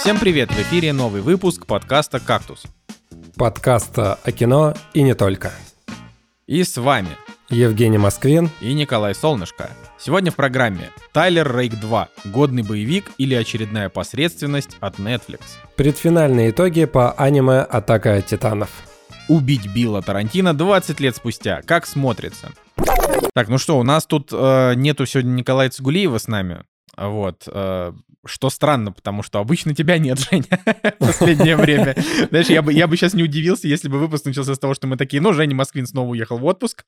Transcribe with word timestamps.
Всем 0.00 0.16
привет! 0.20 0.50
В 0.52 0.58
эфире 0.60 0.92
новый 0.92 1.22
выпуск 1.22 1.66
подкаста 1.66 2.20
«Кактус». 2.20 2.62
Подкаста 3.36 4.14
о 4.22 4.30
кино 4.30 4.74
и 4.94 5.02
не 5.02 5.14
только. 5.14 5.50
И 6.46 6.62
с 6.62 6.76
вами 6.76 7.10
Евгений 7.50 7.98
Москвин 7.98 8.48
и 8.60 8.74
Николай 8.74 9.12
Солнышко. 9.12 9.70
Сегодня 9.98 10.30
в 10.30 10.36
программе 10.36 10.90
Тайлер 11.12 11.54
Рейк 11.54 11.74
2. 11.74 12.08
Годный 12.26 12.62
боевик 12.62 13.10
или 13.18 13.34
очередная 13.34 13.88
посредственность 13.88 14.76
от 14.78 15.00
Netflix. 15.00 15.40
Предфинальные 15.74 16.50
итоги 16.50 16.84
по 16.84 17.10
аниме 17.12 17.62
«Атака 17.62 18.22
титанов». 18.22 18.70
Убить 19.28 19.66
Билла 19.66 20.00
Тарантино 20.00 20.54
20 20.54 21.00
лет 21.00 21.16
спустя. 21.16 21.60
Как 21.66 21.86
смотрится? 21.86 22.52
Так, 23.34 23.48
ну 23.48 23.58
что, 23.58 23.78
у 23.78 23.82
нас 23.82 24.06
тут 24.06 24.30
э, 24.32 24.74
нету 24.76 25.06
сегодня 25.06 25.30
Николая 25.30 25.70
Цигулиева 25.70 26.18
с 26.18 26.28
нами. 26.28 26.64
Вот. 26.96 27.44
Э, 27.46 27.92
что 28.26 28.50
странно, 28.50 28.92
потому 28.92 29.22
что 29.22 29.38
обычно 29.38 29.74
тебя 29.74 29.98
нет, 29.98 30.18
Женя, 30.30 30.46
в 30.98 31.06
последнее 31.06 31.56
время. 31.56 31.94
Знаешь, 32.30 32.48
я 32.48 32.62
бы, 32.62 32.72
я 32.72 32.86
бы 32.86 32.96
сейчас 32.96 33.14
не 33.14 33.22
удивился, 33.22 33.68
если 33.68 33.88
бы 33.88 33.98
выпуск 33.98 34.24
начался 34.24 34.54
с 34.54 34.58
того, 34.58 34.74
что 34.74 34.86
мы 34.86 34.96
такие, 34.96 35.22
ну, 35.22 35.32
Женя 35.32 35.54
Москвин 35.54 35.86
снова 35.86 36.10
уехал 36.10 36.38
в 36.38 36.44
отпуск. 36.44 36.84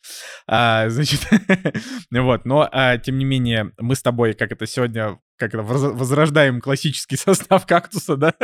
А, 0.46 0.88
значит, 0.88 1.20
вот, 2.10 2.44
но, 2.44 2.68
а, 2.70 2.98
тем 2.98 3.18
не 3.18 3.24
менее, 3.24 3.72
мы 3.78 3.94
с 3.94 4.02
тобой, 4.02 4.34
как 4.34 4.52
это 4.52 4.66
сегодня, 4.66 5.18
как 5.36 5.54
это, 5.54 5.62
возрождаем 5.62 6.60
классический 6.60 7.16
состав 7.16 7.66
кактуса, 7.66 8.16
да? 8.16 8.34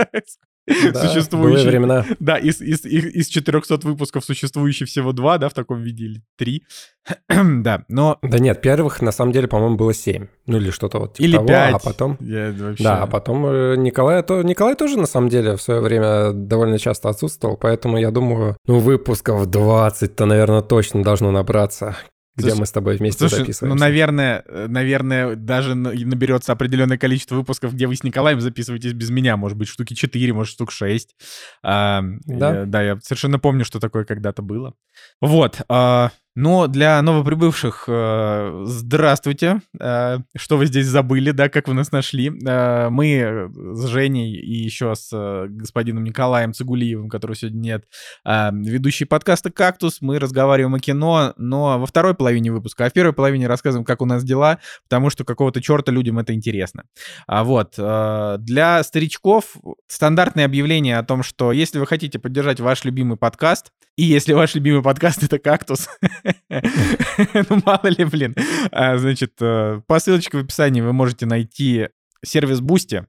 Да, 0.66 1.00
существующий. 1.08 1.66
времена. 1.66 2.04
Да, 2.18 2.36
из, 2.36 2.60
из, 2.60 2.84
из 2.84 3.28
400 3.28 3.76
выпусков 3.82 4.24
существующих 4.24 4.88
всего 4.88 5.12
два, 5.12 5.38
да, 5.38 5.48
в 5.48 5.54
таком 5.54 5.82
виде, 5.82 6.04
или 6.04 6.22
три. 6.36 6.64
да, 7.28 7.84
но... 7.88 8.18
Да 8.22 8.38
нет, 8.38 8.60
первых, 8.60 9.00
на 9.00 9.12
самом 9.12 9.32
деле, 9.32 9.46
по-моему, 9.48 9.76
было 9.76 9.94
семь. 9.94 10.26
Ну, 10.46 10.56
или 10.56 10.70
что-то 10.70 10.98
вот 10.98 11.14
типа 11.14 11.24
Или 11.26 11.36
того, 11.36 11.48
пять. 11.48 11.74
А 11.74 11.78
потом... 11.78 12.16
Я 12.20 12.52
вообще... 12.58 12.84
Да, 12.84 13.02
а 13.02 13.06
потом 13.06 13.46
э, 13.46 13.76
Николай, 13.76 14.22
то... 14.22 14.42
Николай 14.42 14.74
тоже, 14.74 14.98
на 14.98 15.06
самом 15.06 15.28
деле, 15.28 15.56
в 15.56 15.62
свое 15.62 15.80
время 15.80 16.32
довольно 16.32 16.78
часто 16.78 17.08
отсутствовал, 17.08 17.56
поэтому 17.56 17.98
я 17.98 18.10
думаю, 18.10 18.56
ну, 18.66 18.78
выпусков 18.78 19.46
20-то, 19.46 20.26
наверное, 20.26 20.62
точно 20.62 21.02
должно 21.02 21.30
набраться 21.30 21.96
где 22.36 22.48
Слушай, 22.48 22.60
мы 22.60 22.66
с 22.66 22.72
тобой 22.72 22.96
вместе 22.96 23.18
слушай, 23.18 23.38
записываемся. 23.38 23.66
Ну, 23.66 23.80
наверное, 23.80 24.44
э, 24.46 24.66
наверное, 24.68 25.36
даже 25.36 25.74
наберется 25.74 26.52
определенное 26.52 26.98
количество 26.98 27.34
выпусков, 27.34 27.74
где 27.74 27.86
вы 27.86 27.96
с 27.96 28.04
Николаем 28.04 28.40
записываетесь 28.40 28.92
без 28.92 29.08
меня. 29.08 29.36
Может 29.36 29.56
быть, 29.56 29.68
штуки 29.68 29.94
4, 29.94 30.32
может, 30.34 30.52
штук 30.52 30.70
6. 30.70 31.16
А, 31.62 32.02
да? 32.26 32.60
Я, 32.60 32.64
да, 32.66 32.82
я 32.82 32.98
совершенно 33.02 33.38
помню, 33.38 33.64
что 33.64 33.80
такое 33.80 34.04
когда-то 34.04 34.42
было. 34.42 34.74
Вот. 35.22 35.62
А, 35.68 36.10
но 36.36 36.66
для 36.66 37.00
новоприбывших 37.00 37.84
э, 37.88 38.62
здравствуйте. 38.66 39.62
Э, 39.80 40.18
что 40.36 40.58
вы 40.58 40.66
здесь 40.66 40.86
забыли, 40.86 41.30
да, 41.30 41.48
как 41.48 41.66
вы 41.66 41.72
нас 41.72 41.92
нашли? 41.92 42.30
Э, 42.46 42.90
мы 42.90 43.50
с 43.54 43.86
Женей 43.86 44.36
и 44.36 44.52
еще 44.52 44.94
с 44.94 45.08
э, 45.12 45.46
господином 45.48 46.04
Николаем 46.04 46.52
Цигулиевым, 46.52 47.08
которого 47.08 47.34
сегодня 47.34 47.58
нет, 47.58 47.84
э, 48.26 48.50
ведущий 48.52 49.06
подкаста 49.06 49.50
«Кактус». 49.50 50.02
Мы 50.02 50.18
разговариваем 50.18 50.74
о 50.74 50.78
кино, 50.78 51.32
но 51.38 51.78
во 51.78 51.86
второй 51.86 52.14
половине 52.14 52.52
выпуска, 52.52 52.84
а 52.84 52.90
в 52.90 52.92
первой 52.92 53.14
половине 53.14 53.46
рассказываем, 53.46 53.86
как 53.86 54.02
у 54.02 54.06
нас 54.06 54.22
дела, 54.22 54.58
потому 54.84 55.08
что 55.08 55.24
какого-то 55.24 55.62
черта 55.62 55.90
людям 55.90 56.18
это 56.18 56.34
интересно. 56.34 56.84
А 57.26 57.44
вот, 57.44 57.76
э, 57.78 58.36
для 58.40 58.82
старичков 58.82 59.56
стандартное 59.88 60.44
объявление 60.44 60.98
о 60.98 61.02
том, 61.02 61.22
что 61.22 61.50
если 61.50 61.78
вы 61.78 61.86
хотите 61.86 62.18
поддержать 62.18 62.60
ваш 62.60 62.84
любимый 62.84 63.16
подкаст, 63.16 63.72
и 63.96 64.02
если 64.02 64.34
ваш 64.34 64.54
любимый 64.54 64.82
подкаст— 64.82 65.22
это 65.22 65.38
«Кактус», 65.38 65.88
ну, 66.48 67.62
мало 67.64 67.88
ли, 67.88 68.04
блин. 68.04 68.34
А, 68.70 68.96
значит, 68.98 69.34
э, 69.40 69.80
по 69.86 69.98
ссылочке 69.98 70.38
в 70.38 70.40
описании 70.40 70.80
вы 70.80 70.92
можете 70.92 71.26
найти 71.26 71.88
сервис 72.24 72.60
Boosty. 72.60 73.06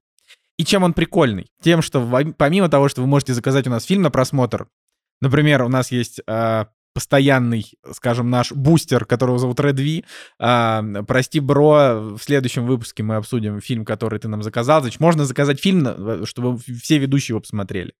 И 0.56 0.64
чем 0.64 0.82
он 0.82 0.92
прикольный? 0.92 1.46
Тем, 1.62 1.82
что 1.82 2.06
помимо 2.36 2.68
того, 2.68 2.88
что 2.88 3.00
вы 3.00 3.06
можете 3.06 3.34
заказать 3.34 3.66
у 3.66 3.70
нас 3.70 3.84
фильм 3.84 4.02
на 4.02 4.10
просмотр, 4.10 4.68
например, 5.20 5.62
у 5.62 5.68
нас 5.68 5.92
есть 5.92 6.20
а, 6.26 6.68
постоянный, 6.98 7.64
скажем, 7.92 8.28
наш 8.28 8.50
бустер, 8.50 9.04
которого 9.04 9.38
зовут 9.38 9.60
Red 9.60 9.76
V. 9.76 10.04
А, 10.40 10.82
прости, 11.06 11.38
бро, 11.38 12.16
в 12.16 12.18
следующем 12.18 12.66
выпуске 12.66 13.04
мы 13.04 13.14
обсудим 13.14 13.60
фильм, 13.60 13.84
который 13.84 14.18
ты 14.18 14.26
нам 14.26 14.42
заказал. 14.42 14.80
Значит, 14.80 14.98
можно 14.98 15.24
заказать 15.24 15.60
фильм, 15.60 16.26
чтобы 16.26 16.58
все 16.58 16.98
ведущие 16.98 17.34
его 17.34 17.40
посмотрели. 17.40 17.92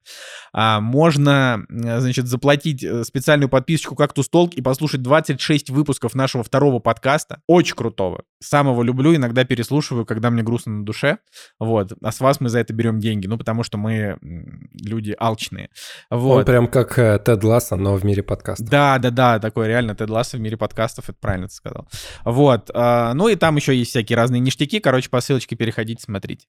А, 0.53 0.81
можно, 0.81 1.65
значит, 1.69 2.27
заплатить 2.27 2.83
э, 2.83 3.05
специальную 3.05 3.49
подписочку 3.49 3.95
«Кактус 3.95 4.29
Толк» 4.29 4.55
и 4.55 4.63
послушать 4.63 5.03
26 5.03 5.71
выпусков 5.71 6.17
нашего 6.17 6.43
второго 6.43 6.81
подкаста. 6.81 7.41
Очень 7.47 7.77
крутого. 7.77 8.25
Самого 8.41 8.83
люблю, 8.83 9.15
иногда 9.15 9.45
переслушиваю, 9.45 10.07
когда 10.07 10.31
мне 10.31 10.43
грустно 10.43 10.73
на 10.73 10.85
душе. 10.85 11.19
Вот. 11.61 11.93
А 12.03 12.11
с 12.11 12.19
вас 12.19 12.41
мы 12.41 12.49
за 12.49 12.59
это 12.59 12.73
берем 12.73 12.99
деньги. 12.99 13.29
Ну, 13.29 13.39
потому 13.39 13.63
что 13.63 13.79
мы 13.79 14.19
люди 14.73 15.15
алчные. 15.17 15.69
Вот. 16.11 16.39
Он 16.39 16.45
прям 16.45 16.67
как 16.67 16.99
э, 16.99 17.21
Тед 17.25 17.45
Ласса, 17.45 17.77
но 17.77 17.95
в 17.95 18.05
мире 18.05 18.25
подкаста. 18.25 18.65
Да, 18.65 18.88
да, 18.97 19.11
да, 19.11 19.11
да, 19.11 19.39
такой 19.39 19.67
реально 19.67 19.95
Тед 19.95 20.09
Лассо 20.09 20.39
в 20.39 20.41
мире 20.41 20.57
подкастов, 20.57 21.09
это 21.09 21.19
правильно 21.21 21.49
ты 21.49 21.55
сказал. 21.55 21.89
Вот, 22.25 22.71
а, 22.73 23.13
ну 23.15 23.29
и 23.29 23.35
там 23.35 23.57
еще 23.57 23.77
есть 23.77 23.91
всякие 23.91 24.17
разные 24.17 24.41
ништяки, 24.41 24.81
короче, 24.81 25.11
по 25.11 25.21
ссылочке 25.21 25.57
переходите, 25.57 26.03
смотрите. 26.03 26.47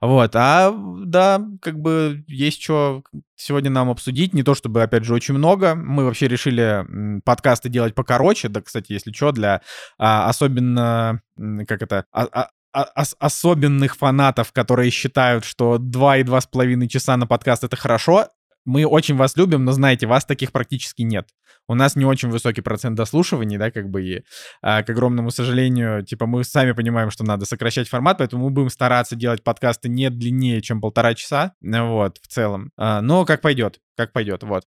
Вот, 0.00 0.34
а 0.34 0.72
да, 1.04 1.42
как 1.60 1.78
бы 1.78 2.24
есть 2.28 2.62
что 2.62 3.02
сегодня 3.36 3.70
нам 3.70 3.90
обсудить, 3.90 4.32
не 4.32 4.42
то 4.42 4.54
чтобы, 4.54 4.82
опять 4.82 5.04
же, 5.04 5.14
очень 5.14 5.34
много, 5.34 5.74
мы 5.74 6.04
вообще 6.04 6.28
решили 6.28 7.20
подкасты 7.24 7.68
делать 7.68 7.94
покороче, 7.94 8.48
да, 8.48 8.62
кстати, 8.62 8.92
если 8.92 9.12
что, 9.12 9.32
для 9.32 9.60
а, 9.98 10.28
особенно, 10.28 11.20
как 11.66 11.82
это, 11.82 12.06
а, 12.12 12.48
а, 12.72 13.04
особенных 13.18 13.96
фанатов, 13.96 14.52
которые 14.52 14.90
считают, 14.90 15.44
что 15.44 15.78
2 15.78 16.18
и 16.18 16.22
2,5 16.22 16.88
часа 16.88 17.16
на 17.16 17.26
подкаст— 17.26 17.64
это 17.64 17.76
хорошо, 17.76 18.28
мы 18.64 18.84
очень 18.84 19.16
вас 19.16 19.36
любим, 19.36 19.64
но 19.64 19.72
знаете, 19.72 20.06
вас 20.06 20.24
таких 20.24 20.52
практически 20.52 21.02
нет. 21.02 21.28
У 21.68 21.74
нас 21.74 21.96
не 21.96 22.04
очень 22.04 22.28
высокий 22.28 22.60
процент 22.60 22.96
дослушиваний, 22.96 23.56
да, 23.56 23.70
как 23.70 23.88
бы 23.88 24.02
и, 24.02 24.24
а, 24.62 24.82
к 24.82 24.90
огромному 24.90 25.30
сожалению, 25.30 26.04
типа 26.04 26.26
мы 26.26 26.44
сами 26.44 26.72
понимаем, 26.72 27.10
что 27.10 27.24
надо 27.24 27.46
сокращать 27.46 27.88
формат, 27.88 28.18
поэтому 28.18 28.44
мы 28.44 28.50
будем 28.50 28.68
стараться 28.70 29.16
делать 29.16 29.44
подкасты 29.44 29.88
не 29.88 30.10
длиннее, 30.10 30.60
чем 30.60 30.80
полтора 30.80 31.14
часа, 31.14 31.54
вот, 31.60 32.18
в 32.20 32.26
целом. 32.28 32.70
А, 32.76 33.00
но 33.00 33.24
как 33.24 33.40
пойдет, 33.40 33.80
как 33.96 34.12
пойдет, 34.12 34.42
вот. 34.42 34.64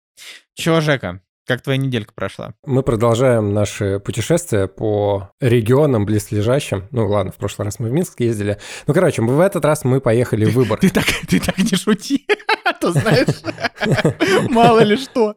Чё, 0.55 0.81
Жека, 0.81 1.21
как 1.47 1.61
твоя 1.61 1.79
неделька 1.79 2.13
прошла? 2.15 2.55
Мы 2.65 2.83
продолжаем 2.83 3.53
наши 3.53 4.01
путешествия 4.01 4.67
по 4.67 5.31
регионам 5.41 6.07
близлежащим. 6.07 6.89
Ну 6.91 7.07
ладно, 7.07 7.33
в 7.33 7.37
прошлый 7.37 7.67
раз 7.67 7.79
мы 7.79 7.91
в 7.91 7.93
Минск 7.93 8.21
ездили. 8.21 8.59
Ну, 8.87 8.95
короче, 8.95 9.21
в 9.21 9.41
этот 9.41 9.65
раз 9.65 9.85
мы 9.85 10.01
поехали 10.01 10.47
в 10.47 10.55
Выборг. 10.55 10.81
Ты 10.85 10.91
так, 10.91 11.05
ты 11.29 11.41
так 11.41 11.59
не 11.59 11.77
шути, 11.77 12.27
а 12.65 12.73
то 12.73 12.93
знаешь, 12.93 13.43
мало 14.51 14.81
ли 14.81 14.97
что. 14.97 15.35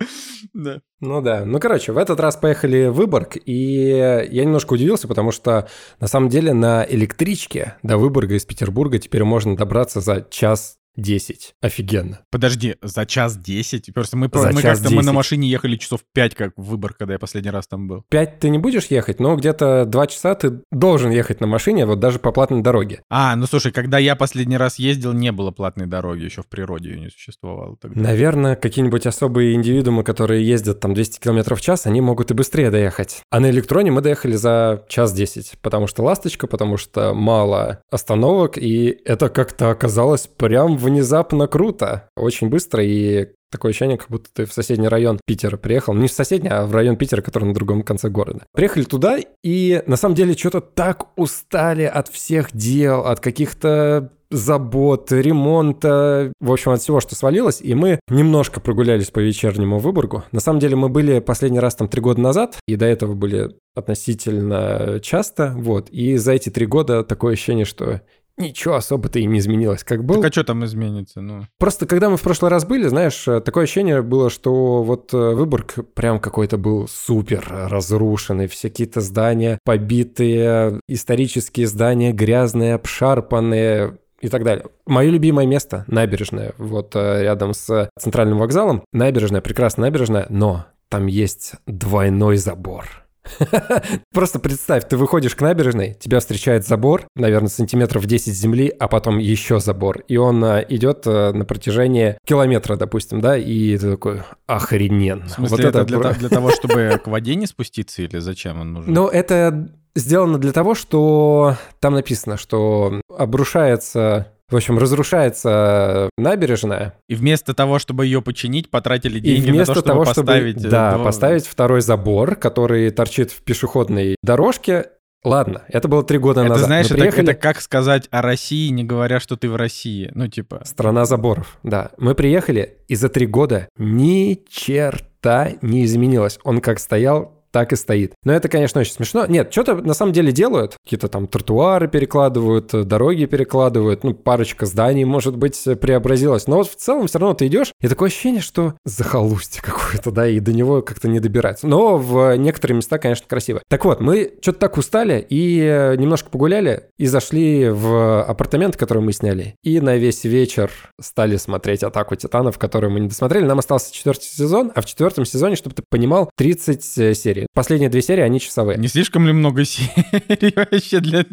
Да. 0.54 0.80
Ну 1.00 1.22
да. 1.22 1.46
Ну, 1.46 1.60
короче, 1.60 1.92
в 1.92 1.98
этот 1.98 2.20
раз 2.20 2.38
поехали 2.38 2.88
в 2.88 2.94
Выборг, 2.94 3.38
и 3.46 3.88
я 3.90 4.46
немножко 4.46 4.74
удивился, 4.74 5.08
потому 5.08 5.32
что 5.32 5.68
на 6.00 6.08
самом 6.08 6.30
деле 6.30 6.54
на 6.54 6.86
электричке 6.88 7.76
до 7.84 7.98
Выборга 7.98 8.36
из 8.36 8.46
Петербурга 8.46 8.98
теперь 8.98 9.24
можно 9.24 9.56
добраться 9.56 10.00
за 10.00 10.26
час 10.30 10.78
10. 10.98 11.56
Офигенно. 11.62 12.22
Подожди, 12.32 12.76
за 12.82 13.06
час 13.06 13.38
10? 13.38 13.94
Просто 13.94 14.18
мы, 14.18 14.30
за 14.34 14.52
мы 14.52 14.62
как-то 14.62 14.90
мы 14.92 15.04
на 15.04 15.14
машине 15.14 15.48
ехали 15.48 15.78
часов 15.78 16.02
5, 16.14 16.36
как 16.36 16.54
в 16.58 16.64
выбор, 16.64 16.94
когда 16.94 17.14
я 17.14 17.20
последний 17.20 17.52
раз 17.52 17.68
там 17.68 17.88
был. 17.88 18.04
5 18.10 18.40
ты 18.40 18.50
не 18.50 18.58
будешь 18.58 18.88
ехать, 18.88 19.20
но 19.20 19.36
где-то 19.36 19.86
2 19.86 20.08
часа 20.08 20.36
ты 20.36 20.62
должен 20.72 21.12
ехать 21.12 21.40
на 21.40 21.48
машине, 21.48 21.86
вот 21.86 22.00
даже 22.00 22.20
по 22.20 22.32
платной 22.32 22.62
дороге. 22.62 23.04
А, 23.10 23.36
ну 23.36 23.46
слушай, 23.46 23.72
когда 23.72 24.00
я 24.00 24.16
последний 24.16 24.58
раз 24.58 24.80
ездил, 24.80 25.14
не 25.14 25.32
было 25.32 25.52
платной 25.52 25.86
дороги, 25.86 26.24
еще 26.24 26.42
в 26.42 26.48
природе 26.48 26.90
ее 26.90 27.00
не 27.00 27.10
существовало 27.10 27.78
тогда. 27.78 28.02
Наверное, 28.02 28.56
какие-нибудь 28.56 29.06
особые 29.06 29.54
индивидуумы, 29.54 30.04
которые 30.04 30.46
ездят 30.46 30.80
там 30.80 30.94
200 30.96 31.20
км 31.20 31.56
в 31.56 31.62
час, 31.62 31.86
они 31.86 32.02
могут 32.02 32.32
и 32.32 32.34
быстрее 32.34 32.72
доехать. 32.72 33.22
А 33.30 33.40
на 33.40 33.50
электроне 33.52 33.92
мы 33.92 34.02
доехали 34.02 34.36
за 34.36 34.84
час 34.90 35.14
10, 35.14 35.60
потому 35.62 35.86
что 35.86 36.04
ласточка, 36.04 36.48
потому 36.48 36.78
что 36.78 37.14
мало 37.14 37.82
остановок, 37.92 38.58
и 38.58 39.00
это 39.06 39.30
как-то 39.30 39.70
оказалось 39.70 40.28
прям 40.28 40.78
в 40.78 40.87
внезапно 40.90 41.48
круто, 41.48 42.10
очень 42.16 42.50
быстро 42.50 42.84
и 42.84 43.30
Такое 43.50 43.70
ощущение, 43.70 43.98
как 43.98 44.10
будто 44.10 44.30
ты 44.34 44.46
в 44.46 44.52
соседний 44.52 44.90
район 44.90 45.22
Питера 45.26 45.56
приехал. 45.56 45.94
Не 45.94 46.10
в 46.10 46.12
соседний, 46.12 46.50
а 46.50 46.66
в 46.66 46.74
район 46.74 46.98
Питера, 46.98 47.22
который 47.22 47.46
на 47.46 47.54
другом 47.54 47.82
конце 47.82 48.10
города. 48.10 48.42
Приехали 48.54 48.84
туда 48.84 49.20
и 49.42 49.82
на 49.88 49.96
самом 49.96 50.16
деле 50.16 50.34
что-то 50.34 50.60
так 50.60 51.08
устали 51.16 51.84
от 51.84 52.10
всех 52.10 52.50
дел, 52.52 53.06
от 53.06 53.22
каких-то 53.22 54.12
забот, 54.30 55.14
ремонта, 55.14 56.34
в 56.42 56.52
общем, 56.52 56.72
от 56.72 56.82
всего, 56.82 57.00
что 57.00 57.16
свалилось, 57.16 57.62
и 57.62 57.74
мы 57.74 58.02
немножко 58.10 58.60
прогулялись 58.60 59.10
по 59.10 59.20
вечернему 59.20 59.80
Выборгу. 59.80 60.26
На 60.34 60.42
самом 60.42 60.60
деле 60.60 60.76
мы 60.76 60.90
были 60.90 61.20
последний 61.20 61.62
раз 61.62 61.76
там 61.76 61.88
три 61.88 62.02
года 62.02 62.20
назад, 62.20 62.58
и 62.68 62.76
до 62.76 62.86
этого 62.86 63.14
были 63.14 63.52
относительно 63.74 65.00
часто, 65.02 65.54
вот, 65.56 65.90
и 65.90 66.18
за 66.18 66.34
эти 66.34 66.50
три 66.50 66.66
года 66.66 67.06
такое 67.06 67.34
ощущение, 67.34 67.64
что 67.64 68.02
ничего 68.38 68.76
особо-то 68.76 69.20
и 69.20 69.26
не 69.26 69.40
изменилось, 69.40 69.84
как 69.84 70.04
был. 70.04 70.22
Так 70.22 70.30
а 70.30 70.32
что 70.32 70.44
там 70.44 70.64
изменится? 70.66 71.22
Ну? 71.22 71.46
Просто 71.58 71.86
когда 71.86 72.10
мы 72.10 72.18
в 72.18 72.22
прошлый 72.22 72.52
раз 72.52 72.66
были, 72.66 72.88
знаешь, 72.88 73.28
э, 73.28 73.42
такое 73.42 73.64
ощущение 73.64 74.02
было, 74.02 74.30
что 74.30 74.84
вот 74.84 75.14
э, 75.14 75.18
Выборг 75.18 75.76
прям 75.94 76.20
какой-то 76.20 76.58
был 76.58 76.88
супер 76.88 77.46
разрушенный, 77.50 78.48
все 78.48 78.70
какие-то 78.70 79.02
здания 79.02 79.60
побитые, 79.64 80.80
исторические 80.88 81.68
здания 81.68 82.12
грязные, 82.12 82.76
обшарпанные, 82.76 83.98
и 84.20 84.30
так 84.30 84.44
далее. 84.44 84.66
Мое 84.86 85.12
любимое 85.12 85.46
место— 85.46 85.86
набережная, 85.88 86.54
вот 86.58 86.96
э, 86.96 87.24
рядом 87.24 87.54
с 87.54 87.90
центральным 88.00 88.40
вокзалом. 88.40 88.84
Набережная, 88.92 89.42
прекрасная 89.42 89.90
набережная, 89.90 90.26
но 90.30 90.66
там 90.90 91.08
есть 91.08 91.54
двойной 91.66 92.38
забор. 92.38 93.07
Просто 94.14 94.40
представь, 94.40 94.88
ты 94.88 94.98
выходишь 94.98 95.36
к 95.36 95.42
набережной, 95.42 95.96
тебя 96.00 96.20
встречает 96.20 96.66
забор, 96.66 97.08
наверное, 97.16 97.50
сантиметров 97.50 98.06
10 98.06 98.34
земли, 98.34 98.74
а 98.80 98.88
потом 98.88 99.18
еще 99.18 99.60
забор. 99.60 100.00
И 100.08 100.18
он 100.18 100.44
а, 100.44 100.60
идет 100.60 101.04
а, 101.06 101.34
на 101.34 101.46
протяжении 101.46 102.18
километра, 102.26 102.76
допустим, 102.76 103.22
да, 103.22 103.38
и 103.38 103.78
ты 103.78 103.92
такой, 103.92 104.22
охрененно. 104.46 105.26
В 105.26 105.32
смысле, 105.32 105.58
вот 105.58 105.60
это, 105.66 105.80
это 105.80 105.86
для, 105.86 106.14
для 106.14 106.30
того, 106.30 106.52
чтобы 106.52 107.00
к 107.04 107.08
воде 107.08 107.36
не 107.36 107.48
спуститься 107.48 108.02
или 108.02 108.20
зачем 108.20 108.62
он 108.62 108.74
нужен? 108.74 108.94
Ну, 108.94 109.08
это 109.08 109.70
сделано 109.96 110.38
для 110.38 110.52
того, 110.52 110.76
что 110.76 111.56
там 111.80 111.94
написано, 111.94 112.38
что 112.38 113.02
обрушается 113.16 114.32
в 114.50 114.56
общем, 114.56 114.78
разрушается 114.78 116.10
набережная. 116.18 116.94
И 117.10 117.16
вместо 117.16 117.54
того, 117.54 117.80
чтобы 117.80 118.06
ее 118.06 118.22
починить, 118.22 118.70
потратили 118.70 119.20
деньги 119.20 119.48
и 119.48 119.52
вместо 119.52 119.72
на 119.72 119.76
то, 119.76 119.82
чтобы 119.82 119.88
того, 119.88 120.06
поставить... 120.06 120.60
Чтобы, 120.60 120.70
да, 120.70 120.96
два... 120.96 121.04
поставить 121.04 121.46
второй 121.46 121.82
забор, 121.82 122.36
который 122.36 122.90
торчит 122.92 123.32
в 123.32 123.44
пешеходной 123.44 124.16
дорожке, 124.24 124.88
Ладно, 125.24 125.64
это 125.68 125.88
было 125.88 126.04
три 126.04 126.20
года 126.20 126.42
это, 126.42 126.52
назад. 126.52 126.68
Знаешь, 126.68 126.88
приехали... 126.88 127.24
это, 127.24 127.32
это 127.32 127.42
как 127.42 127.60
сказать 127.60 128.08
о 128.12 128.22
России, 128.22 128.70
не 128.70 128.86
говоря, 128.86 129.20
что 129.20 129.36
ты 129.36 129.50
в 129.50 129.56
России. 129.56 130.10
Ну, 130.14 130.28
типа... 130.28 130.62
Страна 130.64 131.06
заборов, 131.06 131.58
да. 131.64 131.92
Мы 131.98 132.16
приехали, 132.16 132.78
и 132.88 132.96
за 132.96 133.10
три 133.10 133.26
года 133.26 133.68
ни 133.78 134.40
черта 134.48 135.54
не 135.62 135.84
изменилось. 135.84 136.40
Он 136.44 136.62
как 136.62 136.80
стоял, 136.80 137.37
так 137.58 137.74
и 137.74 137.76
стоит. 137.76 138.14
Но 138.24 138.34
это, 138.34 138.50
конечно, 138.50 138.82
очень 138.82 138.94
смешно. 138.94 139.26
Нет, 139.26 139.52
что-то 139.52 139.78
на 139.78 139.96
самом 139.96 140.14
деле 140.14 140.32
делают. 140.32 140.76
Какие-то 140.84 141.08
там 141.08 141.26
тротуары 141.26 141.88
перекладывают, 141.88 142.68
дороги 142.88 143.26
перекладывают, 143.26 144.04
ну, 144.04 144.14
парочка 144.14 144.68
зданий, 144.68 145.06
может 145.06 145.36
быть, 145.36 145.64
преобразилась. 145.82 146.46
Но 146.46 146.58
вот 146.58 146.70
в 146.70 146.76
целом 146.76 147.08
все 147.08 147.18
равно 147.18 147.34
ты 147.34 147.48
идешь, 147.48 147.72
и 147.82 147.88
такое 147.88 148.10
ощущение, 148.10 148.42
что 148.42 148.76
захолустье 148.86 149.64
какое-то, 149.64 150.12
да, 150.12 150.28
и 150.28 150.40
до 150.40 150.54
него 150.54 150.84
как-то 150.84 151.08
не 151.08 151.20
добирается. 151.20 151.66
Но 151.66 151.98
в 151.98 152.38
некоторые 152.38 152.78
места, 152.78 153.00
конечно, 153.00 153.26
красиво. 153.28 153.64
Так 153.68 153.86
вот, 153.86 154.02
мы 154.02 154.34
что-то 154.40 154.60
так 154.60 154.78
устали 154.78 155.26
и 155.28 155.96
немножко 155.98 156.30
погуляли, 156.30 156.92
и 157.00 157.08
зашли 157.08 157.70
в 157.70 158.22
апартамент, 158.22 158.78
который 158.78 159.02
мы 159.02 159.14
сняли. 159.14 159.56
И 159.64 159.82
на 159.82 159.96
весь 159.96 160.26
вечер 160.26 160.70
стали 161.02 161.38
смотреть 161.38 161.82
«Атаку 161.82 162.16
титанов», 162.16 162.60
которую 162.60 162.92
мы 162.92 163.00
не 163.00 163.08
досмотрели. 163.08 163.46
Нам 163.46 163.58
остался 163.58 163.92
четвертый 163.92 164.26
сезон, 164.26 164.72
а 164.76 164.82
в 164.82 164.86
четвертом 164.86 165.26
сезоне, 165.26 165.56
чтобы 165.56 165.76
ты 165.76 165.82
понимал, 165.90 166.30
30 166.38 166.84
серий. 167.18 167.47
Последние 167.54 167.90
две 167.90 168.02
серии, 168.02 168.22
они 168.22 168.40
часовые. 168.40 168.78
Не 168.78 168.88
слишком 168.88 169.26
ли 169.26 169.34
много 169.34 169.66
серий 169.66 170.54
вообще 170.56 171.00
для... 171.00 171.26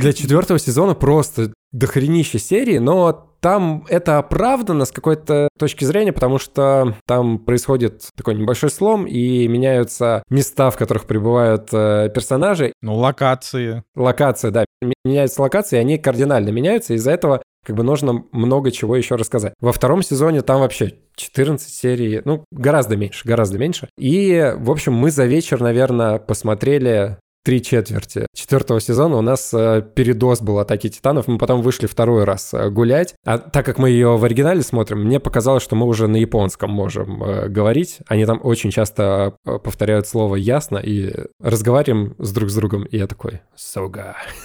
Для 0.00 0.12
четвертого 0.12 0.58
сезона 0.58 0.94
просто 0.94 1.52
дохренище 1.72 2.38
серии, 2.38 2.78
но 2.78 3.28
там 3.40 3.84
это 3.88 4.18
оправдано 4.18 4.84
с 4.84 4.90
какой-то 4.90 5.48
точки 5.58 5.84
зрения, 5.84 6.12
потому 6.12 6.38
что 6.38 6.96
там 7.06 7.38
происходит 7.38 8.08
такой 8.16 8.34
небольшой 8.34 8.70
слом 8.70 9.06
и 9.06 9.46
меняются 9.46 10.22
места, 10.28 10.70
в 10.70 10.76
которых 10.76 11.06
пребывают 11.06 11.68
э, 11.72 12.10
персонажи. 12.12 12.72
Ну, 12.82 12.96
локации. 12.96 13.84
Локации, 13.94 14.50
да. 14.50 14.64
Меняются 15.04 15.42
локации, 15.42 15.76
они 15.76 15.98
кардинально 15.98 16.48
меняются. 16.48 16.94
Из-за 16.94 17.12
этого 17.12 17.42
как 17.64 17.76
бы 17.76 17.82
нужно 17.82 18.24
много 18.32 18.70
чего 18.70 18.96
еще 18.96 19.16
рассказать. 19.16 19.54
Во 19.60 19.72
втором 19.72 20.02
сезоне 20.02 20.42
там 20.42 20.60
вообще 20.60 20.94
14 21.16 21.68
серий, 21.68 22.22
ну, 22.24 22.44
гораздо 22.50 22.96
меньше, 22.96 23.26
гораздо 23.26 23.58
меньше. 23.58 23.88
И, 23.98 24.54
в 24.56 24.70
общем, 24.70 24.94
мы 24.94 25.10
за 25.10 25.26
вечер, 25.26 25.60
наверное, 25.60 26.18
посмотрели 26.18 27.18
три 27.44 27.62
четверти 27.62 28.26
четвертого 28.34 28.80
сезона 28.80 29.16
у 29.16 29.20
нас 29.20 29.52
э, 29.52 29.82
передоз 29.94 30.40
был 30.40 30.58
«Атаки 30.58 30.88
титанов», 30.88 31.28
мы 31.28 31.38
потом 31.38 31.62
вышли 31.62 31.86
второй 31.86 32.24
раз 32.24 32.54
э, 32.54 32.70
гулять, 32.70 33.14
а 33.24 33.38
так 33.38 33.66
как 33.66 33.78
мы 33.78 33.90
ее 33.90 34.16
в 34.16 34.24
оригинале 34.24 34.62
смотрим, 34.62 35.04
мне 35.04 35.20
показалось, 35.20 35.62
что 35.62 35.76
мы 35.76 35.86
уже 35.86 36.06
на 36.08 36.16
японском 36.16 36.70
можем 36.70 37.22
э, 37.22 37.48
говорить, 37.48 37.98
они 38.06 38.24
там 38.26 38.40
очень 38.42 38.70
часто 38.70 39.34
повторяют 39.44 40.08
слово 40.08 40.36
«ясно» 40.36 40.78
и 40.78 41.12
разговариваем 41.40 42.14
с 42.18 42.32
друг 42.32 42.50
с 42.50 42.54
другом, 42.54 42.84
и 42.84 42.96
я 42.96 43.06
такой 43.06 43.40
«суга». 43.54 44.16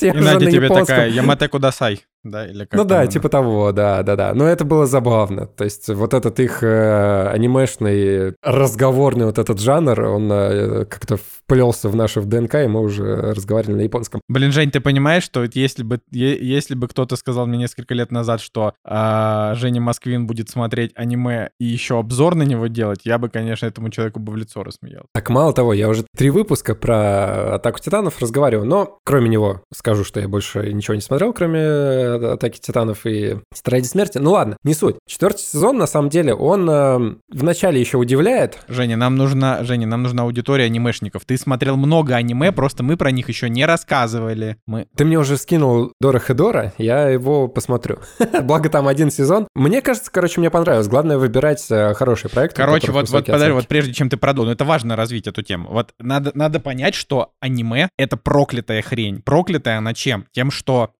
И 0.00 0.10
Надя 0.12 0.50
тебе 0.50 0.68
такая 0.68 1.08
«ямате 1.08 1.48
кудасай» 1.48 2.02
да, 2.24 2.46
или 2.46 2.64
как 2.64 2.74
Ну 2.74 2.84
да, 2.84 3.06
типа 3.06 3.28
того, 3.28 3.72
да, 3.72 4.02
да, 4.02 4.14
да. 4.16 4.34
Но 4.34 4.46
это 4.46 4.64
было 4.64 4.86
забавно. 4.86 5.46
То 5.46 5.64
есть 5.64 5.88
вот 5.88 6.14
этот 6.14 6.38
их 6.38 6.62
э, 6.62 7.28
анимешный 7.28 8.34
разговорный 8.42 9.26
вот 9.26 9.38
этот 9.38 9.60
жанр, 9.60 10.00
он 10.02 10.30
э, 10.30 10.84
как-то 10.84 11.16
вплелся 11.16 11.88
в 11.88 11.96
наше 11.96 12.20
в 12.20 12.26
ДНК, 12.26 12.54
и 12.56 12.66
мы 12.68 12.80
уже 12.80 13.32
разговаривали 13.32 13.76
на 13.76 13.80
японском. 13.82 14.20
Блин, 14.28 14.52
Жень, 14.52 14.70
ты 14.70 14.80
понимаешь, 14.80 15.24
что 15.24 15.44
если 15.52 15.82
бы, 15.82 16.00
если 16.10 16.74
бы 16.74 16.86
кто-то 16.86 17.16
сказал 17.16 17.46
мне 17.46 17.58
несколько 17.58 17.94
лет 17.94 18.12
назад, 18.12 18.40
что 18.40 18.74
э, 18.84 19.52
Женя 19.56 19.80
Москвин 19.80 20.26
будет 20.26 20.48
смотреть 20.48 20.92
аниме 20.94 21.50
и 21.58 21.64
еще 21.64 21.98
обзор 21.98 22.36
на 22.36 22.44
него 22.44 22.68
делать, 22.68 23.00
я 23.04 23.18
бы, 23.18 23.30
конечно, 23.30 23.66
этому 23.66 23.90
человеку 23.90 24.20
бы 24.20 24.32
в 24.32 24.36
лицо 24.36 24.62
рассмеял. 24.62 25.06
Так 25.12 25.28
мало 25.28 25.52
того, 25.52 25.72
я 25.72 25.88
уже 25.88 26.04
три 26.16 26.30
выпуска 26.30 26.76
про 26.76 27.56
Атаку 27.56 27.80
Титанов 27.80 28.20
разговаривал, 28.20 28.64
но 28.64 28.98
кроме 29.04 29.28
него 29.28 29.62
скажу, 29.74 30.04
что 30.04 30.20
я 30.20 30.28
больше 30.28 30.72
ничего 30.72 30.94
не 30.94 31.00
смотрел, 31.00 31.32
кроме 31.32 32.11
Атаки 32.14 32.58
Титанов 32.58 33.06
и 33.06 33.36
Тетради 33.54 33.86
Смерти. 33.86 34.18
Ну 34.18 34.32
ладно, 34.32 34.56
не 34.64 34.74
суть. 34.74 34.96
Четвертый 35.06 35.40
сезон, 35.40 35.78
на 35.78 35.86
самом 35.86 36.08
деле, 36.08 36.34
он 36.34 36.68
э, 36.68 37.14
вначале 37.30 37.80
еще 37.80 37.98
удивляет. 37.98 38.58
Женя, 38.68 38.96
нам 38.96 39.16
нужна, 39.16 39.64
Женя, 39.64 39.86
нам 39.86 40.02
нужна 40.02 40.22
аудитория 40.22 40.64
анимешников. 40.64 41.24
Ты 41.24 41.36
смотрел 41.36 41.76
много 41.76 42.14
аниме, 42.14 42.52
просто 42.52 42.82
мы 42.82 42.96
про 42.96 43.10
них 43.10 43.28
еще 43.28 43.48
не 43.48 43.64
рассказывали. 43.66 44.56
Мы... 44.66 44.86
Ты 44.96 45.04
мне 45.04 45.18
уже 45.18 45.36
скинул 45.36 45.92
Дора 46.00 46.18
Хедора, 46.18 46.72
я 46.78 47.08
его 47.08 47.48
посмотрю. 47.48 47.98
Благо 48.42 48.68
там 48.68 48.88
один 48.88 49.10
сезон. 49.10 49.48
Мне 49.54 49.82
кажется, 49.82 50.10
короче, 50.10 50.40
мне 50.40 50.50
понравилось. 50.50 50.88
Главное 50.88 51.18
выбирать 51.18 51.64
э, 51.70 51.94
хороший 51.94 52.30
проект. 52.30 52.56
Короче, 52.56 52.92
вот, 52.92 53.08
вот, 53.10 53.26
подожди, 53.26 53.52
вот 53.52 53.68
прежде 53.68 53.92
чем 53.92 54.08
ты 54.08 54.16
продолжишь, 54.16 54.48
ну 54.48 54.52
это 54.52 54.64
важно 54.64 54.96
развить 54.96 55.26
эту 55.26 55.42
тему. 55.42 55.68
Вот 55.70 55.94
надо, 55.98 56.32
надо 56.34 56.60
понять, 56.60 56.94
что 56.94 57.32
аниме— 57.40 57.88
это 57.98 58.16
проклятая 58.16 58.82
хрень. 58.82 59.22
Проклятая 59.22 59.78
она 59.78 59.94
чем? 59.94 60.26
Тем, 60.32 60.50
что 60.50 60.90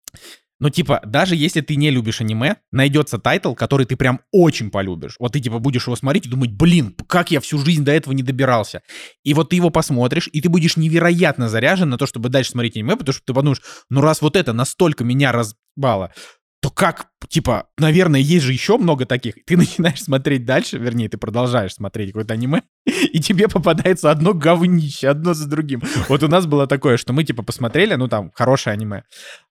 ну, 0.62 0.70
типа, 0.70 1.00
даже 1.04 1.34
если 1.34 1.60
ты 1.60 1.74
не 1.74 1.90
любишь 1.90 2.20
аниме, 2.20 2.54
найдется 2.70 3.18
тайтл, 3.18 3.54
который 3.54 3.84
ты 3.84 3.96
прям 3.96 4.20
очень 4.30 4.70
полюбишь. 4.70 5.16
Вот 5.18 5.32
ты, 5.32 5.40
типа, 5.40 5.58
будешь 5.58 5.88
его 5.88 5.96
смотреть 5.96 6.26
и 6.26 6.28
думать, 6.28 6.52
блин, 6.52 6.94
как 7.08 7.32
я 7.32 7.40
всю 7.40 7.58
жизнь 7.58 7.82
до 7.82 7.90
этого 7.90 8.12
не 8.12 8.22
добирался. 8.22 8.82
И 9.24 9.34
вот 9.34 9.48
ты 9.48 9.56
его 9.56 9.70
посмотришь, 9.70 10.28
и 10.32 10.40
ты 10.40 10.48
будешь 10.48 10.76
невероятно 10.76 11.48
заряжен 11.48 11.90
на 11.90 11.98
то, 11.98 12.06
чтобы 12.06 12.28
дальше 12.28 12.52
смотреть 12.52 12.76
аниме, 12.76 12.94
потому 12.94 13.12
что 13.12 13.24
ты 13.26 13.34
подумаешь, 13.34 13.60
ну, 13.90 14.02
раз 14.02 14.22
вот 14.22 14.36
это 14.36 14.52
настолько 14.52 15.02
меня 15.02 15.32
разъебало, 15.32 16.12
то 16.60 16.70
как, 16.70 17.08
типа, 17.28 17.66
наверное, 17.76 18.20
есть 18.20 18.44
же 18.44 18.52
еще 18.52 18.78
много 18.78 19.04
таких. 19.04 19.34
Ты 19.44 19.56
начинаешь 19.56 20.00
смотреть 20.00 20.44
дальше, 20.44 20.78
вернее, 20.78 21.08
ты 21.08 21.18
продолжаешь 21.18 21.74
смотреть 21.74 22.10
какое-то 22.10 22.34
аниме, 22.34 22.62
и 22.86 23.18
тебе 23.18 23.48
попадается 23.48 24.12
одно 24.12 24.32
говнище, 24.32 25.08
одно 25.08 25.34
за 25.34 25.48
другим. 25.48 25.82
Вот 26.08 26.22
у 26.22 26.28
нас 26.28 26.46
было 26.46 26.68
такое, 26.68 26.98
что 26.98 27.12
мы, 27.12 27.24
типа, 27.24 27.42
посмотрели, 27.42 27.96
ну, 27.96 28.06
там, 28.06 28.30
хорошее 28.32 28.74
аниме, 28.74 29.02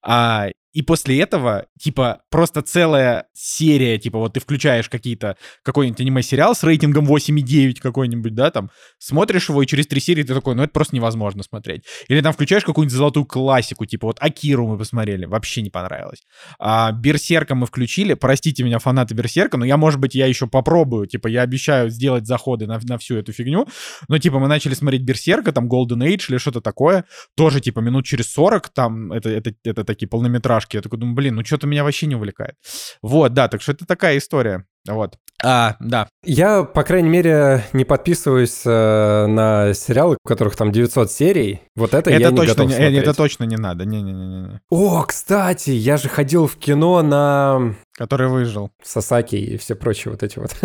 а, 0.02 0.48
и 0.74 0.82
после 0.82 1.20
этого, 1.20 1.66
типа, 1.78 2.22
просто 2.30 2.62
целая 2.62 3.26
серия, 3.34 3.98
типа, 3.98 4.20
вот 4.20 4.34
ты 4.34 4.40
включаешь 4.40 4.88
какие-то, 4.88 5.36
какой-нибудь 5.64 6.00
аниме-сериал 6.00 6.56
с 6.56 6.64
рейтингом 6.64 7.06
8,9 7.06 7.76
какой-нибудь, 7.82 8.34
да, 8.34 8.52
там, 8.52 8.72
смотришь 8.98 9.50
его, 9.50 9.62
и 9.62 9.68
через 9.68 9.88
три 9.88 10.00
серии 10.00 10.24
ты 10.24 10.34
такой, 10.34 10.56
ну 10.56 10.64
это 10.64 10.72
просто 10.72 10.96
невозможно 10.96 11.44
смотреть. 11.44 11.84
Или 12.08 12.22
там 12.22 12.32
включаешь 12.32 12.64
какую-нибудь 12.64 12.96
золотую 12.96 13.26
классику, 13.26 13.86
типа, 13.86 14.08
вот 14.08 14.18
Акиру 14.22 14.66
мы 14.66 14.78
посмотрели, 14.78 15.26
вообще 15.26 15.62
не 15.62 15.70
понравилось. 15.70 16.24
А 16.58 16.92
Берсерка 16.94 17.54
мы 17.54 17.66
включили, 17.66 18.14
простите 18.14 18.64
меня, 18.64 18.80
фанаты 18.80 19.14
Берсерка, 19.14 19.58
но 19.58 19.66
я, 19.66 19.76
может 19.76 20.00
быть, 20.00 20.16
я 20.16 20.26
еще 20.26 20.48
попробую, 20.48 21.06
типа, 21.06 21.28
я 21.28 21.42
обещаю 21.42 21.90
сделать 21.90 22.26
заходы 22.26 22.66
на, 22.66 22.80
на 22.84 22.98
всю 22.98 23.18
эту 23.18 23.34
фигню, 23.34 23.68
но, 24.08 24.20
типа, 24.20 24.40
мы 24.40 24.48
начали 24.48 24.74
смотреть 24.74 25.02
Берсерка, 25.02 25.52
там, 25.52 25.68
Golden 25.68 26.08
Age 26.08 26.28
или 26.30 26.38
что-то 26.38 26.62
такое, 26.62 27.04
тоже, 27.36 27.60
типа, 27.60 27.82
минут 27.82 28.06
через 28.06 28.32
40, 28.32 28.70
там, 28.70 29.12
это, 29.12 29.30
это, 29.30 29.54
это 29.66 29.84
такие 29.84 30.08
полнометражные 30.08 30.61
мурашки. 30.62 30.76
Я 30.76 30.82
такой 30.82 31.00
думаю, 31.00 31.16
блин, 31.16 31.36
ну 31.36 31.46
что-то 31.46 31.68
меня 31.68 31.84
вообще 31.84 32.08
не 32.08 32.16
увлекает. 32.16 32.56
Вот, 33.02 33.34
да, 33.34 33.48
так 33.48 33.62
что 33.62 33.72
это 33.72 33.86
такая 33.86 34.18
история. 34.18 34.66
Вот. 34.88 35.16
А, 35.44 35.76
да. 35.80 36.08
Я, 36.24 36.64
по 36.64 36.84
крайней 36.84 37.10
мере, 37.10 37.64
не 37.74 37.84
подписываюсь 37.84 38.62
э, 38.66 39.26
на 39.28 39.74
сериалы, 39.74 40.18
у 40.24 40.28
которых 40.28 40.56
там 40.56 40.72
900 40.72 41.12
серий. 41.12 41.62
Вот 41.76 41.94
это, 41.94 42.10
это 42.10 42.20
я 42.20 42.30
точно 42.30 42.42
не 42.42 42.48
готов 42.48 42.68
не, 42.68 42.74
смотреть. 42.74 42.98
Это 43.04 43.14
точно 43.14 43.44
не 43.46 43.58
надо. 43.58 43.86
Не-не-не. 43.86 44.62
О, 44.70 45.04
кстати, 45.04 45.72
я 45.72 45.98
же 45.98 46.10
ходил 46.10 46.48
в 46.48 46.58
кино 46.58 47.02
на... 47.02 47.76
Который 47.98 48.28
выжил. 48.28 48.72
Сасаки 48.84 49.36
и 49.36 49.58
все 49.58 49.76
прочие 49.76 50.12
вот 50.12 50.24
эти 50.24 50.40
вот. 50.40 50.56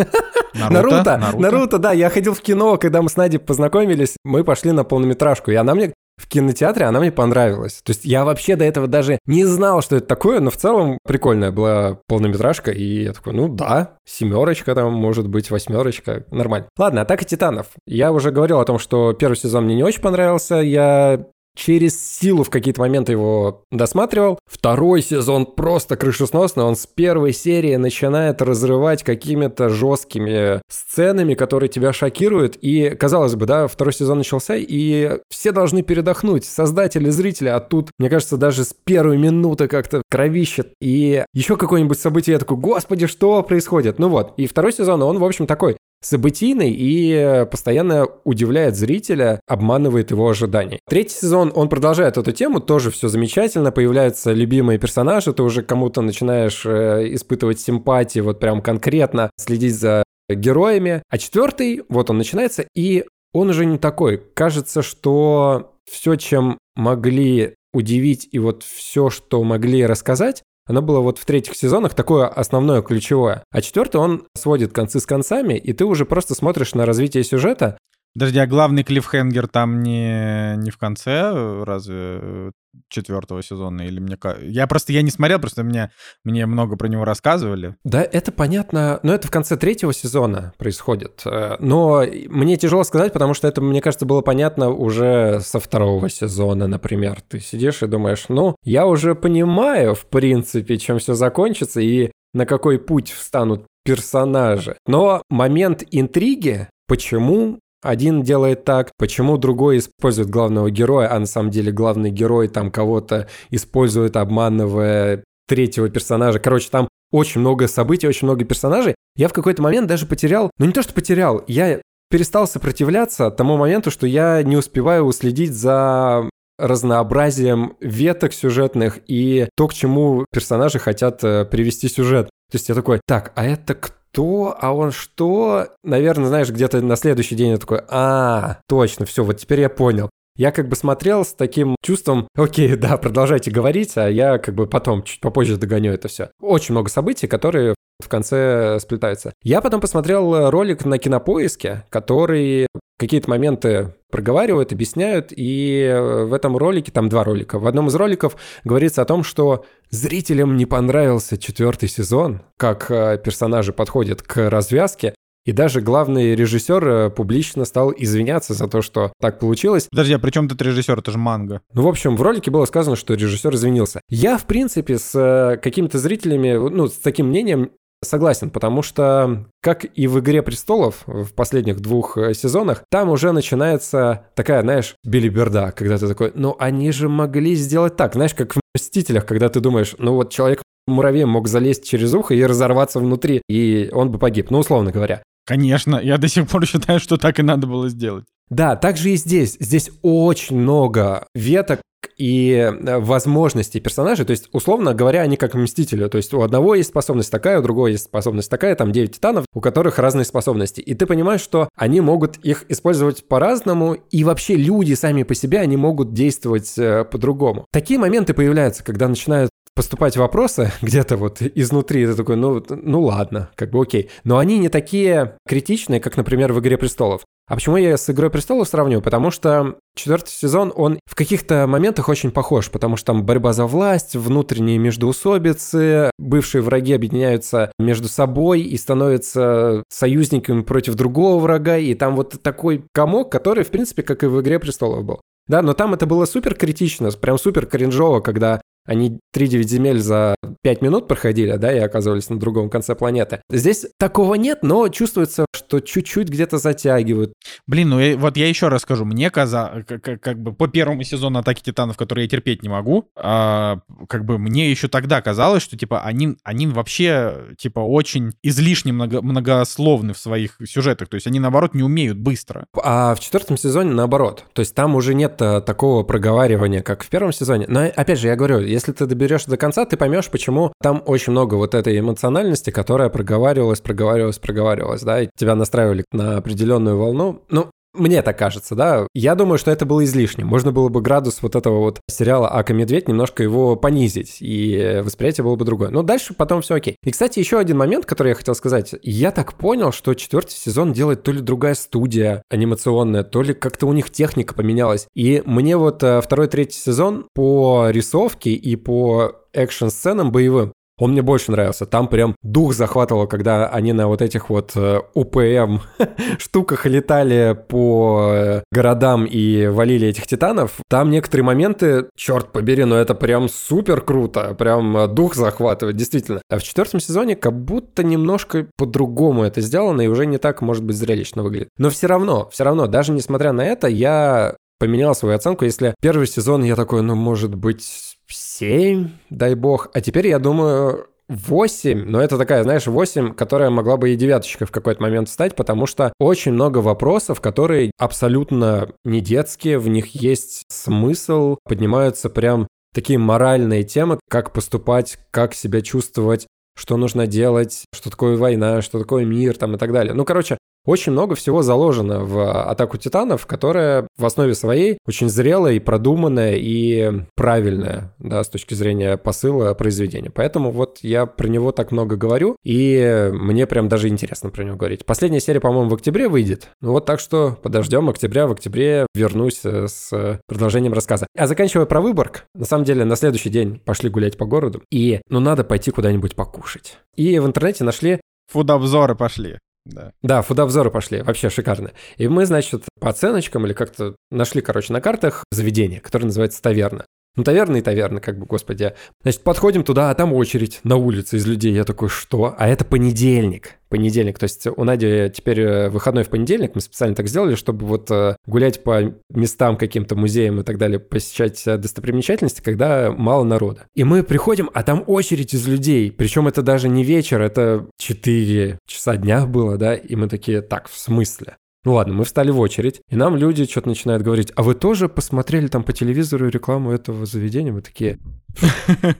Наруто? 0.53 0.69
Наруто, 0.73 1.17
Наруто, 1.17 1.37
Наруто, 1.37 1.77
да, 1.77 1.91
я 1.91 2.09
ходил 2.09 2.33
в 2.33 2.41
кино, 2.41 2.77
когда 2.77 3.01
мы 3.01 3.09
с 3.09 3.17
Надей 3.17 3.39
познакомились, 3.39 4.15
мы 4.23 4.43
пошли 4.43 4.71
на 4.71 4.83
полнометражку, 4.83 5.51
и 5.51 5.55
она 5.55 5.75
мне 5.75 5.93
в 6.17 6.27
кинотеатре 6.27 6.85
она 6.85 6.99
мне 6.99 7.11
понравилась. 7.11 7.81
То 7.83 7.91
есть 7.91 8.05
я 8.05 8.25
вообще 8.25 8.55
до 8.55 8.65
этого 8.65 8.87
даже 8.87 9.19
не 9.25 9.45
знал, 9.45 9.81
что 9.81 9.97
это 9.97 10.07
такое, 10.07 10.39
но 10.39 10.49
в 10.49 10.57
целом 10.57 10.97
прикольная 11.03 11.51
была 11.51 11.99
полнометражка, 12.07 12.71
и 12.71 13.03
я 13.03 13.13
такой, 13.13 13.33
ну 13.33 13.47
да, 13.47 13.95
семерочка 14.05 14.73
там, 14.75 14.93
может 14.93 15.27
быть, 15.27 15.51
восьмерочка, 15.51 16.25
нормально. 16.31 16.67
Ладно, 16.77 17.01
Атака 17.01 17.25
Титанов. 17.25 17.67
Я 17.85 18.11
уже 18.11 18.31
говорил 18.31 18.59
о 18.59 18.65
том, 18.65 18.79
что 18.79 19.13
первый 19.13 19.35
сезон 19.35 19.65
мне 19.65 19.75
не 19.75 19.83
очень 19.83 20.01
понравился, 20.01 20.55
я 20.55 21.25
через 21.57 21.99
силу 22.19 22.43
в 22.43 22.49
какие-то 22.49 22.79
моменты 22.79 23.13
его 23.13 23.63
досматривал. 23.71 24.39
Второй 24.45 25.01
сезон 25.01 25.45
просто 25.45 25.97
крышесносный, 25.97 26.63
он 26.63 26.75
с 26.75 26.85
первой 26.85 27.33
серии 27.33 27.75
начинает 27.75 28.41
разрывать 28.41 29.03
какими-то 29.03 29.69
жесткими 29.69 30.61
сценами, 30.69 31.33
которые 31.33 31.69
тебя 31.69 31.91
шокируют. 31.91 32.57
И, 32.61 32.91
казалось 32.91 33.35
бы, 33.35 33.45
да, 33.45 33.67
второй 33.67 33.93
сезон 33.93 34.19
начался, 34.19 34.55
и 34.55 35.19
все 35.29 35.51
должны 35.51 35.81
передохнуть, 35.81 36.45
создатели, 36.45 37.09
зрители, 37.09 37.49
а 37.49 37.59
тут, 37.59 37.89
мне 37.97 38.09
кажется, 38.09 38.37
даже 38.37 38.63
с 38.63 38.73
первой 38.73 39.17
минуты 39.17 39.67
как-то 39.67 40.03
кровищет. 40.09 40.73
И 40.79 41.25
еще 41.33 41.57
какое-нибудь 41.57 41.99
событие, 41.99 42.33
я 42.33 42.39
такой, 42.39 42.57
господи, 42.57 43.07
что 43.07 43.41
происходит? 43.41 43.97
Ну 43.97 44.09
вот, 44.09 44.33
и 44.37 44.45
второй 44.45 44.73
сезон, 44.73 45.01
он, 45.01 45.17
в 45.17 45.25
общем, 45.25 45.47
такой 45.47 45.77
событийный 46.01 46.71
и 46.71 47.45
постоянно 47.49 48.07
удивляет 48.23 48.75
зрителя, 48.75 49.41
обманывает 49.47 50.11
его 50.11 50.29
ожидания. 50.29 50.79
Третий 50.87 51.15
сезон, 51.15 51.51
он 51.55 51.69
продолжает 51.69 52.17
эту 52.17 52.31
тему, 52.31 52.59
тоже 52.59 52.91
все 52.91 53.07
замечательно, 53.07 53.71
появляются 53.71 54.33
любимые 54.33 54.79
персонажи, 54.79 55.33
ты 55.33 55.43
уже 55.43 55.63
кому-то 55.63 56.01
начинаешь 56.01 56.65
э, 56.65 57.13
испытывать 57.13 57.59
симпатии, 57.59 58.19
вот 58.19 58.39
прям 58.39 58.61
конкретно 58.61 59.31
следить 59.37 59.75
за 59.75 60.03
героями. 60.29 61.03
А 61.09 61.17
четвертый, 61.17 61.83
вот 61.89 62.09
он 62.09 62.17
начинается, 62.17 62.65
и 62.75 63.05
он 63.33 63.49
уже 63.49 63.65
не 63.65 63.77
такой. 63.77 64.21
Кажется, 64.33 64.81
что 64.81 65.73
все, 65.89 66.15
чем 66.15 66.57
могли 66.75 67.55
удивить 67.73 68.27
и 68.31 68.39
вот 68.39 68.63
все, 68.63 69.09
что 69.09 69.43
могли 69.43 69.85
рассказать, 69.85 70.43
оно 70.67 70.81
было 70.81 70.99
вот 70.99 71.17
в 71.17 71.25
третьих 71.25 71.55
сезонах 71.55 71.93
такое 71.93 72.27
основное, 72.27 72.81
ключевое. 72.81 73.43
А 73.51 73.61
четвертый, 73.61 73.97
он 73.97 74.27
сводит 74.35 74.73
концы 74.73 74.99
с 74.99 75.05
концами, 75.05 75.55
и 75.55 75.73
ты 75.73 75.85
уже 75.85 76.05
просто 76.05 76.35
смотришь 76.35 76.75
на 76.75 76.85
развитие 76.85 77.23
сюжета. 77.23 77.77
Подожди, 78.13 78.39
а 78.39 78.47
главный 78.47 78.83
клиффхенгер 78.83 79.47
там 79.47 79.81
не, 79.81 80.55
не 80.57 80.71
в 80.71 80.77
конце, 80.77 81.63
разве 81.63 82.51
четвертого 82.89 83.41
сезона 83.43 83.83
или 83.83 83.99
мне 83.99 84.17
я 84.41 84.67
просто 84.67 84.93
я 84.93 85.01
не 85.01 85.11
смотрел 85.11 85.39
просто 85.39 85.63
мне 85.63 85.91
мне 86.23 86.45
много 86.45 86.75
про 86.77 86.87
него 86.87 87.05
рассказывали. 87.05 87.75
Да 87.83 88.01
это 88.01 88.31
понятно 88.31 88.99
но 89.03 89.13
это 89.13 89.27
в 89.27 89.31
конце 89.31 89.57
третьего 89.57 89.93
сезона 89.93 90.53
происходит 90.57 91.21
э, 91.25 91.57
но 91.59 92.03
мне 92.29 92.57
тяжело 92.57 92.83
сказать 92.83 93.13
потому 93.13 93.33
что 93.33 93.47
это 93.47 93.61
мне 93.61 93.81
кажется 93.81 94.05
было 94.05 94.21
понятно 94.21 94.69
уже 94.69 95.39
со 95.41 95.59
второго 95.59 96.09
сезона 96.09 96.67
например. 96.67 97.21
Ты 97.27 97.39
сидишь 97.39 97.83
и 97.83 97.87
думаешь 97.87 98.25
ну 98.29 98.55
я 98.63 98.85
уже 98.87 99.15
понимаю 99.15 99.95
в 99.95 100.05
принципе 100.05 100.77
чем 100.77 100.99
все 100.99 101.13
закончится 101.13 101.81
и 101.81 102.11
на 102.33 102.45
какой 102.45 102.79
путь 102.79 103.11
встанут 103.11 103.65
персонажи 103.83 104.77
но 104.85 105.21
момент 105.29 105.83
интриги 105.91 106.67
почему 106.87 107.59
один 107.81 108.23
делает 108.23 108.65
так, 108.65 108.91
почему 108.97 109.37
другой 109.37 109.77
использует 109.77 110.29
главного 110.29 110.71
героя, 110.71 111.13
а 111.13 111.19
на 111.19 111.25
самом 111.25 111.51
деле 111.51 111.71
главный 111.71 112.09
герой 112.09 112.47
там 112.47 112.71
кого-то 112.71 113.27
использует, 113.49 114.15
обманывая 114.15 115.23
третьего 115.47 115.89
персонажа. 115.89 116.39
Короче, 116.39 116.69
там 116.69 116.87
очень 117.11 117.41
много 117.41 117.67
событий, 117.67 118.07
очень 118.07 118.27
много 118.27 118.45
персонажей. 118.45 118.95
Я 119.15 119.29
в 119.29 119.33
какой-то 119.33 119.61
момент 119.61 119.87
даже 119.87 120.05
потерял, 120.05 120.51
ну 120.57 120.65
не 120.65 120.73
то, 120.73 120.81
что 120.81 120.93
потерял, 120.93 121.43
я 121.47 121.81
перестал 122.09 122.47
сопротивляться 122.47 123.31
тому 123.31 123.57
моменту, 123.57 123.91
что 123.91 124.07
я 124.07 124.43
не 124.43 124.57
успеваю 124.57 125.03
уследить 125.03 125.53
за 125.53 126.29
разнообразием 126.57 127.75
веток 127.79 128.33
сюжетных 128.33 128.99
и 129.07 129.47
то, 129.55 129.67
к 129.67 129.73
чему 129.73 130.25
персонажи 130.33 130.79
хотят 130.79 131.23
э, 131.23 131.45
привести 131.45 131.87
сюжет. 131.87 132.25
То 132.51 132.55
есть 132.55 132.69
я 132.69 132.75
такой, 132.75 132.99
так, 133.05 133.31
а 133.35 133.45
это 133.45 133.75
кто? 133.75 133.96
Что, 134.11 134.57
а 134.59 134.73
он 134.73 134.91
что? 134.91 135.67
Наверное, 135.83 136.27
знаешь, 136.27 136.49
где-то 136.49 136.81
на 136.81 136.95
следующий 136.95 137.35
день 137.35 137.51
я 137.51 137.57
такой, 137.57 137.81
а, 137.89 138.59
точно, 138.67 139.05
все, 139.05 139.23
вот 139.23 139.37
теперь 139.37 139.61
я 139.61 139.69
понял. 139.69 140.09
Я 140.35 140.51
как 140.51 140.69
бы 140.69 140.75
смотрел 140.75 141.25
с 141.25 141.33
таким 141.33 141.75
чувством, 141.83 142.27
окей, 142.35 142.75
да, 142.75 142.97
продолжайте 142.97 143.51
говорить, 143.51 143.97
а 143.97 144.07
я 144.07 144.37
как 144.37 144.55
бы 144.55 144.67
потом, 144.67 145.03
чуть 145.03 145.19
попозже 145.19 145.57
догоню 145.57 145.91
это 145.91 146.07
все. 146.07 146.29
Очень 146.41 146.73
много 146.73 146.89
событий, 146.89 147.27
которые 147.27 147.75
в 147.99 148.07
конце 148.07 148.79
сплетаются. 148.79 149.33
Я 149.43 149.61
потом 149.61 149.81
посмотрел 149.81 150.49
ролик 150.49 150.85
на 150.85 150.99
кинопоиске, 150.99 151.85
который 151.89 152.67
какие-то 152.97 153.29
моменты 153.29 153.93
проговаривают, 154.11 154.71
объясняют, 154.71 155.31
и 155.35 155.95
в 156.25 156.33
этом 156.33 156.57
ролике, 156.57 156.91
там 156.91 157.09
два 157.09 157.23
ролика, 157.23 157.59
в 157.59 157.67
одном 157.67 157.87
из 157.87 157.95
роликов 157.95 158.35
говорится 158.63 159.01
о 159.01 159.05
том, 159.05 159.23
что 159.23 159.65
зрителям 159.89 160.57
не 160.57 160.65
понравился 160.65 161.37
четвертый 161.37 161.89
сезон, 161.89 162.41
как 162.57 162.89
э, 162.89 163.19
персонажи 163.23 163.73
подходят 163.73 164.21
к 164.21 164.49
развязке, 164.49 165.13
и 165.47 165.53
даже 165.53 165.79
главный 165.79 166.35
режиссер 166.35 166.87
э, 166.87 167.09
публично 167.09 167.63
стал 167.63 167.93
извиняться 167.95 168.53
за 168.53 168.67
то, 168.67 168.81
что 168.81 169.13
так 169.21 169.39
получилось. 169.39 169.87
Подожди, 169.89 170.13
а 170.13 170.19
при 170.19 170.31
чем 170.31 170.49
тут 170.49 170.61
режиссер? 170.61 170.99
Это 170.99 171.11
же 171.11 171.17
манга. 171.17 171.61
Ну, 171.73 171.83
в 171.83 171.87
общем, 171.87 172.17
в 172.17 172.21
ролике 172.21 172.51
было 172.51 172.65
сказано, 172.65 172.97
что 172.97 173.13
режиссер 173.13 173.55
извинился. 173.55 174.01
Я, 174.09 174.37
в 174.37 174.45
принципе, 174.45 174.97
с 174.97 175.15
э, 175.15 175.55
какими-то 175.55 175.99
зрителями, 175.99 176.55
ну, 176.69 176.87
с 176.87 176.95
таким 176.95 177.27
мнением 177.27 177.71
Согласен, 178.03 178.51
потому 178.51 178.83
что, 178.83 179.47
как 179.61 179.85
и 179.85 180.07
в 180.07 180.19
«Игре 180.19 180.43
престолов» 180.43 181.03
в 181.07 181.33
последних 181.33 181.79
двух 181.79 182.15
э, 182.17 182.35
сезонах, 182.35 182.83
там 182.91 183.09
уже 183.09 183.31
начинается 183.31 184.27
такая, 184.35 184.61
знаешь, 184.61 184.95
билиберда, 185.03 185.73
когда 185.75 185.97
ты 185.97 186.07
такой, 186.07 186.31
ну 186.35 186.55
они 186.59 186.91
же 186.91 187.09
могли 187.09 187.55
сделать 187.55 187.95
так, 187.95 188.13
знаешь, 188.13 188.35
как 188.35 188.53
в 188.53 188.59
«Мстителях», 188.75 189.25
когда 189.25 189.49
ты 189.49 189.61
думаешь, 189.61 189.95
ну 189.97 190.13
вот 190.13 190.31
человек 190.31 190.61
муравьем 190.85 191.29
мог 191.29 191.47
залезть 191.47 191.87
через 191.87 192.13
ухо 192.13 192.35
и 192.35 192.45
разорваться 192.45 192.99
внутри, 192.99 193.41
и 193.49 193.89
он 193.91 194.11
бы 194.11 194.19
погиб, 194.19 194.51
ну, 194.51 194.59
условно 194.59 194.91
говоря. 194.91 195.23
Конечно, 195.45 195.95
я 195.95 196.17
до 196.17 196.27
сих 196.27 196.47
пор 196.47 196.65
считаю, 196.67 196.99
что 196.99 197.17
так 197.17 197.39
и 197.39 197.43
надо 197.43 197.65
было 197.65 197.89
сделать. 197.89 198.25
Да, 198.49 198.75
также 198.75 199.09
и 199.09 199.17
здесь. 199.17 199.57
Здесь 199.59 199.91
очень 200.01 200.57
много 200.57 201.27
веток 201.35 201.81
и 202.17 202.51
э, 202.51 202.99
возможностей 202.99 203.79
персонажей. 203.79 204.25
То 204.25 204.31
есть, 204.31 204.49
условно 204.51 204.93
говоря, 204.93 205.21
они 205.21 205.37
как 205.37 205.53
мстители. 205.53 206.07
То 206.07 206.17
есть, 206.17 206.33
у 206.33 206.41
одного 206.41 206.75
есть 206.75 206.89
способность 206.89 207.31
такая, 207.31 207.59
у 207.59 207.63
другого 207.63 207.87
есть 207.87 208.05
способность 208.05 208.49
такая, 208.49 208.75
там 208.75 208.91
9 208.91 209.11
титанов, 209.11 209.45
у 209.53 209.61
которых 209.61 209.99
разные 209.99 210.25
способности. 210.25 210.81
И 210.81 210.93
ты 210.93 211.05
понимаешь, 211.05 211.41
что 211.41 211.69
они 211.75 212.01
могут 212.01 212.37
их 212.37 212.65
использовать 212.69 213.27
по-разному, 213.27 213.97
и 214.11 214.23
вообще 214.23 214.55
люди 214.55 214.93
сами 214.93 215.23
по 215.23 215.35
себе, 215.35 215.59
они 215.59 215.77
могут 215.77 216.13
действовать 216.13 216.73
э, 216.77 217.05
по-другому. 217.05 217.65
Такие 217.71 217.99
моменты 217.99 218.33
появляются, 218.33 218.83
когда 218.83 219.07
начинают 219.07 219.49
поступать 219.77 220.17
вопросы 220.17 220.71
где-то 220.81 221.15
вот 221.15 221.41
изнутри, 221.41 222.05
ты 222.07 222.15
такой, 222.15 222.35
ну, 222.35 222.61
ну 222.69 223.03
ладно, 223.03 223.49
как 223.55 223.69
бы 223.69 223.81
окей. 223.81 224.09
Но 224.23 224.39
они 224.39 224.57
не 224.57 224.69
такие 224.69 225.37
критичные, 225.47 226.01
как, 226.01 226.17
например, 226.17 226.51
в 226.51 226.59
«Игре 226.59 226.77
престолов». 226.77 227.21
А 227.47 227.55
почему 227.55 227.77
я 227.77 227.95
с 227.95 228.09
«Игрой 228.09 228.29
престолов» 228.29 228.67
сравню? 228.67 229.01
Потому 229.01 229.31
что 229.31 229.75
четвертый 229.95 230.31
сезон, 230.31 230.73
он 230.75 230.99
в 231.05 231.15
каких-то 231.15 231.67
моментах 231.67 232.09
очень 232.09 232.31
похож, 232.31 232.69
потому 232.71 232.97
что 232.97 233.13
там 233.13 233.23
борьба 233.23 233.53
за 233.53 233.67
власть, 233.67 234.15
внутренние 234.15 234.79
междоусобицы, 234.79 236.09
бывшие 236.17 236.63
враги 236.63 236.93
объединяются 236.93 237.71
между 237.79 238.09
собой 238.09 238.61
и 238.61 238.75
становятся 238.77 239.83
союзниками 239.89 240.63
против 240.63 240.95
другого 240.95 241.39
врага, 241.39 241.77
и 241.77 241.93
там 241.93 242.15
вот 242.15 242.41
такой 242.41 242.83
комок, 242.93 243.31
который, 243.31 243.63
в 243.63 243.69
принципе, 243.69 244.01
как 244.01 244.23
и 244.23 244.27
в 244.27 244.41
«Игре 244.41 244.59
престолов» 244.59 245.05
был. 245.05 245.21
Да, 245.47 245.61
но 245.61 245.73
там 245.73 245.93
это 245.93 246.05
было 246.05 246.25
супер 246.25 246.55
критично, 246.55 247.09
прям 247.11 247.37
супер 247.37 247.65
кринжово, 247.65 248.19
когда 248.19 248.61
они 248.87 249.19
3-9 249.35 249.63
земель 249.63 249.99
за 249.99 250.35
5 250.63 250.81
минут 250.81 251.07
проходили, 251.07 251.57
да, 251.57 251.71
и 251.71 251.77
оказывались 251.77 252.29
на 252.29 252.39
другом 252.39 252.69
конце 252.69 252.95
планеты. 252.95 253.41
Здесь 253.51 253.85
такого 253.99 254.35
нет, 254.35 254.59
но 254.63 254.87
чувствуется, 254.87 255.45
что 255.67 255.81
чуть-чуть 255.81 256.29
где-то 256.29 256.57
затягивают. 256.57 257.33
Блин, 257.67 257.89
ну 257.89 257.99
я, 257.99 258.17
вот 258.17 258.37
я 258.37 258.47
еще 258.47 258.69
раз 258.69 258.83
скажу, 258.83 259.03
мне 259.03 259.29
казалось, 259.29 259.85
как, 259.85 260.21
как 260.21 260.41
бы 260.41 260.53
по 260.53 260.67
первому 260.67 261.03
сезону 261.03 261.39
«Атаки 261.39 261.61
Титанов», 261.61 261.97
который 261.97 262.23
я 262.23 262.29
терпеть 262.29 262.63
не 262.63 262.69
могу, 262.69 263.09
а, 263.15 263.79
как 264.07 264.23
бы 264.23 264.37
мне 264.37 264.71
еще 264.71 264.87
тогда 264.87 265.21
казалось, 265.21 265.61
что, 265.63 265.77
типа, 265.77 266.01
они, 266.01 266.37
они 266.43 266.67
вообще, 266.67 267.47
типа, 267.57 267.81
очень 267.81 268.31
излишне 268.43 268.93
много, 268.93 269.21
многословны 269.21 270.13
в 270.13 270.17
своих 270.17 270.57
сюжетах, 270.65 271.09
то 271.09 271.15
есть 271.15 271.27
они, 271.27 271.39
наоборот, 271.39 271.73
не 271.73 271.83
умеют 271.83 272.17
быстро. 272.17 272.65
А 272.81 273.13
в 273.13 273.19
четвертом 273.19 273.57
сезоне 273.57 273.91
наоборот, 273.91 274.45
то 274.53 274.61
есть 274.61 274.73
там 274.73 274.95
уже 274.95 275.13
нет 275.13 275.35
а, 275.41 275.59
такого 275.59 276.03
проговаривания, 276.03 276.81
как 276.81 277.03
в 277.03 277.09
первом 277.09 277.33
сезоне. 277.33 277.65
Но, 277.67 277.81
опять 277.83 278.19
же, 278.19 278.27
я 278.27 278.37
говорю, 278.37 278.59
если 278.59 278.93
ты 278.93 279.05
доберешь 279.05 279.45
до 279.45 279.57
конца, 279.57 279.85
ты 279.85 279.97
поймешь, 279.97 280.29
почему 280.29 280.71
там 280.81 281.03
очень 281.05 281.31
много 281.31 281.55
вот 281.55 281.75
этой 281.75 281.99
эмоциональности, 281.99 282.69
которая 282.69 283.09
проговаривалась, 283.09 283.81
проговаривалась, 283.81 284.39
проговаривалась, 284.39 285.01
да, 285.01 285.23
и 285.23 285.29
тебя 285.35 285.56
настраивали 285.57 286.05
на 286.11 286.37
определенную 286.37 286.97
волну. 286.97 287.41
Ну, 287.49 287.69
мне 287.97 288.21
так 288.21 288.37
кажется, 288.37 288.75
да. 288.75 289.07
Я 289.13 289.35
думаю, 289.35 289.57
что 289.57 289.71
это 289.71 289.85
было 289.85 290.03
излишним. 290.03 290.47
Можно 290.47 290.71
было 290.71 290.89
бы 290.89 291.01
градус 291.01 291.41
вот 291.41 291.55
этого 291.55 291.79
вот 291.79 291.99
сериала 292.07 292.47
«Ака 292.49 292.73
Медведь» 292.73 293.07
немножко 293.07 293.43
его 293.43 293.75
понизить, 293.75 294.37
и 294.39 295.01
восприятие 295.03 295.43
было 295.43 295.55
бы 295.55 295.65
другое. 295.65 295.89
Но 295.89 296.03
дальше 296.03 296.33
потом 296.33 296.61
все 296.61 296.75
окей. 296.75 296.95
И, 297.03 297.11
кстати, 297.11 297.39
еще 297.39 297.57
один 297.57 297.77
момент, 297.77 298.05
который 298.05 298.29
я 298.29 298.35
хотел 298.35 298.55
сказать. 298.55 298.93
Я 299.01 299.31
так 299.31 299.55
понял, 299.55 299.91
что 299.91 300.13
четвертый 300.13 300.53
сезон 300.53 300.93
делает 300.93 301.23
то 301.23 301.31
ли 301.31 301.41
другая 301.41 301.73
студия 301.73 302.43
анимационная, 302.49 303.23
то 303.23 303.41
ли 303.41 303.53
как-то 303.53 303.87
у 303.87 303.93
них 303.93 304.11
техника 304.11 304.53
поменялась. 304.53 305.07
И 305.15 305.41
мне 305.45 305.75
вот 305.75 306.03
э, 306.03 306.21
второй, 306.21 306.47
третий 306.47 306.79
сезон 306.79 307.27
по 307.33 307.89
рисовке 307.89 308.51
и 308.51 308.75
по 308.75 309.33
экшн-сценам 309.53 310.31
боевым 310.31 310.73
Он 310.99 311.11
мне 311.11 311.21
больше 311.21 311.51
нравился. 311.51 311.85
Там 311.85 312.07
прям 312.07 312.35
дух 312.41 312.73
захватывал, 312.73 313.27
когда 313.27 313.67
они 313.67 313.93
на 313.93 314.07
вот 314.07 314.21
этих 314.21 314.49
вот 314.49 314.71
э, 314.75 315.01
УПМ 315.13 315.79
штуках 316.39 316.85
летали 316.85 317.57
по 317.67 318.31
э, 318.31 318.63
городам 318.71 319.25
и 319.25 319.67
валили 319.67 320.07
этих 320.07 320.27
титанов. 320.27 320.79
Там 320.89 321.09
некоторые 321.11 321.45
моменты, 321.45 322.05
черт 322.15 322.51
побери, 322.51 322.83
но 322.83 322.97
это 322.97 323.13
прям 323.13 323.49
супер 323.49 324.01
круто. 324.01 324.55
Прям 324.57 324.97
э, 324.97 325.07
дух 325.07 325.35
захватывает, 325.35 325.95
действительно. 325.95 326.41
А 326.49 326.57
в 326.57 326.63
четвертом 326.63 326.99
сезоне 326.99 327.35
как 327.35 327.53
будто 327.53 328.03
немножко 328.03 328.67
по-другому 328.77 329.43
это 329.43 329.61
сделано 329.61 330.01
и 330.01 330.07
уже 330.07 330.25
не 330.25 330.37
так, 330.37 330.61
может 330.61 330.83
быть, 330.83 330.97
зрелищно 330.97 331.43
выглядит. 331.43 331.69
Но 331.77 331.89
все 331.89 332.07
равно, 332.07 332.49
все 332.51 332.63
равно, 332.63 332.87
даже 332.87 333.11
несмотря 333.11 333.51
на 333.51 333.61
это, 333.61 333.87
я 333.87 334.55
поменял 334.79 335.15
свою 335.15 335.35
оценку. 335.35 335.65
Если 335.65 335.95
первый 336.01 336.27
сезон 336.27 336.63
я 336.63 336.75
такой, 336.75 337.01
ну, 337.01 337.15
может 337.15 337.55
быть, 337.55 338.06
7, 338.33 339.09
дай 339.29 339.55
бог. 339.55 339.89
А 339.93 340.01
теперь 340.01 340.27
я 340.27 340.39
думаю, 340.39 341.07
8, 341.29 342.05
но 342.05 342.21
это 342.21 342.37
такая, 342.37 342.63
знаешь, 342.63 342.87
8, 342.87 343.33
которая 343.33 343.69
могла 343.69 343.97
бы 343.97 344.11
и 344.11 344.15
девяточкой 344.15 344.65
в 344.65 344.71
какой-то 344.71 345.01
момент 345.01 345.29
стать, 345.29 345.55
потому 345.55 345.85
что 345.85 346.13
очень 346.19 346.53
много 346.53 346.77
вопросов, 346.77 347.41
которые 347.41 347.91
абсолютно 347.97 348.89
не 349.03 349.19
детские, 349.19 349.77
в 349.79 349.87
них 349.89 350.07
есть 350.15 350.63
смысл, 350.69 351.57
поднимаются 351.63 352.29
прям 352.29 352.67
такие 352.93 353.19
моральные 353.19 353.83
темы, 353.83 354.19
как 354.29 354.53
поступать, 354.53 355.17
как 355.31 355.53
себя 355.53 355.81
чувствовать, 355.81 356.47
что 356.77 356.95
нужно 356.95 357.27
делать, 357.27 357.85
что 357.93 358.09
такое 358.09 358.37
война, 358.37 358.81
что 358.81 358.99
такое 358.99 359.25
мир 359.25 359.57
там 359.57 359.75
и 359.75 359.77
так 359.77 359.91
далее. 359.91 360.13
Ну, 360.13 360.23
короче, 360.23 360.57
очень 360.87 361.11
много 361.11 361.35
всего 361.35 361.61
заложено 361.61 362.23
в 362.23 362.63
«Атаку 362.63 362.97
титанов», 362.97 363.45
которая 363.45 364.07
в 364.17 364.25
основе 364.25 364.55
своей 364.55 364.97
очень 365.05 365.29
зрелая 365.29 365.73
и 365.73 365.79
продуманная 365.79 366.55
и 366.55 367.11
правильная, 367.35 368.15
да, 368.19 368.43
с 368.43 368.49
точки 368.49 368.73
зрения 368.73 369.17
посыла 369.17 369.73
произведения. 369.73 370.31
Поэтому 370.31 370.71
вот 370.71 370.99
я 371.01 371.25
про 371.25 371.47
него 371.47 371.73
так 371.73 371.91
много 371.91 372.15
говорю, 372.15 372.55
и 372.63 373.29
мне 373.33 373.67
прям 373.67 373.89
даже 373.89 374.07
интересно 374.07 374.49
про 374.49 374.63
него 374.63 374.77
говорить. 374.77 375.05
Последняя 375.05 375.41
серия, 375.41 375.59
по-моему, 375.59 375.89
в 375.89 375.93
октябре 375.93 376.29
выйдет. 376.29 376.69
Ну 376.81 376.93
вот 376.93 377.05
так 377.05 377.19
что 377.19 377.57
подождем 377.61 378.09
октября, 378.09 378.47
в 378.47 378.53
октябре 378.53 379.05
вернусь 379.13 379.59
с 379.63 380.39
продолжением 380.47 380.93
рассказа. 380.93 381.27
А 381.37 381.47
заканчивая 381.47 381.85
про 381.85 381.99
Выборг, 381.99 382.45
на 382.55 382.65
самом 382.65 382.85
деле 382.85 383.03
на 383.03 383.17
следующий 383.17 383.49
день 383.49 383.81
пошли 383.83 384.09
гулять 384.09 384.37
по 384.37 384.45
городу, 384.45 384.81
и 384.89 385.19
ну 385.29 385.41
надо 385.41 385.65
пойти 385.65 385.91
куда-нибудь 385.91 386.35
покушать. 386.35 386.97
И 387.17 387.37
в 387.39 387.45
интернете 387.45 387.83
нашли 387.83 388.21
Фудобзоры 388.49 389.13
пошли. 389.15 389.59
Да. 389.87 390.11
Да, 390.21 390.41
фудобзоры 390.41 390.91
пошли, 390.91 391.21
вообще 391.21 391.49
шикарно. 391.49 391.91
И 392.17 392.27
мы, 392.27 392.45
значит, 392.45 392.83
по 392.99 393.09
оценочкам 393.09 393.65
или 393.65 393.73
как-то 393.73 394.15
нашли, 394.31 394.61
короче, 394.61 394.93
на 394.93 395.01
картах 395.01 395.43
заведение, 395.51 396.01
которое 396.01 396.25
называется 396.25 396.61
таверна. 396.61 397.05
Ну, 397.37 397.43
таверна 397.43 397.77
и 397.77 397.81
таверна, 397.81 398.19
как 398.19 398.39
бы, 398.39 398.47
господи. 398.47 398.93
Значит, 399.21 399.43
подходим 399.43 399.83
туда, 399.83 400.09
а 400.09 400.15
там 400.15 400.33
очередь 400.33 400.79
на 400.83 400.95
улице 400.95 401.37
из 401.37 401.45
людей. 401.45 401.71
Я 401.71 401.83
такой, 401.83 402.09
что? 402.09 402.55
А 402.57 402.67
это 402.67 402.83
понедельник. 402.83 403.75
Понедельник. 403.89 404.39
То 404.39 404.45
есть 404.45 404.65
у 404.65 404.83
Нади 404.83 405.31
теперь 405.33 405.61
э, 405.61 405.89
выходной 405.89 406.23
в 406.23 406.29
понедельник. 406.29 406.71
Мы 406.73 406.81
специально 406.81 407.15
так 407.15 407.27
сделали, 407.27 407.53
чтобы 407.53 407.85
вот 407.85 408.09
э, 408.09 408.35
гулять 408.47 408.83
по 408.83 409.13
местам, 409.29 409.77
каким-то 409.77 410.15
музеям 410.15 410.59
и 410.59 410.63
так 410.63 410.79
далее, 410.79 410.99
посещать 410.99 411.61
э, 411.67 411.77
достопримечательности, 411.77 412.61
когда 412.61 413.11
мало 413.11 413.43
народа. 413.43 413.85
И 413.93 414.03
мы 414.03 414.23
приходим, 414.23 414.71
а 414.73 414.81
там 414.81 415.03
очередь 415.05 415.53
из 415.53 415.67
людей. 415.67 416.11
Причем 416.11 416.47
это 416.47 416.63
даже 416.63 416.89
не 416.89 417.03
вечер, 417.03 417.39
это 417.39 417.85
4 417.99 418.79
часа 418.87 419.15
дня 419.15 419.45
было, 419.45 419.77
да? 419.77 419.93
И 419.93 420.15
мы 420.15 420.27
такие, 420.27 420.61
так, 420.61 420.89
в 420.89 420.97
смысле? 420.97 421.57
Ну 421.87 421.93
ладно, 421.93 422.13
мы 422.13 422.25
встали 422.25 422.51
в 422.51 422.59
очередь, 422.59 422.99
и 423.07 423.15
нам 423.15 423.37
люди 423.37 423.63
что-то 423.63 423.87
начинают 423.87 424.21
говорить, 424.21 424.51
а 424.57 424.63
вы 424.63 424.75
тоже 424.75 425.07
посмотрели 425.07 425.67
там 425.67 425.85
по 425.85 425.93
телевизору 425.93 426.49
рекламу 426.49 426.91
этого 426.91 427.25
заведения? 427.25 427.71
Мы 427.71 427.81
такие, 427.81 428.19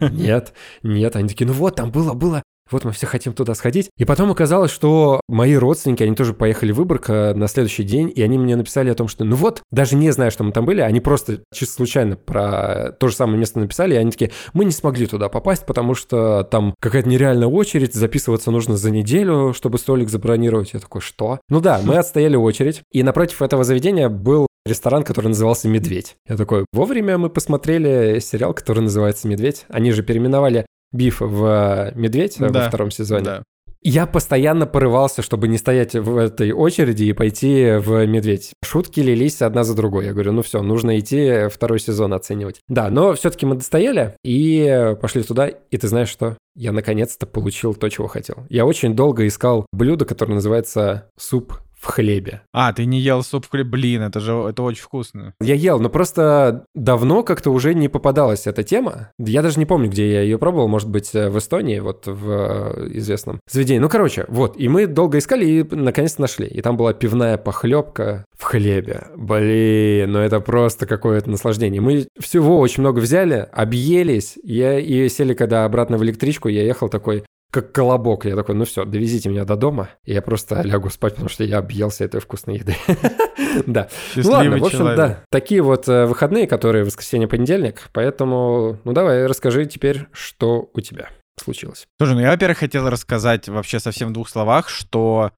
нет, 0.02 0.52
нет. 0.84 1.16
Они 1.16 1.30
такие, 1.30 1.46
ну 1.46 1.54
вот, 1.54 1.78
там 1.78 1.92
было, 1.92 2.12
было 2.12 2.44
вот 2.72 2.86
мы 2.86 2.92
все 2.92 3.08
хотим 3.08 3.34
туда 3.34 3.56
сходить. 3.56 3.90
И 3.98 4.06
потом 4.06 4.32
оказалось, 4.32 4.72
что 4.72 5.22
мои 5.28 5.56
родственники, 5.56 6.04
они 6.04 6.16
тоже 6.16 6.34
поехали 6.34 6.72
в 6.72 6.78
Выборг 6.78 7.10
э, 7.10 7.34
на 7.34 7.48
следующий 7.48 7.84
день, 7.84 8.12
и 8.14 8.22
они 8.22 8.38
мне 8.38 8.56
написали 8.56 8.90
о 8.90 8.96
том, 8.96 9.08
что 9.08 9.24
ну 9.26 9.36
вот, 9.36 9.62
даже 9.72 9.96
не 9.96 10.12
зная, 10.12 10.30
что 10.30 10.44
мы 10.44 10.52
там 10.52 10.66
были, 10.66 10.82
они 10.82 11.00
просто 11.00 11.42
чисто 11.54 11.76
случайно 11.76 12.16
про 12.16 12.92
то 13.00 13.08
же 13.08 13.16
самое 13.16 13.38
место 13.38 13.60
написали, 13.60 13.96
и 13.96 13.98
они 13.98 14.12
такие, 14.12 14.32
мы 14.54 14.66
не 14.66 14.72
смогли 14.72 15.08
туда 15.08 15.30
попасть, 15.30 15.66
потому 15.66 15.96
что 15.96 16.44
там 16.44 16.74
какая-то 16.80 17.10
нереальная 17.10 17.48
очередь, 17.48 17.94
записываться 17.94 18.52
нужно 18.52 18.78
за 18.78 18.92
неделю, 18.92 19.54
чтобы 19.54 19.78
столик 19.78 20.10
забронировать. 20.10 20.74
Я 20.74 20.80
такой, 20.80 21.02
что? 21.02 21.40
Ну 21.50 21.60
да, 21.60 21.82
мы 21.84 21.98
отстояли 21.98 22.36
очередь, 22.36 22.82
и 22.92 23.04
напротив 23.04 23.42
этого 23.42 23.64
заведения 23.64 24.10
был 24.10 24.48
ресторан, 24.68 25.04
который 25.04 25.28
назывался 25.28 25.68
«Медведь». 25.68 26.18
Я 26.28 26.36
такой, 26.36 26.66
вовремя 26.74 27.18
мы 27.18 27.30
посмотрели 27.30 28.20
сериал, 28.20 28.54
который 28.54 28.82
называется 28.82 29.28
«Медведь». 29.28 29.66
Они 29.70 29.92
же 29.92 30.04
переименовали 30.04 30.66
Биф 30.92 31.22
в 31.22 31.46
э, 31.46 31.92
«Медведь» 31.96 32.38
да, 32.40 32.48
во 32.48 32.68
втором 32.68 32.92
сезоне. 32.92 33.26
Да. 33.26 33.44
Я 33.84 34.06
постоянно 34.06 34.66
порывался, 34.66 35.22
чтобы 35.22 35.48
не 35.48 35.58
стоять 35.58 35.94
в 35.94 36.18
этой 36.18 36.52
очереди 36.52 37.06
и 37.06 37.14
пойти 37.14 37.78
в 37.78 38.06
«Медведь». 38.06 38.52
Шутки 38.64 39.00
лились 39.00 39.42
одна 39.42 39.64
за 39.64 39.76
другой. 39.76 40.06
Я 40.06 40.14
говорю, 40.14 40.34
ну 40.34 40.42
все, 40.42 40.62
нужно 40.62 41.00
идти 41.00 41.48
второй 41.50 41.80
сезон 41.80 42.14
оценивать. 42.14 42.60
Да, 42.68 42.90
но 42.90 43.14
все-таки 43.14 43.46
мы 43.46 43.56
достояли 43.56 44.16
и 44.24 44.96
пошли 45.00 45.24
туда. 45.24 45.48
И 45.48 45.78
ты 45.78 45.88
знаешь 45.88 46.10
что? 46.10 46.38
Я 46.56 46.72
наконец-то 46.72 47.28
получил 47.28 47.76
то, 47.76 47.88
чего 47.88 48.08
хотел. 48.08 48.46
Я 48.50 48.66
очень 48.66 48.96
долго 48.96 49.28
искал 49.28 49.68
блюдо, 49.72 50.06
которое 50.06 50.34
называется 50.34 51.10
суп 51.18 51.54
в 51.80 51.86
хлебе. 51.86 52.42
А, 52.54 52.74
ты 52.74 52.86
не 52.86 53.00
ел 53.00 53.24
суп 53.24 53.46
в 53.46 53.50
хлебе? 53.50 53.70
Блин, 53.70 54.02
это 54.02 54.20
же 54.20 54.34
это 54.34 54.64
очень 54.64 54.82
вкусно. 54.82 55.34
Я 55.40 55.56
ел, 55.56 55.80
но 55.80 55.90
просто 55.90 56.66
давно 56.74 57.24
как-то 57.24 57.52
уже 57.52 57.74
не 57.74 57.88
попадалась 57.88 58.48
эта 58.48 58.64
тема. 58.64 59.12
Я 59.20 59.42
даже 59.42 59.60
не 59.60 59.66
помню, 59.66 59.90
где 59.90 60.12
я 60.12 60.22
ее 60.22 60.38
пробовал. 60.38 60.68
Может 60.68 60.90
быть, 60.90 61.14
э, 61.14 61.30
в 61.30 61.38
Эстонии, 61.38 61.80
вот 61.80 62.08
в 62.08 62.30
э, 62.30 62.90
известном 62.94 63.40
заведении. 63.50 63.80
Ну, 63.80 63.90
короче, 63.90 64.26
вот. 64.28 64.58
И 64.58 64.68
мы 64.68 64.88
долго 64.88 65.20
искали 65.20 65.46
и 65.46 65.76
наконец 65.76 66.18
нашли. 66.18 66.48
И 66.48 66.62
там 66.62 66.78
была 66.78 66.94
пивная 66.94 67.38
похлебка 67.38 68.26
в 68.38 68.44
хлебе. 68.44 69.08
Блин, 69.16 70.12
ну 70.12 70.20
это 70.20 70.40
просто 70.40 70.86
какое-то 70.86 71.30
наслаждение. 71.30 71.82
Мы 71.82 72.08
всего 72.20 72.60
очень 72.60 72.82
много 72.82 73.00
взяли, 73.00 73.48
объелись. 73.52 74.38
Я 74.44 74.80
и 74.80 75.08
сели, 75.10 75.34
когда 75.34 75.66
обратно 75.66 75.98
в 75.98 76.04
электричку, 76.04 76.50
я 76.50 76.64
ехал 76.64 76.90
такой, 76.90 77.24
как 77.52 77.72
колобок. 77.72 78.26
Я 78.26 78.36
такой, 78.36 78.56
ну 78.56 78.66
все, 78.66 78.86
довезите 78.86 79.30
меня 79.30 79.46
до 79.46 79.56
дома, 79.56 79.90
и 80.04 80.14
я 80.14 80.22
просто 80.22 80.62
лягу 80.62 80.90
спать, 80.90 81.14
потому 81.14 81.30
что 81.30 81.44
я 81.44 81.60
объелся 81.60 82.04
этой 82.04 82.20
вкусной 82.20 82.58
еды. 82.58 82.76
Да. 83.66 83.88
Ну 84.16 84.30
ладно, 84.30 84.58
в 84.58 84.66
общем, 84.66 84.86
да. 84.96 85.24
Такие 85.32 85.62
вот 85.64 85.88
э, 85.88 86.06
выходные, 86.06 86.48
которые 86.48 86.84
воскресенье-понедельник, 86.84 87.90
поэтому, 87.92 88.78
ну 88.84 88.94
давай, 88.94 89.26
расскажи 89.26 89.66
теперь, 89.66 90.06
что 90.12 90.70
у 90.74 90.82
тебя 90.82 91.10
случилось. 91.40 91.88
Слушай, 91.98 92.16
ну 92.16 92.22
я, 92.22 92.32
во-первых, 92.32 92.60
хотел 92.60 92.90
рассказать 92.90 93.48
вообще 93.48 93.80
совсем 93.80 94.10
в 94.10 94.14
двух 94.14 94.30
словах, 94.30 94.70
что, 94.70 95.32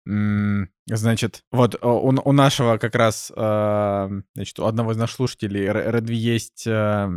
значит, 0.98 1.44
вот 1.52 1.76
э, 1.76 1.78
у, 1.82 2.10
у 2.24 2.32
нашего 2.32 2.78
как 2.78 2.96
раз, 2.96 3.32
э, 3.36 4.22
значит, 4.36 4.60
у 4.60 4.66
одного 4.66 4.92
из 4.92 4.98
наших 4.98 5.16
слушателей, 5.18 5.68
Редви, 5.72 6.16
есть 6.16 6.66
э, 6.66 7.10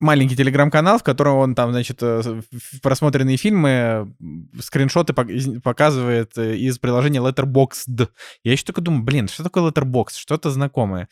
маленький 0.00 0.36
телеграм-канал, 0.36 0.98
в 0.98 1.02
котором 1.02 1.36
он 1.36 1.54
там, 1.54 1.72
значит, 1.72 1.98
э, 2.02 2.42
просмотренные 2.82 3.36
фильмы, 3.36 4.14
скриншоты 4.60 5.12
показывает 5.12 6.36
э, 6.38 6.56
из 6.56 6.78
приложения 6.78 7.20
Letterboxd. 7.20 8.08
Я 8.44 8.52
еще 8.52 8.64
только 8.64 8.80
думаю, 8.80 9.02
блин, 9.02 9.28
что 9.28 9.42
такое 9.42 9.70
Letterboxd? 9.70 10.16
Что-то 10.16 10.50
знакомое. 10.50 11.08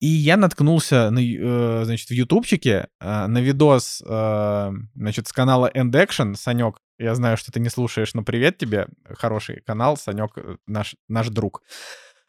И 0.00 0.06
я 0.06 0.38
наткнулся, 0.38 1.10
на, 1.10 1.84
значит, 1.84 2.08
в 2.08 2.12
ютубчике 2.12 2.88
на 3.00 3.38
видос, 3.38 3.98
значит, 3.98 5.28
с 5.28 5.32
канала 5.32 5.70
End 5.74 5.90
Action. 5.90 6.36
Санек, 6.36 6.78
я 7.00 7.14
знаю, 7.14 7.36
что 7.36 7.50
ты 7.50 7.58
не 7.58 7.68
слушаешь, 7.68 8.14
но 8.14 8.22
привет 8.22 8.58
тебе. 8.58 8.86
Хороший 9.04 9.62
канал, 9.62 9.96
Санек, 9.96 10.36
наш, 10.66 10.94
наш 11.08 11.28
друг. 11.28 11.62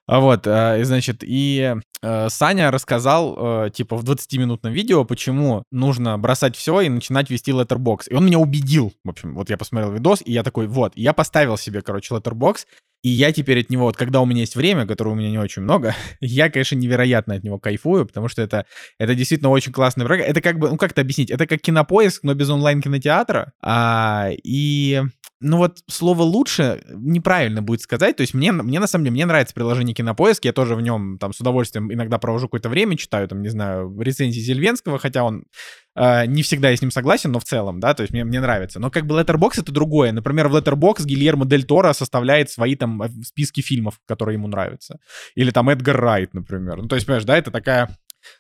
А 0.08 0.20
вот, 0.20 0.48
и, 0.48 0.82
значит, 0.82 1.20
и 1.22 1.76
Саня 2.02 2.72
рассказал, 2.72 3.70
типа, 3.70 3.96
в 3.96 4.04
20-минутном 4.04 4.74
видео, 4.74 5.06
почему 5.06 5.64
нужно 5.72 6.18
бросать 6.18 6.56
все 6.56 6.82
и 6.82 6.90
начинать 6.90 7.30
вести 7.30 7.52
Letterbox. 7.52 8.10
И 8.10 8.16
он 8.16 8.26
меня 8.26 8.40
убедил. 8.40 8.94
В 9.04 9.10
общем, 9.10 9.36
вот 9.36 9.50
я 9.50 9.58
посмотрел 9.58 9.92
видос, 9.94 10.22
и 10.26 10.32
я 10.34 10.44
такой, 10.44 10.68
вот, 10.68 10.94
я 10.96 11.14
поставил 11.14 11.56
себе, 11.56 11.82
короче, 11.82 12.16
Letterbox, 12.16 12.66
и 13.04 13.10
я 13.10 13.32
теперь 13.32 13.62
от 13.62 13.70
него, 13.70 13.86
вот 13.86 13.98
когда 13.98 14.22
у 14.22 14.26
меня 14.26 14.42
есть 14.42 14.56
время, 14.56 14.86
которого 14.86 15.14
у 15.14 15.16
меня 15.16 15.32
не 15.32 15.40
очень 15.40 15.62
много, 15.64 15.96
я, 16.20 16.50
конечно, 16.50 16.76
невероятно 16.76 17.36
от 17.36 17.44
него 17.44 17.60
кайфую, 17.60 18.06
потому 18.06 18.28
что 18.28 18.42
это, 18.42 18.66
это 19.00 19.16
действительно 19.16 19.50
очень 19.50 19.72
классный 19.72 20.06
проект. 20.06 20.28
Это 20.28 20.42
как 20.42 20.60
бы, 20.60 20.70
ну 20.70 20.78
как 20.78 20.92
это 20.92 21.02
объяснить? 21.02 21.32
Это 21.32 21.48
как 21.48 21.62
кинопоиск, 21.62 22.24
но 22.24 22.34
без 22.34 22.50
онлайн-кинотеатра. 22.50 23.54
А, 23.62 24.30
и 24.44 25.02
ну 25.42 25.58
вот 25.58 25.80
слово 25.88 26.22
лучше 26.22 26.84
неправильно 26.90 27.64
будет 27.64 27.82
сказать. 27.82 28.16
То 28.16 28.22
есть 28.22 28.36
мне, 28.36 28.52
мне 28.52 28.80
на 28.80 28.86
самом 28.86 29.06
деле, 29.06 29.14
мне 29.14 29.26
нравится 29.26 29.56
приложение 29.56 29.96
Кинопоиск. 29.96 30.46
Я 30.46 30.54
тоже 30.54 30.76
в 30.76 30.82
нем 30.82 31.18
там 31.18 31.34
с 31.34 31.40
удовольствием 31.40 31.92
иногда 31.92 32.20
провожу 32.20 32.48
какое-то 32.48 32.70
время, 32.70 32.96
читаю 32.96 33.28
там, 33.28 33.42
не 33.42 33.50
знаю, 33.50 34.00
рецензии 34.00 34.40
Зельвенского, 34.40 35.00
хотя 35.00 35.24
он 35.24 35.46
не 35.95 36.41
всегда 36.43 36.69
я 36.69 36.77
с 36.77 36.82
ним 36.82 36.91
согласен, 36.91 37.32
но 37.32 37.39
в 37.39 37.43
целом, 37.43 37.80
да, 37.80 37.93
то 37.93 38.01
есть 38.01 38.13
мне, 38.13 38.23
мне 38.23 38.39
нравится. 38.39 38.80
Но 38.80 38.89
как 38.89 39.06
бы 39.06 39.19
Letterbox 39.19 39.62
это 39.62 39.71
другое. 39.71 40.12
Например, 40.12 40.47
в 40.47 40.56
Letterbox 40.56 41.04
Гильермо 41.04 41.45
Дель 41.45 41.65
Торо 41.65 41.93
составляет 41.93 42.49
свои 42.49 42.75
там 42.75 43.01
э, 43.01 43.10
списки 43.23 43.62
фильмов, 43.62 43.99
которые 44.08 44.36
ему 44.36 44.47
нравятся. 44.47 44.99
Или 45.36 45.51
там 45.51 45.69
Эдгар 45.69 45.99
Райт, 45.99 46.34
например. 46.34 46.77
Ну 46.77 46.88
то 46.88 46.95
есть, 46.95 47.06
понимаешь, 47.06 47.25
да, 47.25 47.38
это 47.38 47.51
такая 47.51 47.89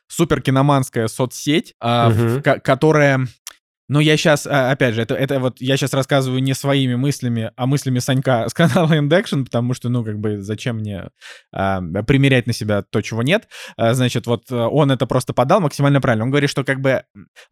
супер 0.07 0.41
киноманская 0.41 1.07
соцсеть, 1.07 1.73
э, 1.81 2.09
в, 2.09 2.41
которая 2.41 3.27
Но 3.91 3.99
я 3.99 4.15
сейчас, 4.15 4.47
а, 4.47 4.71
опять 4.71 4.95
же, 4.95 5.01
это, 5.01 5.15
это 5.15 5.41
вот 5.41 5.59
я 5.59 5.75
сейчас 5.75 5.93
рассказываю 5.93 6.41
не 6.41 6.53
своими 6.53 6.95
мыслями, 6.95 7.51
а 7.57 7.65
мыслями 7.65 7.99
Санька 7.99 8.47
с 8.47 8.53
канала 8.53 8.93
Indection, 8.93 9.43
потому 9.43 9.73
что, 9.73 9.89
ну, 9.89 10.01
как 10.05 10.17
бы, 10.17 10.41
зачем 10.41 10.77
мне 10.77 11.09
а, 11.51 11.81
примерять 12.07 12.47
на 12.47 12.53
себя 12.53 12.83
то, 12.83 13.01
чего 13.01 13.21
нет. 13.21 13.49
А, 13.75 13.93
значит, 13.93 14.27
вот 14.27 14.49
э, 14.49 14.55
он 14.55 14.91
это 14.91 15.05
просто 15.07 15.33
подал 15.33 15.59
максимально 15.59 15.99
правильно. 15.99 16.23
Он 16.23 16.31
говорит, 16.31 16.49
что 16.49 16.63
как 16.63 16.79
бы 16.79 17.03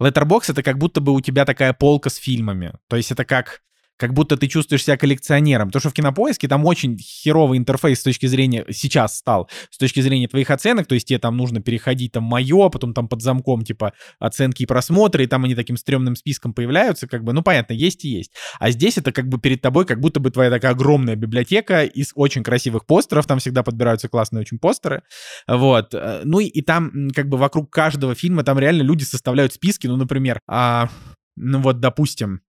Letterbox 0.02 0.43
это 0.52 0.63
как 0.63 0.78
будто 0.78 1.02
бы 1.02 1.12
у 1.12 1.19
тебя 1.19 1.43
такая 1.43 1.73
полка 1.73 2.10
с 2.10 2.15
фильмами. 2.15 2.71
То 2.88 2.95
есть 2.95 3.12
это 3.12 3.25
как 3.25 3.60
как 3.99 4.13
будто 4.13 4.38
ты 4.38 4.47
чувствуешь 4.47 4.85
себя 4.85 4.97
коллекционером. 4.97 5.67
Потому 5.67 5.81
что 5.81 5.89
в 5.89 5.93
кинопоиске 5.93 6.47
там 6.47 6.65
очень 6.65 6.97
херовый 6.97 7.57
интерфейс 7.57 7.99
с 7.99 8.03
точки 8.03 8.27
зрения, 8.27 8.65
сейчас 8.71 9.17
стал, 9.17 9.49
с 9.69 9.77
точки 9.77 9.99
зрения 9.99 10.27
твоих 10.27 10.49
оценок, 10.49 10.88
то 10.88 10.95
есть 10.95 11.07
тебе 11.07 11.19
там 11.19 11.35
нужно 11.35 11.62
переходить 11.62 12.13
там 12.13 12.23
мое, 12.23 12.69
потом 12.69 12.93
там 12.93 13.09
под 13.09 13.21
замком 13.21 13.63
типа 13.63 13.93
оценки 14.17 14.63
и 14.63 14.65
просмотры, 14.65 15.25
и 15.25 15.27
там 15.27 15.43
они 15.43 15.53
таким 15.53 15.75
стрёмным 15.75 16.15
списком 16.15 16.53
появляются, 16.53 17.07
как 17.07 17.25
бы, 17.25 17.33
ну 17.33 17.43
понятно, 17.43 17.73
есть 17.73 18.05
и 18.05 18.09
есть. 18.09 18.31
А 18.59 18.71
здесь 18.71 18.97
это 18.97 19.12
как 19.12 19.27
бы 19.27 19.38
перед 19.38 19.62
тобой 19.62 19.85
как 19.85 19.99
будто 19.99 20.21
бы 20.21 20.31
твоя 20.31 20.49
такая 20.49 20.71
огромная 20.71 21.17
библиотека 21.17 21.83
из 21.83 22.12
очень 22.15 22.41
красивых 22.41 22.85
постеров, 22.85 23.27
там 23.27 23.39
всегда 23.39 23.63
подбираются 23.63 24.07
классные 24.07 24.41
очень 24.41 24.59
постеры, 24.59 25.03
вот. 25.45 25.93
Ну 26.23 26.39
и, 26.39 26.45
и 26.45 26.62
там 26.62 27.09
как 27.13 27.27
бы 27.27 27.38
вокруг 27.38 27.69
каждого 27.69 28.15
фильма 28.15 28.43
там 28.43 28.57
реально 28.59 28.83
люди 28.83 29.03
составляют 29.03 29.51
списки, 29.53 29.88
ну, 29.88 29.97
например, 29.97 30.39
а, 30.47 30.89
ну 31.35 31.59
вот, 31.59 31.79
допустим, 31.79 32.41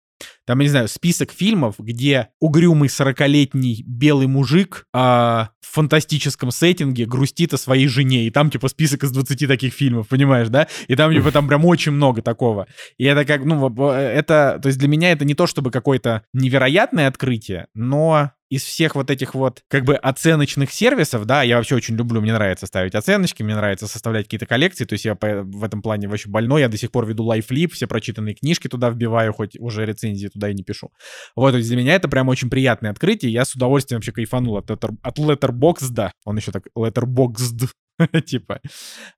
там, 0.46 0.58
я 0.60 0.64
не 0.64 0.70
знаю, 0.70 0.88
список 0.88 1.32
фильмов, 1.32 1.76
где 1.78 2.28
угрюмый 2.40 2.88
40-летний 2.88 3.84
белый 3.86 4.26
мужик 4.26 4.86
а, 4.92 5.50
в 5.60 5.74
фантастическом 5.74 6.50
сеттинге 6.50 7.06
грустит 7.06 7.54
о 7.54 7.58
своей 7.58 7.86
жене. 7.86 8.26
И 8.26 8.30
там, 8.30 8.50
типа, 8.50 8.68
список 8.68 9.04
из 9.04 9.12
20 9.12 9.46
таких 9.46 9.72
фильмов, 9.72 10.08
понимаешь, 10.08 10.48
да? 10.48 10.66
И 10.88 10.96
там, 10.96 11.12
типа, 11.12 11.30
там 11.32 11.48
прям 11.48 11.64
очень 11.64 11.92
много 11.92 12.22
такого. 12.22 12.66
И 12.98 13.04
это 13.04 13.24
как, 13.24 13.44
ну, 13.44 13.68
это, 13.90 14.58
то 14.62 14.66
есть 14.68 14.78
для 14.78 14.88
меня 14.88 15.12
это 15.12 15.24
не 15.24 15.34
то 15.34 15.46
чтобы 15.46 15.70
какое-то 15.70 16.22
невероятное 16.32 17.08
открытие, 17.08 17.66
но 17.74 18.32
из 18.50 18.64
всех 18.64 18.96
вот 18.96 19.10
этих 19.10 19.34
вот 19.34 19.62
как 19.68 19.84
бы 19.84 19.94
оценочных 19.94 20.72
сервисов, 20.72 21.24
да, 21.24 21.42
я 21.42 21.56
вообще 21.56 21.76
очень 21.76 21.96
люблю, 21.96 22.20
мне 22.20 22.32
нравится 22.32 22.66
ставить 22.66 22.96
оценочки, 22.96 23.44
мне 23.44 23.54
нравится 23.54 23.86
составлять 23.86 24.24
какие-то 24.24 24.46
коллекции, 24.46 24.84
то 24.84 24.94
есть 24.94 25.04
я 25.04 25.14
по, 25.14 25.42
в 25.42 25.62
этом 25.62 25.82
плане 25.82 26.08
вообще 26.08 26.28
больной, 26.28 26.62
я 26.62 26.68
до 26.68 26.76
сих 26.76 26.90
пор 26.90 27.06
веду 27.06 27.24
лайфлип, 27.24 27.72
все 27.72 27.86
прочитанные 27.86 28.34
книжки 28.34 28.66
туда 28.66 28.90
вбиваю, 28.90 29.32
хоть 29.32 29.56
уже 29.58 29.86
рецензии 29.86 30.26
туда 30.26 30.50
и 30.50 30.54
не 30.54 30.64
пишу. 30.64 30.90
Вот, 31.36 31.52
то 31.52 31.58
есть 31.58 31.68
для 31.68 31.78
меня 31.78 31.94
это 31.94 32.08
прям 32.08 32.28
очень 32.28 32.50
приятное 32.50 32.90
открытие, 32.90 33.32
я 33.32 33.44
с 33.44 33.54
удовольствием 33.54 33.98
вообще 33.98 34.12
кайфанул 34.12 34.56
от, 34.56 34.68
от, 34.70 34.84
от 34.84 35.18
Letterboxd, 35.18 36.10
он 36.24 36.36
еще 36.36 36.50
так 36.50 36.64
Letterboxd, 36.76 37.68
типа, 38.26 38.60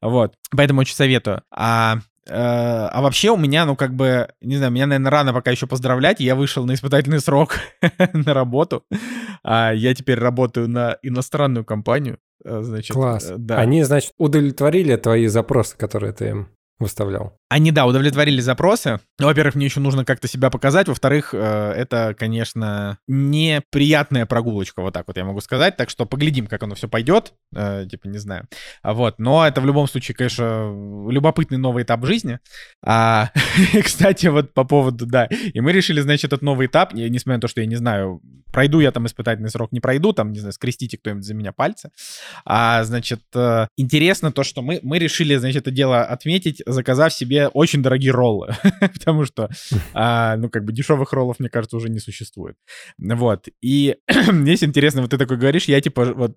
вот, 0.03 0.35
поэтому 0.51 0.83
очень 0.83 0.95
советую. 0.95 1.43
А 1.51 2.01
Э, 2.29 2.89
а 2.93 3.03
вообще 3.03 3.31
у 3.31 3.37
меня, 3.37 3.67
ну, 3.67 3.75
как 3.75 3.95
бы, 3.95 4.29
не 4.41 4.57
знаю, 4.57 4.71
меня, 4.73 4.87
наверное, 4.87 5.11
рано 5.11 5.33
пока 5.33 5.51
еще 5.51 5.67
поздравлять. 5.67 6.21
Я 6.21 6.37
вышел 6.37 6.65
на 6.65 6.75
испытательный 6.75 7.21
срок 7.21 7.59
на 8.13 8.35
работу. 8.35 8.85
А 9.43 9.73
я 9.73 9.95
теперь 9.95 10.19
работаю 10.19 10.69
на 10.69 10.97
иностранную 11.03 11.65
компанию. 11.65 12.19
Э, 12.45 12.63
значит, 12.63 12.95
Класс. 12.95 13.31
Э, 13.31 13.37
да. 13.39 13.59
Они, 13.59 13.83
значит, 13.83 14.13
удовлетворили 14.19 14.97
твои 14.97 15.27
запросы, 15.27 15.77
которые 15.77 16.13
ты 16.13 16.29
им 16.29 16.49
выставлял. 16.83 17.39
Они, 17.49 17.71
да, 17.71 17.87
удовлетворили 17.87 18.41
запросы. 18.41 19.01
Ну, 19.19 19.27
во-первых, 19.27 19.55
мне 19.55 19.67
еще 19.67 19.81
нужно 19.81 20.05
как-то 20.05 20.29
себя 20.29 20.51
показать. 20.51 20.89
Во-вторых, 20.89 21.31
э, 21.33 21.73
это, 21.77 22.15
конечно, 22.19 22.99
неприятная 23.07 24.27
прогулочка, 24.27 24.83
вот 24.83 24.95
так 24.95 25.07
вот 25.07 25.17
я 25.17 25.25
могу 25.25 25.41
сказать. 25.41 25.77
Так 25.77 25.91
что 25.91 26.07
поглядим, 26.07 26.47
как 26.47 26.63
оно 26.63 26.75
все 26.75 26.89
пойдет. 26.89 27.35
Э, 27.55 27.87
типа, 27.91 28.09
не 28.09 28.19
знаю. 28.19 28.49
Вот. 28.83 29.19
Но 29.19 29.47
это 29.47 29.61
в 29.61 29.67
любом 29.67 29.89
случае, 29.89 30.15
конечно, 30.15 31.09
любопытный 31.11 31.59
новый 31.59 31.85
этап 31.85 32.05
жизни. 32.05 32.39
А, 32.85 33.31
кстати, 33.85 34.27
вот 34.27 34.55
по 34.55 34.65
поводу, 34.65 35.07
да. 35.07 35.27
И 35.27 35.61
мы 35.61 35.73
решили, 35.73 36.01
значит, 36.01 36.27
этот 36.27 36.43
новый 36.43 36.67
этап, 36.67 36.93
несмотря 36.93 37.37
на 37.37 37.41
то, 37.41 37.49
что 37.49 37.61
я 37.61 37.67
не 37.67 37.77
знаю, 37.77 38.21
пройду 38.53 38.81
я 38.81 38.93
там 38.93 39.07
испытательный 39.07 39.51
срок, 39.51 39.73
не 39.73 39.81
пройду, 39.81 40.13
там, 40.13 40.33
не 40.33 40.39
знаю, 40.39 40.53
скрестите 40.53 40.99
кто-нибудь 40.99 41.25
за 41.25 41.35
меня 41.35 41.53
пальцы. 41.53 41.91
А, 42.45 42.85
значит, 42.85 43.23
э, 43.35 43.67
интересно 43.77 44.31
то, 44.31 44.45
что 44.45 44.63
мы, 44.63 44.79
мы 44.83 44.99
решили, 44.99 45.35
значит, 45.37 45.63
это 45.63 45.71
дело 45.71 46.05
отметить, 46.05 46.63
заказав 46.73 47.13
себе 47.13 47.49
очень 47.49 47.83
дорогие 47.83 48.13
роллы, 48.13 48.55
потому 48.81 49.25
что, 49.25 49.49
а, 49.95 50.37
ну, 50.37 50.49
как 50.49 50.65
бы 50.65 50.73
дешевых 50.73 51.13
роллов, 51.13 51.39
мне 51.39 51.49
кажется, 51.49 51.77
уже 51.77 51.89
не 51.89 51.99
существует. 51.99 52.57
Вот. 52.99 53.49
И 53.63 53.97
здесь 54.09 54.65
интересно, 54.65 55.03
вот 55.03 55.11
ты 55.11 55.19
такой 55.19 55.37
говоришь, 55.37 55.65
я, 55.65 55.81
типа, 55.81 56.13
вот 56.15 56.37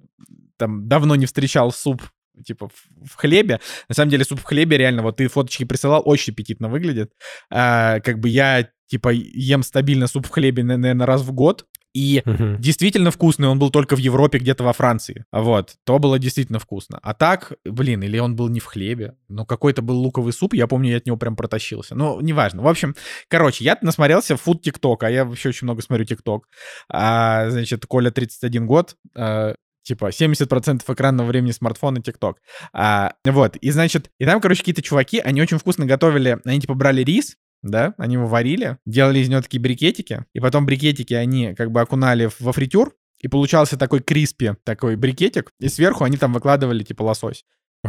там 0.58 0.88
давно 0.88 1.16
не 1.16 1.26
встречал 1.26 1.72
суп 1.72 2.02
типа 2.46 2.68
в, 2.68 3.10
в 3.10 3.16
хлебе. 3.16 3.60
На 3.88 3.96
самом 3.96 4.12
деле 4.12 4.26
суп 4.26 4.40
в 4.40 4.44
хлебе 4.44 4.78
реально, 4.78 5.04
вот 5.04 5.18
ты 5.18 5.28
фоточки 5.28 5.64
присылал, 5.64 6.02
очень 6.06 6.34
аппетитно 6.34 6.70
выглядит. 6.70 7.12
А, 7.50 8.00
как 8.02 8.20
бы 8.20 8.30
я 8.30 8.70
типа 8.88 9.10
ем 9.14 9.64
стабильно 9.64 10.08
суп 10.08 10.28
в 10.28 10.30
хлебе, 10.30 10.64
наверное, 10.64 11.06
раз 11.06 11.22
в 11.22 11.32
год. 11.32 11.66
И 11.96 12.22
угу. 12.26 12.58
действительно 12.60 13.10
вкусный 13.10 13.48
он 13.48 13.58
был 13.58 13.70
только 13.70 13.96
в 13.96 14.00
Европе, 14.00 14.38
где-то 14.38 14.66
во 14.66 14.74
Франции. 14.74 15.24
Вот, 15.32 15.76
то 15.86 15.98
было 15.98 16.20
действительно 16.20 16.60
вкусно. 16.60 17.00
А 17.02 17.14
так, 17.14 17.54
блин, 17.64 18.04
или 18.04 18.18
он 18.20 18.36
был 18.36 18.50
не 18.50 18.60
в 18.60 18.66
хлебе, 18.66 19.16
но 19.30 19.46
какой-то 19.46 19.82
был 19.82 19.98
луковый 20.00 20.34
суп, 20.34 20.54
я 20.54 20.68
помню, 20.68 20.92
я 20.92 20.98
от 20.98 21.06
него 21.06 21.16
прям 21.16 21.38
протащился. 21.38 21.96
Ну, 21.96 22.20
неважно. 22.20 22.62
В 22.62 22.68
общем, 22.68 22.96
короче, 23.30 23.64
я 23.64 23.78
насмотрелся 23.82 24.36
фуд 24.36 24.62
ТикТок, 24.62 25.04
а 25.04 25.10
я 25.10 25.24
вообще 25.24 25.50
очень 25.50 25.66
много 25.68 25.82
смотрю 25.82 26.04
ТикТок. 26.04 26.50
А, 26.90 27.50
значит, 27.50 27.86
Коля 27.86 28.12
31 28.12 28.68
год, 28.68 28.98
а, 29.16 29.56
типа 29.84 30.12
70% 30.12 30.82
экранного 30.92 31.28
времени 31.28 31.52
смартфона 31.52 32.02
ТикТок. 32.02 32.40
А, 32.74 33.14
вот, 33.24 33.56
и 33.56 33.72
значит, 33.72 34.12
и 34.20 34.26
там, 34.26 34.42
короче, 34.42 34.60
какие-то 34.60 34.82
чуваки, 34.82 35.20
они 35.20 35.42
очень 35.42 35.60
вкусно 35.60 35.86
готовили, 35.86 36.40
они 36.44 36.60
типа 36.60 36.74
брали 36.74 37.04
рис, 37.04 37.38
да, 37.62 37.94
они 37.98 38.16
его 38.16 38.28
варили, 38.28 38.78
делали 38.86 39.20
из 39.20 39.30
него 39.30 39.42
такие 39.42 39.62
брикетики, 39.62 40.26
и 40.34 40.40
потом 40.40 40.66
брикетики 40.66 41.14
они 41.14 41.56
как 41.56 41.72
бы 41.72 41.82
окунали 41.82 42.30
во 42.40 42.54
фритюр, 42.54 42.96
и 43.20 43.28
получался 43.28 43.78
такой 43.78 44.02
криспи, 44.02 44.52
такой 44.64 44.96
брикетик, 44.96 45.52
и 45.60 45.68
сверху 45.68 46.04
они 46.04 46.18
там 46.18 46.34
выкладывали 46.34 46.84
типа 46.84 47.04
лосось. 47.04 47.44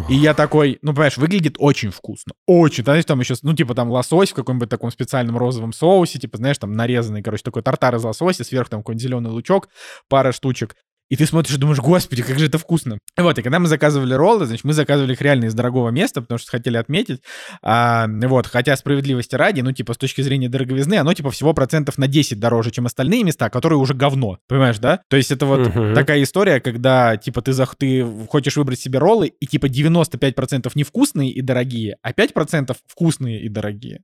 И 0.09 0.14
я 0.14 0.35
такой, 0.35 0.79
ну, 0.83 0.92
понимаешь, 0.92 1.16
выглядит 1.16 1.57
очень 1.59 1.90
вкусно. 1.90 2.35
Очень. 2.46 2.85
Знаешь, 2.85 3.05
там 3.05 3.20
еще, 3.20 3.35
ну, 3.42 3.55
типа 3.55 3.74
там 3.74 3.90
лосось 3.90 4.31
в 4.31 4.35
каком-нибудь 4.35 4.68
таком 4.68 4.90
специальном 4.90 5.38
розовом 5.38 5.72
соусе, 5.72 6.18
типа, 6.18 6.37
знаешь, 6.37 6.59
там 6.59 6.72
нарезанный, 6.72 7.22
короче, 7.22 7.42
такой 7.42 7.62
тартар 7.62 7.96
из 7.96 8.05
лосося, 8.05 8.44
сверху 8.44 8.70
там 8.70 8.81
какой-нибудь 8.81 9.02
зеленый 9.02 9.31
лучок, 9.31 9.68
пара 10.09 10.33
штучек. 10.33 10.76
И 11.08 11.16
ты 11.16 11.26
смотришь 11.26 11.54
и 11.54 11.58
думаешь, 11.58 11.78
господи, 11.78 12.22
как 12.22 12.38
же 12.38 12.46
это 12.46 12.58
вкусно. 12.58 12.98
Вот, 13.16 13.38
и 13.38 13.42
когда 13.42 13.58
мы 13.58 13.68
заказывали 13.68 14.14
роллы, 14.14 14.46
значит, 14.46 14.64
мы 14.64 14.72
заказывали 14.72 15.12
их 15.12 15.22
реально 15.22 15.46
из 15.46 15.54
дорогого 15.54 15.90
места, 15.90 16.20
потому 16.20 16.38
что 16.38 16.50
хотели 16.50 16.76
отметить. 16.76 17.20
А, 17.62 18.08
вот, 18.08 18.46
хотя 18.46 18.76
справедливости 18.76 19.34
ради, 19.36 19.60
ну, 19.60 19.72
типа, 19.72 19.94
с 19.94 19.98
точки 19.98 20.20
зрения 20.22 20.48
дороговизны, 20.48 20.94
оно, 20.94 21.14
типа, 21.14 21.30
всего 21.30 21.54
процентов 21.54 21.98
на 21.98 22.08
10 22.08 22.40
дороже, 22.40 22.70
чем 22.72 22.86
остальные 22.86 23.24
места, 23.24 23.48
которые 23.50 23.78
уже 23.78 23.94
говно. 23.94 24.38
Понимаешь, 24.48 24.78
да? 24.78 25.00
То 25.08 25.16
есть 25.16 25.30
это 25.30 25.46
вот 25.46 25.60
uh-huh. 25.60 25.94
такая 25.94 26.22
история, 26.22 26.60
когда, 26.60 27.16
типа, 27.16 27.40
ты, 27.40 27.52
за, 27.52 27.66
ты 27.66 28.04
хочешь 28.28 28.56
выбрать 28.56 28.80
себе 28.80 28.98
роллы, 28.98 29.28
и, 29.28 29.46
типа, 29.46 29.66
95% 29.66 30.70
невкусные 30.74 31.30
и 31.30 31.40
дорогие, 31.40 31.96
а 32.02 32.12
5% 32.12 32.76
вкусные 32.88 33.42
и 33.42 33.48
дорогие. 33.48 34.02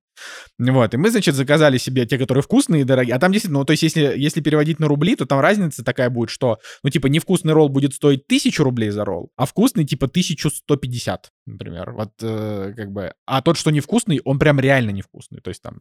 Вот, 0.58 0.94
и 0.94 0.96
мы, 0.96 1.10
значит, 1.10 1.34
заказали 1.34 1.78
себе 1.78 2.06
те, 2.06 2.18
которые 2.18 2.42
вкусные 2.42 2.82
и 2.82 2.84
дорогие. 2.84 3.14
А 3.14 3.18
там 3.18 3.32
действительно, 3.32 3.60
ну, 3.60 3.64
то 3.64 3.72
есть 3.72 3.82
если, 3.82 4.12
если 4.16 4.40
переводить 4.40 4.78
на 4.78 4.88
рубли, 4.88 5.16
то 5.16 5.26
там 5.26 5.40
разница 5.40 5.84
такая 5.84 6.10
будет, 6.10 6.30
что, 6.30 6.58
ну, 6.82 6.90
типа, 6.90 7.06
невкусный 7.06 7.52
ролл 7.52 7.68
будет 7.68 7.94
стоить 7.94 8.24
1000 8.26 8.62
рублей 8.62 8.90
за 8.90 9.04
ролл, 9.04 9.30
а 9.36 9.46
вкусный, 9.46 9.84
типа, 9.84 10.06
1150, 10.06 11.30
например. 11.46 11.92
Вот, 11.92 12.10
э, 12.20 12.72
как 12.76 12.92
бы, 12.92 13.12
а 13.26 13.42
тот, 13.42 13.56
что 13.56 13.70
невкусный, 13.70 14.20
он 14.24 14.38
прям 14.38 14.60
реально 14.60 14.90
невкусный, 14.90 15.40
то 15.40 15.48
есть 15.48 15.62
там, 15.62 15.80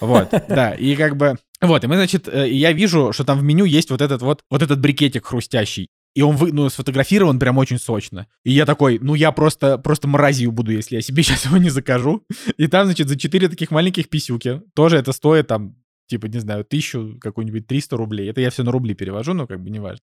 вот, 0.00 0.28
да, 0.48 0.74
и 0.74 0.96
как 0.96 1.16
бы, 1.16 1.36
вот, 1.60 1.84
и 1.84 1.86
мы, 1.86 1.96
значит, 1.96 2.28
э, 2.28 2.50
я 2.50 2.72
вижу, 2.72 3.12
что 3.12 3.24
там 3.24 3.38
в 3.38 3.42
меню 3.42 3.64
есть 3.64 3.90
вот 3.90 4.00
этот 4.00 4.22
вот, 4.22 4.42
вот 4.50 4.62
этот 4.62 4.80
брикетик 4.80 5.26
хрустящий. 5.26 5.90
И 6.14 6.22
он 6.22 6.36
вы, 6.36 6.52
ну, 6.52 6.68
сфотографирован 6.68 7.38
прям 7.38 7.58
очень 7.58 7.78
сочно. 7.78 8.26
И 8.44 8.50
я 8.52 8.66
такой, 8.66 8.98
ну 9.00 9.14
я 9.14 9.30
просто, 9.32 9.78
просто 9.78 10.08
мразью 10.08 10.50
буду, 10.50 10.72
если 10.72 10.96
я 10.96 11.02
себе 11.02 11.22
сейчас 11.22 11.44
его 11.44 11.56
не 11.56 11.70
закажу. 11.70 12.24
И 12.56 12.66
там, 12.66 12.86
значит, 12.86 13.08
за 13.08 13.16
4 13.16 13.48
таких 13.48 13.70
маленьких 13.70 14.08
писюки, 14.08 14.62
тоже 14.74 14.96
это 14.96 15.12
стоит 15.12 15.46
там 15.46 15.76
типа, 16.10 16.26
не 16.26 16.40
знаю, 16.40 16.64
тысячу, 16.64 17.16
какую-нибудь 17.20 17.68
300 17.68 17.96
рублей. 17.96 18.28
Это 18.28 18.40
я 18.40 18.50
все 18.50 18.64
на 18.64 18.72
рубли 18.72 18.94
перевожу, 18.94 19.32
но 19.32 19.46
как 19.46 19.62
бы 19.62 19.70
не 19.70 19.78
важно. 19.78 20.04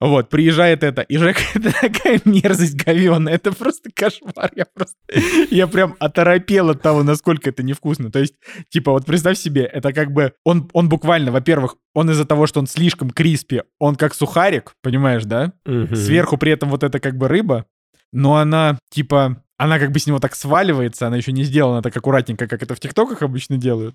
Вот, 0.00 0.30
приезжает 0.30 0.82
это, 0.82 1.02
и 1.02 1.18
Жека, 1.18 1.40
это 1.54 1.72
такая 1.80 2.20
мерзость 2.24 2.74
говёная, 2.74 3.34
это 3.34 3.52
просто 3.52 3.90
кошмар. 3.94 4.50
Я 4.56 4.66
просто, 4.74 4.96
я 5.50 5.66
прям 5.66 5.96
оторопел 5.98 6.70
от 6.70 6.80
того, 6.80 7.02
насколько 7.02 7.50
это 7.50 7.62
невкусно. 7.62 8.10
То 8.10 8.20
есть, 8.20 8.34
типа, 8.70 8.92
вот 8.92 9.04
представь 9.04 9.38
себе, 9.38 9.64
это 9.64 9.92
как 9.92 10.12
бы, 10.12 10.32
он, 10.44 10.70
он 10.72 10.88
буквально, 10.88 11.30
во-первых, 11.30 11.76
он 11.92 12.10
из-за 12.10 12.24
того, 12.24 12.46
что 12.46 12.60
он 12.60 12.66
слишком 12.66 13.10
криспи, 13.10 13.62
он 13.78 13.96
как 13.96 14.14
сухарик, 14.14 14.74
понимаешь, 14.82 15.24
да? 15.24 15.52
Угу. 15.66 15.94
Сверху 15.94 16.38
при 16.38 16.52
этом 16.52 16.70
вот 16.70 16.82
это 16.82 17.00
как 17.00 17.18
бы 17.18 17.28
рыба, 17.28 17.66
но 18.12 18.36
она, 18.36 18.78
типа, 18.90 19.42
она 19.58 19.78
как 19.78 19.92
бы 19.92 19.98
с 19.98 20.06
него 20.06 20.20
так 20.20 20.34
сваливается, 20.34 21.06
она 21.06 21.16
еще 21.16 21.32
не 21.32 21.44
сделана 21.44 21.82
так 21.82 21.96
аккуратненько, 21.96 22.48
как 22.48 22.62
это 22.62 22.74
в 22.74 22.80
ТикТоках 22.80 23.22
обычно 23.22 23.58
делают. 23.58 23.94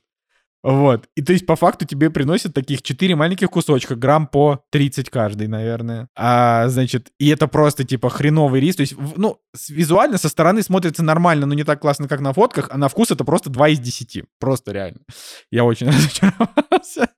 Вот. 0.63 1.07
И 1.15 1.21
то 1.21 1.31
есть 1.31 1.45
по 1.45 1.55
факту 1.55 1.85
тебе 1.85 2.09
приносят 2.09 2.53
таких 2.53 2.81
4 2.81 3.15
маленьких 3.15 3.49
кусочка, 3.49 3.95
грамм 3.95 4.27
по 4.27 4.61
30 4.71 5.09
каждый, 5.09 5.47
наверное. 5.47 6.09
А, 6.15 6.67
значит, 6.67 7.11
и 7.17 7.29
это 7.29 7.47
просто 7.47 7.85
типа 7.85 8.09
хреновый 8.09 8.59
рис. 8.59 8.75
То 8.75 8.81
есть, 8.81 8.95
ну, 9.15 9.37
визуально 9.69 10.17
со 10.17 10.27
стороны 10.27 10.61
смотрится 10.61 11.01
нормально, 11.01 11.45
но 11.45 11.53
не 11.53 11.63
так 11.63 11.79
классно, 11.79 12.07
как 12.07 12.19
на 12.19 12.33
фотках, 12.33 12.67
а 12.71 12.77
на 12.77 12.89
вкус 12.89 13.11
это 13.11 13.23
просто 13.23 13.49
2 13.49 13.69
из 13.69 13.79
10. 13.79 14.23
Просто 14.39 14.71
реально. 14.73 14.99
Я 15.51 15.63
очень 15.63 15.87
разочаровался. 15.89 17.09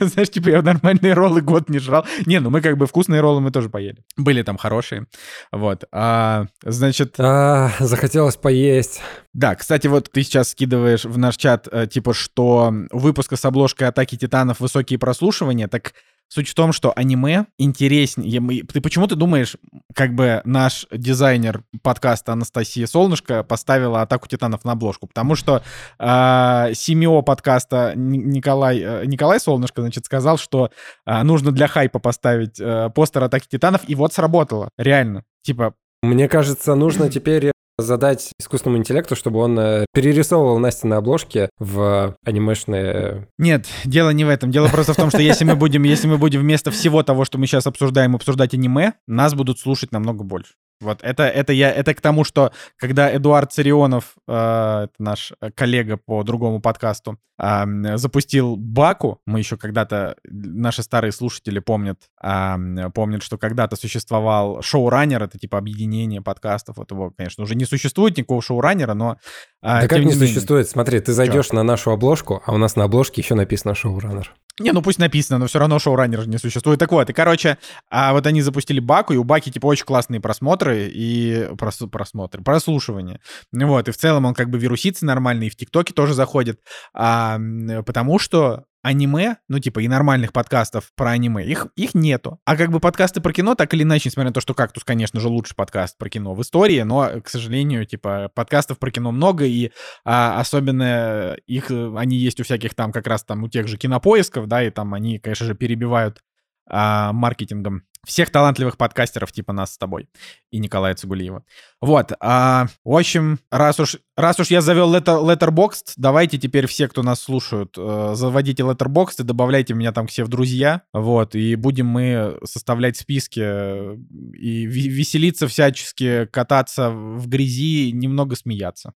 Знаешь, 0.00 0.30
типа 0.30 0.48
я 0.48 0.62
нормальные 0.62 1.12
роллы 1.12 1.42
год 1.42 1.68
не 1.68 1.78
жрал. 1.78 2.06
Не, 2.26 2.40
ну 2.40 2.50
мы 2.50 2.60
как 2.62 2.78
бы 2.78 2.86
вкусные 2.86 3.20
роллы 3.20 3.40
мы 3.40 3.50
тоже 3.50 3.68
поели. 3.68 3.98
Были 4.16 4.42
там 4.42 4.56
хорошие. 4.56 5.06
Вот. 5.52 5.84
А, 5.92 6.46
значит... 6.64 7.16
А, 7.18 7.70
захотелось 7.80 8.36
поесть. 8.36 9.02
Да, 9.32 9.54
кстати, 9.54 9.86
вот 9.86 10.10
ты 10.10 10.22
сейчас 10.22 10.50
скидываешь 10.50 11.04
в 11.04 11.16
наш 11.16 11.36
чат, 11.36 11.68
э, 11.70 11.86
типа, 11.86 12.14
что 12.14 12.29
у 12.38 12.70
выпуска 12.90 13.36
с 13.36 13.44
обложкой 13.44 13.88
«Атаки 13.88 14.16
титанов» 14.16 14.60
высокие 14.60 14.98
прослушивания, 14.98 15.68
так 15.68 15.92
Суть 16.32 16.48
в 16.48 16.54
том, 16.54 16.72
что 16.72 16.92
аниме 16.94 17.46
интереснее. 17.58 18.62
Ты 18.62 18.80
почему 18.80 19.08
ты 19.08 19.16
думаешь, 19.16 19.56
как 19.96 20.14
бы 20.14 20.40
наш 20.44 20.86
дизайнер 20.92 21.64
подкаста 21.82 22.34
Анастасия 22.34 22.86
Солнышко 22.86 23.42
поставила 23.42 24.00
«Атаку 24.00 24.28
титанов» 24.28 24.64
на 24.64 24.72
обложку? 24.72 25.08
Потому 25.08 25.34
что 25.34 25.64
э, 25.98 26.70
семио 26.74 27.22
подкаста 27.22 27.94
Николай, 27.96 29.08
Николай 29.08 29.40
Солнышко, 29.40 29.82
значит, 29.82 30.04
сказал, 30.04 30.38
что 30.38 30.70
э, 31.04 31.20
нужно 31.24 31.50
для 31.50 31.66
хайпа 31.66 31.98
поставить 31.98 32.60
э, 32.60 32.90
постер 32.94 33.24
«Атаки 33.24 33.48
титанов», 33.48 33.80
и 33.88 33.96
вот 33.96 34.14
сработало. 34.14 34.68
Реально. 34.78 35.24
Типа, 35.42 35.74
мне 36.00 36.28
кажется, 36.28 36.76
нужно 36.76 37.10
теперь 37.10 37.50
задать 37.80 38.32
искусственному 38.38 38.78
интеллекту, 38.78 39.16
чтобы 39.16 39.40
он 39.40 39.58
э, 39.58 39.86
перерисовывал 39.92 40.58
Настя 40.58 40.86
на 40.86 40.96
обложке 40.98 41.50
в 41.58 42.16
анимешные... 42.24 43.28
Нет, 43.38 43.66
дело 43.84 44.10
не 44.10 44.24
в 44.24 44.28
этом. 44.28 44.50
Дело 44.50 44.68
просто 44.68 44.94
в 44.94 44.96
том, 44.96 45.10
что 45.10 45.20
если 45.20 45.44
мы 45.44 45.56
будем, 45.56 45.82
если 45.82 46.06
мы 46.06 46.18
будем 46.18 46.40
вместо 46.40 46.70
всего 46.70 47.02
того, 47.02 47.24
что 47.24 47.38
мы 47.38 47.46
сейчас 47.46 47.66
обсуждаем, 47.66 48.14
обсуждать 48.14 48.54
аниме, 48.54 48.94
нас 49.06 49.34
будут 49.34 49.58
слушать 49.58 49.92
намного 49.92 50.24
больше. 50.24 50.54
Вот 50.80 51.00
это, 51.02 51.24
это 51.24 51.52
я, 51.52 51.70
это 51.70 51.94
к 51.94 52.00
тому, 52.00 52.24
что 52.24 52.52
когда 52.76 53.14
Эдуард 53.14 53.52
Царионов, 53.52 54.14
э, 54.26 54.86
наш 54.98 55.32
коллега 55.54 55.98
по 55.98 56.22
другому 56.22 56.60
подкасту, 56.60 57.18
э, 57.38 57.96
запустил 57.96 58.56
Баку, 58.56 59.20
мы 59.26 59.40
еще 59.40 59.58
когда-то, 59.58 60.16
наши 60.24 60.82
старые 60.82 61.12
слушатели 61.12 61.58
помнят, 61.58 61.98
э, 62.22 62.56
помнят, 62.94 63.22
что 63.22 63.36
когда-то 63.36 63.76
существовал 63.76 64.62
шоураннер, 64.62 65.22
это 65.22 65.38
типа 65.38 65.58
объединение 65.58 66.22
подкастов, 66.22 66.78
вот 66.78 66.90
его, 66.90 67.10
конечно, 67.10 67.44
уже 67.44 67.56
не 67.56 67.66
существует 67.66 68.16
никакого 68.16 68.40
шоураннера, 68.40 68.94
но... 68.94 69.18
Э, 69.62 69.82
да 69.82 69.88
как 69.88 69.98
не, 69.98 70.06
не 70.06 70.12
существует? 70.12 70.68
Смотри, 70.68 71.00
ты 71.00 71.12
зайдешь 71.12 71.48
Чё? 71.48 71.56
на 71.56 71.62
нашу 71.62 71.90
обложку, 71.90 72.42
а 72.46 72.54
у 72.54 72.56
нас 72.56 72.74
на 72.76 72.84
обложке 72.84 73.20
еще 73.20 73.34
написано 73.34 73.74
шоураннер. 73.74 74.34
Не, 74.60 74.72
ну 74.72 74.82
пусть 74.82 74.98
написано, 74.98 75.38
но 75.38 75.46
все 75.46 75.58
равно 75.58 75.78
шоураннер 75.78 76.28
не 76.28 76.38
существует. 76.38 76.78
Так 76.78 76.92
вот, 76.92 77.08
и, 77.08 77.12
короче, 77.12 77.56
а 77.90 78.12
вот 78.12 78.26
они 78.26 78.42
запустили 78.42 78.78
Баку, 78.78 79.14
и 79.14 79.16
у 79.16 79.24
Баки, 79.24 79.50
типа, 79.50 79.66
очень 79.66 79.86
классные 79.86 80.20
просмотры 80.20 80.90
и 80.92 81.48
прос, 81.58 81.78
просмотры, 81.90 82.42
прослушивания. 82.42 83.20
Вот, 83.52 83.88
и 83.88 83.90
в 83.90 83.96
целом 83.96 84.26
он 84.26 84.34
как 84.34 84.50
бы 84.50 84.58
вирусится 84.58 85.06
нормально, 85.06 85.44
и 85.44 85.50
в 85.50 85.56
ТикТоке 85.56 85.94
тоже 85.94 86.12
заходит, 86.12 86.60
а, 86.92 87.38
потому 87.86 88.18
что 88.18 88.64
аниме, 88.82 89.36
ну, 89.48 89.58
типа, 89.58 89.80
и 89.80 89.88
нормальных 89.88 90.32
подкастов 90.32 90.90
про 90.96 91.10
аниме, 91.10 91.44
их, 91.44 91.66
их 91.76 91.94
нету. 91.94 92.40
А 92.44 92.56
как 92.56 92.70
бы 92.70 92.80
подкасты 92.80 93.20
про 93.20 93.32
кино, 93.32 93.54
так 93.54 93.74
или 93.74 93.82
иначе, 93.82 94.08
несмотря 94.08 94.30
на 94.30 94.34
то, 94.34 94.40
что 94.40 94.54
«Кактус», 94.54 94.84
конечно 94.84 95.20
же, 95.20 95.28
лучший 95.28 95.54
подкаст 95.54 95.98
про 95.98 96.08
кино 96.08 96.34
в 96.34 96.42
истории, 96.42 96.80
но, 96.82 97.20
к 97.20 97.28
сожалению, 97.28 97.84
типа, 97.84 98.30
подкастов 98.34 98.78
про 98.78 98.90
кино 98.90 99.12
много, 99.12 99.44
и 99.44 99.70
а, 100.04 100.40
особенно 100.40 101.36
их, 101.46 101.70
они 101.70 102.16
есть 102.16 102.40
у 102.40 102.44
всяких 102.44 102.74
там, 102.74 102.92
как 102.92 103.06
раз 103.06 103.24
там, 103.24 103.42
у 103.42 103.48
тех 103.48 103.68
же 103.68 103.76
кинопоисков, 103.76 104.46
да, 104.46 104.62
и 104.62 104.70
там 104.70 104.94
они, 104.94 105.18
конечно 105.18 105.46
же, 105.46 105.54
перебивают 105.54 106.22
а, 106.66 107.12
маркетингом 107.12 107.82
всех 108.06 108.30
талантливых 108.30 108.76
подкастеров 108.76 109.32
типа 109.32 109.52
нас 109.52 109.74
с 109.74 109.78
тобой 109.78 110.08
и 110.50 110.58
Николая 110.58 110.94
Цигулиева. 110.94 111.44
Вот, 111.80 112.12
а, 112.20 112.66
в 112.84 112.96
общем, 112.96 113.38
раз 113.50 113.78
уж, 113.80 113.98
раз 114.16 114.40
уж 114.40 114.48
я 114.48 114.60
завел 114.60 114.94
letter, 114.94 115.22
Letterboxd, 115.22 115.94
давайте 115.96 116.38
теперь 116.38 116.66
все, 116.66 116.88
кто 116.88 117.02
нас 117.02 117.20
слушают, 117.20 117.76
э, 117.78 118.12
заводите 118.14 118.62
Letterboxd 118.62 119.20
и 119.20 119.22
добавляйте 119.24 119.74
меня 119.74 119.92
там 119.92 120.06
все 120.06 120.24
в 120.24 120.28
друзья, 120.28 120.82
вот, 120.92 121.34
и 121.34 121.54
будем 121.54 121.86
мы 121.86 122.38
составлять 122.44 122.96
списки 122.96 123.40
э, 123.42 123.96
и 124.34 124.66
веселиться 124.66 125.46
всячески, 125.46 126.26
кататься 126.26 126.90
в 126.90 127.28
грязи, 127.28 127.92
немного 127.92 128.36
смеяться. 128.36 128.92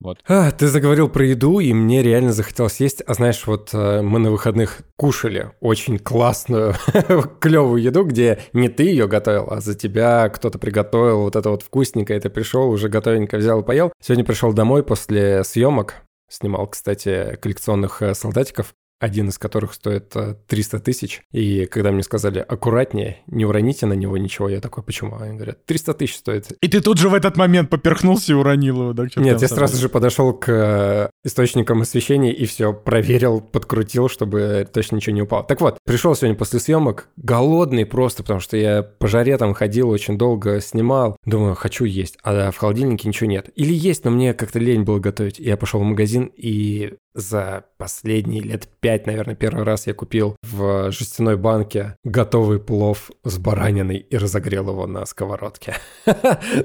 Вот. 0.00 0.18
А, 0.28 0.50
ты 0.50 0.68
заговорил 0.68 1.08
про 1.08 1.24
еду, 1.24 1.60
и 1.60 1.72
мне 1.72 2.02
реально 2.02 2.32
захотелось 2.32 2.80
есть. 2.80 3.02
А 3.06 3.14
знаешь, 3.14 3.46
вот 3.46 3.70
э, 3.72 4.02
мы 4.02 4.18
на 4.18 4.30
выходных 4.30 4.82
кушали 4.96 5.52
очень 5.60 5.98
классную, 5.98 6.74
клевую 7.40 7.82
еду, 7.82 8.04
где 8.04 8.40
не 8.52 8.68
ты 8.68 8.84
ее 8.84 9.08
готовил, 9.08 9.48
а 9.50 9.60
за 9.60 9.74
тебя 9.74 10.28
кто-то 10.28 10.58
приготовил 10.58 11.22
вот 11.22 11.36
это 11.36 11.48
вот 11.48 11.62
вкусненькое, 11.62 12.20
ты 12.20 12.28
пришел, 12.28 12.68
уже 12.68 12.88
готовенько 12.88 13.38
взял 13.38 13.60
и 13.60 13.64
поел. 13.64 13.92
Сегодня 14.00 14.24
пришел 14.24 14.52
домой 14.52 14.82
после 14.82 15.42
съемок, 15.44 16.04
Снимал, 16.28 16.66
кстати, 16.66 17.38
коллекционных 17.40 18.02
э, 18.02 18.14
солдатиков 18.14 18.74
один 19.04 19.28
из 19.28 19.38
которых 19.38 19.74
стоит 19.74 20.14
300 20.48 20.76
э, 20.76 20.80
тысяч. 20.80 21.20
И 21.30 21.66
когда 21.66 21.92
мне 21.92 22.02
сказали, 22.02 22.38
аккуратнее, 22.38 23.18
не 23.26 23.44
уроните 23.44 23.84
на 23.84 23.92
него 23.92 24.16
ничего, 24.16 24.48
я 24.48 24.60
такой, 24.60 24.82
почему? 24.82 25.16
Они 25.16 25.34
говорят, 25.34 25.64
300 25.66 25.94
тысяч 25.94 26.16
стоит. 26.16 26.52
И 26.62 26.68
ты 26.68 26.80
тут 26.80 26.96
же 26.96 27.10
в 27.10 27.14
этот 27.14 27.36
момент 27.36 27.68
поперхнулся 27.68 28.32
и 28.32 28.34
уронил 28.34 28.80
его, 28.80 28.92
да? 28.94 29.04
Нет, 29.16 29.42
я 29.42 29.48
сразу 29.48 29.76
же 29.76 29.90
подошел 29.90 30.32
к 30.32 30.48
э, 30.48 31.10
источникам 31.22 31.82
освещения 31.82 32.32
и 32.32 32.46
все 32.46 32.72
проверил, 32.72 33.42
подкрутил, 33.42 34.08
чтобы 34.08 34.66
точно 34.72 34.96
ничего 34.96 35.14
не 35.14 35.22
упало. 35.22 35.44
Так 35.44 35.60
вот, 35.60 35.78
пришел 35.84 36.14
сегодня 36.14 36.36
после 36.36 36.58
съемок, 36.58 37.08
голодный 37.18 37.84
просто, 37.84 38.22
потому 38.22 38.40
что 38.40 38.56
я 38.56 38.82
по 38.82 39.06
жаре 39.06 39.36
там 39.36 39.52
ходил 39.52 39.90
очень 39.90 40.16
долго, 40.16 40.60
снимал. 40.62 41.18
Думаю, 41.26 41.54
хочу 41.54 41.84
есть, 41.84 42.16
а 42.22 42.50
в 42.50 42.56
холодильнике 42.56 43.06
ничего 43.06 43.28
нет. 43.28 43.50
Или 43.54 43.74
есть, 43.74 44.04
но 44.06 44.10
мне 44.10 44.32
как-то 44.32 44.58
лень 44.58 44.84
было 44.84 44.98
готовить. 44.98 45.38
Я 45.38 45.58
пошел 45.58 45.80
в 45.80 45.84
магазин 45.84 46.30
и 46.34 46.94
за 47.14 47.64
последние 47.78 48.42
лет 48.42 48.68
пять, 48.80 48.93
наверное, 49.06 49.34
первый 49.34 49.64
раз 49.64 49.86
я 49.86 49.94
купил 49.94 50.36
в 50.42 50.90
жестяной 50.90 51.36
банке 51.36 51.96
готовый 52.04 52.60
плов 52.60 53.10
с 53.24 53.38
бараниной 53.38 53.98
и 53.98 54.16
разогрел 54.16 54.68
его 54.68 54.86
на 54.86 55.06
сковородке. 55.06 55.74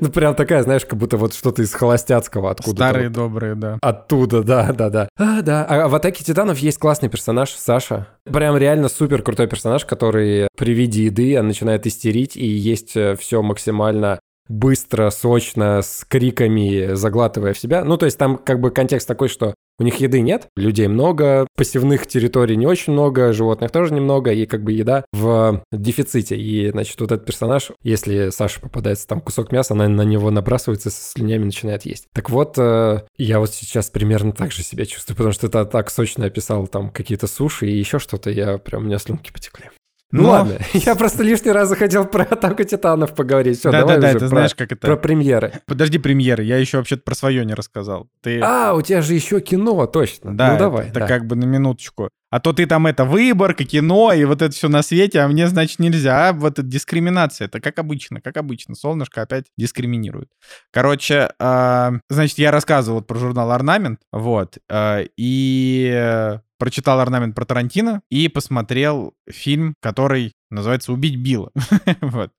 Ну, 0.01 0.09
прям 0.09 0.35
такая, 0.35 0.63
знаешь, 0.63 0.85
как 0.85 0.97
будто 0.97 1.17
вот 1.17 1.33
что-то 1.33 1.61
из 1.61 1.73
холостяцкого 1.73 2.51
откуда 2.51 2.75
Старые 2.75 3.09
добрые, 3.09 3.55
да. 3.55 3.77
Оттуда, 3.81 4.43
да, 4.43 4.71
да, 4.71 4.89
да. 4.89 5.09
А, 5.17 5.41
да. 5.41 5.65
А 5.65 5.87
в 5.87 5.95
«Атаке 5.95 6.23
титанов» 6.23 6.59
есть 6.59 6.77
классный 6.77 7.09
персонаж, 7.09 7.51
Саша. 7.51 8.07
Прям 8.25 8.57
реально 8.57 8.89
супер 8.89 9.21
крутой 9.21 9.47
персонаж, 9.47 9.85
который 9.85 10.47
при 10.57 10.73
виде 10.73 11.05
еды 11.05 11.41
начинает 11.41 11.87
истерить, 11.87 12.37
и 12.37 12.45
есть 12.45 12.95
э, 12.95 13.15
все 13.15 13.41
максимально 13.41 14.19
быстро, 14.49 15.09
сочно, 15.11 15.81
с 15.81 16.03
криками, 16.05 16.93
заглатывая 16.95 17.53
в 17.53 17.59
себя. 17.59 17.83
Ну, 17.85 17.97
то 17.97 18.05
есть 18.05 18.17
там 18.17 18.37
как 18.37 18.59
бы 18.59 18.71
контекст 18.71 19.07
такой, 19.07 19.29
что 19.29 19.53
у 19.79 19.83
них 19.83 19.95
еды 19.95 20.21
нет, 20.21 20.47
людей 20.55 20.87
много, 20.87 21.47
пассивных 21.55 22.05
территорий 22.05 22.57
не 22.57 22.67
очень 22.67 22.93
много, 22.93 23.33
животных 23.33 23.71
тоже 23.71 23.93
немного, 23.93 24.31
и 24.31 24.45
как 24.45 24.63
бы 24.63 24.73
еда 24.73 25.05
в 25.11 25.63
дефиците. 25.71 26.35
И, 26.35 26.69
значит, 26.71 26.99
вот 26.99 27.11
этот 27.11 27.25
персонаж, 27.25 27.71
если 27.81 28.29
Саша 28.29 28.59
попадается 28.59 29.07
там 29.07 29.21
кусок 29.21 29.51
мяса, 29.51 29.73
она 29.73 29.87
на 29.87 30.03
него 30.03 30.29
набрасывается, 30.31 30.89
со 30.89 31.11
слюнями 31.11 31.45
начинает 31.45 31.85
есть. 31.85 32.07
Так 32.13 32.29
вот, 32.29 32.55
э, 32.57 33.03
я 33.17 33.39
вот 33.39 33.51
сейчас 33.51 33.89
примерно 33.89 34.33
так 34.33 34.51
же 34.51 34.63
себя 34.63 34.85
чувствую, 34.85 35.15
потому 35.15 35.33
что 35.33 35.47
ты 35.49 35.65
так 35.65 35.89
сочно 35.89 36.25
описал 36.25 36.67
там 36.67 36.89
какие-то 36.89 37.27
суши 37.27 37.67
и 37.67 37.77
еще 37.77 37.99
что-то, 37.99 38.29
я 38.29 38.57
прям, 38.57 38.83
у 38.83 38.85
меня 38.85 38.99
слюнки 38.99 39.31
потекли. 39.31 39.69
Ну 40.12 40.24
Но... 40.24 40.30
ладно, 40.30 40.58
я 40.74 40.95
просто 40.95 41.24
лишний 41.24 41.52
раз 41.52 41.69
захотел 41.69 42.06
про 42.06 42.24
атаку 42.24 42.63
титанов 42.63 43.13
поговорить. 43.13 43.60
Все, 43.60 43.72
да, 43.72 43.82
давай 43.82 43.95
да, 43.98 44.02
да, 44.02 44.13
ты 44.13 44.19
про, 44.19 44.28
знаешь, 44.28 44.56
как 44.56 44.72
это... 44.72 44.88
Про 44.88 44.98
премьеры. 44.98 45.54
Подожди, 45.67 46.00
премьеры, 46.00 46.43
я 46.43 46.58
еще 46.58 46.78
вообще-то 46.78 47.04
про 47.04 47.13
свое 47.13 47.45
не 47.45 47.54
рассказал. 47.54 48.10
Ты... 48.22 48.39
А, 48.41 48.74
у 48.74 48.82
тебя 48.82 49.02
же 49.04 49.13
еще 49.13 49.39
кино, 49.39 49.86
точно. 49.86 50.36
Да, 50.36 50.54
ну 50.54 50.60
давай. 50.60 50.88
Это, 50.88 51.02
да. 51.02 51.08
как 51.08 51.28
бы 51.28 51.36
на 51.36 51.45
минуточку. 51.45 52.10
А 52.32 52.39
то 52.39 52.54
ты 52.54 52.65
там 52.65 52.88
это 52.88 53.06
выборка, 53.06 53.63
кино 53.63 54.13
и 54.13 54.24
вот 54.26 54.41
это 54.41 54.54
все 54.54 54.67
на 54.67 54.82
свете, 54.84 55.19
а 55.19 55.28
мне, 55.28 55.48
значит, 55.48 55.80
нельзя. 55.80 56.30
А 56.30 56.34
вот 56.34 56.54
это 56.54 56.63
дискриминация. 56.63 57.45
Это 57.45 57.60
как 57.60 57.78
обычно, 57.80 58.22
как 58.22 58.38
обычно. 58.38 58.76
Солнышко 58.76 59.22
опять 59.22 59.45
дискриминирует. 59.58 60.30
Короче, 60.72 61.30
э, 61.39 61.91
значит, 62.10 62.38
я 62.38 62.52
рассказывал 62.52 63.02
про 63.02 63.17
журнал 63.17 63.52
«Орнамент», 63.52 64.00
вот, 64.12 64.58
э, 64.69 65.06
и 65.17 66.39
прочитал 66.60 67.00
орнамент 67.00 67.34
про 67.34 67.45
Тарантино 67.45 68.02
и 68.12 68.28
посмотрел 68.28 69.15
фильм, 69.30 69.74
который 69.82 70.34
называется 70.52 70.91
«Убить 70.91 71.15
Билла». 71.15 71.52
вот. 72.02 72.32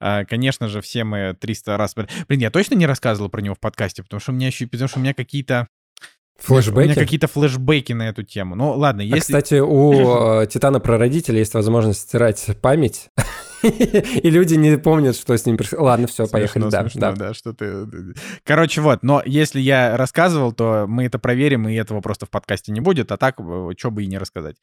А, 0.00 0.24
конечно 0.24 0.68
же, 0.68 0.80
все 0.80 1.04
мы 1.04 1.36
300 1.38 1.76
раз... 1.76 1.94
Блин, 2.26 2.40
я 2.40 2.50
точно 2.50 2.74
не 2.74 2.86
рассказывал 2.86 3.28
про 3.28 3.40
него 3.40 3.54
в 3.54 3.60
подкасте, 3.60 4.02
потому 4.02 4.18
что 4.18 4.32
у 4.32 4.34
меня 4.34 4.48
еще... 4.48 4.66
Потому 4.66 4.88
что 4.88 4.98
у 4.98 5.02
меня 5.02 5.14
какие-то... 5.14 5.68
Флэшбэки? 6.38 6.78
У 6.78 6.90
меня 6.90 6.94
какие-то 6.94 7.28
флешбеки 7.28 7.92
на 7.92 8.08
эту 8.08 8.22
тему. 8.22 8.56
Ну, 8.56 8.72
ладно, 8.72 9.02
а, 9.02 9.06
если... 9.06 9.32
А, 9.34 9.40
кстати, 9.40 9.60
у 9.60 10.42
э, 10.42 10.46
Титана 10.46 10.80
Прародителя 10.80 11.38
есть 11.38 11.54
возможность 11.54 12.00
стирать 12.00 12.44
память 12.60 13.08
И 13.62 14.30
люди 14.30 14.54
не 14.54 14.78
помнят, 14.78 15.16
что 15.16 15.36
с 15.36 15.46
ним 15.46 15.56
пришло. 15.56 15.84
Ладно, 15.84 16.06
все, 16.06 16.26
поехали. 16.26 16.68
Да, 16.70 16.86
да. 16.94 17.12
да, 17.12 17.34
что 17.34 17.52
ты... 17.52 17.86
Короче, 18.44 18.80
вот, 18.80 19.02
но 19.02 19.22
если 19.24 19.60
я 19.60 19.96
рассказывал, 19.96 20.52
то 20.52 20.86
мы 20.88 21.04
это 21.04 21.18
проверим, 21.18 21.68
и 21.68 21.74
этого 21.74 22.00
просто 22.00 22.26
в 22.26 22.30
подкасте 22.30 22.72
не 22.72 22.80
будет, 22.80 23.12
а 23.12 23.16
так, 23.16 23.40
э, 23.40 23.70
что 23.76 23.90
бы 23.90 24.04
и 24.04 24.06
не 24.06 24.18
рассказать. 24.18 24.56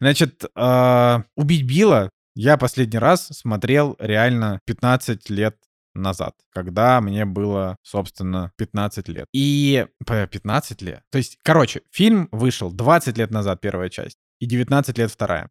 Значит, 0.00 0.44
э, 0.54 1.18
«Убить 1.36 1.66
Билла» 1.66 2.10
я 2.34 2.56
последний 2.58 2.98
раз 2.98 3.28
смотрел 3.28 3.96
реально 3.98 4.60
15 4.66 5.30
лет 5.30 5.56
назад, 5.94 6.34
когда 6.52 7.00
мне 7.00 7.24
было, 7.24 7.76
собственно, 7.82 8.52
15 8.56 9.08
лет. 9.08 9.26
И... 9.32 9.86
15 10.06 10.82
лет? 10.82 11.02
То 11.10 11.18
есть, 11.18 11.38
короче, 11.42 11.80
фильм 11.90 12.28
вышел 12.30 12.70
20 12.70 13.16
лет 13.18 13.30
назад, 13.30 13.60
первая 13.60 13.88
часть, 13.88 14.18
и 14.38 14.46
19 14.46 14.98
лет 14.98 15.10
вторая. 15.10 15.48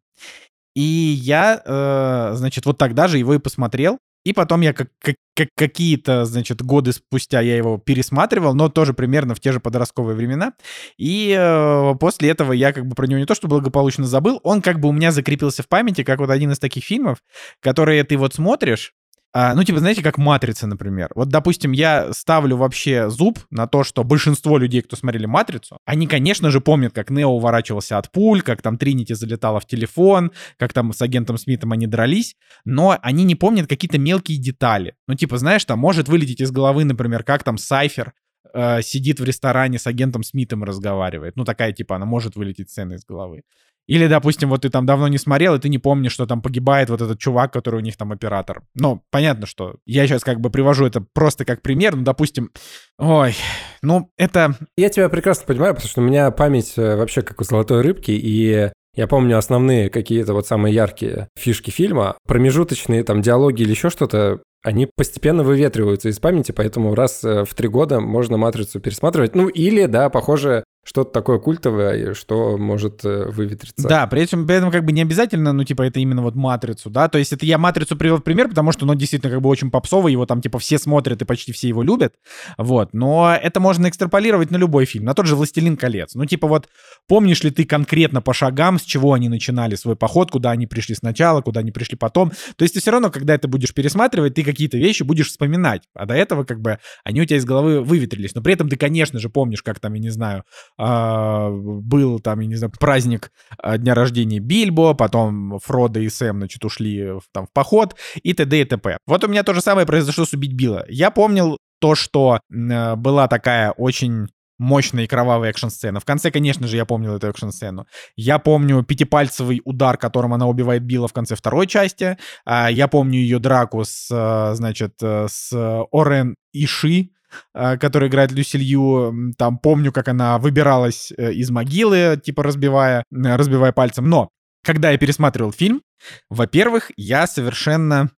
И 0.76 0.80
я, 0.80 1.62
э, 1.64 2.36
значит, 2.36 2.66
вот 2.66 2.76
тогда 2.76 3.08
же 3.08 3.16
его 3.16 3.34
и 3.34 3.38
посмотрел. 3.38 3.98
И 4.26 4.34
потом 4.34 4.60
я 4.60 4.74
как, 4.74 4.88
как, 5.00 5.14
как 5.34 5.48
какие-то, 5.56 6.26
значит, 6.26 6.60
годы 6.60 6.92
спустя 6.92 7.40
я 7.40 7.56
его 7.56 7.78
пересматривал, 7.78 8.54
но 8.54 8.68
тоже 8.68 8.92
примерно 8.92 9.34
в 9.34 9.40
те 9.40 9.52
же 9.52 9.60
подростковые 9.60 10.16
времена. 10.16 10.52
И 10.98 11.34
э, 11.38 11.94
после 11.98 12.28
этого 12.30 12.52
я 12.52 12.74
как 12.74 12.86
бы 12.86 12.94
про 12.94 13.06
него 13.06 13.20
не 13.20 13.24
то 13.24 13.34
что 13.34 13.48
благополучно 13.48 14.04
забыл, 14.04 14.38
он 14.42 14.60
как 14.60 14.80
бы 14.80 14.88
у 14.88 14.92
меня 14.92 15.12
закрепился 15.12 15.62
в 15.62 15.68
памяти, 15.68 16.02
как 16.02 16.18
вот 16.18 16.28
один 16.28 16.50
из 16.52 16.58
таких 16.58 16.84
фильмов, 16.84 17.18
которые 17.62 18.04
ты 18.04 18.18
вот 18.18 18.34
смотришь, 18.34 18.92
а, 19.32 19.54
ну, 19.54 19.64
типа, 19.64 19.80
знаете, 19.80 20.02
как 20.02 20.16
«Матрица», 20.16 20.66
например. 20.66 21.10
Вот, 21.14 21.28
допустим, 21.28 21.72
я 21.72 22.12
ставлю 22.12 22.56
вообще 22.56 23.10
зуб 23.10 23.38
на 23.50 23.66
то, 23.66 23.84
что 23.84 24.02
большинство 24.02 24.56
людей, 24.56 24.80
кто 24.80 24.96
смотрели 24.96 25.26
«Матрицу», 25.26 25.78
они, 25.84 26.06
конечно 26.06 26.50
же, 26.50 26.60
помнят, 26.60 26.94
как 26.94 27.10
Нео 27.10 27.28
уворачивался 27.28 27.98
от 27.98 28.10
пуль, 28.10 28.40
как 28.40 28.62
там 28.62 28.78
Тринити 28.78 29.12
залетала 29.12 29.60
в 29.60 29.66
телефон, 29.66 30.32
как 30.58 30.72
там 30.72 30.92
с 30.92 31.02
агентом 31.02 31.36
Смитом 31.36 31.72
они 31.72 31.86
дрались, 31.86 32.34
но 32.64 32.98
они 33.02 33.24
не 33.24 33.34
помнят 33.34 33.68
какие-то 33.68 33.98
мелкие 33.98 34.38
детали. 34.38 34.94
Ну, 35.06 35.14
типа, 35.14 35.36
знаешь, 35.36 35.64
там 35.66 35.78
может 35.78 36.08
вылететь 36.08 36.40
из 36.40 36.50
головы, 36.50 36.84
например, 36.84 37.22
как 37.22 37.42
там 37.42 37.58
Сайфер 37.58 38.14
э, 38.54 38.80
сидит 38.80 39.20
в 39.20 39.24
ресторане 39.24 39.78
с 39.78 39.86
агентом 39.86 40.22
Смитом 40.22 40.64
и 40.64 40.66
разговаривает. 40.66 41.36
Ну, 41.36 41.44
такая, 41.44 41.72
типа, 41.72 41.96
она 41.96 42.06
может 42.06 42.36
вылететь 42.36 42.70
сцена 42.70 42.94
из 42.94 43.04
головы. 43.04 43.42
Или, 43.86 44.06
допустим, 44.08 44.50
вот 44.50 44.62
ты 44.62 44.70
там 44.70 44.84
давно 44.86 45.08
не 45.08 45.18
смотрел, 45.18 45.54
и 45.54 45.58
ты 45.58 45.68
не 45.68 45.78
помнишь, 45.78 46.12
что 46.12 46.26
там 46.26 46.42
погибает 46.42 46.90
вот 46.90 47.00
этот 47.00 47.18
чувак, 47.18 47.52
который 47.52 47.76
у 47.76 47.82
них 47.82 47.96
там 47.96 48.12
оператор. 48.12 48.62
Ну, 48.74 49.02
понятно, 49.10 49.46
что 49.46 49.76
я 49.86 50.06
сейчас 50.06 50.24
как 50.24 50.40
бы 50.40 50.50
привожу 50.50 50.86
это 50.86 51.04
просто 51.14 51.44
как 51.44 51.62
пример, 51.62 51.96
ну, 51.96 52.02
допустим, 52.02 52.50
ой, 52.98 53.34
ну, 53.82 54.10
это... 54.16 54.56
Я 54.76 54.88
тебя 54.88 55.08
прекрасно 55.08 55.46
понимаю, 55.46 55.74
потому 55.74 55.90
что 55.90 56.00
у 56.00 56.04
меня 56.04 56.30
память 56.30 56.74
э, 56.76 56.96
вообще 56.96 57.22
как 57.22 57.40
у 57.40 57.44
золотой 57.44 57.82
рыбки, 57.82 58.10
и 58.10 58.70
я 58.96 59.06
помню 59.06 59.36
основные 59.36 59.90
какие-то 59.90 60.32
вот 60.32 60.46
самые 60.46 60.74
яркие 60.74 61.28
фишки 61.38 61.70
фильма, 61.70 62.16
промежуточные 62.26 63.04
там 63.04 63.20
диалоги 63.20 63.62
или 63.62 63.70
еще 63.70 63.90
что-то, 63.90 64.40
они 64.64 64.88
постепенно 64.96 65.44
выветриваются 65.44 66.08
из 66.08 66.18
памяти, 66.18 66.50
поэтому 66.50 66.94
раз 66.94 67.22
э, 67.22 67.44
в 67.44 67.54
три 67.54 67.68
года 67.68 68.00
можно 68.00 68.36
«Матрицу» 68.36 68.80
пересматривать. 68.80 69.36
Ну 69.36 69.48
или, 69.48 69.86
да, 69.86 70.10
похоже, 70.10 70.64
что-то 70.86 71.10
такое 71.10 71.38
культовое, 71.40 72.14
что 72.14 72.56
может 72.56 73.04
э, 73.04 73.28
выветриться. 73.28 73.88
Да, 73.88 74.06
при 74.06 74.22
этом, 74.22 74.46
при 74.46 74.54
этом 74.54 74.70
как 74.70 74.84
бы 74.84 74.92
не 74.92 75.02
обязательно, 75.02 75.52
ну, 75.52 75.64
типа, 75.64 75.82
это 75.82 75.98
именно 75.98 76.22
вот 76.22 76.36
«Матрицу», 76.36 76.90
да, 76.90 77.08
то 77.08 77.18
есть 77.18 77.32
это 77.32 77.44
я 77.44 77.58
«Матрицу» 77.58 77.96
привел 77.96 78.18
в 78.18 78.22
пример, 78.22 78.48
потому 78.48 78.70
что, 78.70 78.86
ну, 78.86 78.94
действительно, 78.94 79.32
как 79.32 79.42
бы 79.42 79.48
очень 79.48 79.72
попсовый, 79.72 80.12
его 80.12 80.26
там, 80.26 80.40
типа, 80.40 80.60
все 80.60 80.78
смотрят 80.78 81.20
и 81.20 81.24
почти 81.24 81.50
все 81.50 81.66
его 81.68 81.82
любят, 81.82 82.14
вот, 82.56 82.94
но 82.94 83.36
это 83.42 83.58
можно 83.58 83.88
экстраполировать 83.88 84.52
на 84.52 84.58
любой 84.58 84.84
фильм, 84.84 85.06
на 85.06 85.14
тот 85.14 85.26
же 85.26 85.34
«Властелин 85.34 85.76
колец», 85.76 86.14
ну, 86.14 86.24
типа, 86.24 86.46
вот, 86.46 86.68
помнишь 87.08 87.42
ли 87.42 87.50
ты 87.50 87.64
конкретно 87.64 88.22
по 88.22 88.32
шагам, 88.32 88.78
с 88.78 88.82
чего 88.82 89.12
они 89.12 89.28
начинали 89.28 89.74
свой 89.74 89.96
поход, 89.96 90.30
куда 90.30 90.52
они 90.52 90.68
пришли 90.68 90.94
сначала, 90.94 91.40
куда 91.40 91.60
они 91.60 91.72
пришли 91.72 91.96
потом, 91.96 92.30
то 92.56 92.62
есть 92.62 92.74
ты 92.74 92.80
все 92.80 92.92
равно, 92.92 93.10
когда 93.10 93.34
это 93.34 93.48
будешь 93.48 93.74
пересматривать, 93.74 94.34
ты 94.34 94.44
какие-то 94.44 94.78
вещи 94.78 95.02
будешь 95.02 95.30
вспоминать, 95.30 95.82
а 95.94 96.06
до 96.06 96.14
этого, 96.14 96.44
как 96.44 96.60
бы, 96.60 96.78
они 97.02 97.20
у 97.20 97.24
тебя 97.24 97.38
из 97.38 97.44
головы 97.44 97.80
выветрились, 97.80 98.36
но 98.36 98.40
при 98.40 98.54
этом 98.54 98.68
ты, 98.68 98.76
конечно 98.76 99.18
же, 99.18 99.30
помнишь, 99.30 99.64
как 99.64 99.80
там, 99.80 99.94
я 99.94 100.00
не 100.00 100.10
знаю, 100.10 100.44
а, 100.78 101.50
был 101.50 102.20
там, 102.20 102.40
я 102.40 102.46
не 102.46 102.56
знаю, 102.56 102.72
праздник 102.78 103.32
а, 103.58 103.78
дня 103.78 103.94
рождения 103.94 104.38
Бильбо, 104.38 104.94
потом 104.94 105.58
Фродо 105.62 106.00
и 106.00 106.08
Сэм, 106.08 106.38
значит, 106.38 106.64
ушли 106.64 107.12
там 107.32 107.46
в 107.46 107.52
поход 107.52 107.96
и 108.22 108.34
т.д. 108.34 108.60
и 108.60 108.64
т.п. 108.64 108.98
Вот 109.06 109.24
у 109.24 109.28
меня 109.28 109.42
то 109.42 109.54
же 109.54 109.60
самое 109.60 109.86
произошло 109.86 110.24
с 110.24 110.32
«Убить 110.32 110.54
Билла». 110.54 110.84
Я 110.88 111.10
помнил 111.10 111.58
то, 111.80 111.94
что 111.94 112.40
э, 112.50 112.96
была 112.96 113.28
такая 113.28 113.72
очень 113.72 114.28
мощная 114.58 115.04
и 115.04 115.06
кровавая 115.06 115.50
экшн-сцена. 115.50 116.00
В 116.00 116.04
конце, 116.04 116.30
конечно 116.30 116.66
же, 116.66 116.76
я 116.76 116.84
помнил 116.86 117.16
эту 117.16 117.28
экшн-сцену. 117.28 117.86
Я 118.16 118.38
помню 118.38 118.82
пятипальцевый 118.82 119.60
удар, 119.64 119.98
которым 119.98 120.32
она 120.32 120.46
убивает 120.46 120.82
Билла 120.82 121.08
в 121.08 121.12
конце 121.12 121.34
второй 121.36 121.66
части. 121.66 122.16
А, 122.44 122.70
я 122.70 122.88
помню 122.88 123.18
ее 123.18 123.38
драку 123.38 123.84
с, 123.84 124.54
значит, 124.54 124.94
э, 125.02 125.26
с 125.28 125.52
Орен 125.90 126.36
Иши, 126.52 127.10
который 127.52 128.08
играет 128.08 128.32
Люсилью, 128.32 129.34
там 129.36 129.58
помню, 129.58 129.92
как 129.92 130.08
она 130.08 130.38
выбиралась 130.38 131.12
э, 131.16 131.32
из 131.32 131.50
могилы, 131.50 132.20
типа 132.22 132.42
разбивая, 132.42 133.04
э, 133.10 133.36
разбивая 133.36 133.72
пальцем. 133.72 134.08
Но 134.08 134.28
когда 134.64 134.90
я 134.90 134.98
пересматривал 134.98 135.52
фильм, 135.52 135.82
во-первых, 136.30 136.90
я 136.96 137.26
совершенно 137.26 138.10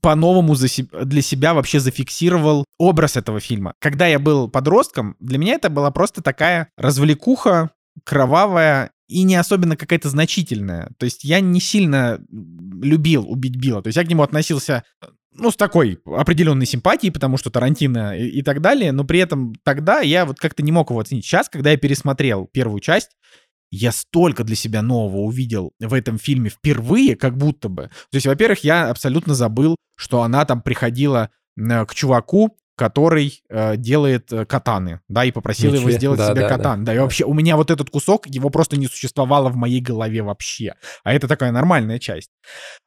по-новому 0.00 0.54
для 0.54 1.22
себя 1.22 1.54
вообще 1.54 1.80
зафиксировал 1.80 2.64
образ 2.78 3.16
этого 3.16 3.40
фильма. 3.40 3.74
Когда 3.80 4.06
я 4.06 4.18
был 4.18 4.48
подростком, 4.48 5.16
для 5.20 5.38
меня 5.38 5.54
это 5.54 5.70
была 5.70 5.90
просто 5.90 6.22
такая 6.22 6.68
развлекуха, 6.76 7.70
кровавая 8.04 8.90
и 9.08 9.22
не 9.22 9.36
особенно 9.36 9.76
какая-то 9.76 10.08
значительная. 10.08 10.90
То 10.98 11.04
есть 11.04 11.24
я 11.24 11.40
не 11.40 11.60
сильно 11.60 12.20
любил 12.30 13.28
«Убить 13.30 13.56
Билла». 13.56 13.82
То 13.82 13.88
есть 13.88 13.96
я 13.96 14.04
к 14.04 14.08
нему 14.08 14.22
относился 14.22 14.84
ну, 15.38 15.50
с 15.50 15.56
такой 15.56 15.98
определенной 16.04 16.66
симпатией, 16.66 17.12
потому 17.12 17.36
что 17.36 17.50
Тарантино 17.50 18.16
и, 18.16 18.26
и 18.26 18.42
так 18.42 18.60
далее, 18.60 18.92
но 18.92 19.04
при 19.04 19.20
этом 19.20 19.54
тогда 19.64 20.00
я 20.00 20.24
вот 20.24 20.38
как-то 20.38 20.62
не 20.62 20.72
мог 20.72 20.90
его 20.90 21.00
оценить. 21.00 21.24
Сейчас, 21.24 21.48
когда 21.48 21.70
я 21.70 21.76
пересмотрел 21.76 22.48
первую 22.52 22.80
часть, 22.80 23.10
я 23.70 23.92
столько 23.92 24.44
для 24.44 24.56
себя 24.56 24.82
нового 24.82 25.18
увидел 25.18 25.72
в 25.80 25.92
этом 25.92 26.18
фильме 26.18 26.50
впервые, 26.50 27.16
как 27.16 27.36
будто 27.36 27.68
бы. 27.68 27.90
То 28.10 28.16
есть, 28.16 28.26
во-первых, 28.26 28.64
я 28.64 28.90
абсолютно 28.90 29.34
забыл, 29.34 29.76
что 29.96 30.22
она 30.22 30.44
там 30.44 30.62
приходила 30.62 31.30
к 31.56 31.94
чуваку, 31.94 32.56
который 32.76 33.42
э, 33.48 33.76
делает 33.76 34.32
э, 34.32 34.44
катаны, 34.44 35.00
да, 35.08 35.24
и 35.24 35.32
попросил 35.32 35.72
Ничего. 35.72 35.88
его 35.88 35.98
сделать 35.98 36.18
да, 36.18 36.30
себе 36.30 36.42
да, 36.42 36.48
катан. 36.48 36.84
Да. 36.84 36.92
да, 36.92 36.96
и 36.96 37.00
вообще 37.00 37.24
у 37.24 37.32
меня 37.32 37.56
вот 37.56 37.70
этот 37.70 37.90
кусок, 37.90 38.26
его 38.26 38.50
просто 38.50 38.76
не 38.76 38.86
существовало 38.86 39.48
в 39.48 39.56
моей 39.56 39.80
голове 39.80 40.22
вообще. 40.22 40.74
А 41.02 41.12
это 41.12 41.26
такая 41.26 41.52
нормальная 41.52 41.98
часть. 41.98 42.30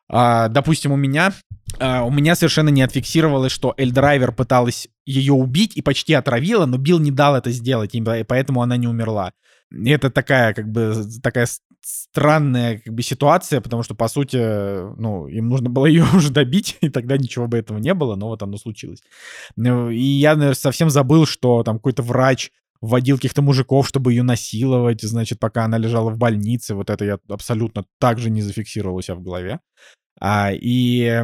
А, 0.07 0.47
допустим, 0.47 0.91
у 0.91 0.95
меня 0.95 1.33
а, 1.79 2.03
у 2.03 2.11
меня 2.11 2.35
совершенно 2.35 2.69
не 2.69 2.81
отфиксировалось, 2.81 3.51
что 3.51 3.73
Эльдрайвер 3.77 4.31
пыталась 4.31 4.87
ее 5.05 5.33
убить 5.33 5.75
и 5.75 5.81
почти 5.81 6.13
отравила, 6.13 6.65
но 6.65 6.77
Билл 6.77 6.99
не 6.99 7.11
дал 7.11 7.35
это 7.35 7.51
сделать, 7.51 7.95
и 7.95 8.01
поэтому 8.23 8.61
она 8.61 8.77
не 8.77 8.87
умерла. 8.87 9.33
Это 9.71 10.09
такая, 10.09 10.53
как 10.53 10.69
бы, 10.71 10.95
такая 11.21 11.47
странная 11.81 12.79
как 12.79 12.93
бы, 12.93 13.01
ситуация, 13.01 13.61
потому 13.61 13.83
что, 13.83 13.95
по 13.95 14.07
сути, 14.07 14.37
ну, 14.99 15.27
им 15.27 15.47
нужно 15.47 15.69
было 15.69 15.85
ее 15.87 16.05
уже 16.13 16.31
добить, 16.31 16.77
и 16.81 16.89
тогда 16.89 17.17
ничего 17.17 17.47
бы 17.47 17.57
этого 17.57 17.77
не 17.77 17.93
было, 17.93 18.15
но 18.15 18.27
вот 18.27 18.41
оно 18.43 18.57
случилось. 18.57 19.01
И 19.57 20.19
я, 20.19 20.35
наверное, 20.35 20.55
совсем 20.55 20.89
забыл, 20.89 21.25
что 21.25 21.63
там 21.63 21.77
какой-то 21.77 22.03
врач 22.03 22.51
вводил 22.81 23.17
каких-то 23.17 23.41
мужиков, 23.41 23.87
чтобы 23.87 24.13
ее 24.13 24.23
насиловать, 24.23 25.01
значит, 25.01 25.39
пока 25.39 25.65
она 25.65 25.77
лежала 25.77 26.11
в 26.11 26.17
больнице. 26.17 26.75
Вот 26.75 26.89
это 26.89 27.05
я 27.05 27.19
абсолютно 27.27 27.85
так 27.99 28.19
же 28.19 28.29
не 28.29 28.41
зафиксировал 28.41 28.95
у 28.97 29.01
себя 29.01 29.15
в 29.15 29.21
голове. 29.21 29.59
А, 30.19 30.51
и, 30.51 31.23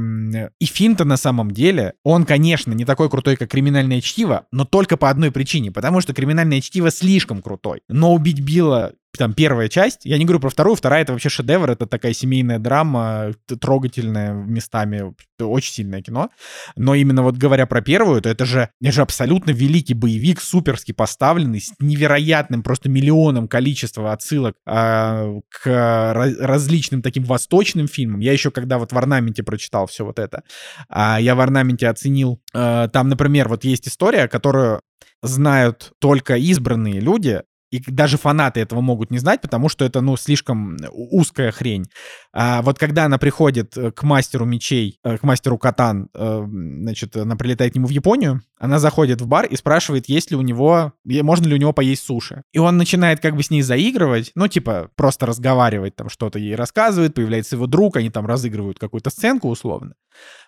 и 0.59 0.65
фильм-то 0.65 1.05
на 1.05 1.17
самом 1.17 1.51
деле, 1.51 1.93
он, 2.03 2.25
конечно, 2.25 2.73
не 2.73 2.85
такой 2.85 3.09
крутой, 3.09 3.35
как 3.35 3.49
«Криминальное 3.49 4.01
чтиво», 4.01 4.45
но 4.51 4.65
только 4.65 4.97
по 4.97 5.09
одной 5.09 5.31
причине, 5.31 5.71
потому 5.71 6.01
что 6.01 6.13
«Криминальное 6.13 6.61
чтиво» 6.61 6.91
слишком 6.91 7.41
крутой. 7.41 7.81
Но 7.89 8.13
«Убить 8.13 8.39
Билла» 8.39 8.93
там 9.17 9.33
первая 9.33 9.67
часть, 9.69 10.05
я 10.05 10.17
не 10.17 10.25
говорю 10.25 10.39
про 10.39 10.49
вторую, 10.49 10.75
вторая 10.75 11.03
это 11.03 11.13
вообще 11.13 11.29
шедевр, 11.29 11.71
это 11.71 11.85
такая 11.85 12.13
семейная 12.13 12.59
драма, 12.59 13.33
трогательная 13.59 14.33
местами, 14.33 15.13
очень 15.39 15.73
сильное 15.73 16.01
кино. 16.01 16.29
Но 16.75 16.95
именно 16.95 17.23
вот 17.23 17.37
говоря 17.37 17.65
про 17.65 17.81
первую, 17.81 18.21
то 18.21 18.29
это 18.29 18.45
же, 18.45 18.69
это 18.81 18.91
же 18.91 19.01
абсолютно 19.01 19.51
великий 19.51 19.93
боевик, 19.93 20.41
суперски 20.41 20.91
поставленный, 20.91 21.61
с 21.61 21.73
невероятным 21.79 22.63
просто 22.63 22.89
миллионом 22.89 23.47
количества 23.47 24.11
отсылок 24.13 24.55
э, 24.65 25.39
к 25.49 26.35
различным 26.39 27.01
таким 27.01 27.23
восточным 27.23 27.87
фильмам. 27.87 28.19
Я 28.19 28.33
еще 28.33 28.51
когда 28.51 28.77
вот 28.77 28.91
в 28.91 28.97
орнаменте 28.97 29.43
прочитал 29.43 29.87
все 29.87 30.05
вот 30.05 30.19
это, 30.19 30.43
э, 30.89 31.17
я 31.19 31.35
в 31.35 31.41
орнаменте 31.41 31.87
оценил, 31.87 32.41
э, 32.53 32.89
там, 32.91 33.09
например, 33.09 33.49
вот 33.49 33.63
есть 33.63 33.87
история, 33.87 34.27
которую 34.27 34.81
знают 35.21 35.93
только 35.99 36.35
избранные 36.35 36.99
люди, 36.99 37.41
и 37.71 37.81
даже 37.87 38.17
фанаты 38.17 38.59
этого 38.59 38.81
могут 38.81 39.11
не 39.11 39.17
знать, 39.17 39.41
потому 39.41 39.69
что 39.69 39.85
это, 39.85 40.01
ну, 40.01 40.15
слишком 40.17 40.77
узкая 40.91 41.51
хрень. 41.51 41.85
А 42.33 42.61
вот 42.61 42.77
когда 42.77 43.05
она 43.05 43.17
приходит 43.17 43.75
э, 43.77 43.91
к 43.91 44.03
мастеру 44.03 44.45
мечей, 44.45 44.99
э, 45.03 45.17
к 45.17 45.23
мастеру 45.23 45.57
катан, 45.57 46.09
э, 46.13 46.45
значит, 46.47 47.15
она 47.17 47.35
прилетает 47.35 47.73
к 47.73 47.75
нему 47.75 47.87
в 47.87 47.91
Японию, 47.91 48.41
она 48.59 48.79
заходит 48.79 49.21
в 49.21 49.27
бар 49.27 49.45
и 49.45 49.55
спрашивает, 49.55 50.07
есть 50.07 50.31
ли 50.31 50.37
у 50.37 50.41
него, 50.41 50.93
можно 51.03 51.47
ли 51.47 51.55
у 51.55 51.57
него 51.57 51.73
поесть 51.73 52.03
суши. 52.03 52.43
И 52.53 52.59
он 52.59 52.77
начинает 52.77 53.19
как 53.19 53.35
бы 53.35 53.43
с 53.43 53.49
ней 53.49 53.61
заигрывать, 53.61 54.31
ну, 54.35 54.47
типа, 54.47 54.89
просто 54.95 55.25
разговаривать, 55.25 55.95
там, 55.95 56.09
что-то 56.09 56.39
ей 56.39 56.55
рассказывает, 56.55 57.13
появляется 57.13 57.55
его 57.55 57.67
друг, 57.67 57.97
они 57.97 58.09
там 58.09 58.25
разыгрывают 58.25 58.79
какую-то 58.79 59.09
сценку 59.09 59.49
условно. 59.49 59.95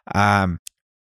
А, 0.05 0.47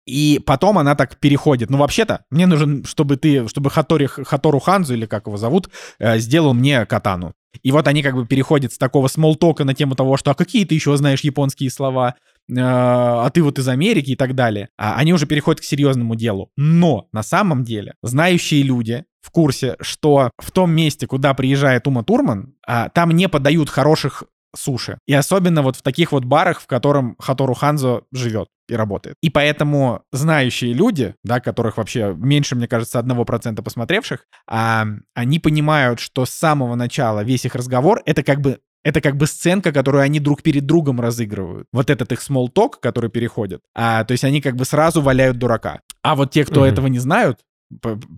и 0.07 0.39
потом 0.39 0.77
она 0.77 0.95
так 0.95 1.17
переходит. 1.17 1.69
Ну, 1.69 1.77
вообще-то, 1.77 2.23
мне 2.31 2.47
нужен, 2.47 2.85
чтобы 2.85 3.17
ты, 3.17 3.47
чтобы 3.49 3.69
Хатори, 3.69 4.07
Хатору 4.07 4.59
Ханзу, 4.59 4.93
или 4.93 5.05
как 5.05 5.27
его 5.27 5.35
зовут, 5.35 5.69
э, 5.99 6.17
сделал 6.17 6.53
мне 6.53 6.85
катану. 6.85 7.33
И 7.61 7.71
вот 7.71 7.87
они 7.87 8.01
как 8.01 8.15
бы 8.15 8.25
переходят 8.25 8.71
с 8.71 8.77
такого 8.77 9.09
смолтока 9.09 9.65
на 9.65 9.73
тему 9.73 9.95
того, 9.95 10.15
что 10.15 10.31
а 10.31 10.35
какие 10.35 10.63
ты 10.63 10.75
еще 10.75 10.95
знаешь 10.95 11.21
японские 11.21 11.69
слова, 11.69 12.15
э, 12.49 12.53
а 12.55 13.29
ты 13.31 13.43
вот 13.43 13.59
из 13.59 13.67
Америки 13.67 14.11
и 14.11 14.15
так 14.15 14.33
далее. 14.33 14.69
А 14.77 14.95
они 14.95 15.13
уже 15.13 15.25
переходят 15.25 15.59
к 15.59 15.65
серьезному 15.65 16.15
делу. 16.15 16.51
Но 16.55 17.09
на 17.11 17.21
самом 17.21 17.65
деле 17.65 17.95
знающие 18.01 18.63
люди 18.63 19.03
в 19.21 19.31
курсе, 19.31 19.75
что 19.81 20.31
в 20.37 20.51
том 20.51 20.71
месте, 20.71 21.05
куда 21.05 21.33
приезжает 21.33 21.85
Ума 21.85 22.03
Турман, 22.03 22.53
а, 22.65 22.87
там 22.87 23.11
не 23.11 23.27
подают 23.27 23.69
хороших 23.69 24.23
суши. 24.55 24.99
И 25.07 25.13
особенно 25.13 25.61
вот 25.61 25.75
в 25.75 25.81
таких 25.81 26.11
вот 26.11 26.25
барах, 26.25 26.61
в 26.61 26.67
котором 26.67 27.15
Хатору 27.19 27.53
Ханзо 27.53 28.03
живет 28.11 28.49
и 28.69 28.75
работает. 28.75 29.15
И 29.21 29.29
поэтому 29.29 30.03
знающие 30.11 30.73
люди, 30.73 31.15
да, 31.23 31.39
которых 31.39 31.77
вообще 31.77 32.13
меньше, 32.17 32.55
мне 32.55 32.67
кажется, 32.67 32.99
одного 32.99 33.25
процента 33.25 33.63
посмотревших, 33.63 34.25
а, 34.47 34.85
они 35.13 35.39
понимают, 35.39 35.99
что 35.99 36.25
с 36.25 36.31
самого 36.31 36.75
начала 36.75 37.23
весь 37.23 37.45
их 37.45 37.55
разговор— 37.55 38.01
это 38.05 38.23
как 38.23 38.41
бы 38.41 38.59
это 38.83 39.01
как 39.01 39.17
бы 39.17 39.27
сценка, 39.27 39.73
которую 39.73 40.01
они 40.01 40.21
друг 40.21 40.41
перед 40.43 40.65
другом 40.65 41.01
разыгрывают. 41.01 41.67
Вот 41.73 41.89
этот 41.89 42.13
их 42.13 42.19
small 42.19 42.47
talk, 42.53 42.75
который 42.81 43.09
переходит. 43.09 43.59
А, 43.75 44.05
то 44.05 44.13
есть 44.13 44.23
они 44.23 44.39
как 44.39 44.55
бы 44.55 44.63
сразу 44.63 45.01
валяют 45.01 45.37
дурака. 45.37 45.81
А 46.03 46.15
вот 46.15 46.31
те, 46.31 46.45
кто 46.45 46.65
mm-hmm. 46.65 46.69
этого 46.69 46.87
не 46.87 46.99
знают, 46.99 47.39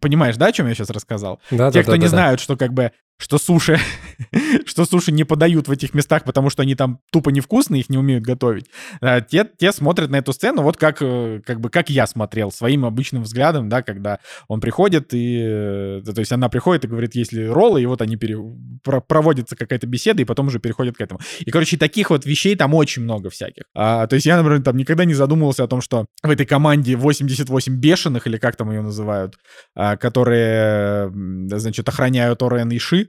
Понимаешь, 0.01 0.37
да, 0.37 0.47
о 0.47 0.51
чем 0.51 0.67
я 0.67 0.75
сейчас 0.75 0.89
рассказал? 0.91 1.39
Да, 1.49 1.71
Те, 1.71 1.79
да, 1.79 1.83
кто 1.83 1.91
да, 1.93 1.97
не 1.97 2.03
да, 2.03 2.09
знают, 2.09 2.39
что 2.39 2.55
как 2.55 2.73
бы 2.73 2.91
что 3.19 3.37
суши, 3.37 3.77
что 4.65 4.85
суши 4.85 5.11
не 5.11 5.25
подают 5.25 5.67
в 5.67 5.71
этих 5.71 5.93
местах, 5.93 6.23
потому 6.23 6.49
что 6.49 6.63
они 6.63 6.73
там 6.73 7.01
тупо 7.11 7.29
невкусные, 7.29 7.81
их 7.81 7.89
не 7.89 7.97
умеют 7.97 8.23
готовить. 8.23 8.67
А, 9.01 9.19
те, 9.19 9.45
те 9.57 9.71
смотрят 9.73 10.09
на 10.09 10.15
эту 10.15 10.31
сцену 10.31 10.63
вот 10.63 10.77
как, 10.77 11.01
э, 11.01 11.41
как 11.45 11.59
бы, 11.59 11.69
как 11.69 11.89
я 11.89 12.07
смотрел, 12.07 12.49
своим 12.49 12.85
обычным 12.85 13.23
взглядом, 13.23 13.67
да, 13.67 13.83
когда 13.83 14.19
он 14.47 14.61
приходит 14.61 15.13
и, 15.13 15.37
э, 15.41 16.01
то 16.05 16.19
есть 16.19 16.31
она 16.31 16.47
приходит 16.47 16.85
и 16.85 16.87
говорит, 16.87 17.13
есть 17.13 17.33
ли 17.33 17.45
роллы, 17.45 17.81
и 17.81 17.85
вот 17.85 18.01
они 18.01 18.15
пере, 18.15 18.37
про, 18.83 19.01
проводится 19.01 19.57
какая-то 19.57 19.85
беседа, 19.85 20.21
и 20.21 20.25
потом 20.25 20.47
уже 20.47 20.59
переходят 20.59 20.95
к 20.95 21.01
этому. 21.01 21.19
И, 21.41 21.51
короче, 21.51 21.77
таких 21.77 22.11
вот 22.11 22.25
вещей 22.25 22.55
там 22.55 22.73
очень 22.73 23.03
много 23.03 23.29
всяких. 23.29 23.63
А, 23.75 24.07
то 24.07 24.15
есть 24.15 24.25
я, 24.25 24.37
например, 24.37 24.63
там 24.63 24.77
никогда 24.77 25.03
не 25.03 25.13
задумывался 25.13 25.65
о 25.65 25.67
том, 25.67 25.81
что 25.81 26.05
в 26.23 26.29
этой 26.29 26.45
команде 26.45 26.95
88 26.95 27.75
бешеных, 27.75 28.27
или 28.27 28.37
как 28.37 28.55
там 28.55 28.71
ее 28.71 28.81
называют, 28.81 29.35
а, 29.75 29.97
которые, 29.97 31.11
значит, 31.49 31.87
охраняют 31.89 32.41
Орен 32.41 32.71
и 32.71 32.77
Ши, 32.79 33.08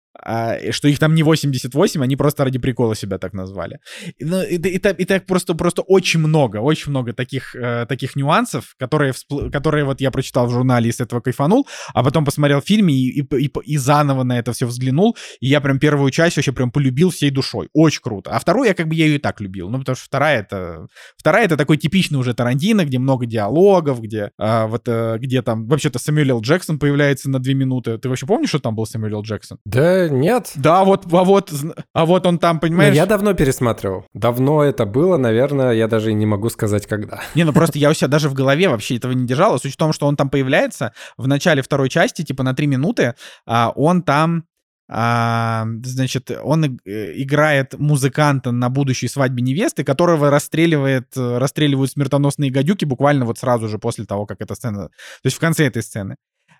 а, 0.13 0.57
что 0.71 0.87
их 0.87 0.99
там 0.99 1.15
не 1.15 1.23
88, 1.23 2.03
они 2.03 2.15
просто 2.15 2.43
ради 2.43 2.59
прикола 2.59 2.95
себя 2.95 3.17
так 3.17 3.33
назвали. 3.33 3.79
Ну, 4.19 4.41
и, 4.43 4.55
и, 4.55 4.77
и, 4.77 4.77
и 4.77 5.05
так 5.05 5.25
просто, 5.25 5.53
просто 5.53 5.81
очень 5.81 6.19
много, 6.19 6.57
очень 6.57 6.91
много 6.91 7.13
таких, 7.13 7.55
э, 7.55 7.85
таких 7.87 8.15
нюансов, 8.15 8.75
которые, 8.77 9.13
вспл... 9.13 9.49
которые 9.49 9.85
вот 9.85 10.01
я 10.01 10.11
прочитал 10.11 10.47
в 10.47 10.51
журнале 10.51 10.89
и 10.89 10.91
с 10.91 10.99
этого 10.99 11.21
кайфанул, 11.21 11.67
а 11.93 12.03
потом 12.03 12.25
посмотрел 12.25 12.61
в 12.61 12.65
фильме 12.65 12.93
и, 12.93 13.21
и, 13.21 13.45
и, 13.45 13.51
и 13.63 13.77
заново 13.77 14.23
на 14.23 14.37
это 14.37 14.51
все 14.53 14.65
взглянул, 14.65 15.15
и 15.39 15.47
я 15.47 15.61
прям 15.61 15.79
первую 15.79 16.11
часть 16.11 16.35
вообще 16.35 16.51
прям 16.51 16.71
полюбил 16.71 17.09
всей 17.09 17.31
душой. 17.31 17.69
Очень 17.73 18.01
круто. 18.01 18.31
А 18.31 18.39
вторую 18.39 18.67
я 18.67 18.73
как 18.73 18.87
бы 18.87 18.95
я 18.95 19.05
ее 19.05 19.15
и 19.15 19.19
так 19.19 19.39
любил, 19.41 19.69
ну 19.69 19.79
потому 19.79 19.95
что 19.95 20.05
вторая 20.05 20.41
это... 20.41 20.87
Вторая 21.17 21.45
это 21.45 21.57
такой 21.57 21.77
типичный 21.77 22.19
уже 22.19 22.33
Тарантино, 22.33 22.85
где 22.85 22.99
много 22.99 23.25
диалогов, 23.25 24.01
где 24.01 24.31
э, 24.37 24.65
вот 24.67 24.87
э, 24.87 25.17
где 25.19 25.41
там 25.41 25.67
вообще-то 25.67 25.99
Сэмюэл 25.99 26.41
Джексон 26.41 26.79
появляется 26.79 27.29
на 27.29 27.39
две 27.39 27.53
минуты. 27.53 27.97
Ты 27.97 28.09
вообще 28.09 28.25
помнишь, 28.25 28.49
что 28.49 28.59
там 28.59 28.75
был 28.75 28.85
Сэмюэл 28.85 29.21
Джексон? 29.21 29.57
Да, 29.65 30.00
нет. 30.09 30.51
Да, 30.55 30.83
вот, 30.83 31.05
а 31.11 31.23
вот, 31.23 31.51
а 31.93 32.05
вот 32.05 32.25
он 32.25 32.39
там, 32.39 32.59
понимаешь? 32.59 32.91
Но 32.91 32.95
я 32.95 33.05
давно 33.05 33.33
пересматривал. 33.33 34.05
Давно 34.13 34.63
это 34.63 34.85
было, 34.85 35.17
наверное, 35.17 35.71
я 35.73 35.87
даже 35.87 36.13
не 36.13 36.25
могу 36.25 36.49
сказать, 36.49 36.87
когда. 36.87 37.21
Не, 37.35 37.43
ну 37.43 37.53
просто 37.53 37.77
я 37.79 37.89
у 37.89 37.93
себя 37.93 38.07
даже 38.07 38.29
в 38.29 38.33
голове 38.33 38.69
вообще 38.69 38.97
этого 38.97 39.11
не 39.11 39.25
держал. 39.25 39.59
Суть 39.59 39.73
в 39.73 39.77
том, 39.77 39.93
что 39.93 40.07
он 40.07 40.15
там 40.15 40.29
появляется 40.29 40.93
в 41.17 41.27
начале 41.27 41.61
второй 41.61 41.89
части, 41.89 42.23
типа 42.23 42.43
на 42.43 42.53
три 42.53 42.67
минуты, 42.67 43.15
а 43.45 43.71
он 43.75 44.03
там 44.03 44.45
а, 44.93 45.65
значит, 45.83 46.31
он 46.43 46.65
э, 46.65 47.21
играет 47.21 47.79
музыканта 47.79 48.51
на 48.51 48.69
будущей 48.69 49.07
свадьбе 49.07 49.41
невесты, 49.41 49.85
которого 49.85 50.29
расстреливает, 50.29 51.15
расстреливают 51.15 51.91
смертоносные 51.91 52.51
гадюки 52.51 52.83
буквально 52.83 53.23
вот 53.23 53.37
сразу 53.37 53.69
же 53.69 53.79
после 53.79 54.05
того, 54.05 54.25
как 54.25 54.41
эта 54.41 54.53
сцена... 54.53 54.89
То 54.89 54.91
есть 55.23 55.37
в 55.37 55.39
конце 55.39 55.65
этой 55.65 55.81
сцены. 55.81 56.17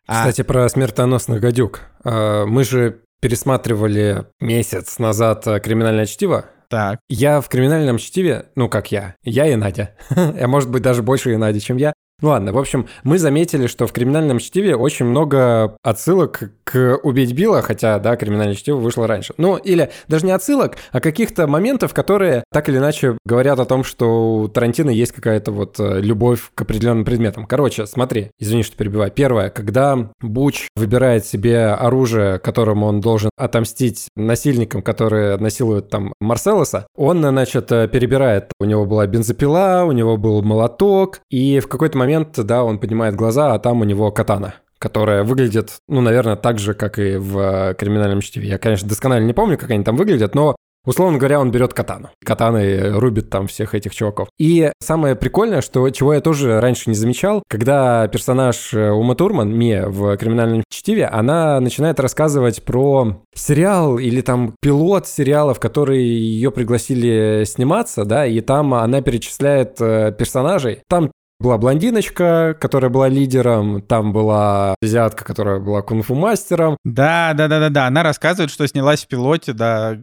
А 0.07 0.19
Кстати, 0.19 0.41
а... 0.41 0.43
про 0.45 0.69
смертоносных 0.69 1.41
гадюк. 1.41 1.81
А, 2.05 2.45
мы 2.45 2.63
же 2.63 3.01
пересматривали 3.21 4.25
месяц 4.39 4.99
назад 4.99 5.47
э, 5.47 5.59
«Криминальное 5.59 6.05
чтиво». 6.05 6.45
Так. 6.69 6.99
Я 7.07 7.39
в 7.39 7.49
«Криминальном 7.49 7.97
чтиве», 7.97 8.45
ну, 8.55 8.67
как 8.67 8.91
я, 8.91 9.15
я 9.23 9.45
и 9.45 9.55
Надя. 9.55 9.95
а 10.09 10.47
может 10.47 10.69
быть, 10.69 10.81
даже 10.81 11.03
больше 11.03 11.31
и 11.31 11.37
Надя, 11.37 11.59
чем 11.59 11.77
я. 11.77 11.93
Ну 12.21 12.29
ладно, 12.29 12.53
в 12.53 12.57
общем, 12.59 12.87
мы 13.03 13.17
заметили, 13.17 13.65
что 13.65 13.87
в 13.87 13.93
«Криминальном 13.93 14.37
чтиве» 14.37 14.75
очень 14.75 15.07
много 15.07 15.75
отсылок 15.81 16.51
к 16.63 16.99
«Убить 17.01 17.33
Билла», 17.33 17.63
хотя, 17.63 17.97
да, 17.97 18.15
«Криминальное 18.15 18.53
чтиво» 18.53 18.77
вышло 18.77 19.07
раньше. 19.07 19.33
Ну, 19.37 19.57
или 19.57 19.89
даже 20.07 20.27
не 20.27 20.31
отсылок, 20.31 20.77
а 20.91 20.99
каких-то 20.99 21.47
моментов, 21.47 21.95
которые 21.95 22.43
так 22.51 22.69
или 22.69 22.77
иначе 22.77 23.17
говорят 23.25 23.59
о 23.59 23.65
том, 23.65 23.83
что 23.83 24.35
у 24.35 24.47
Тарантино 24.47 24.91
есть 24.91 25.13
какая-то 25.13 25.51
вот 25.51 25.79
э, 25.79 25.99
любовь 25.99 26.51
к 26.53 26.61
определенным 26.61 27.05
предметам. 27.05 27.47
Короче, 27.47 27.87
смотри, 27.87 28.29
извини, 28.39 28.61
что 28.61 28.77
перебиваю. 28.77 29.11
Первое, 29.11 29.49
когда 29.49 30.11
Буч 30.21 30.67
выбирает 30.75 31.25
себе 31.25 31.69
оружие, 31.69 32.37
которым 32.37 32.83
он 32.83 33.01
должен 33.01 33.31
отомстить 33.35 34.09
насильникам, 34.15 34.83
которые 34.83 35.37
насилуют 35.37 35.89
там 35.89 36.13
Марселоса, 36.19 36.85
он, 36.95 37.21
значит, 37.21 37.67
перебирает. 37.67 38.51
У 38.59 38.65
него 38.65 38.85
была 38.85 39.07
бензопила, 39.07 39.85
у 39.87 39.91
него 39.91 40.17
был 40.17 40.43
молоток, 40.43 41.21
и 41.31 41.59
в 41.59 41.67
какой-то 41.67 41.97
момент 41.97 42.10
момент, 42.11 42.39
да, 42.45 42.63
он 42.63 42.79
поднимает 42.79 43.15
глаза, 43.15 43.53
а 43.53 43.59
там 43.59 43.81
у 43.81 43.83
него 43.83 44.11
катана 44.11 44.55
которая 44.79 45.23
выглядит, 45.23 45.73
ну, 45.87 46.01
наверное, 46.01 46.35
так 46.35 46.57
же, 46.57 46.73
как 46.73 46.97
и 46.97 47.15
в 47.15 47.37
э, 47.37 47.75
«Криминальном 47.75 48.19
чтиве». 48.19 48.47
Я, 48.47 48.57
конечно, 48.57 48.89
досконально 48.89 49.27
не 49.27 49.33
помню, 49.33 49.55
как 49.55 49.69
они 49.69 49.83
там 49.83 49.95
выглядят, 49.95 50.33
но 50.33 50.55
Условно 50.83 51.19
говоря, 51.19 51.39
он 51.39 51.51
берет 51.51 51.75
катану. 51.75 52.09
Катаной 52.25 52.97
рубит 52.97 53.29
там 53.29 53.45
всех 53.45 53.75
этих 53.75 53.93
чуваков. 53.93 54.29
И 54.39 54.71
самое 54.79 55.15
прикольное, 55.15 55.61
что 55.61 55.87
чего 55.91 56.15
я 56.15 56.21
тоже 56.21 56.59
раньше 56.59 56.89
не 56.89 56.95
замечал, 56.95 57.43
когда 57.47 58.07
персонаж 58.07 58.73
э, 58.73 58.89
Ума 58.89 59.13
Турман, 59.13 59.55
Мия 59.55 59.85
в 59.87 60.17
«Криминальном 60.17 60.63
чтиве», 60.71 61.05
она 61.05 61.59
начинает 61.59 61.99
рассказывать 61.99 62.63
про 62.63 63.21
сериал 63.35 63.99
или 63.99 64.21
там 64.21 64.55
пилот 64.59 65.07
сериала, 65.07 65.53
в 65.53 65.59
который 65.59 66.01
ее 66.03 66.49
пригласили 66.49 67.43
сниматься, 67.45 68.03
да, 68.03 68.25
и 68.25 68.41
там 68.41 68.73
она 68.73 69.01
перечисляет 69.01 69.79
э, 69.79 70.11
персонажей. 70.17 70.79
Там 70.89 71.11
была 71.41 71.57
блондиночка, 71.57 72.55
которая 72.59 72.89
была 72.89 73.09
лидером, 73.09 73.81
там 73.81 74.13
была 74.13 74.75
азиатка, 74.81 75.25
которая 75.25 75.59
была 75.59 75.81
кунг-фу 75.81 76.15
мастером. 76.15 76.77
Да, 76.83 77.33
да, 77.33 77.47
да, 77.47 77.59
да, 77.59 77.69
да. 77.69 77.87
Она 77.87 78.03
рассказывает, 78.03 78.51
что 78.51 78.67
снялась 78.67 79.03
в 79.03 79.07
пилоте, 79.07 79.53
да. 79.53 79.97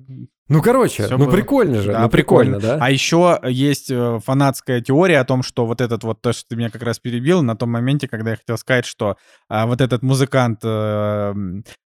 Ну, 0.49 0.63
короче, 0.63 1.05
Все 1.05 1.19
ну 1.19 1.27
было... 1.27 1.33
прикольно 1.33 1.83
же, 1.83 1.93
да, 1.93 2.03
ну 2.03 2.09
прикольно, 2.09 2.57
прикольно, 2.57 2.79
да? 2.79 2.85
А 2.85 2.91
еще 2.91 3.39
есть 3.45 3.91
э, 3.91 4.19
фанатская 4.25 4.81
теория 4.81 5.21
о 5.21 5.25
том, 5.25 5.43
что 5.43 5.67
вот 5.67 5.81
этот 5.81 6.05
вот, 6.05 6.23
то, 6.23 6.33
что 6.33 6.45
ты 6.49 6.57
меня 6.57 6.71
как 6.71 6.83
раз 6.83 6.99
перебил, 6.99 7.43
на 7.43 7.55
том 7.55 7.71
моменте, 7.71 8.09
когда 8.09 8.31
я 8.31 8.37
хотел 8.37 8.57
сказать, 8.57 8.87
что 8.87 9.17
а, 9.49 9.67
вот 9.67 9.83
этот 9.83 10.03
музыкант 10.03 10.61
э, 10.65 11.35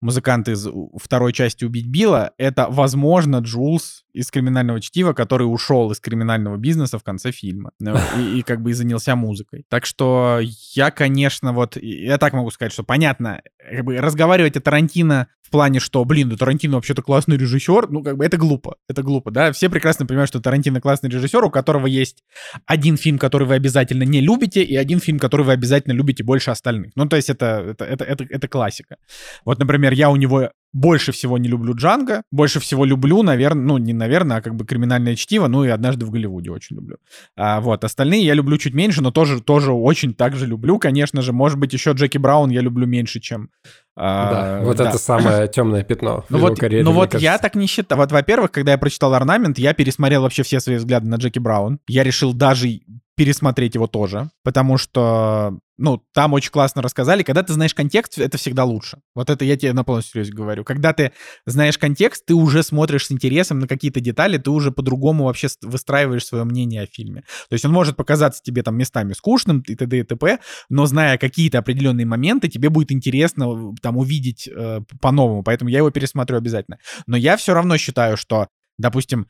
музыкант 0.04 0.48
из 0.48 0.68
второй 0.96 1.32
части 1.32 1.64
«Убить 1.64 1.86
Билла», 1.86 2.32
это, 2.36 2.66
возможно, 2.68 3.38
Джулс 3.38 4.04
из 4.12 4.30
«Криминального 4.30 4.78
чтива», 4.80 5.14
который 5.14 5.44
ушел 5.44 5.90
из 5.90 5.98
криминального 5.98 6.58
бизнеса 6.58 6.98
в 6.98 7.02
конце 7.02 7.32
фильма 7.32 7.70
ну, 7.80 7.96
и, 8.18 8.38
и 8.38 8.42
как 8.42 8.60
бы 8.60 8.70
и 8.70 8.74
занялся 8.74 9.16
музыкой. 9.16 9.64
Так 9.68 9.86
что 9.86 10.40
я, 10.74 10.90
конечно, 10.90 11.54
вот, 11.54 11.76
я 11.76 12.18
так 12.18 12.34
могу 12.34 12.50
сказать, 12.50 12.72
что 12.72 12.84
понятно, 12.84 13.40
как 13.70 13.84
бы 13.84 13.96
разговаривать 13.96 14.56
о 14.56 14.60
Тарантино 14.60 15.28
в 15.42 15.50
плане, 15.50 15.80
что, 15.80 16.04
блин, 16.04 16.28
да 16.28 16.36
Тарантино 16.36 16.76
вообще-то 16.76 17.02
классный 17.02 17.36
режиссер, 17.36 17.88
ну, 17.90 18.02
как 18.02 18.16
бы 18.16 18.24
это 18.24 18.36
глупо, 18.36 18.76
это 18.88 19.02
глупо, 19.02 19.30
да, 19.30 19.52
все 19.52 19.68
прекрасно 19.68 20.06
понимают, 20.06 20.28
что 20.28 20.40
Тарантино 20.40 20.80
классный 20.80 21.10
режиссер, 21.10 21.44
у 21.44 21.50
которого 21.50 21.86
есть 21.86 22.24
один 22.66 22.96
фильм, 22.96 23.18
который 23.18 23.46
вы 23.46 23.54
обязательно 23.54 24.04
не 24.04 24.20
любите, 24.20 24.62
и 24.62 24.76
один 24.76 25.00
фильм, 25.00 25.18
который 25.18 25.46
вы 25.46 25.52
обязательно 25.52 25.92
любите 25.92 26.24
больше 26.24 26.50
остальных. 26.50 26.92
Ну, 26.94 27.06
то 27.06 27.16
есть 27.16 27.30
это, 27.30 27.64
это, 27.70 27.84
это, 27.84 28.04
это, 28.04 28.24
это 28.28 28.48
классика. 28.48 28.96
Вот, 29.44 29.58
например, 29.58 29.92
я 29.92 30.10
у 30.10 30.16
него 30.16 30.50
больше 30.74 31.12
всего 31.12 31.38
не 31.38 31.48
люблю 31.48 31.74
Джанго, 31.74 32.24
больше 32.30 32.60
всего 32.60 32.84
люблю, 32.84 33.22
наверное, 33.22 33.64
ну, 33.64 33.78
не 33.78 33.92
наверное, 33.94 34.38
а 34.38 34.42
как 34.42 34.56
бы 34.56 34.66
криминальное 34.66 35.14
чтиво, 35.14 35.46
ну 35.46 35.64
и 35.64 35.68
однажды 35.68 36.04
в 36.04 36.10
Голливуде 36.10 36.50
очень 36.50 36.76
люблю. 36.76 36.96
А, 37.36 37.60
вот, 37.60 37.84
остальные 37.84 38.24
я 38.26 38.34
люблю 38.34 38.58
чуть 38.58 38.74
меньше, 38.74 39.00
но 39.00 39.12
тоже, 39.12 39.40
тоже 39.40 39.72
очень 39.72 40.12
так 40.12 40.36
же 40.36 40.46
люблю, 40.46 40.78
конечно 40.78 41.22
же. 41.22 41.32
Может 41.32 41.58
быть, 41.58 41.72
еще 41.72 41.92
Джеки 41.92 42.18
Браун 42.18 42.50
я 42.50 42.60
люблю 42.60 42.86
меньше, 42.86 43.20
чем 43.20 43.50
да, 43.96 44.58
а, 44.58 44.64
вот 44.64 44.76
да. 44.76 44.88
это 44.88 44.98
самое 44.98 45.46
темное 45.46 45.84
пятно. 45.84 46.24
Ну 46.28 46.38
вот, 46.38 46.58
карьере, 46.58 46.82
ну 46.82 46.90
вот 46.90 47.12
кажется. 47.12 47.24
я 47.24 47.38
так 47.38 47.54
не 47.54 47.68
считаю. 47.68 48.00
Вот, 48.00 48.10
во-первых, 48.10 48.50
когда 48.50 48.72
я 48.72 48.78
прочитал 48.78 49.14
«Орнамент», 49.14 49.56
я 49.58 49.72
пересмотрел 49.72 50.22
вообще 50.22 50.42
все 50.42 50.58
свои 50.58 50.76
взгляды 50.76 51.06
на 51.06 51.16
Джеки 51.16 51.38
Браун. 51.38 51.78
Я 51.86 52.02
решил 52.02 52.32
даже 52.32 52.80
пересмотреть 53.16 53.76
его 53.76 53.86
тоже, 53.86 54.30
потому 54.42 54.76
что, 54.76 55.58
ну, 55.76 56.02
там 56.12 56.32
очень 56.32 56.50
классно 56.50 56.82
рассказали. 56.82 57.22
Когда 57.22 57.42
ты 57.42 57.52
знаешь 57.52 57.74
контекст, 57.74 58.18
это 58.18 58.38
всегда 58.38 58.64
лучше. 58.64 58.98
Вот 59.14 59.28
это 59.28 59.44
я 59.44 59.56
тебе 59.56 59.72
на 59.72 59.82
полном 59.82 60.02
серьезе 60.02 60.32
говорю. 60.32 60.64
Когда 60.64 60.92
ты 60.92 61.12
знаешь 61.46 61.78
контекст, 61.78 62.24
ты 62.26 62.34
уже 62.34 62.62
смотришь 62.62 63.06
с 63.06 63.12
интересом 63.12 63.58
на 63.58 63.66
какие-то 63.66 64.00
детали, 64.00 64.38
ты 64.38 64.50
уже 64.50 64.70
по-другому 64.70 65.24
вообще 65.24 65.48
выстраиваешь 65.62 66.24
свое 66.24 66.44
мнение 66.44 66.82
о 66.82 66.86
фильме. 66.86 67.22
То 67.48 67.54
есть 67.54 67.64
он 67.64 67.72
может 67.72 67.96
показаться 67.96 68.42
тебе 68.42 68.62
там 68.62 68.76
местами 68.76 69.12
скучным 69.14 69.62
и 69.66 69.74
т.д. 69.74 69.98
и 69.98 70.02
т.п., 70.04 70.38
но 70.68 70.86
зная 70.86 71.18
какие-то 71.18 71.58
определенные 71.58 72.06
моменты, 72.06 72.48
тебе 72.48 72.68
будет 72.68 72.92
интересно 72.92 73.74
там 73.82 73.96
увидеть 73.96 74.48
э, 74.48 74.80
по-новому. 75.00 75.42
Поэтому 75.42 75.70
я 75.70 75.78
его 75.78 75.90
пересмотрю 75.90 76.38
обязательно. 76.38 76.78
Но 77.06 77.16
я 77.16 77.36
все 77.36 77.52
равно 77.52 77.76
считаю, 77.78 78.16
что 78.16 78.48
Допустим, 78.78 79.26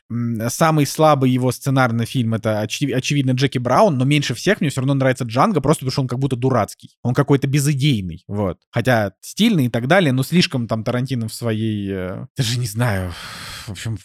самый 0.48 0.86
слабый 0.86 1.30
его 1.30 1.52
сценарный 1.52 2.06
фильм— 2.06 2.34
это, 2.34 2.60
очевидно, 2.60 3.32
Джеки 3.32 3.58
Браун, 3.58 3.98
но 3.98 4.04
меньше 4.04 4.34
всех 4.34 4.60
мне 4.60 4.70
все 4.70 4.80
равно 4.80 4.94
нравится 4.94 5.24
Джанго, 5.24 5.60
просто 5.60 5.80
потому 5.80 5.92
что 5.92 6.02
он 6.02 6.08
как 6.08 6.18
будто 6.18 6.36
дурацкий. 6.36 6.96
Он 7.02 7.14
какой-то 7.14 7.46
безыдейный, 7.46 8.24
вот. 8.26 8.58
Хотя 8.70 9.12
стильный 9.20 9.66
и 9.66 9.68
так 9.68 9.86
далее, 9.86 10.12
но 10.12 10.22
слишком 10.22 10.66
там 10.66 10.84
Тарантино 10.84 11.28
в 11.28 11.34
своей... 11.34 11.90
Э, 11.90 12.26
даже 12.36 12.58
не 12.58 12.66
знаю, 12.66 13.12
в 13.66 13.70
общем, 13.70 13.98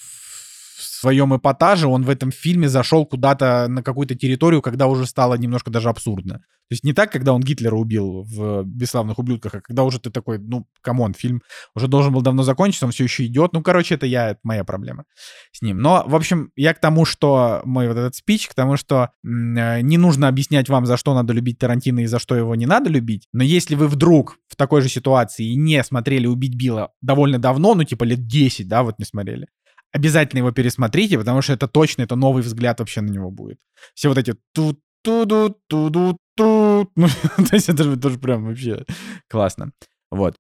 в 0.79 0.83
своем 0.83 1.35
эпатаже 1.35 1.87
он 1.87 2.03
в 2.03 2.09
этом 2.09 2.31
фильме 2.31 2.69
зашел 2.69 3.05
куда-то 3.05 3.67
на 3.67 3.83
какую-то 3.83 4.15
территорию, 4.15 4.61
когда 4.61 4.87
уже 4.87 5.05
стало 5.05 5.35
немножко 5.35 5.69
даже 5.69 5.89
абсурдно. 5.89 6.41
То 6.69 6.73
есть 6.73 6.83
не 6.83 6.93
так, 6.93 7.11
когда 7.11 7.33
он 7.33 7.41
Гитлера 7.41 7.75
убил 7.75 8.23
в 8.27 8.63
«Бесславных 8.63 9.17
ублюдках», 9.17 9.55
а 9.55 9.61
когда 9.61 9.83
уже 9.83 9.99
ты 9.99 10.11
такой, 10.11 10.37
ну, 10.37 10.67
come 10.81 11.01
on, 11.01 11.15
фильм 11.15 11.41
уже 11.73 11.87
должен 11.87 12.13
был 12.13 12.21
давно 12.21 12.43
закончиться, 12.43 12.85
он 12.85 12.91
все 12.91 13.05
еще 13.05 13.25
идет. 13.25 13.53
Ну, 13.53 13.63
короче, 13.63 13.95
это 13.95 14.05
я, 14.05 14.29
это 14.29 14.39
моя 14.43 14.63
проблема 14.63 15.05
с 15.51 15.63
ним. 15.63 15.79
Но, 15.79 16.03
в 16.05 16.15
общем, 16.15 16.51
я 16.55 16.75
к 16.75 16.79
тому, 16.79 17.05
что 17.05 17.61
мой 17.65 17.87
вот 17.87 17.97
этот 17.97 18.13
спич, 18.13 18.47
к 18.47 18.53
тому, 18.53 18.77
что 18.77 19.09
э, 19.23 19.81
не 19.81 19.97
нужно 19.97 20.27
объяснять 20.27 20.69
вам, 20.69 20.85
за 20.85 20.95
что 20.97 21.15
надо 21.15 21.33
любить 21.33 21.57
Тарантино 21.57 22.01
и 22.01 22.05
за 22.05 22.19
что 22.19 22.35
его 22.35 22.53
не 22.53 22.67
надо 22.67 22.91
любить. 22.91 23.27
Но 23.33 23.43
если 23.43 23.73
вы 23.73 23.87
вдруг 23.87 24.37
в 24.47 24.55
такой 24.55 24.81
же 24.81 24.89
ситуации 24.89 25.55
не 25.55 25.83
смотрели 25.83 26.27
«Убить 26.27 26.53
Билла» 26.53 26.91
довольно 27.01 27.39
давно, 27.39 27.73
ну, 27.73 27.83
типа 27.83 28.03
лет 28.03 28.27
10, 28.27 28.67
да, 28.67 28.83
вот 28.83 28.99
не 28.99 29.05
смотрели, 29.05 29.47
обязательно 29.91 30.39
его 30.39 30.51
пересмотрите, 30.51 31.17
потому 31.17 31.41
что 31.41 31.53
это 31.53 31.67
точно, 31.67 32.03
это 32.03 32.15
новый 32.15 32.43
взгляд 32.43 32.79
вообще 32.79 33.01
на 33.01 33.09
него 33.09 33.31
будет. 33.31 33.59
Все 33.93 34.09
вот 34.09 34.17
эти 34.17 34.35
тут 34.53 34.79
туду 35.01 35.55
туду 35.67 36.17
тут 36.35 36.89
ну 36.95 37.07
то 37.37 37.55
есть 37.55 37.69
это 37.69 37.83
же 37.83 37.97
тоже 37.97 38.19
прям 38.19 38.45
вообще 38.45 38.85
классно 39.29 39.71
вот 40.11 40.35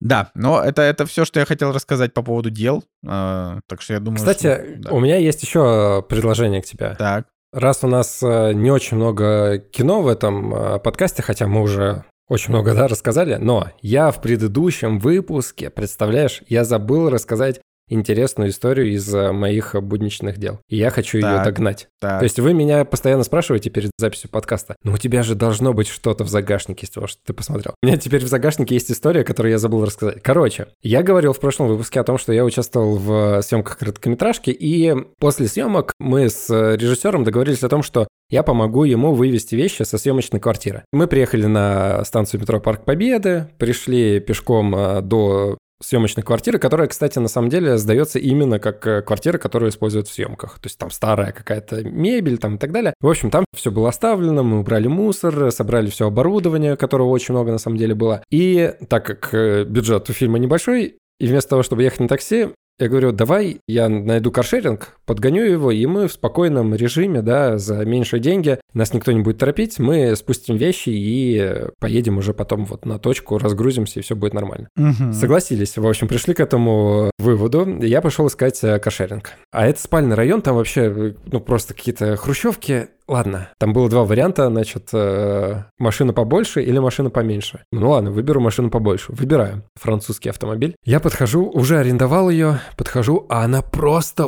да, 0.00 0.30
но 0.34 0.62
это, 0.62 0.82
это 0.82 1.06
все, 1.06 1.24
что 1.24 1.40
я 1.40 1.46
хотел 1.46 1.72
рассказать 1.72 2.14
по 2.14 2.22
поводу 2.22 2.50
дел. 2.50 2.84
Э, 3.04 3.58
так 3.66 3.82
что 3.82 3.94
я 3.94 4.00
думаю... 4.00 4.18
Кстати, 4.18 4.38
что, 4.38 4.64
да. 4.78 4.90
у 4.92 5.00
меня 5.00 5.16
есть 5.16 5.42
еще 5.42 6.04
предложение 6.08 6.62
к 6.62 6.66
тебе. 6.66 6.94
Так. 6.96 7.26
Раз 7.52 7.82
у 7.82 7.88
нас 7.88 8.22
э, 8.22 8.52
не 8.52 8.70
очень 8.70 8.96
много 8.96 9.58
кино 9.58 10.02
в 10.02 10.06
этом 10.06 10.54
э, 10.54 10.78
подкасте, 10.78 11.22
хотя 11.22 11.48
мы 11.48 11.62
уже 11.62 12.04
очень 12.28 12.50
много, 12.50 12.74
да, 12.74 12.86
рассказали, 12.86 13.36
но 13.36 13.68
я 13.80 14.10
в 14.10 14.20
предыдущем 14.20 14.98
выпуске, 14.98 15.70
представляешь, 15.70 16.42
я 16.46 16.64
забыл 16.64 17.08
рассказать 17.08 17.60
интересную 17.88 18.50
историю 18.50 18.90
из 18.90 19.12
э, 19.14 19.32
моих 19.32 19.74
будничных 19.80 20.38
дел. 20.38 20.60
И 20.68 20.76
я 20.76 20.90
хочу 20.90 21.20
так, 21.20 21.38
ее 21.38 21.44
догнать. 21.44 21.88
Так. 22.00 22.20
То 22.20 22.24
есть 22.24 22.38
вы 22.38 22.54
меня 22.54 22.84
постоянно 22.84 23.24
спрашиваете 23.24 23.70
перед 23.70 23.90
записью 23.98 24.30
подкаста, 24.30 24.76
ну 24.84 24.92
у 24.92 24.96
тебя 24.98 25.22
же 25.22 25.34
должно 25.34 25.72
быть 25.72 25.88
что-то 25.88 26.24
в 26.24 26.28
загашнике 26.28 26.86
из 26.86 26.90
того, 26.90 27.06
что 27.06 27.20
ты 27.24 27.32
посмотрел. 27.32 27.74
У 27.82 27.86
меня 27.86 27.96
теперь 27.96 28.24
в 28.24 28.28
загашнике 28.28 28.74
есть 28.74 28.90
история, 28.90 29.24
которую 29.24 29.52
я 29.52 29.58
забыл 29.58 29.84
рассказать. 29.84 30.22
Короче, 30.22 30.68
я 30.82 31.02
говорил 31.02 31.32
в 31.32 31.40
прошлом 31.40 31.68
выпуске 31.68 32.00
о 32.00 32.04
том, 32.04 32.18
что 32.18 32.32
я 32.32 32.44
участвовал 32.44 32.96
в 32.96 33.42
съемках 33.42 33.78
короткометражки, 33.78 34.50
и 34.50 34.94
после 35.18 35.48
съемок 35.48 35.92
мы 35.98 36.28
с 36.28 36.48
режиссером 36.50 37.24
договорились 37.24 37.62
о 37.62 37.68
том, 37.68 37.82
что 37.82 38.08
я 38.30 38.42
помогу 38.42 38.84
ему 38.84 39.14
вывести 39.14 39.54
вещи 39.54 39.82
со 39.84 39.96
съемочной 39.96 40.40
квартиры. 40.40 40.84
Мы 40.92 41.06
приехали 41.06 41.46
на 41.46 42.04
станцию 42.04 42.40
метро 42.42 42.60
Парк 42.60 42.84
Победы, 42.84 43.48
пришли 43.58 44.20
пешком 44.20 44.74
э, 44.76 45.00
до 45.00 45.56
съемочной 45.82 46.22
квартиры, 46.22 46.58
которая, 46.58 46.88
кстати, 46.88 47.18
на 47.18 47.28
самом 47.28 47.48
деле 47.48 47.78
сдается 47.78 48.18
именно 48.18 48.58
как 48.58 48.86
э, 48.86 49.02
квартира, 49.02 49.38
которую 49.38 49.70
используют 49.70 50.08
в 50.08 50.12
съемках. 50.12 50.58
То 50.58 50.66
есть 50.66 50.78
там 50.78 50.90
старая 50.90 51.32
какая-то 51.32 51.84
мебель 51.84 52.38
там 52.38 52.56
и 52.56 52.58
так 52.58 52.72
далее. 52.72 52.94
В 53.00 53.08
общем, 53.08 53.30
там 53.30 53.44
все 53.54 53.70
было 53.70 53.88
оставлено, 53.88 54.42
мы 54.42 54.60
убрали 54.60 54.88
мусор, 54.88 55.50
собрали 55.52 55.88
все 55.88 56.06
оборудование, 56.06 56.76
которого 56.76 57.08
очень 57.08 57.34
много 57.34 57.52
на 57.52 57.58
самом 57.58 57.76
деле 57.76 57.94
было. 57.94 58.22
И 58.30 58.74
так 58.88 59.06
как 59.06 59.30
э, 59.32 59.64
бюджет 59.64 60.10
у 60.10 60.12
фильма 60.12 60.38
небольшой, 60.38 60.96
и 61.20 61.26
вместо 61.26 61.50
того, 61.50 61.62
чтобы 61.62 61.82
ехать 61.82 62.00
на 62.00 62.08
такси, 62.08 62.48
я 62.78 62.88
говорю, 62.88 63.10
давай 63.10 63.60
я 63.66 63.88
найду 63.88 64.30
каршеринг, 64.30 64.97
подгоню 65.08 65.42
его, 65.42 65.72
и 65.72 65.84
мы 65.86 66.06
в 66.06 66.12
спокойном 66.12 66.74
режиме, 66.74 67.22
да, 67.22 67.56
за 67.58 67.84
меньшие 67.84 68.20
деньги, 68.20 68.60
нас 68.74 68.92
никто 68.92 69.10
не 69.10 69.20
будет 69.20 69.38
торопить, 69.38 69.78
мы 69.78 70.14
спустим 70.14 70.56
вещи 70.56 70.90
и 70.90 71.66
поедем 71.80 72.18
уже 72.18 72.34
потом 72.34 72.66
вот 72.66 72.84
на 72.84 72.98
точку, 72.98 73.38
разгрузимся, 73.38 73.98
и 73.98 74.02
все 74.02 74.14
будет 74.14 74.34
нормально. 74.34 74.68
Угу. 74.76 75.12
Согласились. 75.14 75.76
В 75.78 75.86
общем, 75.86 76.08
пришли 76.08 76.34
к 76.34 76.40
этому 76.40 77.10
выводу. 77.18 77.82
Я 77.82 78.02
пошел 78.02 78.26
искать 78.26 78.62
э, 78.62 78.78
каршеринг. 78.78 79.32
А 79.50 79.66
это 79.66 79.80
спальный 79.80 80.14
район, 80.14 80.42
там 80.42 80.56
вообще, 80.56 81.14
ну, 81.24 81.40
просто 81.40 81.74
какие-то 81.74 82.16
хрущевки, 82.16 82.88
Ладно, 83.08 83.48
там 83.56 83.72
было 83.72 83.88
два 83.88 84.04
варианта, 84.04 84.48
значит, 84.50 84.90
э, 84.92 85.62
машина 85.78 86.12
побольше 86.12 86.62
или 86.62 86.78
машина 86.78 87.08
поменьше. 87.08 87.64
Ну 87.72 87.90
ладно, 87.90 88.10
выберу 88.10 88.38
машину 88.38 88.68
побольше. 88.68 89.12
Выбираю 89.12 89.64
французский 89.76 90.28
автомобиль. 90.28 90.76
Я 90.84 91.00
подхожу, 91.00 91.48
уже 91.48 91.78
арендовал 91.78 92.28
ее, 92.28 92.60
подхожу, 92.76 93.24
а 93.30 93.44
она 93.44 93.62
просто 93.62 94.26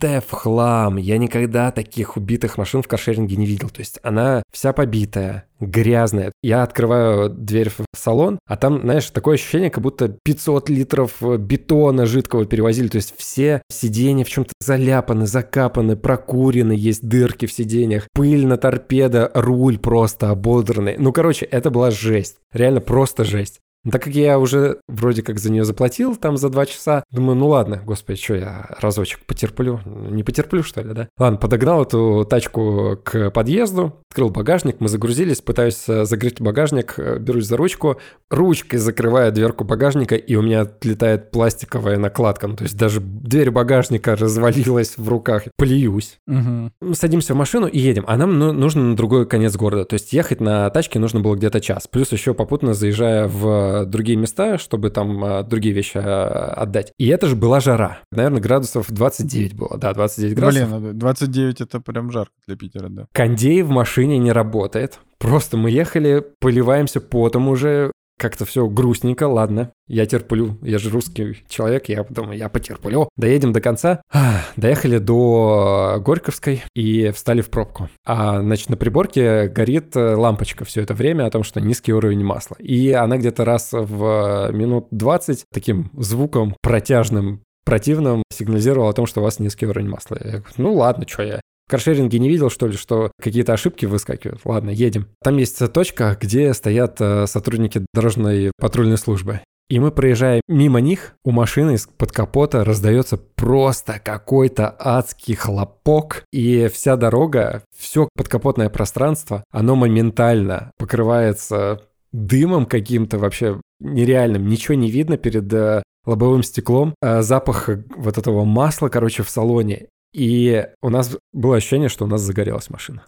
убитая 0.00 0.22
в 0.22 0.30
хлам. 0.30 0.96
Я 0.96 1.18
никогда 1.18 1.70
таких 1.70 2.16
убитых 2.16 2.56
машин 2.56 2.82
в 2.82 2.88
каршеринге 2.88 3.36
не 3.36 3.44
видел. 3.44 3.68
То 3.68 3.80
есть 3.80 3.98
она 4.02 4.42
вся 4.50 4.72
побитая, 4.72 5.44
грязная. 5.60 6.32
Я 6.42 6.62
открываю 6.62 7.28
дверь 7.28 7.68
в 7.68 7.84
салон, 7.94 8.38
а 8.46 8.56
там, 8.56 8.80
знаешь, 8.80 9.10
такое 9.10 9.34
ощущение, 9.34 9.68
как 9.68 9.82
будто 9.82 10.08
500 10.08 10.70
литров 10.70 11.20
бетона 11.20 12.06
жидкого 12.06 12.46
перевозили. 12.46 12.88
То 12.88 12.96
есть 12.96 13.14
все 13.18 13.60
сиденья 13.70 14.24
в 14.24 14.30
чем-то 14.30 14.52
заляпаны, 14.60 15.26
закапаны, 15.26 15.96
прокурены, 15.96 16.72
есть 16.72 17.06
дырки 17.06 17.44
в 17.44 17.52
сиденьях, 17.52 18.08
пыль 18.14 18.46
на 18.46 18.56
торпедо, 18.56 19.30
руль 19.34 19.78
просто 19.78 20.30
ободранный. 20.30 20.96
Ну, 20.98 21.12
короче, 21.12 21.44
это 21.44 21.70
была 21.70 21.90
жесть. 21.90 22.36
Реально 22.54 22.80
просто 22.80 23.24
жесть. 23.24 23.60
Но 23.84 23.90
так 23.92 24.02
как 24.02 24.14
я 24.14 24.38
уже 24.38 24.80
вроде 24.88 25.22
как 25.22 25.38
за 25.38 25.50
нее 25.50 25.64
заплатил 25.64 26.14
там 26.16 26.36
за 26.36 26.50
два 26.50 26.66
часа, 26.66 27.04
думаю, 27.10 27.36
ну 27.36 27.48
ладно, 27.48 27.82
господи, 27.84 28.20
что 28.20 28.34
я 28.34 28.76
разочек 28.80 29.24
потерплю? 29.24 29.80
Не 29.86 30.22
потерплю, 30.22 30.62
что 30.62 30.82
ли, 30.82 30.92
да? 30.92 31.08
Ладно, 31.18 31.38
подогнал 31.38 31.82
эту 31.82 32.26
тачку 32.28 32.98
к 33.02 33.30
подъезду, 33.30 33.94
открыл 34.10 34.28
багажник, 34.30 34.76
мы 34.80 34.88
загрузились, 34.88 35.40
пытаюсь 35.40 35.88
э, 35.88 36.04
закрыть 36.04 36.40
багажник, 36.40 36.94
э, 36.98 37.18
берусь 37.18 37.46
за 37.46 37.56
ручку, 37.56 37.98
ручкой 38.28 38.76
закрываю 38.76 39.32
дверку 39.32 39.64
багажника, 39.64 40.14
и 40.14 40.34
у 40.34 40.42
меня 40.42 40.62
отлетает 40.62 41.30
пластиковая 41.30 41.96
накладка. 41.96 42.48
Ну, 42.48 42.56
то 42.56 42.64
есть 42.64 42.76
даже 42.76 43.00
дверь 43.00 43.50
багажника 43.50 44.16
развалилась 44.16 44.98
в 44.98 45.08
руках. 45.08 45.44
Плююсь. 45.56 46.18
Угу. 46.26 46.70
Мы 46.80 46.94
садимся 46.94 47.34
в 47.34 47.36
машину 47.36 47.66
и 47.66 47.78
едем. 47.78 48.04
А 48.06 48.16
нам 48.16 48.38
ну, 48.38 48.52
нужно 48.52 48.82
на 48.82 48.96
другой 48.96 49.26
конец 49.26 49.56
города. 49.56 49.84
То 49.84 49.94
есть 49.94 50.12
ехать 50.12 50.40
на 50.40 50.68
тачке 50.70 50.98
нужно 50.98 51.20
было 51.20 51.34
где-то 51.34 51.60
час. 51.60 51.86
Плюс 51.88 52.12
еще 52.12 52.34
попутно 52.34 52.74
заезжая 52.74 53.28
в 53.28 53.69
другие 53.84 54.16
места, 54.16 54.58
чтобы 54.58 54.90
там 54.90 55.24
а, 55.24 55.42
другие 55.42 55.74
вещи 55.74 55.96
а, 55.96 56.54
отдать. 56.56 56.92
И 56.98 57.08
это 57.08 57.26
же 57.26 57.36
была 57.36 57.60
жара. 57.60 58.00
Наверное, 58.10 58.40
градусов 58.40 58.90
29 58.90 59.54
было. 59.54 59.78
Да, 59.78 59.92
29 59.92 60.36
градусов. 60.36 60.80
Блин, 60.80 60.98
29 60.98 61.60
это 61.60 61.80
прям 61.80 62.10
жарко 62.10 62.32
для 62.46 62.56
Питера, 62.56 62.88
да. 62.88 63.06
Кондей 63.12 63.62
в 63.62 63.70
машине 63.70 64.18
не 64.18 64.32
работает. 64.32 65.00
Просто 65.18 65.56
мы 65.56 65.70
ехали, 65.70 66.24
поливаемся 66.40 67.00
потом 67.00 67.48
уже, 67.48 67.92
как-то 68.20 68.44
все 68.44 68.68
грустненько, 68.68 69.26
ладно, 69.26 69.72
я 69.88 70.06
терплю, 70.06 70.58
я 70.62 70.78
же 70.78 70.90
русский 70.90 71.42
человек, 71.48 71.88
я 71.88 72.04
думаю, 72.04 72.36
я 72.38 72.48
потерплю. 72.48 73.08
Доедем 73.16 73.52
до 73.52 73.60
конца. 73.60 74.02
А, 74.12 74.44
доехали 74.56 74.98
до 74.98 76.00
Горьковской 76.04 76.62
и 76.74 77.10
встали 77.10 77.40
в 77.40 77.50
пробку. 77.50 77.88
А, 78.04 78.40
значит, 78.40 78.68
на 78.68 78.76
приборке 78.76 79.48
горит 79.48 79.96
э, 79.96 80.14
лампочка 80.14 80.64
все 80.64 80.82
это 80.82 80.94
время 80.94 81.24
о 81.24 81.30
том, 81.30 81.42
что 81.42 81.60
низкий 81.60 81.92
уровень 81.92 82.22
масла. 82.22 82.56
И 82.58 82.92
она 82.92 83.16
где-то 83.16 83.44
раз 83.44 83.70
в 83.72 84.50
минут 84.52 84.88
20 84.90 85.44
таким 85.52 85.90
звуком 85.94 86.54
протяжным 86.62 87.42
противным 87.64 88.22
сигнализировал 88.32 88.88
о 88.88 88.92
том, 88.92 89.06
что 89.06 89.20
у 89.20 89.24
вас 89.24 89.38
низкий 89.38 89.66
уровень 89.66 89.88
масла. 89.88 90.18
Я 90.20 90.30
говорю, 90.30 90.44
ну 90.56 90.74
ладно, 90.74 91.06
что 91.06 91.22
я 91.22 91.40
каршеринге 91.70 92.18
не 92.18 92.28
видел, 92.28 92.50
что 92.50 92.66
ли, 92.66 92.76
что 92.76 93.12
какие-то 93.20 93.52
ошибки 93.52 93.86
выскакивают? 93.86 94.40
Ладно, 94.44 94.70
едем. 94.70 95.06
Там 95.22 95.38
есть 95.38 95.60
точка, 95.72 96.16
где 96.20 96.52
стоят 96.52 97.00
э, 97.00 97.26
сотрудники 97.26 97.84
дорожной 97.94 98.52
патрульной 98.58 98.98
службы. 98.98 99.40
И 99.70 99.78
мы, 99.78 99.92
проезжая 99.92 100.40
мимо 100.48 100.80
них, 100.80 101.14
у 101.24 101.30
машины 101.30 101.74
из-под 101.74 102.10
капота 102.10 102.64
раздается 102.64 103.16
просто 103.16 104.00
какой-то 104.04 104.74
адский 104.80 105.36
хлопок, 105.36 106.24
и 106.32 106.68
вся 106.74 106.96
дорога, 106.96 107.62
все 107.78 108.08
подкапотное 108.16 108.68
пространство, 108.68 109.44
оно 109.52 109.76
моментально 109.76 110.72
покрывается 110.76 111.82
дымом 112.10 112.66
каким-то 112.66 113.18
вообще 113.18 113.60
нереальным. 113.78 114.48
Ничего 114.48 114.74
не 114.74 114.90
видно 114.90 115.16
перед 115.16 115.52
э, 115.52 115.84
лобовым 116.04 116.42
стеклом. 116.42 116.94
А 117.00 117.22
запах 117.22 117.70
вот 117.96 118.18
этого 118.18 118.44
масла, 118.44 118.88
короче, 118.88 119.22
в 119.22 119.30
салоне. 119.30 119.86
И 120.12 120.66
у 120.82 120.88
нас 120.88 121.16
было 121.32 121.56
ощущение, 121.56 121.88
что 121.88 122.04
у 122.04 122.08
нас 122.08 122.20
загорелась 122.20 122.70
машина. 122.70 123.06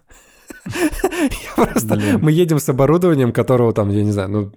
Просто 1.55 1.99
мы 2.21 2.31
едем 2.31 2.59
с 2.59 2.69
оборудованием, 2.69 3.31
которого 3.31 3.73
там, 3.73 3.89
я 3.89 4.03
не 4.03 4.11
знаю, 4.11 4.29
ну, 4.29 4.51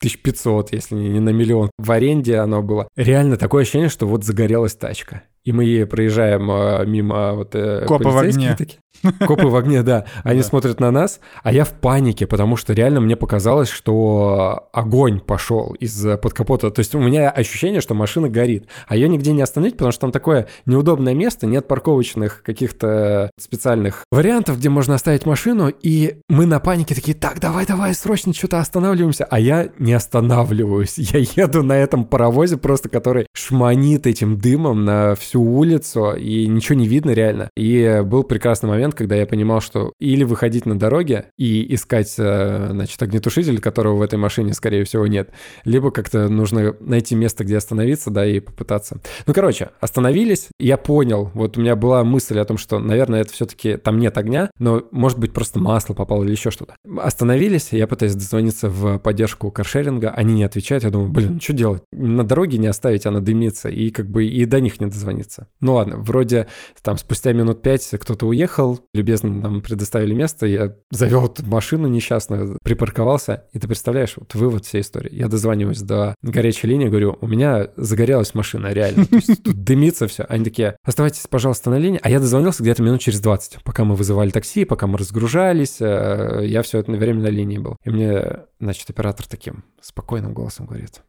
1500, 0.00 0.72
если 0.72 0.94
не 0.94 1.20
на 1.20 1.30
миллион. 1.30 1.70
В 1.78 1.90
аренде 1.90 2.36
оно 2.36 2.62
было. 2.62 2.88
Реально 2.96 3.36
такое 3.36 3.62
ощущение, 3.62 3.88
что 3.88 4.06
вот 4.06 4.24
загорелась 4.24 4.74
тачка 4.74 5.22
и 5.48 5.52
мы 5.52 5.86
проезжаем 5.86 6.50
а, 6.50 6.84
мимо 6.84 7.32
вот 7.32 7.54
э, 7.54 7.86
Копы 7.86 8.10
в 8.10 8.18
огне. 8.18 8.54
Такие. 8.58 8.80
Копы 9.26 9.46
в 9.46 9.56
огне, 9.56 9.82
да. 9.82 10.04
Они 10.22 10.42
смотрят 10.42 10.78
на 10.78 10.90
нас, 10.90 11.20
а 11.42 11.52
я 11.52 11.64
в 11.64 11.72
панике, 11.72 12.26
потому 12.26 12.56
что 12.56 12.74
реально 12.74 13.00
мне 13.00 13.16
показалось, 13.16 13.70
что 13.70 14.68
огонь 14.74 15.20
пошел 15.20 15.74
из-под 15.80 16.34
капота. 16.34 16.70
То 16.70 16.80
есть 16.80 16.94
у 16.94 16.98
меня 16.98 17.30
ощущение, 17.30 17.80
что 17.80 17.94
машина 17.94 18.28
горит, 18.28 18.66
а 18.88 18.94
ее 18.94 19.08
нигде 19.08 19.32
не 19.32 19.40
остановить, 19.40 19.78
потому 19.78 19.92
что 19.92 20.02
там 20.02 20.12
такое 20.12 20.48
неудобное 20.66 21.14
место, 21.14 21.46
нет 21.46 21.66
парковочных 21.66 22.42
каких-то 22.42 23.30
специальных 23.40 24.04
вариантов, 24.10 24.58
где 24.58 24.68
можно 24.68 24.96
оставить 24.96 25.24
машину, 25.24 25.68
и 25.68 25.97
мы 26.28 26.46
на 26.46 26.60
панике 26.60 26.94
такие, 26.94 27.16
так, 27.16 27.40
давай, 27.40 27.66
давай, 27.66 27.94
срочно 27.94 28.32
что-то 28.32 28.58
останавливаемся, 28.58 29.24
а 29.24 29.38
я 29.38 29.68
не 29.78 29.92
останавливаюсь. 29.92 30.98
Я 30.98 31.20
еду 31.44 31.62
на 31.62 31.72
этом 31.72 32.04
паровозе 32.04 32.56
просто, 32.56 32.88
который 32.88 33.26
шманит 33.32 34.06
этим 34.06 34.38
дымом 34.38 34.84
на 34.84 35.14
всю 35.14 35.42
улицу, 35.42 36.12
и 36.12 36.46
ничего 36.46 36.78
не 36.78 36.86
видно 36.86 37.10
реально. 37.12 37.50
И 37.56 38.02
был 38.04 38.22
прекрасный 38.24 38.68
момент, 38.68 38.94
когда 38.94 39.16
я 39.16 39.26
понимал, 39.26 39.60
что 39.60 39.92
или 39.98 40.24
выходить 40.24 40.66
на 40.66 40.78
дороге 40.78 41.26
и 41.36 41.74
искать, 41.74 42.14
э, 42.18 42.68
значит, 42.70 43.02
огнетушитель, 43.02 43.60
которого 43.60 43.96
в 43.96 44.02
этой 44.02 44.18
машине, 44.18 44.52
скорее 44.52 44.84
всего, 44.84 45.06
нет, 45.06 45.30
либо 45.64 45.90
как-то 45.90 46.28
нужно 46.28 46.74
найти 46.80 47.14
место, 47.14 47.44
где 47.44 47.56
остановиться, 47.56 48.10
да, 48.10 48.26
и 48.26 48.40
попытаться. 48.40 49.00
Ну, 49.26 49.34
короче, 49.34 49.70
остановились, 49.80 50.48
я 50.58 50.76
понял, 50.76 51.30
вот 51.34 51.56
у 51.56 51.60
меня 51.60 51.76
была 51.76 52.04
мысль 52.04 52.38
о 52.38 52.44
том, 52.44 52.58
что, 52.58 52.78
наверное, 52.78 53.22
это 53.22 53.32
все-таки 53.32 53.76
там 53.76 53.98
нет 53.98 54.16
огня, 54.18 54.50
но, 54.58 54.82
может 54.90 55.18
быть, 55.18 55.32
просто 55.32 55.58
масло 55.58 55.87
попало 55.94 56.24
или 56.24 56.32
еще 56.32 56.50
что-то. 56.50 56.74
Остановились, 56.98 57.68
я 57.72 57.86
пытаюсь 57.86 58.14
дозвониться 58.14 58.68
в 58.68 58.98
поддержку 58.98 59.50
каршеринга, 59.50 60.10
они 60.10 60.34
не 60.34 60.44
отвечают, 60.44 60.84
я 60.84 60.90
думаю, 60.90 61.10
блин, 61.10 61.40
что 61.40 61.52
делать? 61.52 61.82
На 61.92 62.24
дороге 62.24 62.58
не 62.58 62.66
оставить, 62.66 63.06
она 63.06 63.20
дымится, 63.20 63.68
и 63.68 63.90
как 63.90 64.08
бы 64.08 64.26
и 64.26 64.44
до 64.44 64.60
них 64.60 64.80
не 64.80 64.86
дозвониться. 64.86 65.48
Ну 65.60 65.74
ладно, 65.74 65.96
вроде 65.98 66.48
там 66.82 66.98
спустя 66.98 67.32
минут 67.32 67.62
пять 67.62 67.88
кто-то 67.88 68.26
уехал, 68.26 68.80
любезно 68.94 69.30
нам 69.30 69.60
предоставили 69.60 70.14
место, 70.14 70.46
я 70.46 70.74
завел 70.90 71.34
машину 71.46 71.88
несчастную, 71.88 72.58
припарковался, 72.62 73.44
и 73.52 73.58
ты 73.58 73.66
представляешь, 73.66 74.14
вот 74.16 74.34
вывод 74.34 74.64
всей 74.64 74.80
истории. 74.80 75.14
Я 75.14 75.28
дозваниваюсь 75.28 75.80
до 75.80 76.14
горячей 76.22 76.66
линии, 76.66 76.88
говорю, 76.88 77.18
у 77.20 77.26
меня 77.26 77.68
загорелась 77.76 78.34
машина, 78.34 78.72
реально. 78.72 79.06
Тут 79.44 79.64
дымится 79.64 80.06
все. 80.06 80.24
Они 80.28 80.44
такие, 80.44 80.76
оставайтесь, 80.84 81.26
пожалуйста, 81.28 81.70
на 81.70 81.78
линии. 81.78 82.00
А 82.02 82.10
я 82.10 82.20
дозвонился 82.20 82.62
где-то 82.62 82.82
минут 82.82 83.00
через 83.00 83.20
20, 83.20 83.62
пока 83.64 83.84
мы 83.84 83.94
вызывали 83.94 84.30
такси, 84.30 84.64
пока 84.64 84.86
мы 84.86 84.98
разгружались, 84.98 85.67
э, 85.80 86.42
я 86.46 86.62
все 86.62 86.78
это 86.78 86.92
время 86.92 87.20
на 87.20 87.28
линии 87.28 87.58
был. 87.58 87.76
И 87.84 87.90
мне, 87.90 88.44
значит, 88.60 88.88
оператор 88.90 89.26
таким 89.26 89.64
спокойным 89.80 90.32
голосом 90.34 90.66
говорит, 90.66 91.02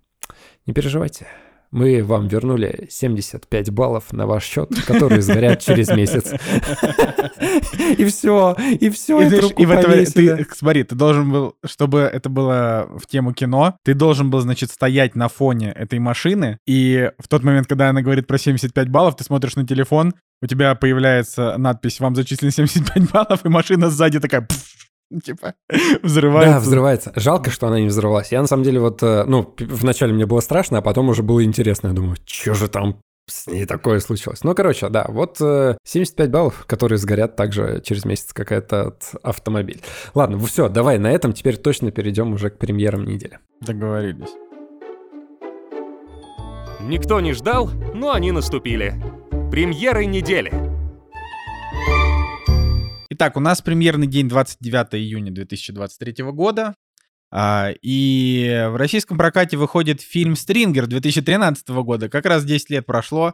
не 0.65 0.73
переживайте, 0.73 1.27
мы 1.71 2.03
вам 2.03 2.27
вернули 2.27 2.87
75 2.89 3.69
баллов 3.71 4.11
на 4.11 4.25
ваш 4.25 4.43
счет, 4.43 4.69
которые 4.85 5.21
сгорят 5.21 5.61
через 5.61 5.89
месяц. 5.89 6.33
И 7.97 8.05
все, 8.05 8.55
и 8.79 8.89
все, 8.89 9.21
и 9.21 9.65
в 9.65 9.71
это 9.71 10.11
ты, 10.11 10.47
смотри, 10.55 10.83
ты 10.83 10.95
должен 10.95 11.31
был, 11.31 11.55
чтобы 11.65 11.99
это 11.99 12.29
было 12.29 12.89
в 12.97 13.07
тему 13.07 13.33
кино, 13.33 13.77
ты 13.83 13.93
должен 13.93 14.29
был, 14.29 14.41
значит, 14.41 14.71
стоять 14.71 15.15
на 15.15 15.29
фоне 15.29 15.71
этой 15.71 15.99
машины, 15.99 16.57
и 16.65 17.11
в 17.17 17.27
тот 17.27 17.43
момент, 17.43 17.67
когда 17.67 17.89
она 17.89 18.01
говорит 18.01 18.27
про 18.27 18.37
75 18.37 18.89
баллов, 18.89 19.15
ты 19.15 19.23
смотришь 19.23 19.55
на 19.55 19.65
телефон, 19.65 20.13
у 20.41 20.47
тебя 20.47 20.75
появляется 20.75 21.57
надпись 21.57 21.99
«Вам 21.99 22.15
зачислено 22.15 22.51
75 22.51 23.11
баллов», 23.11 23.45
и 23.45 23.49
машина 23.49 23.89
сзади 23.89 24.19
такая 24.19 24.47
типа, 25.23 25.55
взрывается. 26.03 26.53
Да, 26.53 26.59
взрывается. 26.59 27.11
Жалко, 27.15 27.49
что 27.49 27.67
она 27.67 27.79
не 27.79 27.87
взорвалась. 27.87 28.31
Я, 28.31 28.41
на 28.41 28.47
самом 28.47 28.63
деле, 28.63 28.79
вот, 28.79 29.01
э, 29.01 29.23
ну, 29.25 29.55
вначале 29.59 30.13
мне 30.13 30.25
было 30.25 30.39
страшно, 30.39 30.79
а 30.79 30.81
потом 30.81 31.09
уже 31.09 31.23
было 31.23 31.43
интересно. 31.43 31.87
Я 31.87 31.93
думаю, 31.93 32.17
что 32.25 32.53
же 32.53 32.67
там 32.67 33.01
с 33.27 33.47
ней 33.47 33.65
такое 33.65 33.99
случилось. 33.99 34.43
Ну, 34.43 34.55
короче, 34.55 34.89
да, 34.89 35.05
вот 35.07 35.37
75 35.37 36.27
э, 36.27 36.31
баллов, 36.31 36.65
которые 36.65 36.97
сгорят 36.97 37.35
также 37.35 37.81
через 37.83 38.05
месяц, 38.05 38.33
как 38.33 38.51
этот 38.51 39.03
автомобиль. 39.21 39.81
Ладно, 40.13 40.39
все, 40.39 40.69
давай 40.69 40.97
на 40.97 41.11
этом 41.11 41.33
теперь 41.33 41.57
точно 41.57 41.91
перейдем 41.91 42.33
уже 42.33 42.49
к 42.49 42.57
премьерам 42.57 43.05
недели. 43.05 43.39
Договорились. 43.61 44.33
Никто 46.81 47.19
не 47.19 47.33
ждал, 47.33 47.69
но 47.93 48.13
они 48.13 48.31
наступили. 48.31 48.95
Премьеры 49.51 50.05
недели. 50.05 50.51
Итак, 53.09 53.35
у 53.35 53.39
нас 53.39 53.63
премьерный 53.63 54.05
день 54.05 54.29
29 54.29 54.93
июня 54.93 55.31
2023 55.31 56.23
года. 56.25 56.75
А, 57.31 57.71
и 57.81 58.67
в 58.69 58.75
российском 58.75 59.17
прокате 59.17 59.57
выходит 59.57 60.01
фильм 60.01 60.35
«Стрингер» 60.35 60.85
2013 60.85 61.67
года. 61.69 62.09
Как 62.09 62.27
раз 62.27 62.45
10 62.45 62.69
лет 62.69 62.85
прошло. 62.85 63.33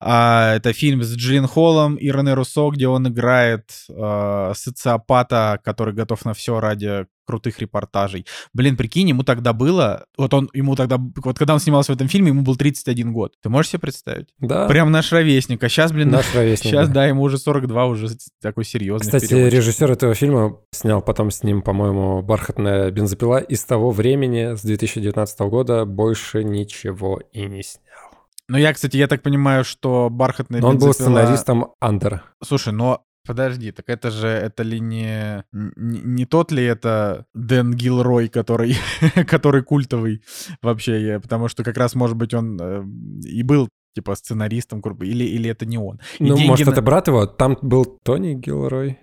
А, 0.00 0.54
это 0.56 0.72
фильм 0.72 1.02
с 1.02 1.14
Джиллин 1.14 1.46
Холлом 1.46 1.96
и 1.96 2.10
Рене 2.10 2.34
Руссо, 2.34 2.70
где 2.70 2.88
он 2.88 3.06
играет 3.08 3.70
а, 3.90 4.52
социопата, 4.54 5.60
который 5.62 5.92
готов 5.92 6.24
на 6.24 6.32
все 6.32 6.58
ради 6.58 7.06
крутых 7.26 7.60
репортажей. 7.60 8.26
Блин, 8.52 8.76
прикинь, 8.76 9.08
ему 9.08 9.22
тогда 9.22 9.52
было, 9.52 10.06
вот 10.18 10.34
он, 10.34 10.50
ему 10.52 10.74
тогда, 10.74 10.98
вот 10.98 11.38
когда 11.38 11.54
он 11.54 11.60
снимался 11.60 11.92
в 11.92 11.94
этом 11.94 12.08
фильме, 12.08 12.28
ему 12.28 12.42
был 12.42 12.56
31 12.56 13.12
год. 13.12 13.34
Ты 13.40 13.48
можешь 13.50 13.70
себе 13.70 13.80
представить? 13.80 14.28
Да. 14.38 14.66
Прям 14.66 14.90
наш 14.90 15.12
ровесник. 15.12 15.62
А 15.62 15.68
сейчас, 15.68 15.92
блин, 15.92 16.10
наш 16.10 16.34
ровесник. 16.34 16.72
Сейчас, 16.72 16.88
да. 16.88 16.94
да, 16.94 17.06
ему 17.06 17.22
уже 17.22 17.38
42, 17.38 17.86
уже 17.86 18.08
такой 18.42 18.64
серьезный. 18.64 19.06
Кстати, 19.06 19.28
переводчик. 19.28 19.58
режиссер 19.58 19.92
этого 19.92 20.14
фильма 20.14 20.56
снял 20.72 21.02
потом 21.02 21.30
с 21.30 21.44
ним, 21.44 21.62
по-моему, 21.62 22.20
«Бархатная 22.22 22.90
бензопила». 22.90 23.38
И 23.38 23.54
с 23.54 23.64
того 23.64 23.92
времени, 23.92 24.56
с 24.56 24.62
2019 24.62 25.40
года, 25.40 25.84
больше 25.84 26.42
ничего 26.42 27.20
и 27.32 27.46
не 27.46 27.62
снял. 27.62 28.09
Ну, 28.50 28.58
я, 28.58 28.72
кстати, 28.72 28.96
я 28.96 29.06
так 29.06 29.22
понимаю, 29.22 29.62
что 29.62 30.10
«Бархатная 30.10 30.60
но 30.60 30.72
бензопила». 30.72 30.86
он 30.86 30.88
был 30.88 30.94
сценаристом 30.94 31.66
«Андер». 31.78 32.24
Слушай, 32.42 32.72
но 32.72 33.04
Подожди, 33.26 33.70
так 33.70 33.88
это 33.88 34.10
же, 34.10 34.28
это 34.28 34.62
ли 34.62 34.80
не, 34.80 35.44
не, 35.52 36.00
не 36.00 36.24
тот 36.24 36.50
ли 36.50 36.64
это 36.64 37.26
Дэн 37.34 37.74
Гилрой, 37.74 38.28
который, 38.28 38.76
который 39.28 39.62
культовый 39.62 40.22
вообще, 40.62 41.20
потому 41.22 41.48
что 41.48 41.62
как 41.62 41.76
раз, 41.76 41.94
может 41.94 42.16
быть, 42.16 42.32
он 42.32 42.58
э, 42.58 42.82
и 43.28 43.42
был 43.42 43.68
типа 43.94 44.14
сценаристом, 44.14 44.80
или, 44.80 45.24
или 45.24 45.50
это 45.50 45.66
не 45.66 45.76
он. 45.76 46.00
И 46.18 46.24
ну, 46.24 46.38
может, 46.38 46.66
на... 46.66 46.72
это 46.72 46.82
брат 46.82 47.08
его, 47.08 47.26
там 47.26 47.58
был 47.60 47.98
Тони 48.02 48.34
Гилрой. 48.34 48.98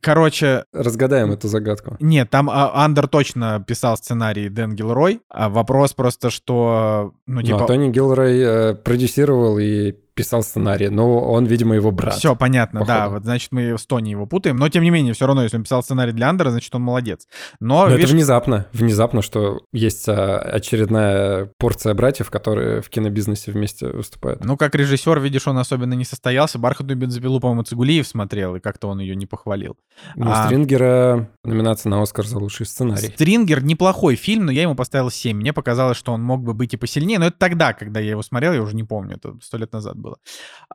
Короче... 0.00 0.64
Разгадаем 0.72 1.32
эту 1.32 1.48
загадку. 1.48 1.96
Нет, 2.00 2.30
там 2.30 2.48
а, 2.50 2.84
Андер 2.84 3.08
точно 3.08 3.64
писал 3.66 3.96
сценарий 3.96 4.48
Дэн 4.48 4.74
Гилрой. 4.74 5.20
А 5.28 5.48
вопрос 5.48 5.92
просто, 5.92 6.30
что... 6.30 7.12
Ну, 7.26 7.42
типа... 7.42 7.58
Ну, 7.58 7.64
а 7.64 7.66
Тони 7.66 7.90
Гилрой 7.90 8.40
э, 8.40 8.74
продюсировал 8.74 9.58
и 9.58 9.94
писал 10.18 10.42
сценарий, 10.42 10.88
но 10.88 11.20
он, 11.30 11.44
видимо, 11.44 11.76
его 11.76 11.92
брат. 11.92 12.16
Все 12.16 12.34
понятно, 12.34 12.80
походу. 12.80 12.98
да, 12.98 13.08
вот 13.08 13.22
значит 13.22 13.52
мы 13.52 13.78
с 13.78 13.86
Тони 13.86 14.10
его 14.10 14.26
путаем, 14.26 14.56
но 14.56 14.68
тем 14.68 14.82
не 14.82 14.90
менее, 14.90 15.14
все 15.14 15.28
равно, 15.28 15.44
если 15.44 15.58
он 15.58 15.62
писал 15.62 15.80
сценарий 15.80 16.10
для 16.10 16.28
Андера, 16.28 16.50
значит 16.50 16.74
он 16.74 16.82
молодец. 16.82 17.28
Но, 17.60 17.86
но 17.86 17.92
видишь... 17.92 18.06
это 18.06 18.14
внезапно, 18.14 18.66
внезапно, 18.72 19.22
что 19.22 19.60
есть 19.72 20.08
а, 20.08 20.38
очередная 20.38 21.52
порция 21.56 21.94
братьев, 21.94 22.32
которые 22.32 22.82
в 22.82 22.88
кинобизнесе 22.90 23.52
вместе 23.52 23.86
выступают. 23.86 24.44
Ну, 24.44 24.56
как 24.56 24.74
режиссер, 24.74 25.20
видишь, 25.20 25.46
он 25.46 25.56
особенно 25.56 25.94
не 25.94 26.04
состоялся. 26.04 26.58
«Бархатную 26.58 26.96
бензопилу», 26.96 27.38
по-моему, 27.38 27.62
Цигулиев 27.62 28.04
смотрел, 28.04 28.56
и 28.56 28.60
как-то 28.60 28.88
он 28.88 28.98
ее 28.98 29.14
не 29.14 29.26
похвалил. 29.26 29.76
Ну, 30.16 30.28
а... 30.28 30.46
Стрингера 30.46 31.30
номинация 31.44 31.90
на 31.90 32.02
Оскар 32.02 32.26
за 32.26 32.38
лучший 32.38 32.66
сценарий. 32.66 33.06
Стрингер 33.06 33.62
неплохой 33.62 34.16
фильм, 34.16 34.46
но 34.46 34.50
я 34.50 34.62
ему 34.62 34.74
поставил 34.74 35.10
7. 35.10 35.36
Мне 35.36 35.52
показалось, 35.52 35.96
что 35.96 36.12
он 36.12 36.24
мог 36.24 36.42
бы 36.42 36.54
быть 36.54 36.74
и 36.74 36.76
посильнее, 36.76 37.20
но 37.20 37.26
это 37.26 37.38
тогда, 37.38 37.72
когда 37.72 38.00
я 38.00 38.10
его 38.10 38.22
смотрел, 38.22 38.52
я 38.52 38.62
уже 38.62 38.74
не 38.74 38.82
помню, 38.82 39.14
это 39.14 39.36
сто 39.40 39.58
лет 39.58 39.72
назад 39.72 39.96
был 39.96 40.07
было. 40.08 40.18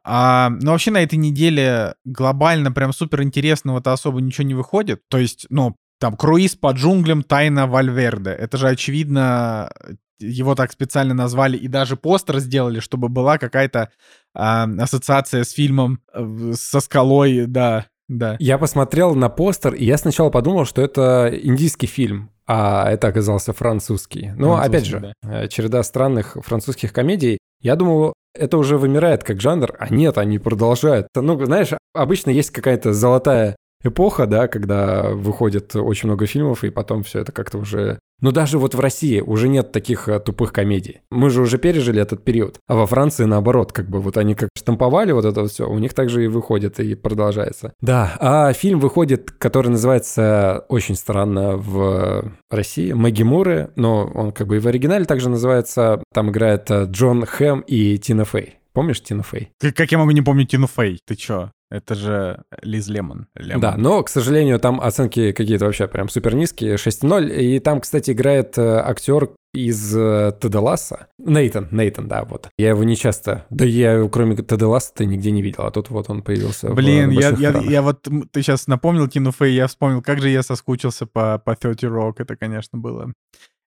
А, 0.03 0.49
но 0.61 0.71
вообще 0.71 0.91
на 0.91 1.01
этой 1.03 1.15
неделе 1.15 1.95
глобально 2.05 2.71
прям 2.71 2.93
супер 2.93 3.23
интересного-то 3.23 3.93
особо 3.93 4.21
ничего 4.21 4.45
не 4.45 4.53
выходит. 4.53 5.01
То 5.09 5.17
есть, 5.17 5.45
ну, 5.49 5.75
там, 5.99 6.17
круиз 6.17 6.55
по 6.55 6.71
джунглям 6.71 7.23
Тайна 7.23 7.67
Вальверде. 7.67 8.31
Это 8.31 8.57
же, 8.57 8.67
очевидно, 8.67 9.71
его 10.19 10.55
так 10.55 10.71
специально 10.71 11.13
назвали 11.13 11.57
и 11.57 11.67
даже 11.67 11.95
постер 11.95 12.39
сделали, 12.39 12.79
чтобы 12.79 13.09
была 13.09 13.37
какая-то 13.37 13.89
а, 14.33 14.67
ассоциация 14.79 15.43
с 15.43 15.51
фильмом 15.51 16.01
э, 16.13 16.53
со 16.55 16.79
скалой, 16.79 17.45
да, 17.45 17.85
да. 18.09 18.35
Я 18.39 18.57
посмотрел 18.57 19.15
на 19.15 19.29
постер, 19.29 19.73
и 19.73 19.85
я 19.85 19.97
сначала 19.97 20.29
подумал, 20.29 20.65
что 20.65 20.81
это 20.81 21.31
индийский 21.41 21.87
фильм. 21.87 22.31
а 22.45 22.91
это 22.91 23.07
оказался 23.07 23.53
французский. 23.53 24.31
Но, 24.35 24.57
французский, 24.57 24.67
опять 24.67 24.85
же, 24.85 25.15
да. 25.21 25.43
Э, 25.43 25.47
череда 25.47 25.81
странных 25.83 26.37
французских 26.41 26.91
комедий. 26.91 27.37
Я 27.61 27.75
думал, 27.77 28.13
это 28.33 28.57
уже 28.57 28.77
вымирает 28.77 29.23
как 29.23 29.41
жанр, 29.41 29.73
а 29.77 29.93
нет, 29.93 30.17
они 30.17 30.39
продолжают. 30.39 31.07
Ну, 31.15 31.43
знаешь, 31.45 31.69
обычно 31.93 32.31
есть 32.31 32.51
какая-то 32.51 32.93
золотая 32.93 33.55
эпоха, 33.83 34.25
да, 34.25 34.47
когда 34.47 35.09
выходит 35.09 35.75
очень 35.75 36.07
много 36.07 36.25
фильмов, 36.25 36.63
и 36.63 36.69
потом 36.69 37.03
все 37.03 37.19
это 37.19 37.31
как-то 37.31 37.57
уже... 37.57 37.99
Но 38.23 38.31
даже 38.31 38.57
вот 38.57 38.73
в 38.73 38.79
России 38.79 39.19
уже 39.19 39.49
нет 39.49 39.73
таких 39.73 40.07
э, 40.07 40.17
тупых 40.17 40.53
комедий. 40.53 41.01
Мы 41.11 41.29
же 41.29 41.41
уже 41.41 41.57
пережили 41.57 42.01
этот 42.01 42.23
период. 42.23 42.55
А 42.69 42.75
во 42.75 42.87
Франции 42.87 43.25
наоборот, 43.25 43.73
как 43.73 43.89
бы 43.89 43.99
вот 43.99 44.15
они 44.15 44.33
как 44.33 44.49
штамповали 44.57 45.11
вот 45.11 45.25
это 45.25 45.45
все, 45.45 45.69
у 45.69 45.77
них 45.77 45.93
также 45.93 46.23
и 46.23 46.27
выходит, 46.27 46.79
и 46.79 46.95
продолжается. 46.95 47.73
Да, 47.81 48.15
а 48.21 48.53
фильм 48.53 48.79
выходит, 48.79 49.29
который 49.29 49.67
называется 49.67 50.65
очень 50.69 50.95
странно 50.95 51.57
в 51.57 52.31
России, 52.49 52.93
Мэгги 52.93 53.23
Муры, 53.23 53.71
но 53.75 54.05
он 54.05 54.31
как 54.31 54.47
бы 54.47 54.55
и 54.55 54.59
в 54.59 54.67
оригинале 54.67 55.03
также 55.03 55.27
называется, 55.27 56.01
там 56.13 56.31
играет 56.31 56.71
э, 56.71 56.85
Джон 56.85 57.25
Хэм 57.25 57.59
и 57.67 57.97
Тина 57.97 58.23
Фей. 58.23 58.55
Помнишь 58.71 59.03
Тину 59.03 59.23
Фей? 59.23 59.51
Как 59.75 59.91
я 59.91 59.97
могу 59.97 60.11
не 60.11 60.21
помнить 60.21 60.49
Тину 60.49 60.67
Фей? 60.67 60.99
Ты 61.05 61.15
чё? 61.15 61.51
Это 61.73 61.95
же 61.95 62.43
Лиз 62.61 62.87
Лемон. 62.87 63.25
Лемон. 63.33 63.59
Да, 63.59 63.75
но, 63.77 64.03
к 64.03 64.09
сожалению, 64.09 64.59
там 64.59 64.79
оценки 64.79 65.31
какие-то 65.31 65.65
вообще 65.65 65.87
прям 65.87 66.07
супер 66.07 66.35
низкие, 66.35 66.75
6.0. 66.75 67.35
И 67.35 67.59
там, 67.59 67.81
кстати, 67.81 68.11
играет 68.11 68.59
э, 68.59 68.77
актер 68.77 69.31
из 69.55 69.97
э, 69.97 70.37
Теделаса. 70.39 71.07
Нейтан, 71.17 71.69
Нейтан, 71.71 72.07
да, 72.07 72.25
вот. 72.25 72.49
Я 72.59 72.69
его 72.69 72.83
не 72.83 72.95
часто... 72.95 73.47
Да 73.49 73.65
я, 73.65 74.07
кроме 74.07 74.35
Теделаса-то 74.35 75.03
нигде 75.05 75.31
не 75.31 75.41
видел, 75.41 75.63
а 75.63 75.71
тут 75.71 75.89
вот 75.89 76.11
он 76.11 76.21
появился 76.21 76.69
Блин, 76.69 77.09
в, 77.09 77.13
я, 77.13 77.29
я, 77.29 77.59
я 77.59 77.81
вот... 77.81 78.03
Ты 78.03 78.43
сейчас 78.43 78.67
напомнил 78.67 79.07
Тину 79.07 79.31
Фэй, 79.31 79.53
я 79.53 79.65
вспомнил, 79.65 80.03
как 80.03 80.21
же 80.21 80.29
я 80.29 80.43
соскучился 80.43 81.07
по, 81.07 81.39
по 81.39 81.55
30 81.55 81.85
Rock. 81.85 82.13
Это, 82.19 82.35
конечно, 82.35 82.77
было 82.77 83.11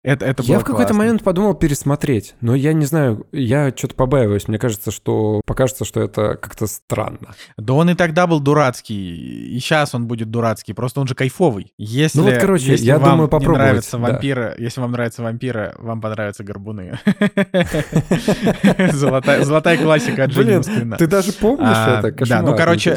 это, 0.07 0.25
это 0.25 0.43
я 0.45 0.61
в 0.61 0.65
какой-то 0.65 0.95
момент 0.95 1.25
подумал 1.25 1.55
пересмотреть, 1.55 2.37
но 2.41 2.55
я 2.55 2.73
не 2.73 2.87
знаю, 2.87 3.27
я 3.33 3.73
что-то 3.75 3.97
побаиваюсь. 3.97 4.47
Мне 4.47 4.57
кажется, 4.57 4.93
что 4.93 5.41
покажется, 5.45 5.85
что 5.85 6.01
это 6.01 6.37
как-то 6.37 6.69
странно. 6.69 7.35
Да 7.57 7.73
он 7.75 7.91
и 7.91 7.95
тогда 7.95 8.29
был 8.29 8.39
дурацкий, 8.39 8.95
и 8.95 9.59
сейчас 9.59 9.97
он 9.97 10.07
будет 10.07 10.31
дурацкий, 10.31 10.75
просто 10.75 11.01
он 11.01 11.09
же 11.09 11.17
кайфовый. 11.17 11.73
Если, 11.77 12.19
ну 12.21 12.27
вот, 12.27 12.35
короче, 12.39 12.71
если 12.71 12.87
я 12.87 13.01
вам 13.01 13.11
думаю 13.11 13.29
попробовать. 13.29 13.59
Не 13.59 13.67
нравятся 13.67 13.99
да. 13.99 14.05
вампиры, 14.05 14.55
если 14.59 14.81
вам 14.81 14.93
нравятся 14.93 15.23
вампиры, 15.25 15.75
вам 15.79 16.01
понравятся 16.01 16.45
горбуны. 16.45 17.01
Золотая 18.93 19.77
классика 19.77 20.25
от 20.25 20.35
Блин, 20.37 20.63
ты 20.97 21.09
даже 21.09 21.33
помнишь 21.33 21.67
а, 21.69 21.99
это? 21.99 22.27
Да, 22.27 22.43
ну 22.43 22.57
короче, 22.57 22.97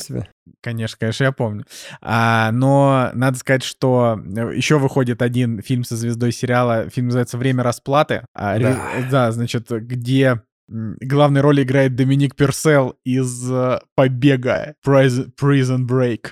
Конечно, 0.61 0.97
конечно, 0.99 1.23
я 1.23 1.31
помню. 1.31 1.63
А, 2.01 2.51
но 2.51 3.11
надо 3.13 3.37
сказать, 3.37 3.63
что 3.63 4.19
э, 4.19 4.55
еще 4.55 4.77
выходит 4.77 5.21
один 5.21 5.61
фильм 5.61 5.83
со 5.83 5.95
звездой 5.95 6.33
сериала. 6.33 6.89
Фильм 6.99 7.07
называется 7.07 7.37
«Время 7.37 7.63
расплаты». 7.63 8.25
А, 8.33 8.59
да. 8.59 8.77
да, 9.09 9.31
значит, 9.31 9.69
где 9.69 10.41
главной 10.69 11.41
роли 11.41 11.63
играет 11.63 11.95
Доминик 11.95 12.35
Персел 12.35 12.95
из 13.03 13.49
uh, 13.49 13.79
«Побега» 13.95 14.75
Prison 14.85 15.87
Break. 15.87 16.27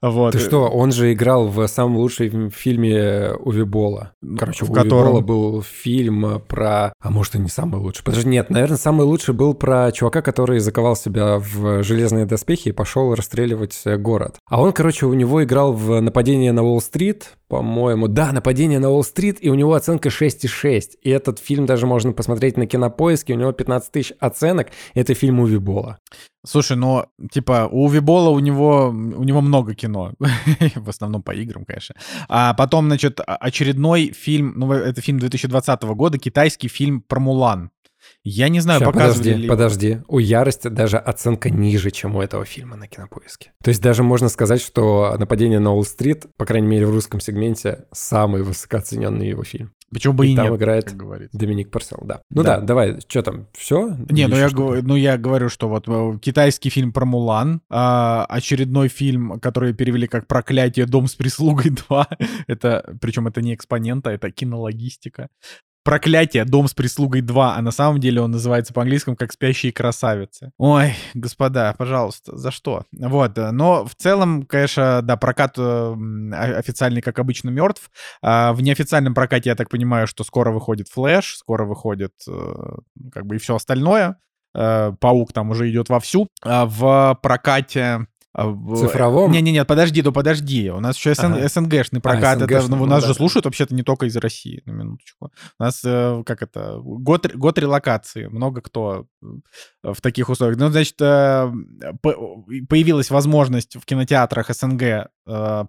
Вот. 0.00 0.32
Ты 0.32 0.38
что, 0.38 0.68
он 0.68 0.92
же 0.92 1.12
играл 1.12 1.48
в 1.48 1.66
самом 1.66 1.96
лучшем 1.96 2.50
фильме 2.50 3.32
Уви 3.40 3.64
Бола. 3.64 4.12
Короче, 4.38 4.64
в 4.64 4.70
у 4.70 4.72
котором... 4.72 5.12
Бола 5.12 5.20
был 5.20 5.62
фильм 5.62 6.40
про... 6.48 6.92
А 7.00 7.10
может, 7.10 7.34
и 7.34 7.38
не 7.38 7.48
самый 7.48 7.80
лучший. 7.80 8.04
Подожди, 8.04 8.28
нет, 8.28 8.48
наверное, 8.48 8.78
самый 8.78 9.02
лучший 9.02 9.34
был 9.34 9.54
про 9.54 9.90
чувака, 9.92 10.22
который 10.22 10.58
заковал 10.60 10.96
себя 10.96 11.38
в 11.38 11.82
железные 11.82 12.24
доспехи 12.24 12.68
и 12.68 12.72
пошел 12.72 13.14
расстреливать 13.14 13.82
город. 13.98 14.36
А 14.48 14.62
он, 14.62 14.72
короче, 14.72 15.06
у 15.06 15.14
него 15.14 15.44
играл 15.44 15.72
в 15.72 16.00
«Нападение 16.00 16.52
на 16.52 16.62
Уолл-стрит», 16.62 17.32
по-моему. 17.52 18.08
Да, 18.08 18.32
«Нападение 18.32 18.78
на 18.78 18.88
Уолл-стрит», 18.88 19.36
и 19.42 19.50
у 19.50 19.54
него 19.54 19.74
оценка 19.74 20.08
6,6. 20.08 20.82
И 21.02 21.10
этот 21.10 21.38
фильм 21.38 21.66
даже 21.66 21.86
можно 21.86 22.12
посмотреть 22.14 22.56
на 22.56 22.66
Кинопоиске, 22.66 23.34
у 23.34 23.36
него 23.36 23.52
15 23.52 23.92
тысяч 23.92 24.12
оценок. 24.20 24.68
Это 24.94 25.12
фильм 25.12 25.38
Уви 25.40 25.58
Бола. 25.58 25.98
Слушай, 26.46 26.78
ну, 26.78 27.04
типа, 27.30 27.68
у 27.70 27.84
Уви 27.84 27.98
у 27.98 28.38
него, 28.38 28.88
у 28.88 29.22
него 29.22 29.42
много 29.42 29.74
кино. 29.74 30.14
В 30.76 30.88
основном 30.88 31.22
по 31.22 31.32
играм, 31.32 31.66
конечно. 31.66 31.94
А 32.26 32.54
потом, 32.54 32.86
значит, 32.86 33.20
очередной 33.26 34.12
фильм, 34.14 34.54
ну, 34.56 34.72
это 34.72 35.02
фильм 35.02 35.18
2020 35.18 35.82
года, 35.82 36.18
китайский 36.18 36.68
фильм 36.68 37.02
про 37.02 37.20
Мулан. 37.20 37.70
Я 38.24 38.48
не 38.48 38.60
знаю, 38.60 38.80
Сейчас, 38.80 38.92
показывали 38.92 39.28
подожди, 39.28 39.42
ли... 39.42 39.48
подожди. 39.48 39.98
У 40.06 40.18
«Ярости» 40.18 40.68
даже 40.68 40.96
оценка 40.96 41.50
ниже, 41.50 41.90
чем 41.90 42.14
у 42.14 42.22
этого 42.22 42.44
фильма 42.44 42.76
на 42.76 42.86
Кинопоиске. 42.86 43.52
То 43.64 43.70
есть 43.70 43.82
даже 43.82 44.04
можно 44.04 44.28
сказать, 44.28 44.60
что 44.60 45.16
«Нападение 45.18 45.58
на 45.58 45.72
Уолл-стрит», 45.72 46.26
по 46.36 46.46
крайней 46.46 46.68
мере, 46.68 46.86
в 46.86 46.90
русском 46.90 47.20
сегменте, 47.20 47.86
самый 47.90 48.42
высокооцененный 48.42 49.28
его 49.28 49.42
фильм. 49.42 49.72
Почему 49.92 50.14
бы 50.14 50.26
и, 50.26 50.32
и 50.32 50.36
там 50.36 50.46
нет, 50.46 50.56
играет. 50.56 50.94
Доминик 51.32 51.70
Парсел, 51.70 51.98
да. 52.02 52.22
Ну 52.30 52.42
да, 52.42 52.58
да 52.58 52.66
давай, 52.66 53.00
что 53.06 53.22
там, 53.22 53.48
все? 53.52 53.94
Не, 54.08 54.26
ну 54.26 54.36
я, 54.36 54.48
ну 54.54 54.96
я 54.96 55.18
говорю, 55.18 55.48
что 55.50 55.68
вот 55.68 55.86
э, 55.86 56.18
китайский 56.22 56.70
фильм 56.70 56.92
про 56.92 57.04
Мулан, 57.04 57.60
а, 57.68 58.24
очередной 58.26 58.88
фильм, 58.88 59.38
который 59.40 59.74
перевели 59.74 60.06
как 60.06 60.26
«Проклятие. 60.26 60.86
Дом 60.86 61.08
с 61.08 61.14
прислугой 61.14 61.72
2». 61.72 62.06
это, 62.46 62.96
причем 63.00 63.26
это 63.26 63.42
не 63.42 63.54
экспонента, 63.54 64.10
это 64.10 64.30
кинологистика. 64.30 65.28
Проклятие, 65.84 66.44
дом 66.44 66.68
с 66.68 66.74
прислугой 66.74 67.22
2, 67.22 67.56
а 67.56 67.62
на 67.62 67.72
самом 67.72 67.98
деле 67.98 68.20
он 68.20 68.30
называется 68.30 68.72
по-английскому 68.72 69.16
как 69.16 69.32
спящие 69.32 69.72
красавицы. 69.72 70.52
Ой, 70.56 70.94
господа, 71.14 71.74
пожалуйста, 71.76 72.36
за 72.36 72.52
что? 72.52 72.84
Вот, 72.92 73.36
э, 73.36 73.50
но 73.50 73.84
в 73.84 73.96
целом, 73.96 74.44
конечно, 74.44 75.02
да, 75.02 75.16
прокат 75.16 75.54
э, 75.58 75.94
официальный, 76.32 77.02
как 77.02 77.18
обычно, 77.18 77.50
мертв. 77.50 77.90
А 78.22 78.52
в 78.52 78.62
неофициальном 78.62 79.12
прокате, 79.12 79.50
я 79.50 79.56
так 79.56 79.70
понимаю, 79.70 80.06
что 80.06 80.22
скоро 80.22 80.52
выходит 80.52 80.88
Флэш, 80.88 81.36
скоро 81.36 81.64
выходит 81.64 82.12
э, 82.28 82.54
как 83.12 83.26
бы 83.26 83.36
и 83.36 83.38
все 83.38 83.56
остальное. 83.56 84.16
Паук 84.54 85.32
там 85.32 85.48
уже 85.48 85.70
идет 85.70 85.88
вовсю. 85.88 86.28
А 86.42 86.66
в 86.66 87.18
прокате 87.22 88.06
Цифровом? 88.34 89.30
Не-не-не, 89.30 89.64
подожди, 89.66 90.00
ну 90.02 90.10
подожди. 90.10 90.70
У 90.70 90.80
нас 90.80 90.96
еще 90.96 91.14
СН... 91.14 91.26
ага. 91.26 91.48
СНГшный 91.48 91.98
а, 91.98 92.00
прокат. 92.00 92.40
А, 92.40 92.44
это, 92.44 92.68
ну, 92.68 92.82
у 92.82 92.86
нас 92.86 93.02
ну, 93.02 93.08
же 93.08 93.12
да. 93.12 93.18
слушают 93.18 93.44
вообще-то 93.44 93.74
не 93.74 93.82
только 93.82 94.06
из 94.06 94.16
России, 94.16 94.62
на 94.64 94.70
минуточку. 94.70 95.30
У 95.58 95.62
нас, 95.62 95.82
э, 95.84 96.22
как 96.24 96.42
это, 96.42 96.78
год, 96.82 97.30
год 97.34 97.58
релокации. 97.58 98.26
Много 98.28 98.62
кто 98.62 99.06
э, 99.22 99.92
в 99.92 100.00
таких 100.00 100.30
условиях. 100.30 100.58
Ну, 100.58 100.70
значит, 100.70 100.96
э, 101.00 101.52
появилась 102.02 103.10
возможность 103.10 103.76
в 103.76 103.84
кинотеатрах 103.84 104.48
СНГ 104.48 105.08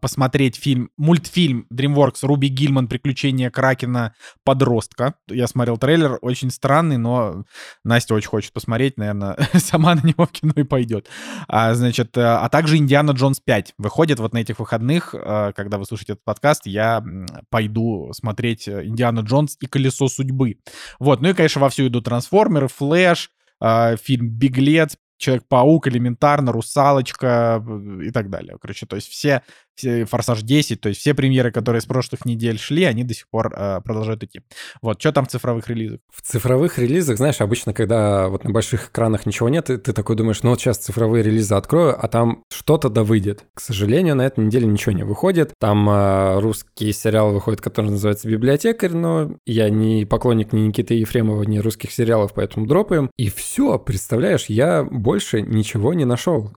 посмотреть 0.01 0.55
фильм, 0.55 0.89
мультфильм 0.97 1.67
DreamWorks 1.71 2.19
«Руби 2.23 2.47
Гильман. 2.47 2.87
Приключения 2.87 3.51
Кракена. 3.51 4.15
Подростка». 4.43 5.13
Я 5.27 5.45
смотрел 5.45 5.77
трейлер, 5.77 6.17
очень 6.21 6.49
странный, 6.49 6.97
но 6.97 7.45
Настя 7.83 8.15
очень 8.15 8.29
хочет 8.29 8.51
посмотреть, 8.51 8.97
наверное, 8.97 9.37
сама 9.53 9.93
на 9.93 10.01
него 10.01 10.25
в 10.25 10.31
кино 10.31 10.53
и 10.55 10.63
пойдет. 10.63 11.07
А, 11.47 11.75
значит, 11.75 12.17
а 12.17 12.49
также 12.53 12.77
«Индиана 12.77 13.13
Джонс 13.13 13.41
5» 13.43 13.69
выходит 13.79 14.19
вот 14.19 14.31
на 14.31 14.37
этих 14.37 14.59
выходных, 14.59 15.15
э, 15.15 15.53
когда 15.55 15.79
вы 15.79 15.85
слушаете 15.85 16.13
этот 16.13 16.23
подкаст, 16.23 16.67
я 16.67 17.03
пойду 17.49 18.13
смотреть 18.13 18.67
э, 18.67 18.85
«Индиана 18.85 19.21
Джонс 19.21 19.57
и 19.59 19.65
колесо 19.65 20.07
судьбы». 20.07 20.59
Вот, 20.99 21.19
ну 21.19 21.29
и, 21.29 21.33
конечно, 21.33 21.59
вовсю 21.59 21.87
идут 21.87 22.05
«Трансформеры», 22.05 22.67
«Флэш», 22.67 23.31
э, 23.59 23.95
фильм 23.97 24.29
«Беглец», 24.29 24.97
Человек-паук, 25.17 25.87
элементарно, 25.87 26.51
русалочка 26.51 27.63
и 28.03 28.11
так 28.11 28.29
далее. 28.29 28.57
Короче, 28.59 28.85
то 28.85 28.97
есть 28.97 29.07
все 29.07 29.41
все 29.75 30.05
Форсаж 30.05 30.41
10, 30.41 30.81
то 30.81 30.89
есть 30.89 31.01
все 31.01 31.13
премьеры, 31.13 31.51
которые 31.51 31.81
с 31.81 31.85
прошлых 31.85 32.25
недель 32.25 32.59
шли, 32.59 32.83
они 32.83 33.03
до 33.03 33.13
сих 33.13 33.27
пор 33.29 33.53
э, 33.55 33.81
продолжают 33.83 34.23
идти. 34.23 34.41
Вот, 34.81 34.99
что 34.99 35.11
там 35.11 35.25
в 35.25 35.29
цифровых 35.29 35.67
релизах? 35.67 35.99
В 36.11 36.21
цифровых 36.21 36.77
релизах, 36.77 37.17
знаешь, 37.17 37.41
обычно, 37.41 37.73
когда 37.73 38.29
вот 38.29 38.43
на 38.43 38.51
больших 38.51 38.89
экранах 38.89 39.25
ничего 39.25 39.49
нет, 39.49 39.65
ты, 39.65 39.77
ты 39.77 39.93
такой 39.93 40.15
думаешь, 40.15 40.43
ну 40.43 40.51
вот 40.51 40.59
сейчас 40.59 40.77
цифровые 40.77 41.23
релизы 41.23 41.55
открою, 41.55 41.97
а 41.99 42.07
там 42.07 42.43
что-то 42.51 42.89
да 42.89 43.03
выйдет. 43.03 43.45
К 43.53 43.61
сожалению, 43.61 44.15
на 44.15 44.25
этой 44.25 44.43
неделе 44.43 44.67
ничего 44.67 44.93
не 44.93 45.03
выходит. 45.03 45.53
Там 45.59 45.89
э, 45.89 46.39
русский 46.39 46.91
сериал 46.91 47.33
выходит, 47.33 47.61
который 47.61 47.91
называется 47.91 48.27
«Библиотекарь», 48.27 48.93
но 48.93 49.35
я 49.45 49.69
не 49.69 50.05
поклонник 50.05 50.53
ни 50.53 50.61
Никиты 50.61 50.95
Ефремова, 50.95 51.43
ни 51.43 51.59
русских 51.59 51.91
сериалов, 51.91 52.33
поэтому 52.33 52.67
дропаем. 52.67 53.09
И 53.17 53.29
все, 53.29 53.79
представляешь, 53.79 54.45
я 54.45 54.83
больше 54.83 55.41
ничего 55.41 55.93
не 55.93 56.05
нашел. 56.05 56.51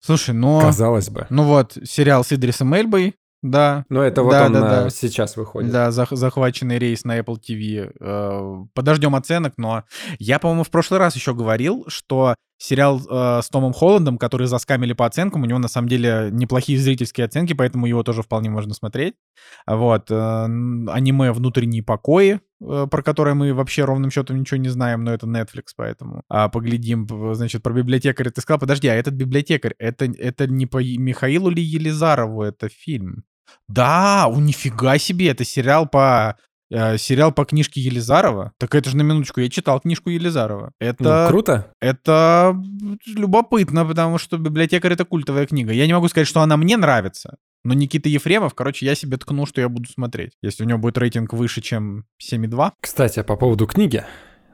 Слушай, 0.00 0.34
но... 0.34 0.60
Казалось 0.60 1.10
бы. 1.10 1.26
Ну 1.30 1.44
вот, 1.44 1.76
сериал 1.84 2.24
с 2.24 2.32
Идрисом 2.32 2.61
Борисом 2.62 2.74
Эльбой, 2.74 3.14
да. 3.42 3.84
Но 3.88 4.02
это 4.02 4.22
вот 4.22 4.30
да, 4.30 4.46
он 4.46 4.52
да, 4.52 4.60
да. 4.84 4.90
сейчас 4.90 5.36
выходит. 5.36 5.72
Да, 5.72 5.90
захваченный 5.90 6.78
рейс 6.78 7.04
на 7.04 7.18
Apple 7.18 7.38
TV. 7.40 7.92
Э, 7.98 8.66
подождем 8.72 9.16
оценок, 9.16 9.54
но 9.56 9.82
я, 10.20 10.38
по-моему, 10.38 10.62
в 10.62 10.70
прошлый 10.70 11.00
раз 11.00 11.16
еще 11.16 11.34
говорил, 11.34 11.84
что 11.88 12.36
сериал 12.58 13.00
э, 13.00 13.40
с 13.42 13.48
Томом 13.48 13.72
Холландом, 13.72 14.16
который 14.16 14.46
заскамили 14.46 14.92
по 14.92 15.06
оценкам, 15.06 15.42
у 15.42 15.46
него 15.46 15.58
на 15.58 15.66
самом 15.66 15.88
деле 15.88 16.28
неплохие 16.30 16.78
зрительские 16.78 17.24
оценки, 17.24 17.52
поэтому 17.52 17.86
его 17.86 18.04
тоже 18.04 18.22
вполне 18.22 18.48
можно 18.48 18.74
смотреть. 18.74 19.14
Вот. 19.66 20.08
Э, 20.12 20.44
аниме 20.44 21.32
«Внутренние 21.32 21.82
покои», 21.82 22.34
э, 22.34 22.38
про 22.62 23.02
которое 23.02 23.34
мы 23.34 23.52
вообще 23.54 23.84
ровным 23.84 24.10
счетом 24.10 24.38
ничего 24.38 24.58
не 24.58 24.68
знаем, 24.68 25.04
но 25.04 25.12
это 25.12 25.26
Netflix, 25.26 25.72
поэтому 25.76 26.22
а, 26.28 26.48
поглядим. 26.48 27.08
Значит, 27.34 27.62
про 27.62 27.72
библиотекаря 27.72 28.30
ты 28.30 28.40
сказал, 28.40 28.60
подожди, 28.60 28.88
а 28.88 28.94
этот 28.94 29.14
библиотекарь, 29.14 29.74
это, 29.78 30.04
это 30.04 30.46
не 30.46 30.66
по 30.66 30.82
Михаилу 30.82 31.50
ли 31.50 31.62
Елизарову 31.62 32.42
это 32.42 32.68
фильм? 32.68 33.24
Да, 33.68 34.26
у 34.28 34.40
нифига 34.40 34.98
себе, 34.98 35.30
это 35.30 35.44
сериал 35.44 35.86
по 35.88 36.36
э, 36.70 36.98
сериал 36.98 37.32
по 37.32 37.44
книжке 37.44 37.80
Елизарова. 37.80 38.52
Так 38.58 38.74
это 38.74 38.90
же 38.90 38.96
на 38.96 39.02
минуточку, 39.02 39.40
я 39.40 39.50
читал 39.50 39.80
книжку 39.80 40.10
Елизарова. 40.10 40.72
Это 40.78 41.24
ну, 41.24 41.28
круто. 41.28 41.72
Это 41.80 42.56
любопытно, 43.06 43.84
потому 43.84 44.18
что 44.18 44.38
библиотекарь 44.38 44.92
это 44.92 45.04
культовая 45.04 45.46
книга. 45.46 45.72
Я 45.72 45.86
не 45.86 45.92
могу 45.92 46.08
сказать, 46.08 46.28
что 46.28 46.40
она 46.40 46.56
мне 46.56 46.76
нравится, 46.76 47.36
но 47.64 47.74
Никита 47.74 48.08
Ефремов, 48.08 48.54
короче, 48.54 48.86
я 48.86 48.94
себе 48.94 49.16
ткну, 49.16 49.46
что 49.46 49.60
я 49.60 49.68
буду 49.68 49.88
смотреть. 49.88 50.32
Если 50.42 50.64
у 50.64 50.66
него 50.66 50.78
будет 50.78 50.98
рейтинг 50.98 51.32
выше, 51.32 51.60
чем 51.60 52.06
7,2. 52.20 52.72
Кстати, 52.80 53.20
а 53.20 53.24
по 53.24 53.36
поводу 53.36 53.66
книги. 53.66 54.04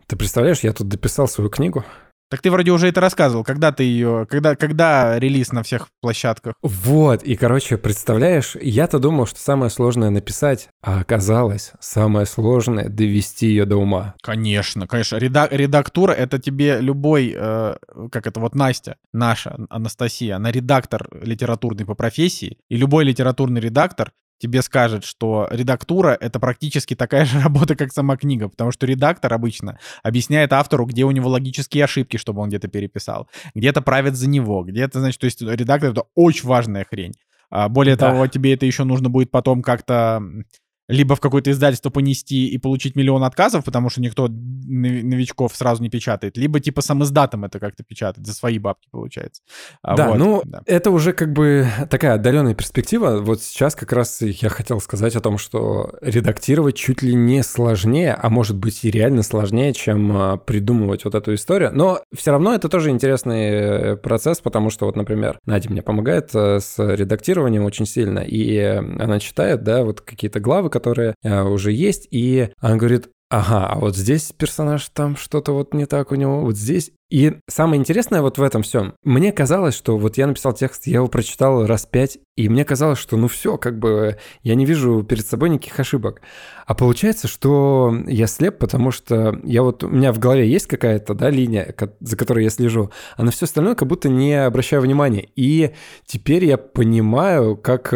Ты 0.07 0.17
представляешь, 0.17 0.61
я 0.61 0.73
тут 0.73 0.89
дописал 0.89 1.29
свою 1.29 1.51
книгу. 1.51 1.85
Так 2.31 2.43
ты 2.43 2.51
вроде 2.51 2.73
уже 2.73 2.89
это 2.89 3.01
рассказывал. 3.01 3.43
Когда 3.43 3.73
ты 3.73 3.85
ее... 3.85 4.27
Когда, 4.29 4.55
когда 4.55 5.19
релиз 5.19 5.53
на 5.53 5.63
всех 5.63 5.89
площадках? 6.01 6.55
Вот, 6.63 7.23
и, 7.23 7.37
короче, 7.37 7.79
представляешь, 7.79 8.55
я-то 8.61 8.99
думал, 8.99 9.27
что 9.27 9.41
самое 9.41 9.71
сложное 9.71 10.11
написать, 10.11 10.69
а 10.83 11.01
оказалось, 11.01 11.73
самое 11.81 12.27
сложное 12.27 12.89
довести 12.89 13.47
ее 13.47 13.65
до 13.65 13.77
ума. 13.77 14.15
Конечно, 14.23 14.87
конечно. 14.87 15.17
Редак, 15.17 15.53
редактура— 15.53 16.13
это 16.15 16.39
тебе 16.39 16.81
любой... 16.81 17.35
Э, 17.35 17.77
как 18.13 18.27
это, 18.27 18.41
вот 18.41 18.55
Настя, 18.55 18.97
наша, 19.13 19.57
Анастасия, 19.71 20.37
она 20.37 20.51
редактор 20.51 21.09
литературный 21.23 21.87
по 21.87 21.95
профессии, 21.95 22.59
и 22.69 22.77
любой 22.77 23.05
литературный 23.05 23.61
редактор 23.61 24.13
тебе 24.39 24.63
скажет, 24.63 25.05
что 25.05 25.49
редактура— 25.51 26.17
это 26.21 26.41
практически 26.41 26.95
такая 26.95 27.25
же 27.25 27.41
работа, 27.43 27.77
как 27.77 27.93
сама 27.93 28.17
книга, 28.17 28.49
потому 28.49 28.73
что 28.73 28.87
редактор 28.87 29.33
обычно 29.35 29.79
объясняет 30.03 30.53
автору, 30.53 30.87
где 30.87 31.05
у 31.05 31.11
него 31.11 31.29
логические 31.29 31.85
ошибки, 31.85 32.17
чтобы 32.17 32.41
он 32.41 32.49
где-то 32.49 32.69
переписал, 32.69 33.29
где-то 33.55 33.83
правит 33.83 34.17
за 34.17 34.29
него, 34.29 34.65
где-то, 34.65 35.01
значит, 35.01 35.21
то 35.21 35.27
есть 35.27 35.43
редактор— 35.43 35.91
это 35.93 36.05
очень 36.15 36.47
важная 36.47 36.85
хрень. 36.85 37.15
А 37.51 37.69
более 37.69 37.97
да. 37.97 38.11
того, 38.11 38.27
тебе 38.27 38.55
это 38.55 38.67
еще 38.67 38.85
нужно 38.85 39.09
будет 39.09 39.31
потом 39.31 39.63
как-то 39.63 40.23
либо 40.89 41.15
в 41.15 41.21
какое-то 41.21 41.51
издательство 41.51 41.91
понести 41.91 42.49
и 42.49 42.59
получить 42.59 42.97
миллион 42.97 43.23
отказов, 43.25 43.65
потому 43.65 43.91
что 43.91 44.01
никто 44.01 44.29
новичков 44.29 45.55
сразу 45.55 45.83
не 45.83 45.91
печатает, 45.91 46.37
либо 46.37 46.61
типа 46.61 46.83
сам 46.83 47.03
издатом 47.03 47.45
это 47.45 47.59
как-то 47.59 47.85
печатать, 47.85 48.27
за 48.27 48.35
свои 48.35 48.59
бабки 48.59 48.89
получается. 48.91 49.43
А 49.83 49.97
да, 49.97 50.09
вот, 50.09 50.19
ну 50.19 50.43
да. 50.45 50.63
это 50.67 50.91
уже 50.91 51.13
как 51.13 51.33
бы 51.33 51.67
такая 51.91 52.15
отдаленная 52.15 52.55
перспектива. 52.55 53.19
Вот 53.21 53.43
сейчас 53.43 53.75
как 53.75 53.93
раз 53.93 54.21
я 54.21 54.49
хотел 54.49 54.81
сказать 54.81 55.17
о 55.17 55.21
том, 55.21 55.39
что 55.39 55.95
редактировать 56.01 56.77
чуть 56.77 57.03
ли 57.03 57.15
не 57.15 57.43
сложнее, 57.43 58.15
а 58.15 58.29
может 58.31 58.57
быть 58.57 58.85
и 58.85 58.91
реально 58.91 59.23
сложнее, 59.23 59.73
чем 59.73 60.17
а, 60.17 60.37
придумывать 60.37 61.05
вот 61.05 61.15
эту 61.15 61.35
историю. 61.35 61.71
Но 61.73 62.01
все 62.15 62.31
равно 62.31 62.55
это 62.55 62.69
тоже 62.69 62.91
интересный 62.91 63.49
э, 63.49 63.97
процесс, 63.97 64.41
потому 64.41 64.71
что 64.71 64.87
вот, 64.87 64.97
например, 64.97 65.39
Надя 65.45 65.71
мне 65.71 65.83
помогает 65.83 66.35
э, 66.35 66.61
с 66.61 66.79
редактированием 66.79 67.65
очень 67.65 67.87
сильно, 67.87 68.21
и 68.21 68.59
она 68.59 69.19
читает, 69.19 69.63
да, 69.63 69.85
вот 69.85 70.01
какие-то 70.01 70.41
главы, 70.41 70.71
которые 70.79 71.15
э, 71.23 71.43
уже 71.43 71.73
есть, 71.73 72.09
и 72.11 72.51
она 72.61 72.77
говорит, 72.77 73.09
ага, 73.31 73.67
а 73.67 73.79
вот 73.79 73.97
здесь 73.97 74.33
персонаж 74.33 74.89
там 74.93 75.17
что-то 75.17 75.53
вот 75.53 75.75
не 75.75 75.87
так 75.87 76.13
у 76.13 76.15
него, 76.15 76.41
вот 76.41 76.57
здесь. 76.57 76.93
И 77.11 77.39
самое 77.49 77.81
интересное 77.81 78.21
вот 78.21 78.37
в 78.37 78.43
этом 78.43 78.63
всем, 78.63 78.95
мне 79.03 79.33
казалось, 79.33 79.75
что 79.75 79.97
вот 79.97 80.19
я 80.19 80.27
написал 80.27 80.53
текст, 80.53 80.87
я 80.87 80.97
его 80.97 81.09
прочитал 81.09 81.67
раз 81.67 81.87
пять, 81.87 82.19
и 82.37 82.51
мне 82.51 82.65
казалось, 82.67 82.99
что 82.99 83.17
ну 83.17 83.29
все, 83.29 83.57
как 83.57 83.79
бы 83.79 84.19
я 84.43 84.55
не 84.55 84.67
вижу 84.67 85.03
перед 85.05 85.27
собой 85.27 85.49
никаких 85.49 85.81
ошибок. 85.81 86.21
А 86.67 86.75
получается, 86.75 87.27
что 87.27 87.95
я 88.07 88.27
слеп, 88.27 88.59
потому 88.59 88.91
что 88.91 89.39
я 89.45 89.63
вот, 89.63 89.85
у 89.85 89.89
меня 89.89 90.13
в 90.13 90.19
голове 90.19 90.49
есть 90.49 90.67
какая-то, 90.67 91.15
да, 91.15 91.31
линия, 91.31 91.75
за 92.01 92.17
которой 92.17 92.45
я 92.45 92.51
слежу, 92.51 92.91
а 93.17 93.23
на 93.23 93.31
все 93.31 93.47
остальное 93.47 93.75
как 93.75 93.89
будто 93.89 94.11
не 94.11 94.35
обращаю 94.35 94.83
внимания. 94.83 95.29
И 95.35 95.75
теперь 96.05 96.45
я 96.45 96.59
понимаю, 96.59 97.57
как 97.57 97.95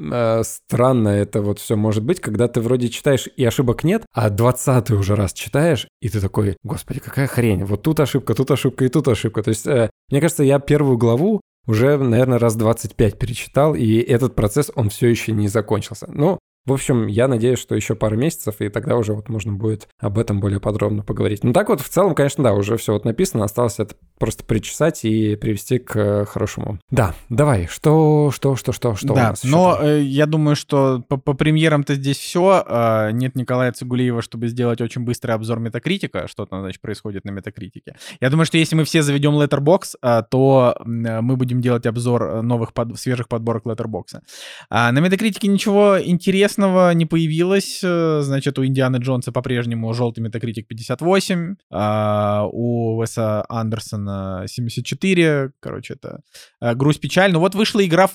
э, 0.00 0.42
странно 0.44 1.08
это 1.08 1.42
вот 1.42 1.58
все 1.58 1.76
может 1.76 2.04
быть, 2.04 2.20
когда 2.20 2.48
ты 2.48 2.60
вроде 2.60 2.88
читаешь 2.88 3.28
и 3.36 3.44
ошибок 3.44 3.84
нет, 3.84 4.04
а 4.12 4.30
двадцатый 4.30 4.96
уже 4.96 5.16
раз 5.16 5.32
читаешь, 5.32 5.86
и 6.00 6.08
ты 6.08 6.20
такой, 6.20 6.56
господи, 6.62 7.00
какая 7.00 7.26
хрень, 7.26 7.64
вот 7.64 7.82
тут 7.82 8.00
ошибка, 8.00 8.34
тут 8.34 8.50
ошибка 8.50 8.84
и 8.84 8.88
тут 8.88 9.08
ошибка. 9.08 9.42
То 9.42 9.50
есть, 9.50 9.66
э, 9.66 9.90
мне 10.10 10.20
кажется, 10.20 10.42
я 10.44 10.58
первую 10.58 10.98
главу 10.98 11.40
уже, 11.66 11.96
наверное, 11.98 12.38
раз 12.38 12.56
25 12.56 13.18
перечитал, 13.18 13.74
и 13.74 13.98
этот 13.98 14.34
процесс, 14.34 14.70
он 14.74 14.88
все 14.88 15.08
еще 15.08 15.32
не 15.32 15.48
закончился. 15.48 16.06
Ну, 16.12 16.38
в 16.66 16.72
общем, 16.72 17.06
я 17.06 17.26
надеюсь, 17.26 17.58
что 17.58 17.74
еще 17.74 17.94
пару 17.94 18.16
месяцев, 18.16 18.56
и 18.60 18.68
тогда 18.68 18.96
уже 18.96 19.14
вот 19.14 19.28
можно 19.28 19.52
будет 19.52 19.88
об 19.98 20.18
этом 20.18 20.40
более 20.40 20.60
подробно 20.60 21.02
поговорить. 21.02 21.42
Ну 21.42 21.52
так 21.52 21.68
вот, 21.70 21.80
в 21.80 21.88
целом, 21.88 22.14
конечно, 22.14 22.44
да, 22.44 22.52
уже 22.52 22.76
все 22.76 22.92
вот 22.92 23.06
написано, 23.06 23.44
осталось 23.44 23.78
это 23.78 23.94
просто 24.18 24.44
причесать 24.44 25.04
и 25.06 25.36
привести 25.36 25.78
к 25.78 25.96
э, 25.96 26.24
хорошему. 26.26 26.78
Да, 26.90 27.14
давай, 27.30 27.66
что, 27.66 28.30
что, 28.30 28.56
что, 28.56 28.72
что, 28.72 28.94
что 28.94 29.14
Да, 29.14 29.34
но 29.44 29.78
э, 29.80 30.02
я 30.02 30.26
думаю, 30.26 30.54
что 30.54 31.02
по, 31.08 31.16
по 31.16 31.32
премьерам-то 31.32 31.94
здесь 31.94 32.18
все. 32.18 32.62
Э, 32.68 33.10
нет 33.12 33.34
Николая 33.36 33.72
Цигулиева, 33.72 34.20
чтобы 34.20 34.48
сделать 34.48 34.82
очень 34.82 35.02
быстрый 35.02 35.32
обзор 35.32 35.60
Метакритика, 35.60 36.28
что 36.28 36.44
там, 36.44 36.60
значит, 36.60 36.82
происходит 36.82 37.24
на 37.24 37.30
Метакритике. 37.30 37.96
Я 38.20 38.28
думаю, 38.28 38.44
что 38.44 38.58
если 38.58 38.76
мы 38.76 38.84
все 38.84 39.02
заведем 39.02 39.32
Letterbox, 39.40 39.96
э, 40.02 40.22
то 40.30 40.76
э, 40.78 40.84
мы 40.84 41.36
будем 41.38 41.62
делать 41.62 41.86
обзор 41.86 42.22
э, 42.22 42.40
новых, 42.42 42.74
под, 42.74 43.00
свежих 43.00 43.28
подборок 43.28 43.64
Letterbox. 43.64 44.20
А 44.68 44.92
на 44.92 44.98
Метакритике 44.98 45.48
ничего 45.48 45.96
интересного 45.98 46.49
интересного 46.50 46.92
не 46.92 47.06
появилось. 47.06 47.80
Э, 47.82 48.20
значит, 48.22 48.58
у 48.58 48.64
Индианы 48.64 48.96
Джонса 48.96 49.32
по-прежнему 49.32 49.92
желтый 49.92 50.22
метакритик 50.22 50.66
58, 50.66 51.56
а 51.70 52.46
у 52.50 52.98
Уэса 52.98 53.44
Андерсона 53.48 54.44
74. 54.46 55.52
Короче, 55.60 55.94
это 55.94 56.20
э, 56.60 56.74
грусть 56.74 57.00
печаль. 57.00 57.32
Ну 57.32 57.40
вот 57.40 57.54
вышла 57.54 57.84
игра 57.84 58.08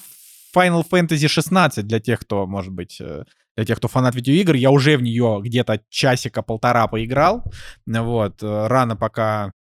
Final 0.55 0.83
Fantasy 0.89 1.27
16 1.27 1.87
для 1.87 1.99
тех, 1.99 2.19
кто, 2.19 2.45
может 2.45 2.73
быть, 2.73 2.99
э, 2.99 3.23
для 3.55 3.65
тех, 3.65 3.77
кто 3.77 3.87
фанат 3.87 4.15
видеоигр. 4.15 4.55
Я 4.55 4.71
уже 4.71 4.97
в 4.97 5.01
нее 5.01 5.39
где-то 5.41 5.81
часика-полтора 5.89 6.87
поиграл. 6.87 7.43
Вот, 7.85 8.43
рано 8.43 8.97
пока 8.97 9.51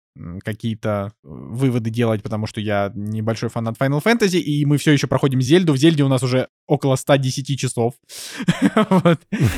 какие-то 0.44 1.12
выводы 1.22 1.90
делать, 1.90 2.22
потому 2.22 2.46
что 2.46 2.60
я 2.60 2.92
небольшой 2.94 3.48
фанат 3.48 3.76
Final 3.78 4.02
Fantasy, 4.02 4.38
и 4.38 4.64
мы 4.64 4.78
все 4.78 4.92
еще 4.92 5.06
проходим 5.06 5.40
Зельду. 5.40 5.72
В 5.72 5.76
Зельде 5.76 6.04
у 6.04 6.08
нас 6.08 6.22
уже 6.22 6.48
около 6.66 6.96
110 6.96 7.58
часов. 7.58 7.94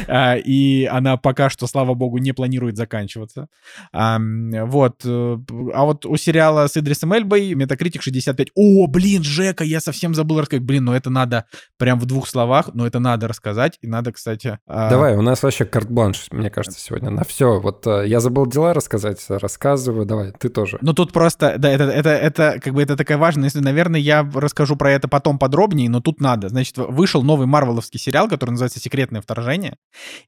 а, 0.08 0.36
и 0.36 0.84
она 0.86 1.16
пока 1.16 1.50
что, 1.50 1.66
слава 1.66 1.94
богу, 1.94 2.18
не 2.18 2.32
планирует 2.32 2.76
заканчиваться. 2.76 3.48
Вот. 3.92 5.02
Э, 5.04 5.38
а 5.74 5.84
вот 5.84 6.06
у 6.06 6.16
сериала 6.16 6.66
с 6.66 6.76
Идрисом 6.76 7.12
Эльбой 7.12 7.54
Метакритик 7.54 8.02
65. 8.02 8.48
О, 8.54 8.86
блин, 8.86 9.22
Жека, 9.22 9.64
я 9.64 9.80
совсем 9.80 10.14
забыл 10.14 10.40
рассказать. 10.40 10.64
Блин, 10.64 10.84
ну 10.84 10.92
это 10.92 11.10
надо 11.10 11.46
прям 11.76 12.00
в 12.00 12.06
двух 12.06 12.26
словах, 12.28 12.70
но 12.74 12.86
это 12.86 12.98
надо 12.98 13.28
рассказать. 13.28 13.78
И 13.82 13.86
надо, 13.86 14.12
кстати... 14.12 14.58
А... 14.66 14.90
Давай, 14.90 15.16
у 15.16 15.22
нас 15.22 15.42
вообще 15.42 15.64
карт-бланш, 15.64 16.28
мне 16.30 16.50
кажется, 16.50 16.80
сегодня 16.80 17.10
на 17.10 17.24
все. 17.24 17.60
Вот 17.60 17.86
э, 17.86 18.04
я 18.06 18.20
забыл 18.20 18.46
дела 18.46 18.74
рассказать, 18.74 19.24
рассказываю. 19.28 20.06
Давай, 20.06 20.32
ты 20.46 20.52
тоже. 20.52 20.78
Ну 20.80 20.92
тут 20.92 21.12
просто, 21.12 21.56
да, 21.58 21.70
это, 21.70 21.84
это, 21.84 22.10
это 22.10 22.58
как 22.60 22.74
бы 22.74 22.82
это 22.82 22.96
такая 22.96 23.18
важная, 23.18 23.50
наверное, 23.54 24.00
я 24.00 24.28
расскажу 24.34 24.76
про 24.76 24.92
это 24.92 25.08
потом 25.08 25.38
подробнее, 25.38 25.90
но 25.90 26.00
тут 26.00 26.20
надо. 26.20 26.48
Значит, 26.48 26.78
вышел 26.78 27.22
новый 27.22 27.46
марвеловский 27.46 28.00
сериал, 28.00 28.28
который 28.28 28.50
называется 28.50 28.80
«Секретное 28.80 29.20
вторжение», 29.20 29.76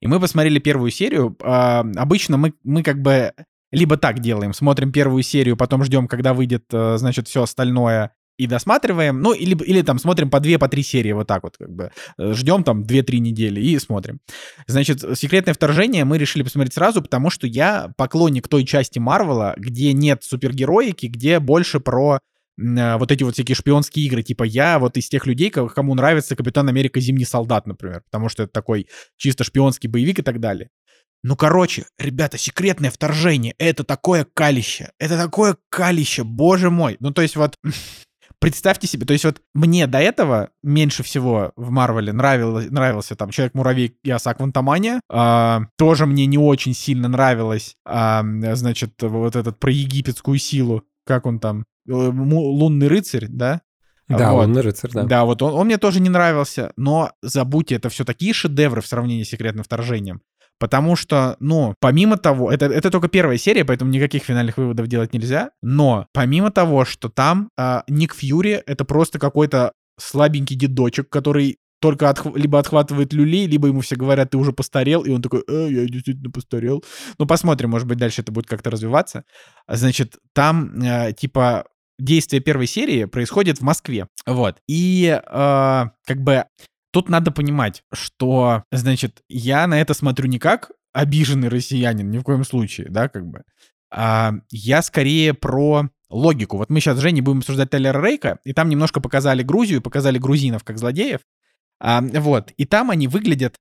и 0.01 0.07
мы 0.07 0.21
посмотрели 0.21 0.59
первую 0.59 0.91
серию. 0.91 1.37
А, 1.43 1.85
обычно 1.97 2.37
мы, 2.37 2.55
мы 2.65 2.83
как 2.83 3.01
бы 3.01 3.33
либо 3.71 3.97
так 3.97 4.21
делаем, 4.21 4.55
смотрим 4.55 4.93
первую 4.93 5.23
серию, 5.23 5.57
потом 5.57 5.85
ждем, 5.85 6.09
когда 6.09 6.33
выйдет, 6.33 6.65
э, 6.73 6.97
значит, 6.97 7.29
все 7.29 7.43
остальное, 7.43 8.13
и 8.39 8.47
досматриваем, 8.47 9.21
ну, 9.21 9.33
или, 9.35 9.55
или 9.65 9.83
там 9.83 9.99
смотрим 9.99 10.31
по 10.31 10.41
две, 10.41 10.59
по 10.59 10.69
три 10.69 10.83
серии, 10.83 11.13
вот 11.13 11.27
так 11.27 11.43
вот, 11.43 11.57
как 11.59 11.71
бы. 11.71 11.91
Э, 12.19 12.33
ждем 12.33 12.65
там 12.65 12.83
2-3 12.83 13.19
недели 13.19 13.61
и 13.61 13.79
смотрим. 13.79 14.21
Значит, 14.67 15.05
«Секретное 15.19 15.53
вторжение» 15.53 16.05
мы 16.05 16.19
решили 16.19 16.43
посмотреть 16.43 16.75
сразу, 16.75 17.03
потому 17.03 17.29
что 17.29 17.47
я 17.47 17.93
поклонник 17.97 18.49
той 18.49 18.65
части 18.65 18.99
Марвела, 18.99 19.55
где 19.57 19.93
нет 19.93 20.25
супергероики, 20.25 21.07
где 21.07 21.39
больше 21.41 21.81
про 21.81 22.21
Э, 22.59 22.97
вот 22.97 23.11
эти 23.13 23.23
вот 23.23 23.35
всякие 23.35 23.55
шпионские 23.55 24.07
игры, 24.07 24.23
типа 24.23 24.45
я 24.45 24.79
вот 24.79 24.97
из 24.97 25.09
тех 25.09 25.27
людей, 25.27 25.51
кому 25.51 25.95
нравится 25.95 26.37
Капитан 26.37 26.69
Америка 26.69 27.01
Зимний 27.01 27.25
солдат, 27.25 27.67
например, 27.67 28.03
потому 28.11 28.29
что 28.29 28.45
это 28.45 28.53
такой 28.53 28.89
чисто 29.17 29.45
шпионский 29.45 29.89
боевик 29.89 30.19
и 30.19 30.23
так 30.23 30.41
далее. 30.41 30.71
Ну, 31.25 31.37
короче, 31.37 31.87
ребята, 31.99 32.39
секретное 32.39 32.91
вторжение, 32.91 33.55
это 33.59 33.83
такое 33.83 34.25
калище, 34.35 34.93
это 34.99 35.17
такое 35.17 35.57
калище, 35.69 36.23
боже 36.23 36.71
мой. 36.71 36.97
Ну, 37.01 37.13
то 37.13 37.23
есть 37.23 37.37
вот, 37.37 37.57
представьте 38.41 38.87
себе, 38.87 39.07
то 39.07 39.13
есть 39.13 39.25
вот 39.25 39.41
мне 39.55 39.87
до 39.87 39.99
этого 39.99 40.51
меньше 40.63 41.03
всего 41.03 41.53
в 41.57 41.71
Марвеле 41.71 42.13
нравилось, 42.13 42.71
нравился 42.71 43.17
там 43.17 43.31
Человек-муравей 43.31 43.97
и 44.03 44.11
Оса 44.11 44.35
Квантомания, 44.35 45.01
а, 45.09 45.63
тоже 45.77 46.07
мне 46.07 46.27
не 46.27 46.39
очень 46.39 46.75
сильно 46.75 47.09
нравилось, 47.09 47.77
а, 47.85 48.25
значит, 48.55 48.93
вот 49.01 49.37
этот 49.37 49.59
про 49.59 49.71
египетскую 49.71 50.39
силу, 50.39 50.85
как 51.07 51.27
он 51.27 51.41
там, 51.41 51.65
э, 51.89 51.93
лунный 51.93 52.89
рыцарь, 52.89 53.27
да? 53.29 53.63
Да, 54.09 54.33
вот. 54.33 54.47
лунный 54.47 54.63
рыцарь, 54.63 54.91
да. 54.93 55.05
Да, 55.05 55.25
вот 55.25 55.43
он, 55.43 55.53
он 55.55 55.67
мне 55.67 55.77
тоже 55.77 56.01
не 56.01 56.09
нравился, 56.09 56.73
но 56.77 57.13
забудьте, 57.23 57.75
это 57.75 57.91
все 57.91 58.05
такие 58.05 58.33
шедевры 58.33 58.81
в 58.81 58.87
сравнении 58.87 59.25
с 59.25 59.29
секретным 59.29 59.65
вторжением. 59.65 60.23
Потому 60.59 60.97
что, 60.97 61.37
ну, 61.41 61.75
помимо 61.81 62.17
того, 62.17 62.51
это, 62.51 62.67
это 62.67 62.91
только 62.91 63.09
первая 63.09 63.39
серия, 63.39 63.65
поэтому 63.65 63.91
никаких 63.91 64.25
финальных 64.25 64.57
выводов 64.57 64.89
делать 64.89 65.13
нельзя. 65.13 65.51
Но 65.63 66.07
помимо 66.13 66.51
того, 66.51 66.85
что 66.85 67.09
там 67.09 67.51
э, 67.57 67.83
Ник 67.89 68.15
Фьюри 68.15 68.63
это 68.67 68.85
просто 68.85 69.19
какой-то 69.19 69.73
слабенький 69.99 70.57
дедочек, 70.57 71.09
который 71.09 71.59
только 71.81 72.11
отх... 72.11 72.27
либо 72.35 72.59
отхватывает 72.59 73.13
люлей, 73.13 73.47
либо 73.47 73.69
ему 73.69 73.81
все 73.81 73.97
говорят, 73.97 74.31
ты 74.31 74.39
уже 74.39 74.53
постарел, 74.53 75.03
и 75.03 75.11
он 75.11 75.23
такой, 75.23 75.45
э, 75.49 75.69
я 75.71 75.87
действительно 75.87 76.31
постарел. 76.31 76.85
Ну, 77.19 77.27
посмотрим, 77.27 77.71
может 77.71 77.87
быть, 77.87 77.99
дальше 77.99 78.23
это 78.23 78.33
будет 78.33 78.47
как-то 78.47 78.71
развиваться. 78.71 79.25
Значит, 79.69 80.17
там, 80.33 80.81
э, 80.83 81.13
типа, 81.13 81.67
действие 81.99 82.41
первой 82.41 82.67
серии 82.67 83.05
происходит 83.05 83.59
в 83.59 83.63
Москве. 83.63 84.09
Вот. 84.27 84.57
И 84.69 85.07
э, 85.07 85.85
как 86.07 86.23
бы 86.23 86.45
тут 86.91 87.09
надо 87.09 87.31
понимать, 87.31 87.83
что, 87.93 88.65
значит, 88.71 89.23
я 89.29 89.67
на 89.67 89.81
это 89.81 89.95
смотрю 89.95 90.29
не 90.29 90.39
как 90.39 90.71
обиженный 90.93 91.49
россиянин, 91.49 92.11
ни 92.11 92.19
в 92.19 92.23
коем 92.23 92.45
случае, 92.45 92.89
да, 92.91 93.09
как 93.09 93.27
бы. 93.27 93.43
А, 93.91 94.33
я 94.51 94.83
скорее 94.83 95.35
про 95.35 95.89
логику. 96.11 96.57
Вот 96.57 96.71
мы 96.71 96.81
сейчас 96.81 96.99
с 96.99 97.01
Женей 97.01 97.21
будем 97.21 97.39
обсуждать 97.39 97.71
Теллера 97.71 98.03
Рейка, 98.05 98.39
и 98.45 98.53
там 98.53 98.69
немножко 98.69 99.01
показали 99.01 99.43
Грузию, 99.43 99.83
показали 99.83 100.19
грузинов 100.19 100.65
как 100.65 100.79
злодеев. 100.79 101.21
А, 101.81 102.01
вот. 102.03 102.53
И 102.57 102.65
там 102.65 102.91
они 102.91 103.09
выглядят 103.09 103.57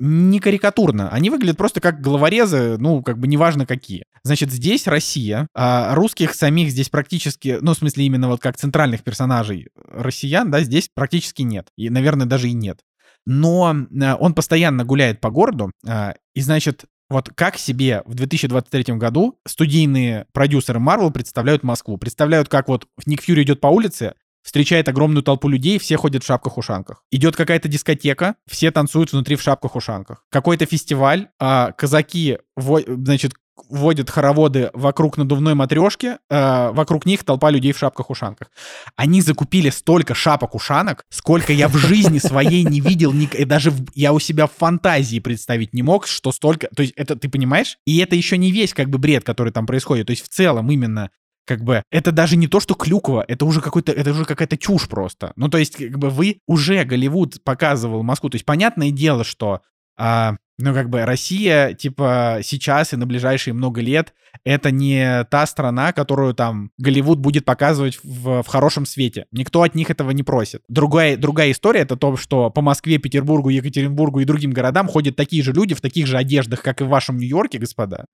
не 0.00 0.38
карикатурно. 0.38 1.10
Они 1.10 1.28
выглядят 1.30 1.56
просто 1.56 1.80
как 1.80 2.00
головорезы, 2.00 2.76
ну, 2.78 3.02
как 3.02 3.18
бы 3.18 3.26
неважно 3.26 3.66
какие. 3.66 4.04
Значит, 4.22 4.52
здесь 4.52 4.86
Россия, 4.86 5.48
а 5.54 5.94
русских 5.94 6.34
самих 6.34 6.70
здесь 6.70 6.88
практически, 6.88 7.58
ну, 7.60 7.74
в 7.74 7.78
смысле 7.78 8.06
именно 8.06 8.28
вот 8.28 8.40
как 8.40 8.56
центральных 8.56 9.02
персонажей 9.02 9.68
россиян, 9.90 10.50
да, 10.50 10.60
здесь 10.60 10.88
практически 10.94 11.42
нет. 11.42 11.68
И, 11.76 11.90
наверное, 11.90 12.26
даже 12.26 12.48
и 12.48 12.52
нет. 12.52 12.80
Но 13.26 13.74
а, 14.02 14.14
он 14.16 14.34
постоянно 14.34 14.84
гуляет 14.84 15.20
по 15.20 15.30
городу, 15.30 15.72
а, 15.86 16.14
и, 16.34 16.40
значит, 16.40 16.84
вот 17.10 17.30
как 17.34 17.56
себе 17.56 18.02
в 18.04 18.14
2023 18.14 18.94
году 18.96 19.40
студийные 19.46 20.26
продюсеры 20.32 20.78
Marvel 20.78 21.10
представляют 21.10 21.62
Москву? 21.62 21.96
Представляют, 21.96 22.48
как 22.48 22.68
вот 22.68 22.86
Ник 23.06 23.22
Фьюри 23.22 23.42
идет 23.42 23.60
по 23.60 23.68
улице, 23.68 24.14
встречает 24.48 24.88
огромную 24.88 25.22
толпу 25.22 25.46
людей, 25.46 25.78
все 25.78 25.98
ходят 25.98 26.24
в 26.24 26.26
шапках-ушанках. 26.26 27.04
Идет 27.10 27.36
какая-то 27.36 27.68
дискотека, 27.68 28.36
все 28.50 28.70
танцуют 28.70 29.12
внутри 29.12 29.36
в 29.36 29.42
шапках-ушанках. 29.42 30.24
Какой-то 30.30 30.64
фестиваль, 30.64 31.28
а 31.38 31.72
казаки, 31.72 32.38
значит, 32.56 33.34
водят 33.68 34.08
хороводы 34.08 34.70
вокруг 34.72 35.18
надувной 35.18 35.52
матрешки, 35.54 36.16
э, 36.30 36.70
вокруг 36.72 37.04
них 37.04 37.24
толпа 37.24 37.50
людей 37.50 37.72
в 37.72 37.78
шапках-ушанках. 37.78 38.50
Они 38.96 39.20
закупили 39.20 39.68
столько 39.68 40.14
шапок-ушанок, 40.14 41.04
сколько 41.10 41.52
я 41.52 41.68
в 41.68 41.76
жизни 41.76 42.18
своей 42.18 42.64
не 42.64 42.80
видел, 42.80 43.12
ни, 43.12 43.26
даже 43.44 43.70
я 43.94 44.14
у 44.14 44.18
себя 44.18 44.46
в 44.46 44.52
фантазии 44.52 45.18
представить 45.18 45.74
не 45.74 45.82
мог, 45.82 46.06
что 46.06 46.32
столько... 46.32 46.68
То 46.74 46.80
есть 46.80 46.94
это, 46.96 47.16
ты 47.16 47.28
понимаешь? 47.28 47.76
И 47.84 47.98
это 47.98 48.16
еще 48.16 48.38
не 48.38 48.50
весь 48.50 48.72
как 48.72 48.88
бы 48.88 48.96
бред, 48.96 49.24
который 49.24 49.52
там 49.52 49.66
происходит. 49.66 50.06
То 50.06 50.12
есть 50.12 50.24
в 50.24 50.28
целом 50.28 50.70
именно 50.70 51.10
как 51.48 51.64
бы 51.64 51.82
это 51.90 52.12
даже 52.12 52.36
не 52.36 52.46
то, 52.46 52.60
что 52.60 52.74
клюква, 52.74 53.24
это 53.26 53.46
уже 53.46 53.60
какой-то, 53.60 53.90
это 53.90 54.10
уже 54.10 54.26
какая-то 54.26 54.58
чушь 54.58 54.86
просто. 54.86 55.32
Ну, 55.36 55.48
то 55.48 55.56
есть, 55.58 55.76
как 55.76 55.98
бы 55.98 56.10
вы 56.10 56.40
уже 56.46 56.84
Голливуд 56.84 57.42
показывал 57.42 58.02
Москву. 58.02 58.28
То 58.28 58.36
есть, 58.36 58.44
понятное 58.44 58.90
дело, 58.90 59.24
что 59.24 59.62
а, 59.98 60.36
ну, 60.58 60.74
как 60.74 60.90
бы 60.90 61.04
Россия, 61.04 61.72
типа, 61.72 62.40
сейчас 62.42 62.92
и 62.92 62.96
на 62.96 63.06
ближайшие 63.06 63.54
много 63.54 63.80
лет, 63.80 64.12
это 64.44 64.70
не 64.70 65.24
та 65.30 65.46
страна, 65.46 65.92
которую 65.92 66.34
там 66.34 66.70
Голливуд 66.78 67.18
будет 67.18 67.44
показывать 67.44 67.98
в, 68.02 68.42
в 68.42 68.46
хорошем 68.46 68.84
свете. 68.84 69.26
Никто 69.32 69.62
от 69.62 69.74
них 69.74 69.90
этого 69.90 70.10
не 70.10 70.22
просит. 70.22 70.62
Другая, 70.68 71.16
другая 71.16 71.52
история— 71.52 71.80
это 71.82 71.96
то, 71.96 72.16
что 72.16 72.50
по 72.50 72.60
Москве, 72.60 72.98
Петербургу, 72.98 73.48
Екатеринбургу 73.48 74.20
и 74.20 74.24
другим 74.24 74.50
городам 74.50 74.88
ходят 74.88 75.16
такие 75.16 75.42
же 75.42 75.52
люди 75.52 75.74
в 75.74 75.80
таких 75.80 76.06
же 76.06 76.18
одеждах, 76.18 76.62
как 76.62 76.80
и 76.80 76.84
в 76.84 76.88
вашем 76.88 77.16
Нью-Йорке, 77.16 77.58
господа. 77.58 78.06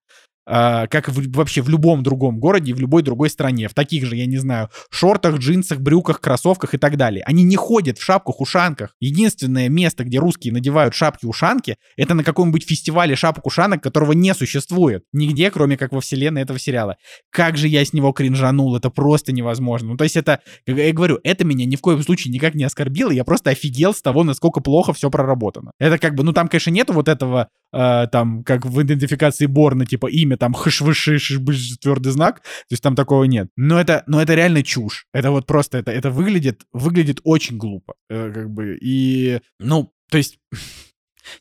Uh, 0.47 0.87
как 0.89 1.09
в, 1.09 1.33
вообще 1.33 1.63
в 1.63 1.71
любом 1.71 2.03
другом 2.03 2.39
городе, 2.39 2.75
в 2.75 2.79
любой 2.79 3.03
другой 3.03 3.31
стране, 3.31 3.67
в 3.67 3.73
таких 3.73 4.05
же, 4.05 4.15
я 4.15 4.27
не 4.27 4.37
знаю, 4.37 4.69
шортах, 4.91 5.39
джинсах, 5.39 5.81
брюках, 5.81 6.21
кроссовках 6.21 6.75
и 6.75 6.77
так 6.77 6.99
далее. 6.99 7.23
Они 7.25 7.45
не 7.45 7.57
ходят 7.57 7.99
в 7.99 8.03
шапках-ушанках. 8.03 8.95
Единственное 9.01 9.71
место, 9.71 10.05
где 10.05 10.19
русские 10.19 10.53
надевают 10.53 10.95
шапки-ушанки, 10.95 11.77
это 11.97 12.13
на 12.13 12.23
каком-нибудь 12.23 12.69
фестивале 12.69 13.17
шапок-ушанок, 13.17 13.83
которого 13.83 14.13
не 14.13 14.35
существует. 14.35 15.05
Нигде, 15.13 15.51
кроме 15.51 15.79
как 15.79 15.93
во 15.93 16.03
вселенной 16.03 16.43
этого 16.43 16.59
сериала. 16.59 16.97
Как 17.31 17.57
же 17.57 17.67
я 17.67 17.83
с 17.83 17.95
него 17.95 18.13
кринжанул, 18.13 18.77
это 18.77 18.91
просто 18.91 19.33
невозможно. 19.33 19.93
Ну, 19.93 19.97
то 19.97 20.05
есть 20.05 20.17
это, 20.17 20.41
как 20.67 20.77
я 20.77 20.93
говорю, 20.93 21.21
это 21.25 21.45
меня 21.45 21.65
ни 21.65 21.77
в 21.77 21.81
коем 21.81 22.03
случае 22.03 22.35
никак 22.35 22.55
не 22.55 22.65
оскорбило, 22.65 23.11
я 23.11 23.25
просто 23.25 23.51
офигел 23.51 23.95
с 23.95 24.03
того, 24.03 24.25
насколько 24.25 24.61
плохо 24.61 24.93
все 24.93 25.11
проработано. 25.11 25.71
Это 25.79 25.99
как 25.99 26.15
бы, 26.15 26.23
ну 26.23 26.33
там, 26.33 26.49
конечно, 26.49 26.71
нету 26.71 26.93
вот 26.93 27.09
этого 27.09 27.49
э, 27.75 28.07
там, 28.11 28.45
как 28.45 28.67
в 28.67 28.83
идентификации 28.83 29.47
Борна, 29.47 29.87
типа 29.87 30.07
имя 30.07 30.37
там 30.37 30.55
хшвышиш, 30.55 31.39
твердый 31.81 32.13
знак, 32.13 32.41
то 32.41 32.73
есть 32.73 32.83
там 32.83 32.95
такого 32.95 33.25
нет. 33.25 33.49
Но 33.57 33.81
это, 33.81 34.05
но 34.07 34.23
это 34.23 34.35
реально 34.35 34.63
чушь. 34.63 35.07
Это 35.13 35.31
вот 35.31 35.47
просто, 35.47 35.79
это, 35.79 35.91
это 35.91 36.11
выглядит, 36.11 36.63
выглядит 36.73 37.21
очень 37.25 37.59
глупо, 37.59 37.95
э, 38.09 38.33
как 38.33 38.51
бы, 38.51 38.79
и, 38.81 39.41
ну, 39.59 39.93
то 40.11 40.19
есть... 40.19 40.39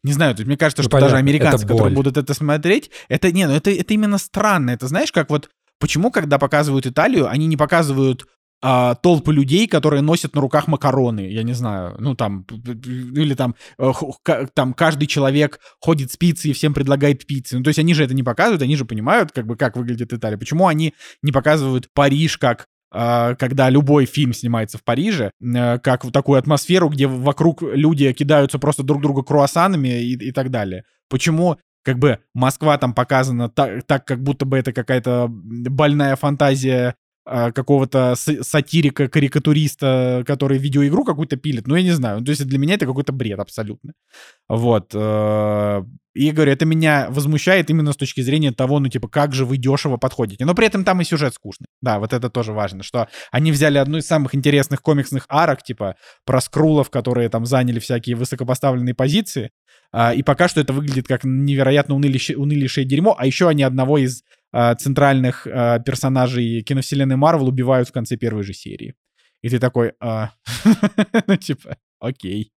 Не 0.01 0.13
знаю, 0.13 0.34
тут 0.34 0.47
мне 0.47 0.55
кажется, 0.55 0.81
ну, 0.81 0.86
что 0.86 0.91
понятно, 0.91 1.09
даже 1.09 1.19
американцы, 1.19 1.67
которые 1.67 1.93
будут 1.93 2.15
это 2.15 2.34
смотреть, 2.34 2.89
это 3.09 3.34
не, 3.34 3.45
ну 3.45 3.53
это, 3.53 3.69
это 3.69 3.93
именно 3.93 4.17
странно. 4.17 4.71
Это 4.71 4.88
знаешь, 4.88 5.11
как 5.11 5.29
вот 5.29 5.49
почему, 5.77 6.09
когда 6.09 6.39
показывают 6.39 6.88
Италию, 6.88 7.27
они 7.27 7.47
не 7.47 7.57
показывают 7.57 8.25
а, 8.66 8.95
толпы 8.95 9.34
людей, 9.34 9.68
которые 9.68 10.01
носят 10.01 10.36
на 10.36 10.41
руках 10.41 10.68
макароны, 10.68 11.28
я 11.30 11.43
не 11.43 11.51
знаю, 11.51 11.97
ну 11.99 12.16
там, 12.16 12.45
или 12.45 13.34
там, 13.34 13.55
э, 13.78 13.91
там 14.53 14.74
каждый 14.74 15.05
человек 15.05 15.59
ходит 15.82 16.14
с 16.14 16.16
пиццей 16.16 16.51
и 16.51 16.53
всем 16.53 16.74
предлагает 16.74 17.28
пиццы. 17.28 17.57
Ну 17.57 17.64
то 17.64 17.68
есть 17.68 17.80
они 17.80 17.93
же 17.93 18.05
это 18.05 18.14
не 18.14 18.24
показывают, 18.24 18.61
они 18.61 18.78
же 18.78 18.86
понимают, 18.86 19.34
как 19.34 19.47
бы, 19.47 19.57
как 19.57 19.76
выглядит 19.76 20.14
Италия. 20.14 20.38
Почему 20.38 20.68
они 20.68 20.93
не 21.22 21.34
показывают 21.34 21.89
Париж 21.93 22.38
как 22.38 22.68
а, 22.89 23.36
когда 23.36 23.70
любой 23.70 24.05
фильм 24.05 24.32
снимается 24.32 24.78
в 24.78 24.84
Париже, 24.86 25.32
э, 25.41 25.80
как 25.80 26.05
в 26.05 26.11
такую 26.11 26.39
атмосферу, 26.39 26.88
где 26.88 27.07
вокруг 27.07 27.64
люди 27.64 28.14
кидаются 28.14 28.59
просто 28.59 28.84
друг 28.84 29.01
друга 29.01 29.24
круассанами 29.24 30.01
и, 30.01 30.14
и 30.14 30.32
так 30.32 30.51
далее. 30.51 30.86
Почему 31.09 31.57
как 31.84 31.99
бы 31.99 32.20
Москва 32.34 32.78
там 32.78 32.93
показана 32.93 33.49
так, 33.49 33.84
так, 33.84 34.05
как 34.05 34.24
будто 34.24 34.45
бы 34.45 34.57
это 34.57 34.72
какая-то 34.72 35.28
больная 35.30 36.16
фантазия 36.16 36.95
какого-то 37.26 38.15
сатирика, 38.15 39.07
карикатуриста, 39.07 40.24
который 40.28 40.57
видеоигру 40.57 41.05
какую-то 41.05 41.38
пилит. 41.38 41.67
Ну, 41.67 41.76
я 41.76 41.84
не 41.84 41.91
знаю. 41.91 42.19
Ну, 42.19 42.26
то 42.26 42.32
есть 42.32 42.45
для 42.45 42.57
меня 42.57 42.76
это 42.76 42.86
какой-то 42.86 43.13
бред 43.13 43.39
абсолютно. 43.39 43.93
Вот. 44.49 44.91
Э, 44.93 45.84
и 46.13 46.32
говорю, 46.32 46.51
это 46.51 46.65
меня 46.65 47.07
возмущает 47.09 47.69
именно 47.69 47.93
с 47.93 47.97
точки 47.97 48.21
зрения 48.21 48.51
того, 48.51 48.80
ну, 48.80 48.89
типа, 48.89 49.07
как 49.07 49.34
же 49.34 49.45
вы 49.45 49.57
дешево 49.57 49.97
подходите. 49.97 50.45
Но 50.45 50.53
при 50.53 50.67
этом 50.67 50.84
там 50.84 51.01
и 51.01 51.05
сюжет 51.05 51.34
скучный. 51.34 51.67
Да, 51.82 51.99
вот 51.99 52.13
это 52.13 52.30
тоже 52.30 52.51
важно, 52.51 52.84
что 52.84 53.07
они 53.32 53.51
взяли 53.51 53.78
одну 53.78 53.97
из 53.97 54.05
самых 54.05 54.36
интересных 54.36 54.82
комиксных 54.82 55.26
арок, 55.30 55.63
типа, 55.63 55.95
про 56.26 56.41
скрулов, 56.41 56.89
которые 56.89 57.30
там 57.30 57.45
заняли 57.45 57.80
всякие 57.80 58.15
высокопоставленные 58.15 58.93
позиции, 58.93 59.51
а, 59.91 60.13
и 60.13 60.24
пока 60.24 60.47
что 60.47 60.59
это 60.59 60.74
выглядит 60.74 61.07
как 61.07 61.24
невероятно 61.24 61.95
унылейшее, 61.95 62.38
унылейшее 62.38 62.86
дерьмо, 62.86 63.15
а 63.17 63.26
еще 63.26 63.47
они 63.47 63.63
одного 63.63 63.99
из 63.99 64.21
а, 64.21 64.26
центральных 64.75 65.47
а, 65.47 65.79
персонажей 65.79 66.61
киновселенной 66.61 67.15
Марвел 67.15 67.47
убивают 67.47 67.89
в 67.89 67.91
конце 67.91 68.17
первой 68.17 68.43
же 68.43 68.53
серии. 68.53 68.95
И 69.41 69.49
ты 69.49 69.59
такой, 69.59 69.93
а... 69.99 70.31
ну, 71.27 71.35
типа, 71.35 71.77
окей. 71.99 72.52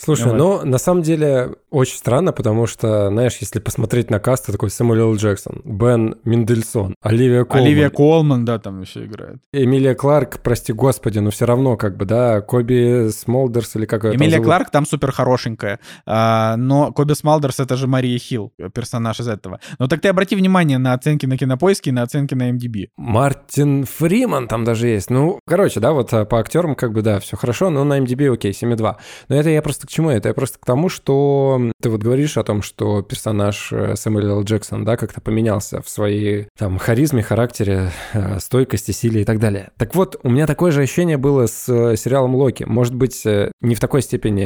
Слушай, 0.00 0.28
вот. 0.28 0.36
ну, 0.36 0.64
на 0.64 0.78
самом 0.78 1.02
деле, 1.02 1.56
очень 1.70 1.96
странно, 1.96 2.32
потому 2.32 2.66
что, 2.66 3.08
знаешь, 3.08 3.36
если 3.40 3.58
посмотреть 3.58 4.10
на 4.10 4.18
каст, 4.18 4.46
такой 4.46 4.70
Сэмюэл 4.70 5.16
Джексон, 5.16 5.60
Бен 5.64 6.16
Мендельсон, 6.24 6.94
Оливия 7.02 7.44
Колман. 7.44 7.66
Оливия 7.66 7.90
Колман, 7.90 8.44
да, 8.44 8.58
там 8.58 8.80
еще 8.80 9.04
играет. 9.04 9.38
Эмилия 9.52 9.94
Кларк, 9.94 10.40
прости 10.42 10.72
господи, 10.72 11.18
но 11.18 11.30
все 11.30 11.44
равно, 11.44 11.76
как 11.76 11.96
бы, 11.96 12.06
да, 12.06 12.40
Коби 12.40 13.10
Смолдерс 13.10 13.76
или 13.76 13.84
как 13.84 14.04
Эмилия 14.06 14.36
там 14.36 14.44
Кларк 14.44 14.70
там 14.70 14.86
супер 14.86 15.12
хорошенькая, 15.12 15.80
а, 16.06 16.56
но 16.56 16.92
Коби 16.92 17.12
Смолдерс 17.12 17.60
это 17.60 17.76
же 17.76 17.86
Мария 17.86 18.18
Хилл, 18.18 18.52
персонаж 18.74 19.20
из 19.20 19.28
этого. 19.28 19.60
Но 19.78 19.86
так 19.86 20.00
ты 20.00 20.08
обрати 20.08 20.34
внимание 20.34 20.78
на 20.78 20.94
оценки 20.94 21.26
на 21.26 21.36
Кинопоиске 21.36 21.90
и 21.90 21.92
на 21.92 22.02
оценки 22.02 22.34
на 22.34 22.50
MDB. 22.50 22.88
Мартин 22.96 23.84
Фриман 23.84 24.48
там 24.48 24.64
даже 24.64 24.88
есть. 24.88 25.10
Ну, 25.10 25.38
короче, 25.46 25.80
да, 25.80 25.92
вот 25.92 26.12
а, 26.14 26.24
по 26.24 26.40
актерам 26.40 26.74
как 26.74 26.92
бы, 26.92 27.02
да, 27.02 27.20
все 27.20 27.36
хорошо, 27.36 27.68
но 27.68 27.84
на 27.84 27.98
MDB 27.98 28.32
окей, 28.32 28.52
7,2. 28.52 28.96
Но 29.28 29.41
это 29.42 29.50
я 29.50 29.62
просто 29.62 29.86
к 29.86 29.90
чему? 29.90 30.10
Это 30.10 30.28
я 30.28 30.34
просто 30.34 30.58
к 30.58 30.64
тому, 30.64 30.88
что 30.88 31.70
ты 31.80 31.90
вот 31.90 32.02
говоришь 32.02 32.36
о 32.36 32.44
том, 32.44 32.62
что 32.62 33.02
персонаж 33.02 33.72
э, 33.72 33.96
Сэмюэл 33.96 34.38
Л. 34.38 34.42
Джексон, 34.44 34.84
да, 34.84 34.96
как-то 34.96 35.20
поменялся 35.20 35.82
в 35.82 35.88
своей 35.88 36.48
там 36.56 36.78
харизме, 36.78 37.22
характере, 37.22 37.90
э, 38.14 38.38
стойкости, 38.40 38.92
силе 38.92 39.22
и 39.22 39.24
так 39.24 39.38
далее. 39.38 39.70
Так 39.76 39.94
вот, 39.94 40.18
у 40.22 40.30
меня 40.30 40.46
такое 40.46 40.72
же 40.72 40.82
ощущение 40.82 41.16
было 41.16 41.46
с 41.46 41.68
э, 41.68 41.96
сериалом 41.96 42.34
Локи. 42.34 42.64
Может 42.64 42.94
быть, 42.94 43.24
не 43.24 43.74
в 43.74 43.80
такой 43.80 44.02
степени. 44.02 44.44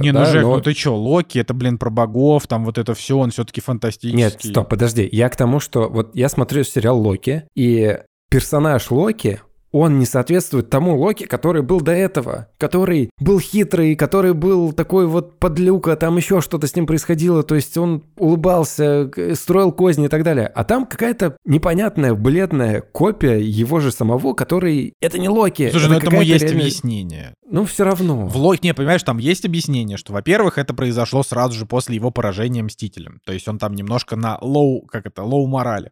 Не, 0.00 0.12
ну, 0.12 0.20
да, 0.20 0.26
ну, 0.26 0.32
Жек, 0.32 0.42
но... 0.42 0.56
ну 0.56 0.60
ты 0.60 0.72
чё, 0.74 0.94
Локи, 0.94 1.38
это, 1.38 1.54
блин, 1.54 1.78
про 1.78 1.90
богов, 1.90 2.46
там 2.46 2.64
вот 2.64 2.78
это 2.78 2.94
все, 2.94 3.18
он 3.18 3.30
все-таки 3.30 3.60
фантастический. 3.60 4.16
Нет, 4.16 4.40
стоп, 4.42 4.68
подожди. 4.68 5.08
Я 5.10 5.28
к 5.28 5.36
тому, 5.36 5.60
что 5.60 5.88
вот 5.88 6.14
я 6.14 6.28
смотрю 6.28 6.64
сериал 6.64 6.98
Локи, 6.98 7.44
и 7.54 7.98
персонаж 8.30 8.90
Локи 8.90 9.40
он 9.72 9.98
не 9.98 10.06
соответствует 10.06 10.70
тому 10.70 10.98
Локи, 10.98 11.26
который 11.26 11.62
был 11.62 11.80
до 11.80 11.92
этого, 11.92 12.48
который 12.58 13.10
был 13.18 13.38
хитрый, 13.38 13.94
который 13.94 14.34
был 14.34 14.72
такой 14.72 15.06
вот 15.06 15.38
подлюка, 15.38 15.96
там 15.96 16.16
еще 16.16 16.40
что-то 16.40 16.66
с 16.66 16.74
ним 16.74 16.86
происходило, 16.86 17.42
то 17.42 17.54
есть 17.54 17.76
он 17.76 18.04
улыбался, 18.16 19.10
строил 19.34 19.72
козни 19.72 20.06
и 20.06 20.08
так 20.08 20.22
далее. 20.22 20.46
А 20.46 20.64
там 20.64 20.86
какая-то 20.86 21.36
непонятная, 21.44 22.14
бледная 22.14 22.80
копия 22.80 23.38
его 23.38 23.80
же 23.80 23.92
самого, 23.92 24.34
который... 24.34 24.94
Это 25.00 25.18
не 25.18 25.28
Локи. 25.28 25.70
Слушай, 25.70 25.90
ну 25.90 25.96
этому 25.96 26.22
есть 26.22 26.44
реально... 26.44 26.60
объяснение. 26.60 27.34
Ну, 27.48 27.64
все 27.64 27.84
равно. 27.84 28.26
В 28.26 28.36
Локи, 28.36 28.60
не, 28.62 28.74
понимаешь, 28.74 29.02
там 29.02 29.18
есть 29.18 29.44
объяснение, 29.44 29.96
что, 29.96 30.12
во-первых, 30.12 30.58
это 30.58 30.74
произошло 30.74 31.22
сразу 31.22 31.58
же 31.58 31.66
после 31.66 31.96
его 31.96 32.10
поражения 32.10 32.62
Мстителями. 32.62 33.20
То 33.24 33.32
есть 33.32 33.46
он 33.48 33.58
там 33.58 33.74
немножко 33.74 34.16
на 34.16 34.38
low, 34.40 34.82
как 34.86 35.06
это, 35.06 35.22
low 35.22 35.46
morale. 35.46 35.90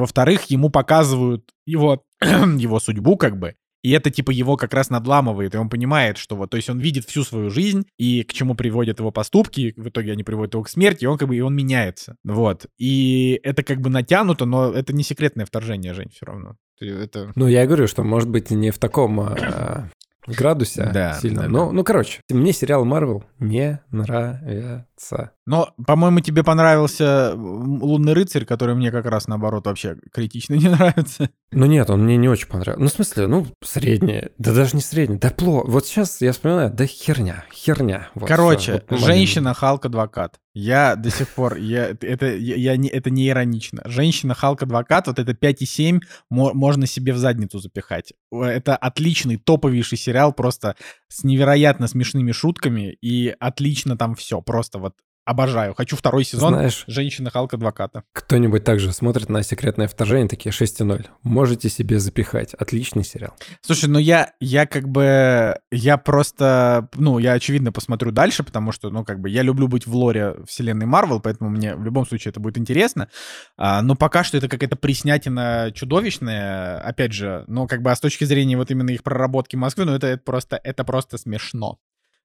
Во-вторых, 0.00 0.44
ему 0.44 0.70
показывают 0.70 1.50
его, 1.66 2.04
его 2.20 2.80
судьбу, 2.80 3.16
как 3.16 3.38
бы, 3.38 3.54
и 3.82 3.90
это 3.90 4.10
типа 4.10 4.30
его 4.30 4.56
как 4.56 4.74
раз 4.74 4.90
надламывает, 4.90 5.54
и 5.54 5.58
он 5.58 5.68
понимает, 5.68 6.16
что 6.16 6.36
вот, 6.36 6.50
то 6.50 6.56
есть 6.56 6.70
он 6.70 6.78
видит 6.78 7.04
всю 7.04 7.24
свою 7.24 7.50
жизнь 7.50 7.84
и 7.98 8.22
к 8.22 8.32
чему 8.32 8.54
приводят 8.54 9.00
его 9.00 9.10
поступки, 9.10 9.74
в 9.76 9.88
итоге 9.88 10.12
они 10.12 10.22
приводят 10.22 10.54
его 10.54 10.62
к 10.62 10.68
смерти, 10.68 11.04
и 11.04 11.06
он 11.06 11.18
как 11.18 11.28
бы, 11.28 11.36
и 11.36 11.40
он 11.40 11.54
меняется, 11.54 12.16
вот. 12.24 12.66
И 12.78 13.40
это 13.42 13.64
как 13.64 13.80
бы 13.80 13.90
натянуто, 13.90 14.44
но 14.44 14.72
это 14.72 14.92
не 14.92 15.02
секретное 15.02 15.46
вторжение, 15.46 15.94
Жень, 15.94 16.10
все 16.10 16.26
равно. 16.26 16.56
Это... 16.80 17.32
Ну, 17.34 17.48
я 17.48 17.66
говорю, 17.66 17.86
что, 17.86 18.02
может 18.02 18.28
быть, 18.28 18.50
не 18.50 18.70
в 18.70 18.78
таком 18.78 19.20
а, 19.20 19.88
градусе 20.26 20.90
да, 20.92 21.14
сильно. 21.14 21.42
Да, 21.42 21.48
ну, 21.48 21.66
да. 21.66 21.72
ну, 21.72 21.84
короче, 21.84 22.20
мне 22.30 22.52
сериал 22.52 22.84
Марвел 22.84 23.24
не 23.38 23.80
нравится. 23.90 25.32
Но, 25.46 25.74
по-моему, 25.86 26.20
тебе 26.20 26.44
понравился 26.44 27.32
«Лунный 27.34 28.12
рыцарь», 28.12 28.44
который 28.44 28.76
мне 28.76 28.92
как 28.92 29.06
раз, 29.06 29.26
наоборот, 29.26 29.66
вообще 29.66 29.96
критично 30.12 30.54
не 30.58 30.68
нравится. 30.68 31.30
Ну 31.50 31.66
нет, 31.66 31.90
он 31.90 32.04
мне 32.04 32.16
не 32.16 32.28
очень 32.28 32.46
понравился. 32.46 32.82
Ну, 32.82 32.88
в 32.88 32.92
смысле, 32.92 33.26
ну, 33.26 33.46
средний. 33.62 34.28
Да 34.38 34.54
даже 34.54 34.76
не 34.76 34.82
средний, 34.82 35.18
да 35.18 35.30
плохо. 35.30 35.68
Вот 35.68 35.86
сейчас 35.86 36.20
я 36.20 36.32
вспоминаю, 36.32 36.72
да 36.72 36.86
херня, 36.86 37.44
херня. 37.52 38.08
Вот, 38.14 38.28
Короче, 38.28 38.84
вот, 38.88 39.00
женщина 39.00 39.54
Халк-адвокат. 39.54 40.36
Я 40.54 40.96
до 40.96 41.10
сих 41.10 41.28
пор, 41.28 41.56
я, 41.56 41.96
это, 42.00 42.34
я, 42.36 42.56
я 42.56 42.76
не, 42.76 42.88
это 42.88 43.08
не 43.08 43.26
иронично. 43.28 43.82
Женщина 43.86 44.34
Халк-адвокат, 44.34 45.06
вот 45.06 45.18
это 45.18 45.32
5,7 45.32 46.00
мо, 46.28 46.52
можно 46.52 46.86
себе 46.86 47.14
в 47.14 47.16
задницу 47.16 47.58
запихать. 47.58 48.12
Это 48.30 48.76
отличный, 48.76 49.38
топовейший 49.38 49.96
сериал, 49.96 50.34
просто 50.34 50.76
с 51.08 51.24
невероятно 51.24 51.88
смешными 51.88 52.32
шутками, 52.32 52.96
и 53.00 53.34
отлично 53.40 53.96
там 53.96 54.14
все. 54.14 54.42
Просто 54.42 54.78
вот 54.78 54.94
Обожаю. 55.32 55.72
Хочу 55.74 55.96
второй 55.96 56.24
сезон 56.24 56.52
Знаешь, 56.52 56.84
«Женщина 56.86 57.30
Халк 57.30 57.54
Адвоката». 57.54 58.04
Кто-нибудь 58.12 58.64
также 58.64 58.92
смотрит 58.92 59.30
на 59.30 59.42
«Секретное 59.42 59.88
вторжение», 59.88 60.28
такие 60.28 60.50
6.0. 60.52 61.06
Можете 61.22 61.70
себе 61.70 61.98
запихать. 61.98 62.52
Отличный 62.52 63.02
сериал. 63.02 63.32
Слушай, 63.62 63.88
ну 63.88 63.98
я, 63.98 64.34
я 64.40 64.66
как 64.66 64.90
бы... 64.90 65.58
Я 65.70 65.96
просто... 65.96 66.90
Ну, 66.96 67.18
я, 67.18 67.32
очевидно, 67.32 67.72
посмотрю 67.72 68.12
дальше, 68.12 68.42
потому 68.42 68.72
что, 68.72 68.90
ну, 68.90 69.06
как 69.06 69.20
бы, 69.20 69.30
я 69.30 69.40
люблю 69.40 69.68
быть 69.68 69.86
в 69.86 69.96
лоре 69.96 70.34
вселенной 70.46 70.84
Марвел, 70.84 71.18
поэтому 71.18 71.48
мне 71.48 71.76
в 71.76 71.82
любом 71.82 72.06
случае 72.06 72.32
это 72.32 72.40
будет 72.40 72.58
интересно. 72.58 73.08
А, 73.56 73.80
но 73.80 73.96
пока 73.96 74.24
что 74.24 74.36
это 74.36 74.48
какая-то 74.48 74.76
приснятина 74.76 75.72
чудовищная. 75.74 76.78
Опять 76.80 77.14
же, 77.14 77.44
ну, 77.46 77.66
как 77.66 77.80
бы, 77.80 77.90
а 77.90 77.96
с 77.96 78.00
точки 78.00 78.24
зрения 78.24 78.58
вот 78.58 78.70
именно 78.70 78.90
их 78.90 79.02
проработки 79.02 79.56
Москвы, 79.56 79.86
ну, 79.86 79.94
это, 79.94 80.08
это 80.08 80.22
просто... 80.22 80.60
Это 80.62 80.84
просто 80.84 81.16
смешно. 81.16 81.78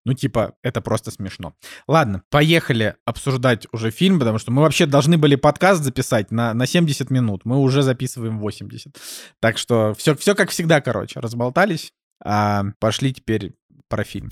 Ну, 0.08 0.14
типа, 0.14 0.54
это 0.64 0.80
просто 0.80 1.12
смешно. 1.12 1.54
Ладно, 1.86 2.24
поехали 2.30 2.96
обсуждать 3.04 3.68
уже 3.74 3.92
фильм, 3.92 4.20
потому 4.20 4.38
что 4.38 4.52
мы 4.52 4.62
вообще 4.62 4.86
должны 4.86 5.18
были 5.18 5.36
подкаст 5.36 5.84
записать 5.84 6.32
на, 6.32 6.54
на 6.54 6.66
70 6.66 7.10
минут. 7.12 7.42
Мы 7.44 7.58
уже 7.58 7.82
записываем 7.82 8.40
80. 8.40 8.98
Так 9.42 9.58
что 9.58 9.94
все, 9.98 10.16
все 10.16 10.34
как 10.34 10.50
всегда, 10.52 10.80
короче, 10.80 11.20
разболтались. 11.20 11.92
А 12.24 12.64
пошли 12.80 13.14
теперь 13.14 13.52
про 13.90 14.06
фильм. 14.06 14.30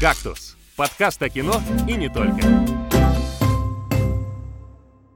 «Кактус»— 0.00 0.56
подкаст 0.76 1.20
о 1.20 1.28
кино 1.28 1.60
и 1.88 1.94
не 1.94 2.08
только. 2.08 2.79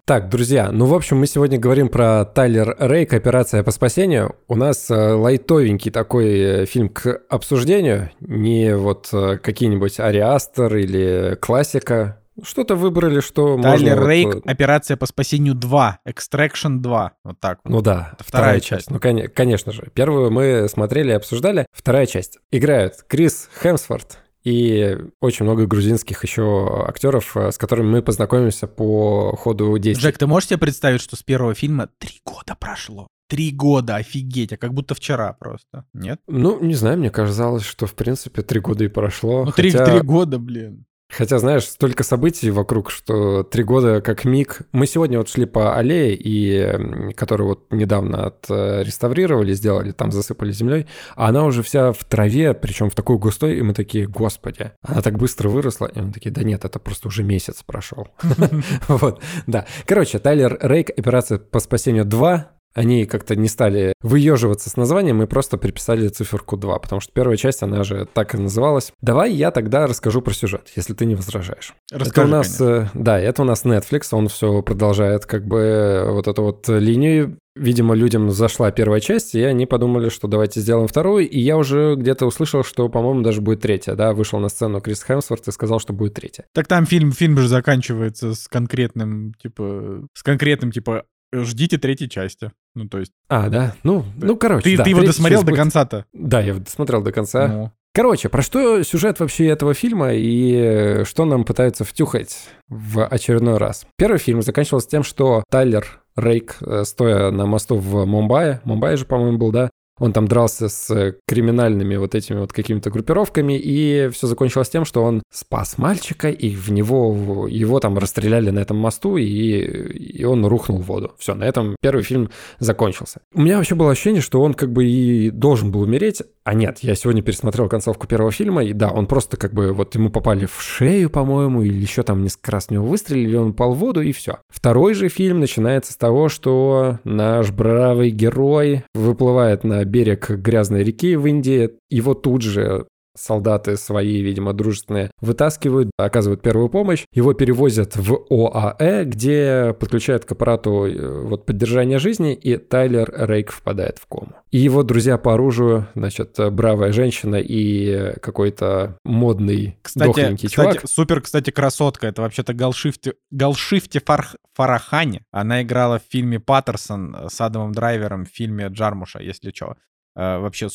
Так, 0.07 0.29
друзья, 0.29 0.71
ну, 0.71 0.85
в 0.85 0.93
общем, 0.93 1.17
мы 1.17 1.27
сегодня 1.27 1.59
говорим 1.59 1.89
про 1.89 2.27
Тайлер 2.27 2.77
Рейк 2.79 3.15
«Операция 3.15 3.63
по 3.63 3.71
спасению». 3.71 4.37
У 4.49 4.55
нас 4.55 4.91
э, 4.91 4.95
лайтовенький 4.95 5.91
такой 5.91 6.39
э, 6.39 6.67
фильм 6.67 6.91
к 6.91 7.23
обсуждению, 7.31 8.11
не 8.21 8.77
вот 8.77 9.09
э, 9.15 9.39
какие-нибудь 9.39 9.99
Ари 10.01 10.19
Астер 10.19 10.77
или 10.77 11.39
классика. 11.41 12.21
Что-то 12.43 12.75
выбрали, 12.77 13.21
что 13.21 13.59
Тайлер 13.59 13.97
можно... 13.97 14.11
Рейк 14.11 14.35
вот... 14.35 14.47
«Операция 14.47 14.99
по 14.99 15.07
спасению 15.07 15.55
2», 15.55 15.93
«Extraction 16.07 16.83
2», 16.83 17.09
вот 17.25 17.41
так 17.41 17.61
вот. 17.65 17.71
Ну 17.71 17.81
да, 17.81 18.13
вторая, 18.19 18.59
вторая 18.59 18.61
часть. 18.61 18.69
часть. 18.69 18.91
Ну, 18.91 19.01
кон- 19.01 19.29
конечно 19.35 19.73
же. 19.73 19.89
Первую 19.95 20.31
мы 20.31 20.69
смотрели 20.69 21.13
и 21.13 21.15
обсуждали, 21.15 21.67
вторая 21.73 22.05
часть. 22.05 22.41
Играют 22.51 22.97
Крис 23.09 23.49
Хемсворт, 23.63 24.19
и 24.45 24.99
очень 25.21 25.45
много 25.45 25.67
грузинских 25.67 26.23
еще 26.23 26.85
актеров, 26.87 27.37
э, 27.37 27.51
с 27.51 27.59
которыми 27.59 27.91
мы 27.91 28.03
познакомимся 28.03 28.67
по 28.67 29.35
ходу 29.37 29.77
действия. 29.79 30.11
Джек, 30.11 30.19
ты 30.19 30.27
можешь 30.27 30.51
себе 30.51 30.59
представить, 30.59 31.01
что 31.01 31.17
с 31.17 31.23
первого 31.23 31.55
фильма 31.55 31.89
три 31.99 32.21
года 32.25 32.55
прошло? 32.59 33.09
Три 33.29 33.53
года, 33.53 33.97
офигеть, 33.97 34.53
а 34.53 34.59
как 34.59 34.75
будто 34.75 34.95
вчера 34.95 35.33
просто, 35.33 35.87
нет? 35.95 36.21
Ну, 36.27 36.63
не 36.63 36.75
знаю, 36.75 36.99
мне 36.99 37.11
казалось, 37.11 37.65
что, 37.65 37.87
в 37.87 37.95
принципе, 37.95 38.43
три 38.43 38.61
года 38.61 38.85
и 38.85 38.89
прошло. 38.89 39.47
Ну, 39.47 39.53
три, 39.53 39.71
хотя... 39.71 39.87
три 39.87 40.01
года, 40.07 40.39
блин. 40.39 40.85
Хотя, 41.11 41.39
знаешь, 41.39 41.65
столько 41.65 42.03
событий 42.03 42.51
вокруг, 42.51 42.91
что 42.91 43.43
три 43.45 43.63
года 43.63 44.01
как 44.01 44.25
миг. 44.25 44.63
Мы 44.73 44.87
сегодня 44.87 45.19
вот 45.19 45.29
шли 45.29 45.45
по 45.45 45.77
аллее, 45.77 46.15
и 46.15 47.13
которую 47.15 47.49
вот 47.49 47.67
недавно 47.71 48.27
отреставрировали, 48.27 49.53
сделали, 49.53 49.93
там 49.93 50.11
засыпали 50.11 50.51
землей, 50.51 50.87
а 51.15 51.29
она 51.29 51.45
уже 51.45 51.63
вся 51.63 51.93
в 51.93 52.05
траве, 52.05 52.55
причем 52.55 52.91
в 52.91 52.95
такой 52.95 53.19
густой, 53.19 53.59
и 53.59 53.63
мы 53.63 53.75
такие, 53.75 54.07
господи, 54.07 54.73
она 54.83 55.03
так 55.03 55.17
быстро 55.17 55.49
выросла, 55.49 55.87
и 55.87 56.01
мы 56.01 56.13
такие, 56.13 56.31
да 56.31 56.43
нет, 56.43 56.65
это 56.65 56.79
просто 56.79 57.09
уже 57.09 57.23
месяц 57.23 57.63
прошел. 57.63 58.09
Вот, 58.89 59.23
да. 59.47 59.67
Короче, 59.87 60.19
Тайлер 60.19 60.59
Рейк, 60.61 60.91
операция 60.91 61.39
по 61.39 61.59
спасению 61.59 62.05
2, 62.05 62.54
они 62.75 63.07
как-то 63.07 63.37
не 63.37 63.49
стали 63.49 63.95
выеживаться 64.03 64.70
с 64.70 64.77
названием 64.77 65.22
и 65.22 65.27
просто 65.27 65.57
приписали 65.57 66.09
циферку 66.09 66.57
2, 66.57 66.79
потому 66.79 67.01
что 67.01 67.12
первая 67.12 67.37
часть, 67.37 67.62
она 67.62 67.85
же 67.85 68.07
так 68.12 68.35
и 68.35 68.39
называлась. 68.39 68.93
Давай 69.01 69.33
я 69.33 69.51
тогда 69.51 69.87
расскажу 69.87 70.22
про 70.22 70.35
сюжет, 70.35 70.70
если 70.77 70.95
ты 70.95 71.07
не 71.07 71.14
возражаешь. 71.14 71.75
Расскажи, 71.93 72.11
это 72.11 72.35
у 72.35 72.39
нас, 72.39 72.57
конечно. 72.59 72.91
Э, 72.95 72.99
да, 72.99 73.20
это 73.20 73.43
у 73.43 73.45
нас 73.45 73.64
Netflix, 73.64 74.09
он 74.12 74.29
все 74.29 74.62
продолжает 74.62 75.27
как 75.27 75.47
бы 75.47 75.59
э, 75.59 76.11
вот 76.11 76.29
эту 76.29 76.43
вот 76.43 76.68
линию 76.68 77.39
Видимо, 77.57 77.95
людям 77.95 78.31
зашла 78.31 78.72
первая 78.72 78.99
часть, 78.99 79.37
и 79.37 79.43
они 79.43 79.64
подумали, 79.64 80.09
что 80.09 80.27
давайте 80.27 80.59
сделаем 80.59 80.89
вторую. 80.89 81.29
И 81.29 81.39
я 81.39 81.57
уже 81.57 81.95
где-то 81.95 82.27
услышал, 82.27 82.64
что, 82.64 82.89
по-моему, 82.89 83.22
даже 83.22 83.41
будет 83.41 83.61
третья. 83.61 83.95
Да, 83.95 84.12
вышел 84.12 84.41
на 84.41 84.49
сцену 84.49 84.81
Крис 84.81 85.05
Хемсворт 85.05 85.47
и 85.47 85.53
сказал, 85.53 85.79
что 85.79 85.93
будет 85.93 86.14
третья. 86.14 86.47
Так 86.53 86.66
там 86.66 86.85
фильм, 86.85 87.12
фильм 87.12 87.39
же 87.39 87.47
заканчивается 87.47 88.35
с 88.35 88.49
конкретным, 88.49 89.35
типа, 89.41 90.05
с 90.14 90.25
конкретным, 90.25 90.72
типа, 90.72 91.05
ждите 91.33 91.79
третьей 91.79 92.09
части. 92.09 92.51
Ну, 92.75 92.89
то 92.89 92.99
есть... 92.99 93.12
А, 93.29 93.49
да? 93.49 93.75
Ну, 93.83 94.05
ну 94.16 94.37
короче, 94.37 94.64
Ты, 94.64 94.77
да, 94.77 94.85
ты 94.85 94.91
его 94.91 95.03
досмотрел 95.03 95.43
до 95.45 95.55
конца-то? 95.55 96.07
Да, 96.12 96.41
я 96.41 96.55
досмотрел 96.55 97.03
до 97.03 97.12
конца. 97.12 97.49
Ну. 97.49 97.72
Короче, 97.95 98.29
про 98.29 98.43
что 98.43 98.83
сюжет 98.83 99.20
вообще 99.20 99.47
этого 99.47 99.72
фильма 99.72 100.11
и 100.12 101.05
что 101.05 101.25
нам 101.25 101.45
пытаются 101.45 101.85
втюхать 101.85 102.37
в 102.68 103.07
очередной 103.07 103.59
раз? 103.59 103.87
Первый 103.97 104.18
фильм 104.18 104.43
заканчивался 104.43 104.89
тем, 104.89 105.05
что 105.05 105.45
Тайлер 105.49 106.03
Рейк, 106.16 106.57
э, 106.61 106.83
стоя 106.85 107.31
на 107.31 107.47
мосту 107.47 107.77
в 107.77 108.05
Мумбаи, 108.05 108.61
Мумбаи 108.64 108.97
же, 108.97 109.05
по-моему, 109.05 109.39
был, 109.39 109.53
да, 109.53 109.70
он 109.99 110.13
там 110.13 110.27
дрался 110.27 110.69
с 110.69 111.15
криминальными 111.27 111.97
вот 111.97 112.15
этими 112.15 112.41
вот 112.41 112.53
какими-то 112.53 112.91
группировками, 112.91 113.59
и 113.59 114.09
все 114.13 114.27
закончилось 114.27 114.69
тем, 114.69 114.85
что 114.85 115.03
он 115.03 115.23
спас 115.33 115.79
мальчика, 115.79 116.31
и 116.31 116.55
в 116.55 116.71
него, 116.71 117.47
его 117.49 117.81
там 117.81 117.99
расстреляли 117.99 118.51
на 118.51 118.59
этом 118.59 118.77
мосту, 118.77 119.17
и, 119.17 119.25
и 119.25 120.25
он 120.25 120.45
рухнул 120.47 120.79
в 120.79 120.87
воду. 120.87 121.15
Все, 121.19 121.35
на 121.35 121.45
этом 121.45 121.77
первый 121.81 122.03
фильм 122.03 122.31
закончился. 122.59 123.21
У 123.33 123.43
меня 123.43 123.57
вообще 123.57 123.75
было 123.75 123.93
ощущение, 123.93 124.23
что 124.23 124.41
он 124.43 124.55
как 124.55 124.73
бы 124.73 124.85
и 124.85 125.31
должен 125.31 125.71
был 125.71 125.83
умереть, 125.83 126.23
а 126.45 126.53
нет, 126.53 126.81
я 126.81 126.95
сегодня 126.95 127.23
пересмотрел 127.23 127.69
концовку 127.69 128.07
первого 128.07 128.31
фильма, 128.31 128.63
и 128.63 128.75
да, 128.75 128.91
он 128.91 129.07
просто 129.07 129.39
как 129.39 129.55
бы 129.55 129.73
вот 129.73 129.95
ему 129.95 130.11
попали 130.11 130.45
в 130.45 130.61
шею, 130.61 131.09
по-моему, 131.09 131.63
или 131.63 131.81
еще 131.81 132.03
там 132.03 132.23
несколько 132.23 132.53
раз 132.53 132.67
в 132.67 132.71
него 132.71 132.87
выстрелили, 132.87 133.37
он 133.37 133.51
упал 133.51 133.73
в 133.73 133.79
воду, 133.79 134.03
и 134.03 134.13
все. 134.13 134.39
Второй 134.51 134.93
же 134.93 135.09
фильм 135.09 135.41
начинается 135.41 135.95
с 135.95 135.97
того, 135.97 136.29
что 136.29 136.99
наш 137.05 137.51
бравый 137.51 138.11
герой 138.11 138.85
выплывает 138.95 139.65
на 139.65 139.83
берег 139.87 140.29
грязной 140.29 140.85
реки 140.85 141.17
в 141.17 141.27
Индии. 141.27 141.71
Его 141.89 142.13
тут 142.13 142.43
же 142.43 142.87
солдаты 143.17 143.77
свои, 143.77 144.21
видимо, 144.21 144.53
дружественные, 144.53 145.11
вытаскивают, 145.21 145.91
оказывают 145.97 146.43
первую 146.43 146.69
помощь, 146.69 147.05
его 147.12 147.33
перевозят 147.33 147.97
в 147.97 148.27
ОАЭ, 148.31 149.05
где 149.05 149.75
подключают 149.79 150.25
к 150.25 150.33
аппарату 150.33 150.87
э, 150.87 151.23
вот 151.23 151.47
поддержание 151.47 151.99
жизни, 151.99 152.35
и 152.35 152.57
Тайлер 152.57 153.12
Рейк 153.17 153.53
впадает 153.53 153.99
в 153.99 154.07
кому. 154.07 154.33
И 154.51 154.59
его 154.59 154.83
друзья 154.83 155.19
по 155.19 155.35
оружию, 155.35 155.89
значит, 155.95 156.37
бравая 156.53 156.93
женщина 156.93 157.37
и 157.37 158.15
какой-то 158.21 158.99
модный, 159.05 159.79
кстати, 159.83 160.07
дохленький 160.07 160.49
кстати, 160.49 160.77
чувак. 160.77 160.89
Супер, 160.89 161.21
кстати, 161.21 161.51
красотка. 161.51 162.07
Это 162.07 162.23
вообще-то 162.23 162.55
Галшифти, 162.55 163.15
Галшифти 163.31 164.01
Фар, 164.05 164.29
Фарахани. 164.55 165.23
Она 165.31 165.62
играла 165.62 165.99
в 165.99 166.03
фильме 166.11 166.41
«Паттерсон» 166.41 167.29
с 167.29 167.41
Адамом 167.41 167.73
Драйвером 167.73 168.24
в 168.27 168.28
фильме 168.28 168.66
«Джармуша», 168.69 169.20
если 169.20 169.51
что. 169.51 169.74
Э, 170.16 170.39
вообще 170.39 170.69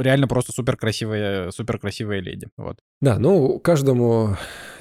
реально 0.00 0.28
просто 0.28 0.52
супер 0.52 0.76
красивая, 0.76 1.50
супер 1.50 1.78
красивая 1.78 2.20
леди. 2.20 2.48
Вот. 2.56 2.78
Да, 3.00 3.18
ну, 3.18 3.58
каждому 3.58 4.36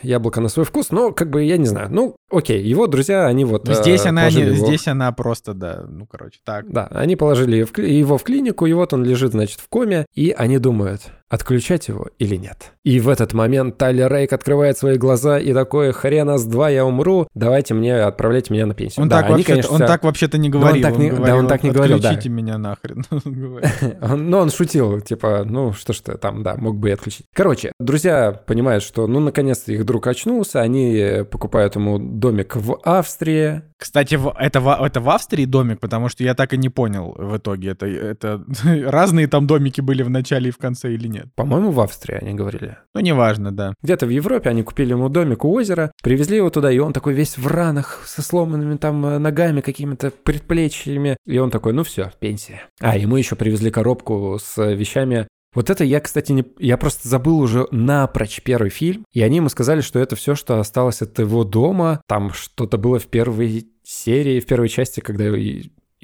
яблоко 0.06 0.40
на 0.40 0.50
свой 0.50 0.66
вкус, 0.66 0.92
но 0.92 1.12
как 1.12 1.30
бы 1.30 1.44
я 1.44 1.58
не 1.58 1.66
знаю. 1.66 1.90
Ну, 1.92 2.16
окей, 2.32 2.62
его 2.62 2.88
друзья, 2.88 3.26
они 3.26 3.44
вот... 3.44 3.68
Здесь, 3.68 4.06
э, 4.06 4.10
она, 4.10 4.30
не, 4.30 4.42
его... 4.42 4.68
здесь 4.68 4.88
она 4.88 5.12
просто, 5.12 5.54
да, 5.54 5.86
ну, 5.88 6.06
короче, 6.06 6.40
так. 6.44 6.72
Да, 6.72 6.88
они 6.92 7.16
положили 7.16 7.58
его 7.58 8.18
в 8.18 8.24
клинику, 8.24 8.66
и 8.66 8.74
вот 8.74 8.94
он 8.94 9.04
лежит, 9.04 9.32
значит, 9.32 9.60
в 9.60 9.68
коме, 9.68 10.06
и 10.14 10.34
они 10.38 10.60
думают, 10.60 11.12
отключать 11.28 11.88
его 11.88 12.08
или 12.20 12.36
нет. 12.36 12.74
И 12.84 13.00
в 13.00 13.10
этот 13.10 13.34
момент 13.34 13.78
Тайлер 13.78 14.12
Рейк 14.12 14.32
открывает 14.32 14.78
свои 14.78 14.98
глаза 14.98 15.40
и 15.40 15.54
такой, 15.54 15.92
хрена 15.92 16.38
с 16.38 16.46
два, 16.46 16.70
я 16.70 16.86
умру, 16.86 17.28
давайте 17.34 17.74
мне, 17.74 17.96
отправляйте 17.98 18.54
меня 18.54 18.66
на 18.66 18.76
пенсию. 18.76 19.04
Он, 19.04 19.10
да, 19.10 19.22
так, 19.22 19.32
они, 19.32 19.44
конечно, 19.44 19.74
он 19.74 19.80
так 19.80 20.04
вообще-то 20.04 20.38
не 20.38 20.50
говорил. 20.50 20.82
Да, 20.82 20.90
он 20.90 20.94
так 20.94 21.00
не, 21.00 21.10
говорил, 21.10 21.26
да, 21.26 21.36
он 21.36 21.48
так 21.48 21.64
не 21.64 21.72
говорил, 21.72 22.00
да. 22.00 22.10
Отключите 22.10 22.30
меня 22.30 22.58
нахрен. 22.58 23.06
Но 24.30 24.40
он 24.40 24.52
шутил, 24.52 25.02
типа, 25.02 25.44
ну, 25.46 25.74
что 25.74 25.94
ж 25.94 26.00
ты 26.02 26.18
там, 26.18 26.44
да, 26.44 26.56
мог 26.58 26.78
бы 26.78 26.90
и 26.90 26.92
отключить. 26.92 27.26
Короче, 27.34 27.72
друзья 27.80 28.05
понимают, 28.48 28.84
что, 28.84 29.08
ну, 29.08 29.20
наконец-то 29.20 29.72
их 29.72 29.86
друг 29.86 30.08
очнулся, 30.08 30.62
они 30.62 31.24
покупают 31.30 31.76
ему 31.76 32.00
домик 32.00 32.56
в 32.56 32.80
Австрии. 32.84 33.64
Кстати, 33.78 34.20
это, 34.40 34.62
в, 34.62 34.70
это 34.70 35.02
в 35.02 35.10
Австрии 35.10 35.46
домик, 35.46 35.80
потому 35.80 36.10
что 36.10 36.24
я 36.24 36.34
так 36.34 36.54
и 36.54 36.58
не 36.58 36.70
понял 36.70 37.14
в 37.18 37.38
итоге, 37.38 37.70
это, 37.70 37.86
это 37.86 38.44
разные 38.90 39.28
там 39.28 39.48
домики 39.48 39.82
были 39.82 40.04
в 40.04 40.10
начале 40.10 40.50
и 40.50 40.52
в 40.52 40.58
конце 40.58 40.94
или 40.94 41.08
нет? 41.08 41.28
По-моему, 41.36 41.72
в 41.72 41.80
Австрии 41.80 42.18
они 42.22 42.34
говорили. 42.34 42.78
Ну, 42.94 43.02
неважно, 43.02 43.52
да. 43.52 43.74
Где-то 43.84 44.06
в 44.06 44.10
Европе 44.10 44.50
они 44.50 44.64
купили 44.64 44.92
ему 44.92 45.10
домик 45.10 45.44
у 45.46 45.54
озера, 45.54 45.92
привезли 46.02 46.38
его 46.38 46.50
туда, 46.50 46.72
и 46.72 46.80
он 46.80 46.94
такой 46.94 47.14
весь 47.14 47.38
в 47.38 47.48
ранах, 47.48 48.04
со 48.06 48.22
сломанными 48.22 48.78
там 48.78 49.06
э, 49.06 49.18
ногами, 49.18 49.62
какими-то 49.62 50.12
предплечьями. 50.12 51.18
И 51.26 51.38
он 51.38 51.52
такой, 51.52 51.74
ну 51.74 51.84
все, 51.84 52.12
пенсия. 52.20 52.64
А, 52.80 52.98
ему 52.98 53.18
еще 53.18 53.36
привезли 53.36 53.72
коробку 53.72 54.38
с 54.42 54.62
вещами 54.74 55.28
вот 55.56 55.70
это 55.70 55.84
я, 55.84 56.00
кстати, 56.00 56.32
не... 56.32 56.46
Я 56.60 56.78
просто 56.78 57.08
забыл 57.08 57.40
уже 57.40 57.68
напрочь 57.72 58.42
первый 58.44 58.70
фильм, 58.70 59.06
и 59.14 59.22
они 59.22 59.38
ему 59.38 59.50
сказали, 59.50 59.82
что 59.82 60.00
это 60.00 60.16
все, 60.16 60.36
что 60.36 60.60
осталось 60.60 61.02
от 61.02 61.18
его 61.18 61.44
дома. 61.44 62.02
Там 62.08 62.34
что-то 62.34 62.78
было 62.78 63.00
в 63.00 63.08
первой 63.08 63.68
серии, 63.84 64.40
в 64.40 64.46
первой 64.46 64.70
части, 64.70 65.00
когда 65.00 65.26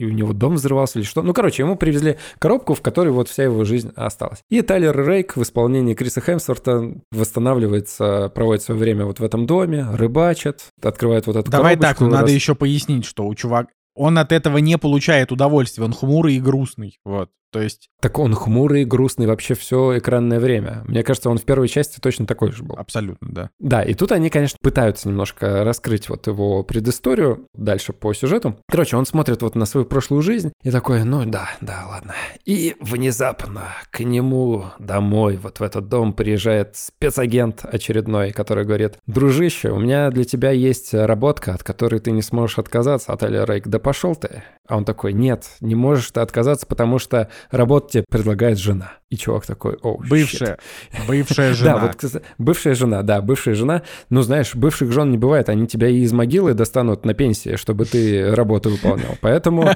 и 0.01 0.05
у 0.05 0.09
него 0.09 0.33
дом 0.33 0.55
взрывался 0.55 0.99
или 0.99 1.05
что. 1.05 1.21
Ну, 1.21 1.33
короче, 1.33 1.63
ему 1.63 1.75
привезли 1.75 2.17
коробку, 2.39 2.73
в 2.73 2.81
которой 2.81 3.09
вот 3.09 3.29
вся 3.29 3.43
его 3.43 3.63
жизнь 3.65 3.91
осталась. 3.95 4.39
И 4.49 4.61
Тайлер 4.61 4.97
Рейк 5.07 5.35
в 5.35 5.43
исполнении 5.43 5.93
Криса 5.93 6.21
Хемсворта 6.21 6.95
восстанавливается, 7.11 8.31
проводит 8.33 8.63
свое 8.63 8.79
время 8.79 9.05
вот 9.05 9.19
в 9.19 9.23
этом 9.23 9.45
доме, 9.45 9.85
рыбачит, 9.91 10.63
открывает 10.81 11.27
вот 11.27 11.35
эту 11.35 11.51
Давай 11.51 11.77
так, 11.77 11.99
ну 11.99 12.09
раз... 12.09 12.21
надо 12.21 12.31
еще 12.31 12.55
пояснить, 12.55 13.05
что 13.05 13.25
у 13.27 13.35
чувак... 13.35 13.67
Он 13.93 14.17
от 14.17 14.31
этого 14.31 14.57
не 14.57 14.77
получает 14.77 15.33
удовольствия, 15.33 15.83
он 15.83 15.93
хмурый 15.93 16.35
и 16.35 16.39
грустный, 16.39 16.97
вот. 17.03 17.29
То 17.51 17.61
есть... 17.61 17.89
Так 17.99 18.17
он 18.17 18.33
хмурый, 18.33 18.85
грустный 18.85 19.27
вообще 19.27 19.53
все 19.53 19.97
экранное 19.97 20.39
время. 20.39 20.83
Мне 20.87 21.03
кажется, 21.03 21.29
он 21.29 21.37
в 21.37 21.43
первой 21.43 21.67
части 21.67 21.99
точно 21.99 22.25
такой 22.25 22.51
же 22.51 22.63
был. 22.63 22.75
Абсолютно, 22.75 23.27
да. 23.29 23.49
Да, 23.59 23.83
и 23.83 23.93
тут 23.93 24.11
они, 24.11 24.29
конечно, 24.29 24.57
пытаются 24.61 25.07
немножко 25.07 25.63
раскрыть 25.63 26.09
вот 26.09 26.25
его 26.27 26.63
предысторию 26.63 27.47
дальше 27.53 27.93
по 27.93 28.13
сюжету. 28.13 28.57
Короче, 28.69 28.97
он 28.97 29.05
смотрит 29.05 29.41
вот 29.41 29.55
на 29.55 29.65
свою 29.65 29.85
прошлую 29.85 30.21
жизнь 30.21 30.51
и 30.63 30.71
такой, 30.71 31.03
ну 31.03 31.25
да, 31.25 31.49
да, 31.59 31.85
ладно. 31.87 32.15
И 32.45 32.75
внезапно 32.79 33.63
к 33.91 33.99
нему 33.99 34.65
домой, 34.79 35.37
вот 35.37 35.59
в 35.59 35.63
этот 35.63 35.89
дом 35.89 36.13
приезжает 36.13 36.75
спецагент 36.75 37.65
очередной, 37.65 38.31
который 38.31 38.65
говорит, 38.65 38.97
дружище, 39.05 39.71
у 39.71 39.79
меня 39.79 40.09
для 40.09 40.23
тебя 40.23 40.51
есть 40.51 40.93
работка, 40.93 41.53
от 41.53 41.63
которой 41.63 41.99
ты 41.99 42.11
не 42.11 42.21
сможешь 42.21 42.57
отказаться. 42.57 43.11
Отель 43.11 43.43
Рейк, 43.45 43.67
да 43.67 43.79
пошел 43.79 44.15
ты. 44.15 44.43
А 44.67 44.77
он 44.77 44.85
такой, 44.85 45.13
нет, 45.13 45.45
не 45.59 45.75
можешь 45.75 46.09
ты 46.11 46.21
отказаться, 46.21 46.65
потому 46.65 46.97
что 46.97 47.29
работу 47.49 47.89
тебе 47.89 48.05
предлагает 48.09 48.57
жена. 48.57 49.00
И 49.11 49.17
чувак 49.17 49.45
такой, 49.45 49.77
о, 49.81 49.97
Бывшая. 49.97 50.57
Бывшая 51.05 51.53
жена. 51.53 51.73
Да, 51.73 51.93
вот 52.01 52.23
бывшая 52.37 52.75
жена, 52.75 53.03
да, 53.03 53.21
бывшая 53.21 53.55
жена. 53.55 53.83
Ну, 54.09 54.21
знаешь, 54.21 54.55
бывших 54.55 54.93
жен 54.93 55.11
не 55.11 55.17
бывает. 55.17 55.49
Они 55.49 55.67
тебя 55.67 55.89
и 55.89 55.97
из 55.97 56.13
могилы 56.13 56.53
достанут 56.53 57.05
на 57.05 57.13
пенсии, 57.13 57.57
чтобы 57.57 57.83
ты 57.83 58.33
работу 58.33 58.69
выполнял. 58.69 59.17
Поэтому, 59.19 59.69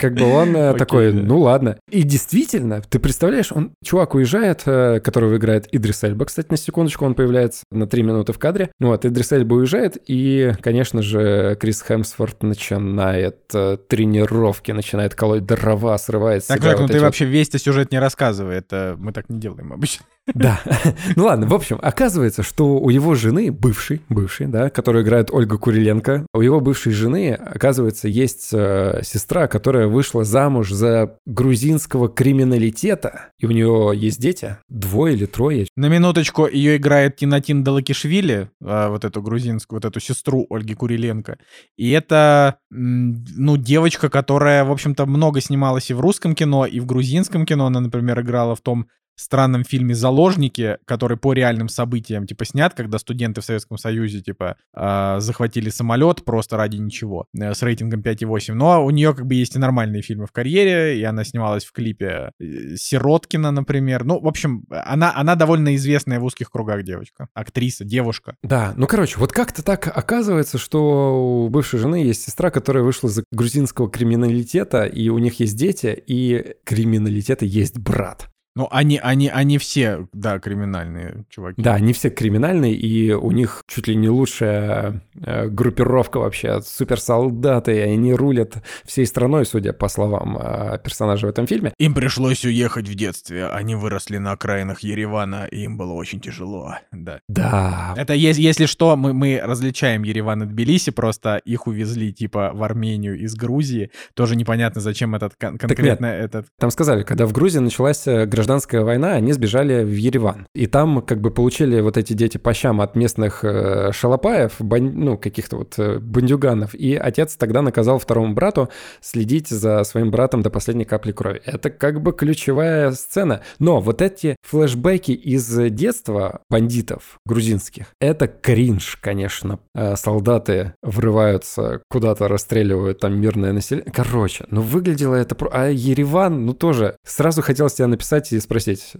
как 0.00 0.14
бы 0.14 0.24
он 0.24 0.56
э, 0.56 0.74
такой, 0.74 1.12
ну 1.12 1.38
ладно. 1.38 1.78
И 1.88 2.02
действительно, 2.02 2.82
ты 2.82 2.98
представляешь, 2.98 3.52
он, 3.52 3.74
чувак 3.84 4.16
уезжает, 4.16 4.62
э, 4.66 4.98
которого 4.98 5.36
играет 5.36 5.68
Идрис 5.70 6.02
Эльба, 6.02 6.24
кстати, 6.24 6.48
на 6.50 6.56
секундочку, 6.56 7.04
он 7.04 7.14
появляется 7.14 7.62
на 7.70 7.86
три 7.86 8.02
минуты 8.02 8.32
в 8.32 8.40
кадре. 8.40 8.72
Вот, 8.80 9.04
Идрис 9.04 9.30
Эльба 9.30 9.54
уезжает, 9.54 9.98
и, 10.08 10.52
конечно 10.60 11.00
же, 11.00 11.56
Крис 11.60 11.80
Хемсворт 11.86 12.42
начинает 12.42 13.38
э, 13.54 13.76
тренировки, 13.88 14.72
начинает 14.72 15.14
колоть 15.14 15.46
дрова, 15.46 15.96
срывает 15.96 16.44
Так, 16.44 16.60
так, 16.60 16.80
ну 16.80 16.88
ты 16.88 17.00
вообще 17.00 17.24
весь 17.24 17.50
сюжет 17.50 17.92
не 17.92 18.00
рассказывай, 18.00 18.63
это 18.64 18.96
мы 18.98 19.12
так 19.12 19.28
не 19.28 19.38
делаем 19.38 19.72
обычно. 19.72 20.06
Да. 20.32 20.60
Ну 21.16 21.24
ладно, 21.24 21.46
в 21.46 21.54
общем, 21.54 21.78
оказывается, 21.82 22.42
что 22.42 22.78
у 22.78 22.88
его 22.88 23.14
жены, 23.14 23.52
бывшей, 23.52 24.00
бывшей, 24.08 24.46
да, 24.46 24.70
которую 24.70 25.04
играет 25.04 25.30
Ольга 25.30 25.58
Куриленко, 25.58 26.26
у 26.32 26.40
его 26.40 26.60
бывшей 26.60 26.92
жены, 26.92 27.32
оказывается, 27.34 28.08
есть 28.08 28.50
э, 28.52 29.00
сестра, 29.02 29.46
которая 29.48 29.86
вышла 29.86 30.24
замуж 30.24 30.70
за 30.70 31.18
грузинского 31.26 32.08
криминалитета, 32.08 33.28
и 33.38 33.46
у 33.46 33.50
нее 33.50 33.92
есть 33.94 34.20
дети, 34.20 34.56
двое 34.68 35.14
или 35.14 35.26
трое. 35.26 35.66
На 35.76 35.88
минуточку, 35.88 36.46
ее 36.46 36.76
играет 36.76 37.16
Тинатин 37.16 37.62
Далакишвили, 37.62 38.50
э, 38.62 38.88
вот 38.88 39.04
эту 39.04 39.22
грузинскую, 39.22 39.78
вот 39.78 39.84
эту 39.84 40.00
сестру 40.00 40.46
Ольги 40.50 40.74
Куриленко. 40.74 41.38
И 41.76 41.90
это, 41.90 42.56
ну, 42.70 43.56
девочка, 43.56 44.08
которая, 44.08 44.64
в 44.64 44.72
общем-то, 44.72 45.06
много 45.06 45.40
снималась 45.40 45.90
и 45.90 45.94
в 45.94 46.00
русском 46.00 46.34
кино, 46.34 46.66
и 46.66 46.80
в 46.80 46.86
грузинском 46.86 47.46
кино. 47.46 47.66
Она, 47.66 47.80
например, 47.80 48.20
играла 48.20 48.54
в 48.54 48.60
том 48.60 48.88
странном 49.16 49.64
фильме 49.64 49.94
«Заложники», 49.94 50.78
который 50.84 51.16
по 51.16 51.32
реальным 51.32 51.68
событиям, 51.68 52.26
типа, 52.26 52.44
снят, 52.44 52.74
когда 52.74 52.98
студенты 52.98 53.40
в 53.40 53.44
Советском 53.44 53.78
Союзе, 53.78 54.20
типа, 54.20 54.56
э, 54.74 55.16
захватили 55.20 55.70
самолет 55.70 56.24
просто 56.24 56.56
ради 56.56 56.76
ничего, 56.76 57.26
э, 57.38 57.54
с 57.54 57.62
рейтингом 57.62 58.02
5,8. 58.02 58.54
Но 58.54 58.84
у 58.84 58.90
нее, 58.90 59.14
как 59.14 59.26
бы, 59.26 59.34
есть 59.34 59.56
и 59.56 59.58
нормальные 59.58 60.02
фильмы 60.02 60.26
в 60.26 60.32
карьере, 60.32 60.98
и 60.98 61.02
она 61.04 61.24
снималась 61.24 61.64
в 61.64 61.72
клипе 61.72 62.32
э, 62.40 62.76
Сироткина, 62.76 63.50
например. 63.50 64.04
Ну, 64.04 64.20
в 64.20 64.26
общем, 64.26 64.64
она, 64.70 65.12
она 65.14 65.34
довольно 65.34 65.74
известная 65.76 66.20
в 66.20 66.24
узких 66.24 66.50
кругах 66.50 66.82
девочка, 66.82 67.28
актриса, 67.34 67.84
девушка. 67.84 68.36
Да, 68.42 68.74
ну, 68.76 68.86
короче, 68.86 69.18
вот 69.18 69.32
как-то 69.32 69.62
так 69.62 69.86
оказывается, 69.94 70.58
что 70.58 71.44
у 71.44 71.48
бывшей 71.48 71.78
жены 71.78 71.96
есть 71.96 72.22
сестра, 72.22 72.50
которая 72.50 72.82
вышла 72.82 73.08
за 73.08 73.24
грузинского 73.30 73.90
криминалитета, 73.90 74.84
и 74.84 75.08
у 75.08 75.18
них 75.18 75.40
есть 75.40 75.56
дети, 75.56 76.02
и 76.06 76.54
криминалитета 76.64 77.44
есть 77.44 77.78
брат. 77.78 78.28
Ну, 78.56 78.68
они, 78.70 78.98
они, 79.02 79.28
они 79.28 79.58
все, 79.58 80.06
да, 80.12 80.38
криминальные 80.38 81.24
чуваки. 81.28 81.60
Да, 81.60 81.74
они 81.74 81.92
все 81.92 82.10
криминальные, 82.10 82.74
и 82.74 83.12
у 83.12 83.32
них 83.32 83.64
чуть 83.66 83.88
ли 83.88 83.96
не 83.96 84.08
лучшая 84.08 85.02
э, 85.16 85.48
группировка 85.48 86.18
вообще, 86.18 86.60
суперсолдаты, 86.62 87.76
и 87.76 87.80
они 87.80 88.14
рулят 88.14 88.62
всей 88.84 89.06
страной, 89.06 89.44
судя 89.44 89.72
по 89.72 89.88
словам 89.88 90.38
э, 90.40 90.78
персонажа 90.84 91.26
в 91.26 91.30
этом 91.30 91.48
фильме. 91.48 91.72
Им 91.78 91.94
пришлось 91.94 92.44
уехать 92.44 92.88
в 92.88 92.94
детстве, 92.94 93.48
они 93.48 93.74
выросли 93.74 94.18
на 94.18 94.32
окраинах 94.32 94.80
Еревана, 94.80 95.46
и 95.50 95.62
им 95.64 95.76
было 95.76 95.92
очень 95.92 96.20
тяжело, 96.20 96.76
да. 96.92 97.20
Да. 97.28 97.94
Это 97.96 98.14
если 98.14 98.66
что, 98.66 98.96
мы, 98.96 99.12
мы 99.12 99.40
различаем 99.42 100.04
Ереван 100.04 100.44
и 100.44 100.46
Тбилиси, 100.46 100.90
просто 100.90 101.38
их 101.38 101.66
увезли 101.66 102.12
типа 102.12 102.52
в 102.54 102.62
Армению 102.62 103.18
из 103.18 103.34
Грузии, 103.34 103.90
тоже 104.14 104.36
непонятно, 104.36 104.80
зачем 104.80 105.16
этот 105.16 105.34
кон- 105.34 105.58
конкретно 105.58 106.06
нет, 106.06 106.24
этот... 106.24 106.46
Там 106.58 106.70
сказали, 106.70 107.02
когда 107.02 107.26
в 107.26 107.32
Грузии 107.32 107.58
началась 107.58 108.04
гражданская 108.04 108.43
э, 108.43 108.43
гражданская 108.44 108.82
война, 108.82 109.12
они 109.14 109.32
сбежали 109.32 109.84
в 109.84 109.94
Ереван. 109.94 110.46
И 110.54 110.66
там 110.66 111.00
как 111.00 111.22
бы 111.22 111.30
получили 111.30 111.80
вот 111.80 111.96
эти 111.96 112.12
дети 112.12 112.36
по 112.36 112.52
щам 112.52 112.82
от 112.82 112.94
местных 112.94 113.42
э, 113.42 113.90
шалопаев, 113.92 114.56
бан... 114.58 114.92
ну, 114.94 115.16
каких-то 115.16 115.56
вот 115.56 115.74
э, 115.78 115.98
бандюганов. 115.98 116.74
И 116.74 116.94
отец 116.94 117.36
тогда 117.36 117.62
наказал 117.62 117.98
второму 117.98 118.34
брату 118.34 118.68
следить 119.00 119.48
за 119.48 119.82
своим 119.84 120.10
братом 120.10 120.42
до 120.42 120.50
последней 120.50 120.84
капли 120.84 121.12
крови. 121.12 121.40
Это 121.46 121.70
как 121.70 122.02
бы 122.02 122.12
ключевая 122.12 122.92
сцена. 122.92 123.40
Но 123.58 123.80
вот 123.80 124.02
эти 124.02 124.36
флешбеки 124.42 125.12
из 125.12 125.48
детства 125.70 126.42
бандитов 126.50 127.18
грузинских, 127.24 127.86
это 127.98 128.26
кринж, 128.26 128.98
конечно. 129.00 129.58
Э, 129.74 129.96
солдаты 129.96 130.74
врываются 130.82 131.80
куда-то, 131.88 132.28
расстреливают 132.28 133.00
там 133.00 133.18
мирное 133.18 133.54
население. 133.54 133.90
Короче, 133.90 134.44
ну 134.50 134.60
выглядело 134.60 135.14
это... 135.14 135.34
А 135.50 135.70
Ереван, 135.70 136.44
ну 136.44 136.52
тоже, 136.52 136.96
сразу 137.06 137.40
хотелось 137.40 137.72
тебя 137.72 137.86
написать 137.86 138.33
и 138.36 138.40
спросить, 138.40 138.92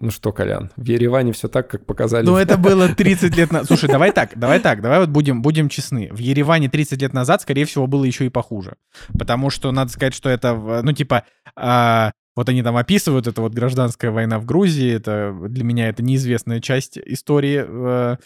Ну 0.00 0.10
что, 0.10 0.32
Колян, 0.32 0.70
в 0.76 0.84
Ереване 0.84 1.32
все 1.32 1.48
так, 1.48 1.68
как 1.70 1.86
показали. 1.86 2.24
Ну 2.26 2.36
это 2.36 2.56
было 2.56 2.88
30 2.88 3.36
лет 3.36 3.52
назад. 3.52 3.66
Слушай, 3.68 3.88
давай 3.88 4.12
так, 4.12 4.38
давай 4.38 4.60
так, 4.60 4.80
давай 4.80 5.00
вот 5.00 5.08
будем, 5.08 5.42
будем 5.42 5.68
честны. 5.68 6.08
В 6.12 6.18
Ереване 6.18 6.68
30 6.68 7.00
лет 7.00 7.12
назад, 7.12 7.42
скорее 7.42 7.64
всего, 7.64 7.86
было 7.86 8.04
еще 8.04 8.26
и 8.26 8.30
похуже. 8.30 8.76
Потому 9.18 9.50
что 9.50 9.70
надо 9.72 9.90
сказать, 9.90 10.14
что 10.14 10.28
это, 10.28 10.54
ну 10.82 10.92
типа, 10.92 11.24
а, 11.56 12.12
вот 12.34 12.48
они 12.48 12.62
там 12.62 12.76
описывают, 12.76 13.26
это 13.26 13.42
вот 13.42 13.52
гражданская 13.52 14.10
война 14.10 14.38
в 14.38 14.46
Грузии, 14.46 14.90
это 14.90 15.36
для 15.48 15.64
меня 15.64 15.88
это 15.88 16.02
неизвестная 16.02 16.60
часть 16.60 16.96
истории 16.98 17.64
э, 17.66 18.16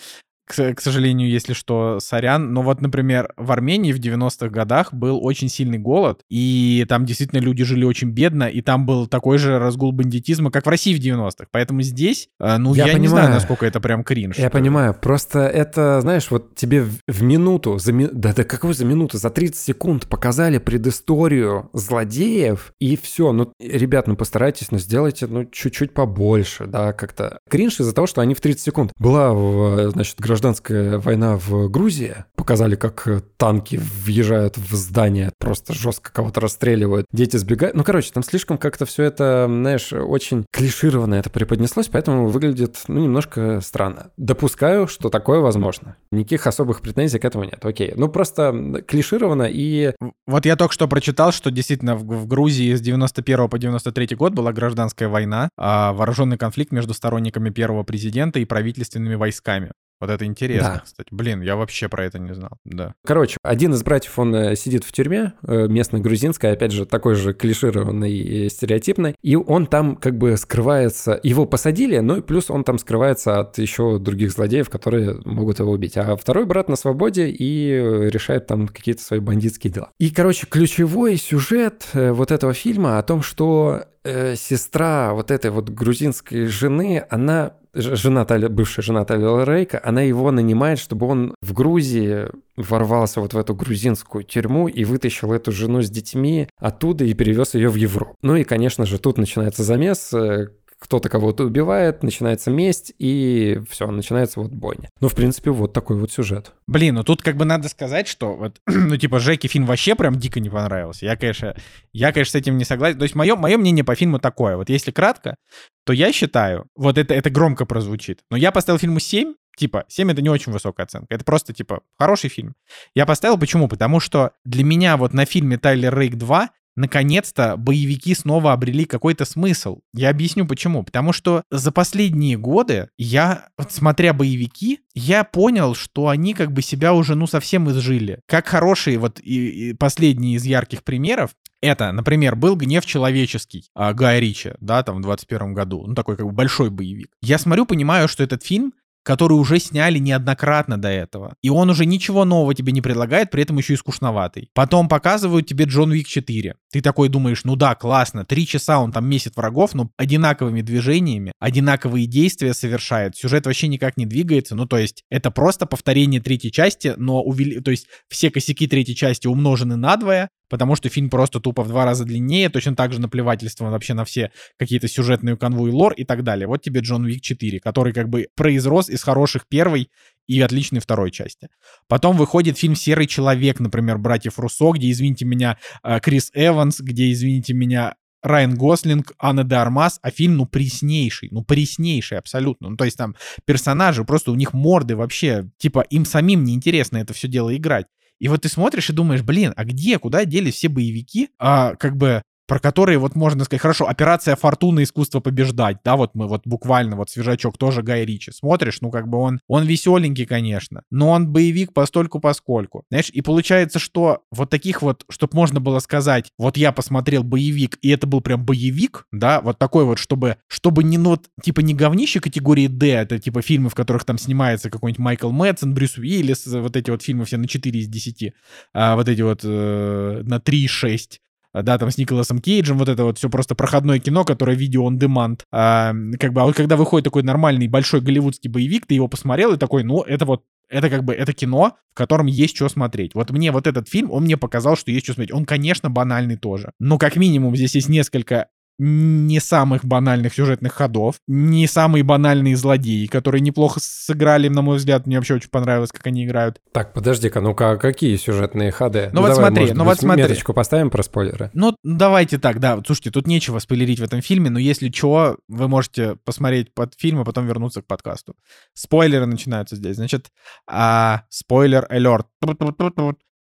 к, 0.46 0.74
к 0.74 0.80
сожалению, 0.80 1.28
если 1.28 1.52
что, 1.52 1.98
сорян. 2.00 2.52
Но 2.52 2.62
вот, 2.62 2.80
например, 2.80 3.32
в 3.36 3.50
Армении 3.52 3.92
в 3.92 3.98
90-х 3.98 4.48
годах 4.48 4.94
был 4.94 5.24
очень 5.24 5.48
сильный 5.48 5.78
голод, 5.78 6.20
и 6.30 6.86
там 6.88 7.04
действительно 7.04 7.40
люди 7.40 7.64
жили 7.64 7.84
очень 7.84 8.10
бедно, 8.10 8.44
и 8.44 8.62
там 8.62 8.86
был 8.86 9.06
такой 9.06 9.38
же 9.38 9.58
разгул 9.58 9.92
бандитизма, 9.92 10.50
как 10.50 10.66
в 10.66 10.68
России 10.68 10.94
в 10.94 11.00
90-х. 11.00 11.46
Поэтому 11.50 11.82
здесь, 11.82 12.28
э, 12.38 12.56
ну, 12.58 12.74
я, 12.74 12.86
я 12.86 12.98
не 12.98 13.08
знаю, 13.08 13.30
насколько 13.30 13.66
это 13.66 13.80
прям 13.80 14.04
кринж. 14.04 14.38
Я 14.38 14.50
понимаю, 14.50 14.94
просто 14.94 15.40
это, 15.40 16.00
знаешь, 16.00 16.30
вот 16.30 16.54
тебе 16.54 16.82
в, 16.82 17.00
в 17.06 17.22
минуту, 17.22 17.78
за 17.78 17.92
ми... 17.92 18.08
да, 18.12 18.32
да 18.32 18.44
какую 18.44 18.74
за 18.74 18.84
минуту, 18.84 19.18
за 19.18 19.30
30 19.30 19.56
секунд 19.56 20.06
показали 20.06 20.58
предысторию 20.58 21.68
злодеев, 21.72 22.72
и 22.78 22.96
все. 22.96 23.32
Ну, 23.32 23.52
ребят, 23.58 24.06
ну 24.06 24.16
постарайтесь, 24.16 24.70
ну 24.70 24.78
сделайте, 24.78 25.26
ну, 25.26 25.44
чуть-чуть 25.44 25.92
побольше, 25.92 26.66
да, 26.66 26.92
как-то. 26.92 27.38
Кринж 27.50 27.80
из-за 27.80 27.92
того, 27.94 28.06
что 28.06 28.20
они 28.20 28.34
в 28.34 28.40
30 28.40 28.62
секунд. 28.62 28.92
Была, 28.98 29.90
значит, 29.90 30.16
гражданская 30.18 30.35
гражданская 30.36 30.98
война 30.98 31.38
в 31.38 31.70
Грузии. 31.70 32.14
Показали, 32.34 32.76
как 32.76 33.08
э, 33.08 33.22
танки 33.38 33.80
въезжают 34.04 34.58
в 34.58 34.74
здание, 34.74 35.32
просто 35.38 35.72
жестко 35.72 36.12
кого-то 36.12 36.42
расстреливают, 36.42 37.06
дети 37.10 37.38
сбегают. 37.38 37.74
Ну, 37.74 37.82
короче, 37.82 38.12
там 38.12 38.22
слишком 38.22 38.58
как-то 38.58 38.84
все 38.84 39.04
это, 39.04 39.46
знаешь, 39.48 39.94
очень 39.94 40.44
клишированно 40.52 41.14
это 41.14 41.30
преподнеслось, 41.30 41.88
поэтому 41.88 42.28
выглядит, 42.28 42.76
ну, 42.86 43.00
немножко 43.00 43.62
странно. 43.62 44.10
Допускаю, 44.18 44.86
что 44.88 45.08
такое 45.08 45.40
возможно. 45.40 45.96
Никаких 46.10 46.46
особых 46.46 46.82
претензий 46.82 47.18
к 47.18 47.24
этому 47.24 47.44
нет. 47.44 47.64
Окей. 47.64 47.94
Ну, 47.96 48.08
просто 48.08 48.84
клишировано 48.86 49.48
и... 49.50 49.94
Вот 50.26 50.44
я 50.44 50.56
только 50.56 50.74
что 50.74 50.86
прочитал, 50.86 51.32
что 51.32 51.50
действительно 51.50 51.96
в, 51.96 52.04
в 52.04 52.26
Грузии 52.26 52.74
с 52.74 52.82
91 52.82 53.48
по 53.48 53.58
93 53.58 54.14
год 54.16 54.34
была 54.34 54.52
гражданская 54.52 55.08
война, 55.08 55.48
а 55.56 55.94
вооруженный 55.94 56.36
конфликт 56.36 56.72
между 56.72 56.92
сторонниками 56.92 57.48
первого 57.48 57.84
президента 57.84 58.38
и 58.38 58.44
правительственными 58.44 59.14
войсками. 59.14 59.72
Вот 60.00 60.10
это 60.10 60.24
интересно, 60.24 60.74
да. 60.74 60.80
кстати. 60.84 61.08
Блин, 61.10 61.40
я 61.40 61.56
вообще 61.56 61.88
про 61.88 62.04
это 62.04 62.18
не 62.18 62.34
знал, 62.34 62.50
да. 62.64 62.94
Короче, 63.04 63.38
один 63.42 63.72
из 63.72 63.82
братьев, 63.82 64.18
он 64.18 64.34
э, 64.34 64.56
сидит 64.56 64.84
в 64.84 64.92
тюрьме, 64.92 65.32
э, 65.42 65.68
местной 65.68 66.00
грузинской, 66.00 66.52
опять 66.52 66.72
же, 66.72 66.84
такой 66.84 67.14
же 67.14 67.32
клишированный 67.32 68.12
и 68.12 68.48
стереотипный, 68.48 69.14
и 69.22 69.36
он 69.36 69.66
там 69.66 69.96
как 69.96 70.18
бы 70.18 70.36
скрывается, 70.36 71.18
его 71.22 71.46
посадили, 71.46 71.98
ну 71.98 72.16
и 72.18 72.20
плюс 72.20 72.50
он 72.50 72.64
там 72.64 72.78
скрывается 72.78 73.40
от 73.40 73.58
еще 73.58 73.98
других 73.98 74.32
злодеев, 74.32 74.68
которые 74.68 75.20
могут 75.24 75.60
его 75.60 75.72
убить. 75.72 75.96
А 75.96 76.16
второй 76.16 76.44
брат 76.44 76.68
на 76.68 76.76
свободе 76.76 77.28
и 77.28 77.70
решает 78.10 78.46
там 78.46 78.68
какие-то 78.68 79.02
свои 79.02 79.20
бандитские 79.20 79.72
дела. 79.72 79.90
И, 79.98 80.10
короче, 80.10 80.46
ключевой 80.46 81.16
сюжет 81.16 81.88
э, 81.94 82.12
вот 82.12 82.30
этого 82.30 82.52
фильма 82.52 82.98
о 82.98 83.02
том, 83.02 83.22
что 83.22 83.84
э, 84.06 84.36
сестра 84.36 85.12
вот 85.12 85.30
этой 85.30 85.50
вот 85.50 85.68
грузинской 85.68 86.46
жены, 86.46 87.04
она 87.10 87.54
жена 87.74 88.24
Тали, 88.24 88.46
бывшая 88.46 88.82
жена 88.82 89.04
Тали 89.04 89.44
Рейка, 89.44 89.80
она 89.82 90.02
его 90.02 90.30
нанимает, 90.30 90.78
чтобы 90.78 91.06
он 91.06 91.34
в 91.42 91.52
Грузии 91.52 92.26
ворвался 92.56 93.20
вот 93.20 93.34
в 93.34 93.38
эту 93.38 93.54
грузинскую 93.54 94.24
тюрьму 94.24 94.68
и 94.68 94.84
вытащил 94.84 95.32
эту 95.32 95.52
жену 95.52 95.82
с 95.82 95.90
детьми 95.90 96.48
оттуда 96.58 97.04
и 97.04 97.12
перевез 97.14 97.54
ее 97.54 97.68
в 97.68 97.74
Европу. 97.74 98.14
Ну 98.22 98.36
и, 98.36 98.44
конечно 98.44 98.86
же, 98.86 98.98
тут 98.98 99.18
начинается 99.18 99.62
замес, 99.62 100.12
э, 100.14 100.48
кто-то 100.78 101.08
кого-то 101.08 101.44
убивает, 101.44 102.02
начинается 102.02 102.50
месть, 102.50 102.92
и 102.98 103.60
все, 103.70 103.90
начинается 103.90 104.40
вот 104.40 104.52
бойня. 104.52 104.90
Ну, 105.00 105.08
в 105.08 105.14
принципе, 105.14 105.50
вот 105.50 105.72
такой 105.72 105.96
вот 105.98 106.12
сюжет. 106.12 106.52
Блин, 106.66 106.96
ну 106.96 107.04
тут 107.04 107.22
как 107.22 107.36
бы 107.36 107.44
надо 107.44 107.68
сказать, 107.68 108.06
что 108.06 108.34
вот, 108.36 108.60
ну, 108.66 108.96
типа, 108.96 109.18
Жеке 109.18 109.48
фильм 109.48 109.66
вообще 109.66 109.94
прям 109.94 110.16
дико 110.16 110.40
не 110.40 110.50
понравился. 110.50 111.06
Я, 111.06 111.16
конечно, 111.16 111.56
я, 111.92 112.12
конечно, 112.12 112.32
с 112.32 112.34
этим 112.34 112.58
не 112.58 112.64
согласен. 112.64 112.98
То 112.98 113.04
есть 113.04 113.14
мое, 113.14 113.36
мое 113.36 113.56
мнение 113.56 113.84
по 113.84 113.94
фильму 113.94 114.18
такое. 114.18 114.56
Вот 114.56 114.68
если 114.68 114.90
кратко, 114.90 115.36
то 115.84 115.92
я 115.92 116.12
считаю, 116.12 116.66
вот 116.76 116.98
это, 116.98 117.14
это 117.14 117.30
громко 117.30 117.64
прозвучит, 117.64 118.20
но 118.30 118.36
я 118.36 118.52
поставил 118.52 118.78
фильму 118.78 119.00
7, 119.00 119.34
типа, 119.56 119.84
7 119.88 120.12
это 120.12 120.20
не 120.20 120.28
очень 120.28 120.52
высокая 120.52 120.84
оценка. 120.84 121.14
Это 121.14 121.24
просто, 121.24 121.54
типа, 121.54 121.80
хороший 121.98 122.28
фильм. 122.28 122.54
Я 122.94 123.06
поставил 123.06 123.38
почему? 123.38 123.68
Потому 123.68 124.00
что 124.00 124.32
для 124.44 124.62
меня 124.62 124.96
вот 124.96 125.14
на 125.14 125.24
фильме 125.24 125.58
«Тайлер 125.58 125.98
Рейк 125.98 126.14
2» 126.14 126.48
наконец-то 126.76 127.56
боевики 127.56 128.14
снова 128.14 128.52
обрели 128.52 128.84
какой-то 128.84 129.24
смысл. 129.24 129.80
Я 129.92 130.10
объясню 130.10 130.46
почему. 130.46 130.84
Потому 130.84 131.12
что 131.12 131.42
за 131.50 131.72
последние 131.72 132.36
годы 132.36 132.88
я, 132.98 133.48
смотря 133.68 134.12
боевики, 134.12 134.80
я 134.94 135.24
понял, 135.24 135.74
что 135.74 136.08
они 136.08 136.34
как 136.34 136.52
бы 136.52 136.62
себя 136.62 136.92
уже 136.94 137.14
ну 137.14 137.26
совсем 137.26 137.68
изжили. 137.70 138.20
Как 138.26 138.46
хороший 138.46 138.96
вот 138.98 139.18
и, 139.20 139.70
и 139.70 139.72
последний 139.72 140.36
из 140.36 140.44
ярких 140.44 140.84
примеров, 140.84 141.30
это, 141.62 141.90
например, 141.90 142.36
был 142.36 142.54
«Гнев 142.54 142.84
человеческий» 142.84 143.64
а, 143.74 143.94
Гая 143.94 144.20
Ричи, 144.20 144.52
да, 144.60 144.82
там 144.82 144.98
в 144.98 145.00
21 145.00 145.54
году. 145.54 145.84
Ну, 145.86 145.94
такой 145.94 146.16
как 146.16 146.26
бы 146.26 146.32
большой 146.32 146.70
боевик. 146.70 147.08
Я 147.22 147.38
смотрю, 147.38 147.64
понимаю, 147.64 148.08
что 148.08 148.22
этот 148.22 148.44
фильм 148.44 148.72
который 149.06 149.34
уже 149.34 149.60
сняли 149.60 149.98
неоднократно 150.00 150.78
до 150.78 150.88
этого. 150.88 151.36
И 151.40 151.48
он 151.48 151.70
уже 151.70 151.86
ничего 151.86 152.24
нового 152.24 152.56
тебе 152.56 152.72
не 152.72 152.82
предлагает, 152.82 153.30
при 153.30 153.44
этом 153.44 153.56
еще 153.56 153.74
и 153.74 153.76
скучноватый. 153.76 154.50
Потом 154.52 154.88
показывают 154.88 155.46
тебе 155.46 155.64
Джон 155.64 155.92
Уик 155.92 156.08
4. 156.08 156.56
Ты 156.76 156.82
такой 156.82 157.08
думаешь, 157.08 157.42
ну 157.44 157.56
да, 157.56 157.74
классно, 157.74 158.26
три 158.26 158.46
часа 158.46 158.80
он 158.80 158.92
там 158.92 159.08
месит 159.08 159.34
врагов, 159.34 159.72
но 159.72 159.90
одинаковыми 159.96 160.60
движениями, 160.60 161.32
одинаковые 161.40 162.04
действия 162.04 162.52
совершает. 162.52 163.16
Сюжет 163.16 163.46
вообще 163.46 163.68
никак 163.68 163.96
не 163.96 164.04
двигается. 164.04 164.54
Ну, 164.54 164.66
то 164.66 164.76
есть, 164.76 165.02
это 165.08 165.30
просто 165.30 165.64
повторение 165.64 166.20
третьей 166.20 166.52
части, 166.52 166.92
но 166.98 167.22
увели... 167.22 167.60
то 167.60 167.70
есть, 167.70 167.86
все 168.10 168.30
косяки 168.30 168.66
третьей 168.66 168.94
части 168.94 169.26
умножены 169.26 169.76
на 169.76 169.96
двое, 169.96 170.28
потому 170.50 170.76
что 170.76 170.90
фильм 170.90 171.08
просто 171.08 171.40
тупо 171.40 171.62
в 171.62 171.68
два 171.68 171.86
раза 171.86 172.04
длиннее, 172.04 172.50
точно 172.50 172.76
так 172.76 172.92
же 172.92 173.00
наплевательство 173.00 173.70
вообще 173.70 173.94
на 173.94 174.04
все 174.04 174.30
какие-то 174.58 174.86
сюжетные 174.86 175.38
конву 175.38 175.68
и 175.68 175.70
лор 175.70 175.94
и 175.94 176.04
так 176.04 176.24
далее. 176.24 176.46
Вот 176.46 176.60
тебе 176.60 176.80
Джон 176.80 177.06
Уик 177.06 177.22
4, 177.22 177.58
который 177.60 177.94
как 177.94 178.10
бы 178.10 178.28
произрос 178.36 178.90
из 178.90 179.02
хороших 179.02 179.46
первой 179.48 179.88
и 180.26 180.40
отличной 180.40 180.80
второй 180.80 181.10
части. 181.10 181.48
Потом 181.88 182.16
выходит 182.16 182.58
фильм 182.58 182.74
«Серый 182.74 183.06
человек», 183.06 183.60
например, 183.60 183.98
«Братьев 183.98 184.38
Руссо», 184.38 184.72
где, 184.72 184.90
извините 184.90 185.24
меня, 185.24 185.58
э, 185.82 186.00
Крис 186.00 186.30
Эванс, 186.34 186.80
где, 186.80 187.12
извините 187.12 187.54
меня, 187.54 187.94
Райан 188.22 188.56
Гослинг, 188.56 189.12
Анна 189.18 189.44
де 189.44 189.54
Армас, 189.54 190.00
а 190.02 190.10
фильм, 190.10 190.36
ну, 190.36 190.46
преснейший, 190.46 191.28
ну, 191.30 191.44
преснейший 191.44 192.18
абсолютно. 192.18 192.70
Ну, 192.70 192.76
то 192.76 192.84
есть 192.84 192.96
там 192.96 193.14
персонажи, 193.44 194.04
просто 194.04 194.32
у 194.32 194.34
них 194.34 194.52
морды 194.52 194.96
вообще, 194.96 195.48
типа, 195.58 195.80
им 195.90 196.04
самим 196.04 196.42
неинтересно 196.42 196.98
это 196.98 197.14
все 197.14 197.28
дело 197.28 197.56
играть. 197.56 197.86
И 198.18 198.28
вот 198.28 198.42
ты 198.42 198.48
смотришь 198.48 198.90
и 198.90 198.94
думаешь, 198.94 199.22
блин, 199.22 199.52
а 199.56 199.64
где, 199.64 199.98
куда 199.98 200.24
делись 200.24 200.54
все 200.54 200.68
боевики? 200.68 201.28
А, 201.38 201.76
как 201.76 201.96
бы 201.96 202.22
про 202.46 202.58
которые 202.58 202.98
вот 202.98 203.14
можно 203.14 203.44
сказать, 203.44 203.60
хорошо, 203.60 203.86
операция 203.86 204.36
«Фортуна. 204.36 204.82
Искусство 204.82 205.20
побеждать», 205.20 205.78
да, 205.84 205.96
вот 205.96 206.14
мы 206.14 206.28
вот 206.28 206.42
буквально, 206.44 206.96
вот 206.96 207.10
свежачок 207.10 207.58
тоже 207.58 207.82
Гай 207.82 208.04
Ричи. 208.04 208.30
Смотришь, 208.32 208.80
ну 208.80 208.90
как 208.90 209.08
бы 209.08 209.18
он, 209.18 209.40
он 209.48 209.64
веселенький, 209.64 210.26
конечно, 210.26 210.82
но 210.90 211.10
он 211.10 211.28
боевик 211.28 211.72
постольку 211.72 212.20
поскольку. 212.20 212.84
Знаешь, 212.90 213.10
и 213.10 213.20
получается, 213.20 213.78
что 213.78 214.22
вот 214.30 214.50
таких 214.50 214.82
вот, 214.82 215.04
чтобы 215.08 215.34
можно 215.36 215.60
было 215.60 215.78
сказать, 215.80 216.32
вот 216.38 216.56
я 216.56 216.72
посмотрел 216.72 217.24
боевик, 217.24 217.78
и 217.82 217.90
это 217.90 218.06
был 218.06 218.20
прям 218.20 218.44
боевик, 218.44 219.06
да, 219.12 219.40
вот 219.40 219.58
такой 219.58 219.84
вот, 219.84 219.98
чтобы, 219.98 220.36
чтобы 220.46 220.84
не, 220.84 220.98
ну, 220.98 221.10
вот, 221.10 221.26
типа 221.42 221.60
не 221.60 221.74
говнище 221.74 222.20
категории 222.20 222.66
D, 222.66 222.88
это 222.88 223.18
типа 223.18 223.42
фильмы, 223.42 223.70
в 223.70 223.74
которых 223.74 224.04
там 224.04 224.18
снимается 224.18 224.70
какой-нибудь 224.70 224.98
Майкл 224.98 225.30
Мэтсон, 225.30 225.74
Брюс 225.74 225.98
Уиллис, 225.98 226.46
вот 226.46 226.76
эти 226.76 226.90
вот 226.90 227.02
фильмы 227.02 227.24
все 227.24 227.36
на 227.36 227.48
4 227.48 227.80
из 227.80 227.88
10, 227.88 228.32
а 228.72 228.96
вот 228.96 229.08
эти 229.08 229.22
вот 229.22 229.40
э, 229.42 230.22
на 230.24 230.36
3,6, 230.36 231.18
а, 231.18 231.25
да, 231.62 231.78
там 231.78 231.90
с 231.90 231.98
Николасом 231.98 232.40
Кейджем, 232.40 232.78
вот 232.78 232.88
это 232.88 233.04
вот 233.04 233.18
все 233.18 233.28
просто 233.30 233.54
проходное 233.54 233.98
кино, 233.98 234.24
которое 234.24 234.56
видео 234.56 234.88
on 234.90 234.98
demand. 234.98 235.40
А, 235.52 235.92
как 236.18 236.32
бы, 236.32 236.40
а 236.40 236.44
вот 236.44 236.56
когда 236.56 236.76
выходит 236.76 237.04
такой 237.04 237.22
нормальный 237.22 237.68
большой 237.68 238.00
голливудский 238.00 238.50
боевик, 238.50 238.86
ты 238.86 238.94
его 238.94 239.08
посмотрел 239.08 239.52
и 239.52 239.58
такой, 239.58 239.84
ну, 239.84 240.02
это 240.02 240.24
вот 240.24 240.42
это 240.68 240.90
как 240.90 241.04
бы, 241.04 241.14
это 241.14 241.32
кино, 241.32 241.76
в 241.92 241.96
котором 241.96 242.26
есть 242.26 242.56
что 242.56 242.68
смотреть. 242.68 243.14
Вот 243.14 243.30
мне 243.30 243.52
вот 243.52 243.66
этот 243.66 243.88
фильм, 243.88 244.10
он 244.10 244.24
мне 244.24 244.36
показал, 244.36 244.76
что 244.76 244.90
есть 244.90 245.04
что 245.04 245.14
смотреть. 245.14 245.32
Он, 245.32 245.44
конечно, 245.44 245.90
банальный 245.90 246.36
тоже. 246.36 246.72
Но 246.80 246.98
как 246.98 247.16
минимум 247.16 247.54
здесь 247.56 247.74
есть 247.76 247.88
несколько 247.88 248.48
не 248.78 249.40
самых 249.40 249.84
банальных 249.84 250.34
сюжетных 250.34 250.72
ходов, 250.72 251.16
не 251.26 251.66
самые 251.66 252.04
банальные 252.04 252.56
злодеи, 252.56 253.06
которые 253.06 253.40
неплохо 253.40 253.80
сыграли, 253.82 254.48
на 254.48 254.62
мой 254.62 254.76
взгляд, 254.76 255.06
мне 255.06 255.16
вообще 255.16 255.34
очень 255.34 255.50
понравилось, 255.50 255.90
как 255.92 256.06
они 256.06 256.24
играют. 256.24 256.60
Так, 256.72 256.92
подожди-ка, 256.92 257.40
ну-ка, 257.40 257.76
какие 257.76 258.16
сюжетные 258.16 258.70
ходы? 258.70 259.10
Ну, 259.12 259.20
ну 259.20 259.22
вот 259.22 259.28
давай, 259.28 259.44
смотри, 259.44 259.62
может 259.62 259.76
ну 259.76 259.84
вот 259.84 259.98
смотри. 259.98 260.22
Меточку 260.22 260.52
поставим 260.52 260.90
про 260.90 261.02
спойлеры. 261.02 261.50
Ну, 261.54 261.76
давайте 261.82 262.38
так, 262.38 262.60
да, 262.60 262.80
слушайте, 262.84 263.10
тут 263.10 263.26
нечего 263.26 263.58
спойлерить 263.58 264.00
в 264.00 264.04
этом 264.04 264.20
фильме, 264.20 264.50
но 264.50 264.58
если 264.58 264.90
что, 264.90 265.38
вы 265.48 265.68
можете 265.68 266.16
посмотреть 266.24 266.74
под 266.74 266.94
фильм, 266.98 267.20
а 267.20 267.24
потом 267.24 267.46
вернуться 267.46 267.82
к 267.82 267.86
подкасту. 267.86 268.34
Спойлеры 268.74 269.26
начинаются 269.26 269.76
здесь, 269.76 269.96
значит, 269.96 270.30
а, 270.66 271.22
спойлер 271.30 271.86
алерт. 271.88 272.26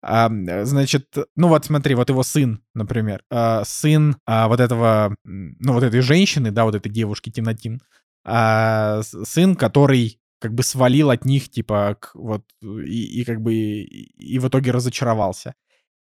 А, 0.08 0.30
значит, 0.64 1.16
ну 1.34 1.48
вот 1.48 1.64
смотри, 1.64 1.96
вот 1.96 2.08
его 2.08 2.22
сын, 2.22 2.62
например, 2.74 3.24
а, 3.28 3.64
сын 3.64 4.16
а, 4.24 4.46
вот 4.46 4.60
этого, 4.60 5.16
ну 5.24 5.72
вот 5.72 5.82
этой 5.82 6.00
женщины, 6.00 6.52
да, 6.52 6.64
вот 6.64 6.76
этой 6.76 6.90
девушки 6.90 7.28
Тинатин, 7.30 7.80
а, 8.24 9.02
сын, 9.02 9.56
который 9.56 10.20
как 10.40 10.54
бы 10.54 10.62
свалил 10.62 11.10
от 11.10 11.24
них, 11.24 11.50
типа, 11.50 11.96
к, 11.98 12.14
вот, 12.14 12.44
и, 12.62 13.20
и 13.20 13.24
как 13.24 13.40
бы, 13.40 13.54
и, 13.54 14.36
и 14.36 14.38
в 14.38 14.46
итоге 14.46 14.70
разочаровался 14.70 15.54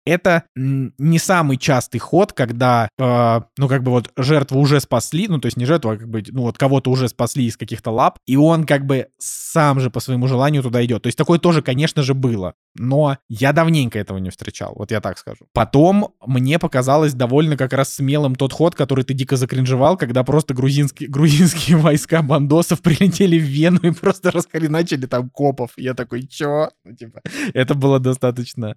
это 0.09 0.43
не 0.55 1.19
самый 1.19 1.57
частый 1.57 1.99
ход, 1.99 2.33
когда, 2.33 2.89
э, 2.97 3.41
ну, 3.57 3.67
как 3.67 3.83
бы 3.83 3.91
вот 3.91 4.11
жертву 4.17 4.59
уже 4.59 4.79
спасли, 4.79 5.27
ну, 5.27 5.39
то 5.39 5.47
есть 5.47 5.57
не 5.57 5.65
жертву, 5.65 5.91
а 5.91 5.97
как 5.97 6.09
бы, 6.09 6.23
ну, 6.27 6.43
вот 6.43 6.57
кого-то 6.57 6.91
уже 6.91 7.07
спасли 7.07 7.45
из 7.45 7.57
каких-то 7.57 7.91
лап, 7.91 8.19
и 8.25 8.35
он 8.35 8.65
как 8.65 8.85
бы 8.85 9.07
сам 9.17 9.79
же 9.79 9.89
по 9.89 9.99
своему 9.99 10.27
желанию 10.27 10.63
туда 10.63 10.83
идет. 10.85 11.03
То 11.03 11.07
есть 11.07 11.17
такое 11.17 11.39
тоже, 11.39 11.61
конечно 11.61 12.03
же, 12.03 12.13
было. 12.13 12.53
Но 12.75 13.17
я 13.27 13.53
давненько 13.53 13.99
этого 13.99 14.17
не 14.17 14.29
встречал, 14.29 14.73
вот 14.75 14.91
я 14.91 15.01
так 15.01 15.17
скажу. 15.17 15.47
Потом 15.53 16.13
мне 16.25 16.59
показалось 16.59 17.13
довольно 17.13 17.57
как 17.57 17.73
раз 17.73 17.93
смелым 17.93 18.35
тот 18.35 18.53
ход, 18.53 18.75
который 18.75 19.03
ты 19.03 19.13
дико 19.13 19.37
закринжевал, 19.37 19.97
когда 19.97 20.23
просто 20.23 20.53
грузинские, 20.53 21.09
грузинские 21.09 21.77
войска 21.77 22.21
бандосов 22.21 22.81
прилетели 22.81 23.37
в 23.37 23.43
Вену 23.43 23.79
и 23.83 23.91
просто 23.91 24.31
расхреначили 24.31 25.05
там 25.05 25.29
копов. 25.29 25.71
Я 25.77 25.93
такой, 25.93 26.27
чё? 26.27 26.69
Ну, 26.83 26.95
типа, 26.95 27.21
это 27.53 27.75
было 27.75 27.99
достаточно 27.99 28.75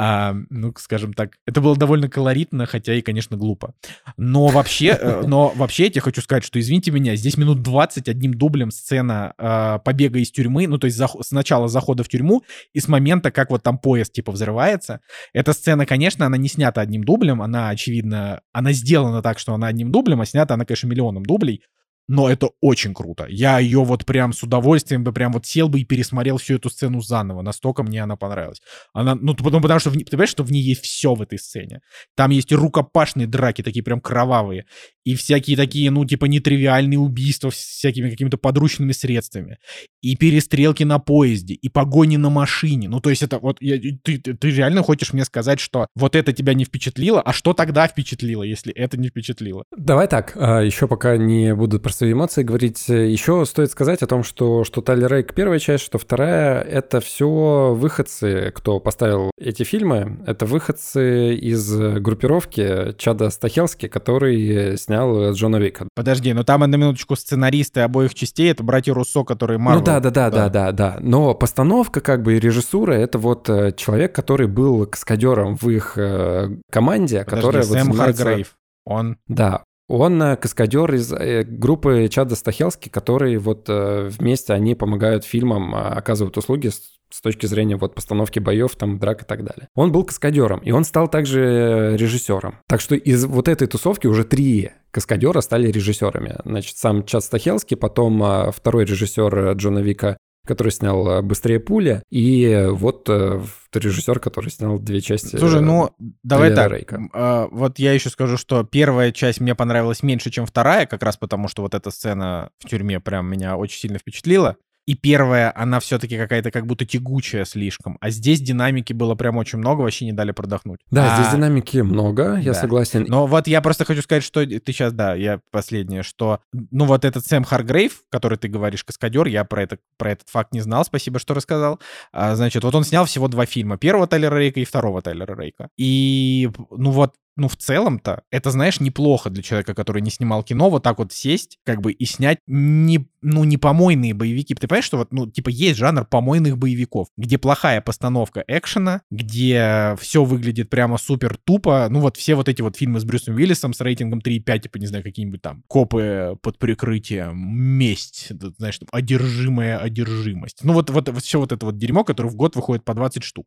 а, 0.00 0.34
ну, 0.48 0.72
скажем 0.78 1.12
так, 1.12 1.38
это 1.44 1.60
было 1.60 1.76
довольно 1.76 2.08
колоритно, 2.08 2.66
хотя 2.66 2.94
и, 2.94 3.02
конечно, 3.02 3.36
глупо. 3.36 3.74
Но 4.16 4.46
вообще, 4.46 4.96
э, 4.98 5.22
но 5.26 5.52
вообще 5.56 5.84
я 5.84 5.90
тебе 5.90 6.02
хочу 6.02 6.22
сказать, 6.22 6.44
что, 6.44 6.60
извините 6.60 6.92
меня, 6.92 7.16
здесь 7.16 7.36
минут 7.36 7.62
20 7.62 8.08
одним 8.08 8.34
дублем 8.34 8.70
сцена 8.70 9.34
э, 9.36 9.80
побега 9.84 10.20
из 10.20 10.30
тюрьмы, 10.30 10.68
ну, 10.68 10.78
то 10.78 10.84
есть 10.84 10.96
за, 10.96 11.08
с 11.08 11.32
начала 11.32 11.66
захода 11.66 12.04
в 12.04 12.08
тюрьму 12.08 12.44
и 12.72 12.78
с 12.78 12.86
момента, 12.86 13.32
как 13.32 13.50
вот 13.50 13.64
там 13.64 13.76
поезд, 13.78 14.12
типа, 14.12 14.30
взрывается. 14.30 15.00
Эта 15.32 15.52
сцена, 15.52 15.84
конечно, 15.84 16.26
она 16.26 16.36
не 16.36 16.48
снята 16.48 16.80
одним 16.80 17.02
дублем, 17.02 17.42
она, 17.42 17.68
очевидно, 17.68 18.42
она 18.52 18.72
сделана 18.72 19.20
так, 19.20 19.40
что 19.40 19.52
она 19.52 19.66
одним 19.66 19.90
дублем, 19.90 20.20
а 20.20 20.26
снята 20.26 20.54
она, 20.54 20.64
конечно, 20.64 20.86
миллионом 20.86 21.24
дублей, 21.24 21.62
но 22.08 22.28
это 22.28 22.50
очень 22.60 22.94
круто. 22.94 23.26
Я 23.28 23.58
ее 23.58 23.84
вот 23.84 24.06
прям 24.06 24.32
с 24.32 24.42
удовольствием 24.42 25.04
бы 25.04 25.12
прям 25.12 25.32
вот 25.32 25.44
сел 25.44 25.68
бы 25.68 25.80
и 25.80 25.84
пересмотрел 25.84 26.38
всю 26.38 26.54
эту 26.54 26.70
сцену 26.70 27.00
заново. 27.00 27.42
Настолько 27.42 27.82
мне 27.82 28.02
она 28.02 28.16
понравилась. 28.16 28.62
Она, 28.94 29.14
ну, 29.14 29.34
потому, 29.34 29.60
потому 29.60 29.78
что, 29.78 29.90
в, 29.90 29.92
ты 29.92 30.04
понимаешь, 30.06 30.30
что 30.30 30.42
в 30.42 30.50
ней 30.50 30.62
есть 30.62 30.82
все 30.82 31.14
в 31.14 31.20
этой 31.20 31.38
сцене. 31.38 31.80
Там 32.16 32.30
есть 32.30 32.50
и 32.50 32.56
рукопашные 32.56 33.26
драки, 33.26 33.62
такие 33.62 33.84
прям 33.84 34.00
кровавые, 34.00 34.64
и 35.08 35.14
всякие 35.14 35.56
такие, 35.56 35.90
ну, 35.90 36.04
типа, 36.04 36.26
нетривиальные 36.26 36.98
убийства 36.98 37.50
всякими 37.50 38.10
какими-то 38.10 38.36
подручными 38.36 38.92
средствами, 38.92 39.56
и 40.02 40.16
перестрелки 40.16 40.84
на 40.84 40.98
поезде, 40.98 41.54
и 41.54 41.70
погони 41.70 42.18
на 42.18 42.28
машине. 42.28 42.90
Ну, 42.90 43.00
то 43.00 43.08
есть 43.08 43.22
это 43.22 43.38
вот, 43.38 43.56
я, 43.60 43.78
ты, 43.78 44.18
ты, 44.18 44.34
ты 44.34 44.50
реально 44.50 44.82
хочешь 44.82 45.14
мне 45.14 45.24
сказать, 45.24 45.60
что 45.60 45.86
вот 45.94 46.14
это 46.14 46.34
тебя 46.34 46.52
не 46.52 46.66
впечатлило, 46.66 47.22
а 47.22 47.32
что 47.32 47.54
тогда 47.54 47.88
впечатлило, 47.88 48.42
если 48.42 48.70
это 48.70 48.98
не 48.98 49.08
впечатлило? 49.08 49.64
Давай 49.74 50.08
так, 50.08 50.32
а, 50.36 50.60
еще 50.60 50.86
пока 50.86 51.16
не 51.16 51.54
буду 51.54 51.80
про 51.80 51.90
свои 51.90 52.12
эмоции 52.12 52.42
говорить. 52.42 52.86
Еще 52.88 53.46
стоит 53.46 53.70
сказать 53.70 54.02
о 54.02 54.06
том, 54.06 54.22
что, 54.22 54.64
что 54.64 54.82
Тайлер 54.82 55.10
Рейк 55.10 55.32
первая 55.34 55.58
часть, 55.58 55.84
что 55.84 55.96
вторая— 55.96 56.60
это 56.62 57.00
все 57.00 57.74
выходцы, 57.74 58.52
кто 58.54 58.78
поставил 58.78 59.30
эти 59.40 59.62
фильмы. 59.62 60.18
Это 60.26 60.44
выходцы 60.44 61.34
из 61.34 61.74
группировки 61.74 62.94
Чада 62.98 63.30
Стахелски, 63.30 63.88
который 63.88 64.76
снял 64.76 64.97
Джона 65.32 65.56
Вика. 65.56 65.88
Подожди, 65.94 66.32
но 66.32 66.44
там, 66.44 66.60
на 66.60 66.76
минуточку, 66.76 67.16
сценаристы 67.16 67.80
обоих 67.80 68.14
частей— 68.14 68.50
это 68.52 68.62
братья 68.62 68.94
Руссо, 68.94 69.24
которые 69.24 69.58
Марвел. 69.58 69.80
Ну 69.80 69.86
да, 69.86 70.00
да, 70.00 70.10
да, 70.10 70.30
да, 70.30 70.48
да, 70.48 70.72
да. 70.72 70.96
Но 71.00 71.34
постановка 71.34 72.00
как 72.00 72.22
бы 72.22 72.36
и 72.36 72.40
режиссура— 72.40 72.92
это 72.94 73.18
вот 73.18 73.48
э, 73.48 73.72
человек, 73.76 74.14
который 74.14 74.46
был 74.46 74.86
каскадером 74.86 75.56
в 75.56 75.68
их 75.68 75.96
э, 75.96 76.48
команде, 76.70 77.24
Подожди, 77.24 77.36
которая 77.36 77.62
Сэм 77.62 77.70
вот 77.70 77.82
занимается... 77.84 78.24
Харгрейв. 78.24 78.54
Он... 78.84 79.16
Да, 79.26 79.62
он 79.88 80.22
э, 80.22 80.36
каскадер 80.36 80.94
из 80.94 81.12
э, 81.12 81.44
группы 81.44 82.08
Чада 82.10 82.36
Стахелски, 82.36 82.90
которые 82.90 83.38
вот 83.38 83.64
э, 83.68 84.08
вместе 84.08 84.52
они 84.52 84.74
помогают 84.74 85.24
фильмам, 85.24 85.74
а, 85.74 85.94
оказывают 85.94 86.36
услуги 86.36 86.68
с 86.68 86.97
точки 87.20 87.46
зрения 87.46 87.76
вот 87.76 87.94
постановки 87.94 88.38
боев, 88.38 88.76
там, 88.76 88.98
драк 88.98 89.22
и 89.22 89.24
так 89.24 89.44
далее. 89.44 89.68
Он 89.74 89.92
был 89.92 90.04
каскадером, 90.04 90.60
и 90.60 90.70
он 90.70 90.84
стал 90.84 91.08
также 91.08 91.96
режиссером. 91.98 92.56
Так 92.66 92.80
что 92.80 92.94
из 92.94 93.24
вот 93.24 93.48
этой 93.48 93.66
тусовки 93.66 94.06
уже 94.06 94.24
три 94.24 94.70
каскадера 94.90 95.40
стали 95.40 95.70
режиссерами. 95.70 96.36
Значит, 96.44 96.76
сам 96.76 97.04
Чад 97.04 97.24
Стахелский, 97.24 97.76
потом 97.76 98.22
а, 98.22 98.50
второй 98.50 98.84
режиссер 98.84 99.52
Джона 99.52 99.80
Вика 99.80 100.18
который 100.48 100.72
снял 100.72 101.06
э, 101.06 101.22
«Быстрее 101.22 101.60
пуля», 101.60 102.02
и 102.10 102.66
вот 102.70 103.06
э, 103.10 103.42
режиссер, 103.74 104.18
который 104.18 104.50
снял 104.50 104.78
две 104.78 105.02
части. 105.02 105.36
Слушай, 105.36 105.60
ну 105.60 105.90
давай 106.22 106.54
так. 106.54 106.72
А, 107.12 107.48
вот 107.52 107.78
я 107.78 107.92
еще 107.92 108.08
скажу, 108.08 108.38
что 108.38 108.64
первая 108.64 109.12
часть 109.12 109.40
мне 109.40 109.54
понравилась 109.54 110.02
меньше, 110.02 110.30
чем 110.30 110.46
вторая, 110.46 110.86
как 110.86 111.02
раз 111.02 111.18
потому, 111.18 111.48
что 111.48 111.62
вот 111.62 111.74
эта 111.74 111.90
сцена 111.90 112.50
в 112.58 112.66
тюрьме 112.66 112.98
прям 112.98 113.30
меня 113.30 113.56
очень 113.56 113.78
сильно 113.78 113.98
впечатлила. 113.98 114.56
И 114.88 114.94
первая, 114.94 115.52
она 115.54 115.80
все-таки 115.80 116.16
какая-то 116.16 116.50
как 116.50 116.64
будто 116.64 116.86
тягучая 116.86 117.44
слишком. 117.44 117.98
А 118.00 118.08
здесь 118.08 118.40
динамики 118.40 118.94
было 118.94 119.14
прям 119.16 119.36
очень 119.36 119.58
много, 119.58 119.82
вообще 119.82 120.06
не 120.06 120.14
дали 120.14 120.32
продохнуть. 120.32 120.80
Да, 120.90 121.14
а... 121.14 121.20
здесь 121.20 121.34
динамики 121.34 121.76
много, 121.76 122.36
я 122.38 122.54
да. 122.54 122.58
согласен. 122.58 123.04
Но 123.06 123.26
вот 123.26 123.46
я 123.48 123.60
просто 123.60 123.84
хочу 123.84 124.00
сказать, 124.00 124.24
что 124.24 124.46
ты 124.46 124.62
сейчас, 124.72 124.94
да, 124.94 125.14
я 125.14 125.40
последнее, 125.50 126.02
что, 126.02 126.40
ну 126.54 126.86
вот 126.86 127.04
этот 127.04 127.26
Сэм 127.26 127.44
Харгрейв, 127.44 128.00
который 128.08 128.38
ты 128.38 128.48
говоришь, 128.48 128.82
каскадер, 128.82 129.26
я 129.26 129.44
про, 129.44 129.64
это, 129.64 129.76
про 129.98 130.12
этот 130.12 130.30
факт 130.30 130.54
не 130.54 130.62
знал, 130.62 130.86
спасибо, 130.86 131.18
что 131.18 131.34
рассказал. 131.34 131.78
А, 132.10 132.34
значит, 132.34 132.64
вот 132.64 132.74
он 132.74 132.84
снял 132.84 133.04
всего 133.04 133.28
два 133.28 133.44
фильма. 133.44 133.76
Первого 133.76 134.06
Тайлера 134.06 134.36
Рейка 134.36 134.60
и 134.60 134.64
второго 134.64 135.02
Тайлера 135.02 135.38
Рейка. 135.38 135.68
И, 135.76 136.50
ну 136.70 136.92
вот, 136.92 137.12
ну, 137.38 137.48
в 137.48 137.56
целом-то, 137.56 138.22
это, 138.30 138.50
знаешь, 138.50 138.80
неплохо 138.80 139.30
для 139.30 139.42
человека, 139.42 139.74
который 139.74 140.02
не 140.02 140.10
снимал 140.10 140.42
кино, 140.42 140.68
вот 140.68 140.82
так 140.82 140.98
вот 140.98 141.12
сесть, 141.12 141.58
как 141.64 141.80
бы, 141.80 141.92
и 141.92 142.04
снять 142.04 142.38
не, 142.46 143.08
ну, 143.22 143.44
не 143.44 143.56
помойные 143.56 144.12
боевики. 144.12 144.54
Ты 144.54 144.66
понимаешь, 144.66 144.84
что 144.84 144.98
вот, 144.98 145.12
ну, 145.12 145.30
типа, 145.30 145.48
есть 145.48 145.78
жанр 145.78 146.04
помойных 146.04 146.58
боевиков, 146.58 147.08
где 147.16 147.38
плохая 147.38 147.80
постановка 147.80 148.44
экшена, 148.46 149.02
где 149.10 149.96
все 150.00 150.24
выглядит 150.24 150.68
прямо 150.68 150.98
супер 150.98 151.38
тупо. 151.44 151.86
Ну, 151.88 152.00
вот 152.00 152.16
все 152.16 152.34
вот 152.34 152.48
эти 152.48 152.60
вот 152.60 152.76
фильмы 152.76 153.00
с 153.00 153.04
Брюсом 153.04 153.36
Уиллисом 153.36 153.72
с 153.72 153.80
рейтингом 153.80 154.18
3,5, 154.18 154.58
типа, 154.58 154.78
не 154.78 154.86
знаю, 154.86 155.04
какие-нибудь 155.04 155.40
там 155.40 155.62
копы 155.68 156.36
под 156.42 156.58
прикрытием, 156.58 157.38
месть, 157.38 158.32
знаешь, 158.58 158.78
там, 158.78 158.88
одержимая 158.90 159.78
одержимость. 159.78 160.58
Ну, 160.64 160.72
вот, 160.72 160.90
вот, 160.90 161.08
вот 161.08 161.22
все 161.22 161.38
вот 161.38 161.52
это 161.52 161.66
вот 161.66 161.78
дерьмо, 161.78 162.02
которое 162.02 162.28
в 162.28 162.36
год 162.36 162.56
выходит 162.56 162.84
по 162.84 162.94
20 162.94 163.22
штук. 163.22 163.46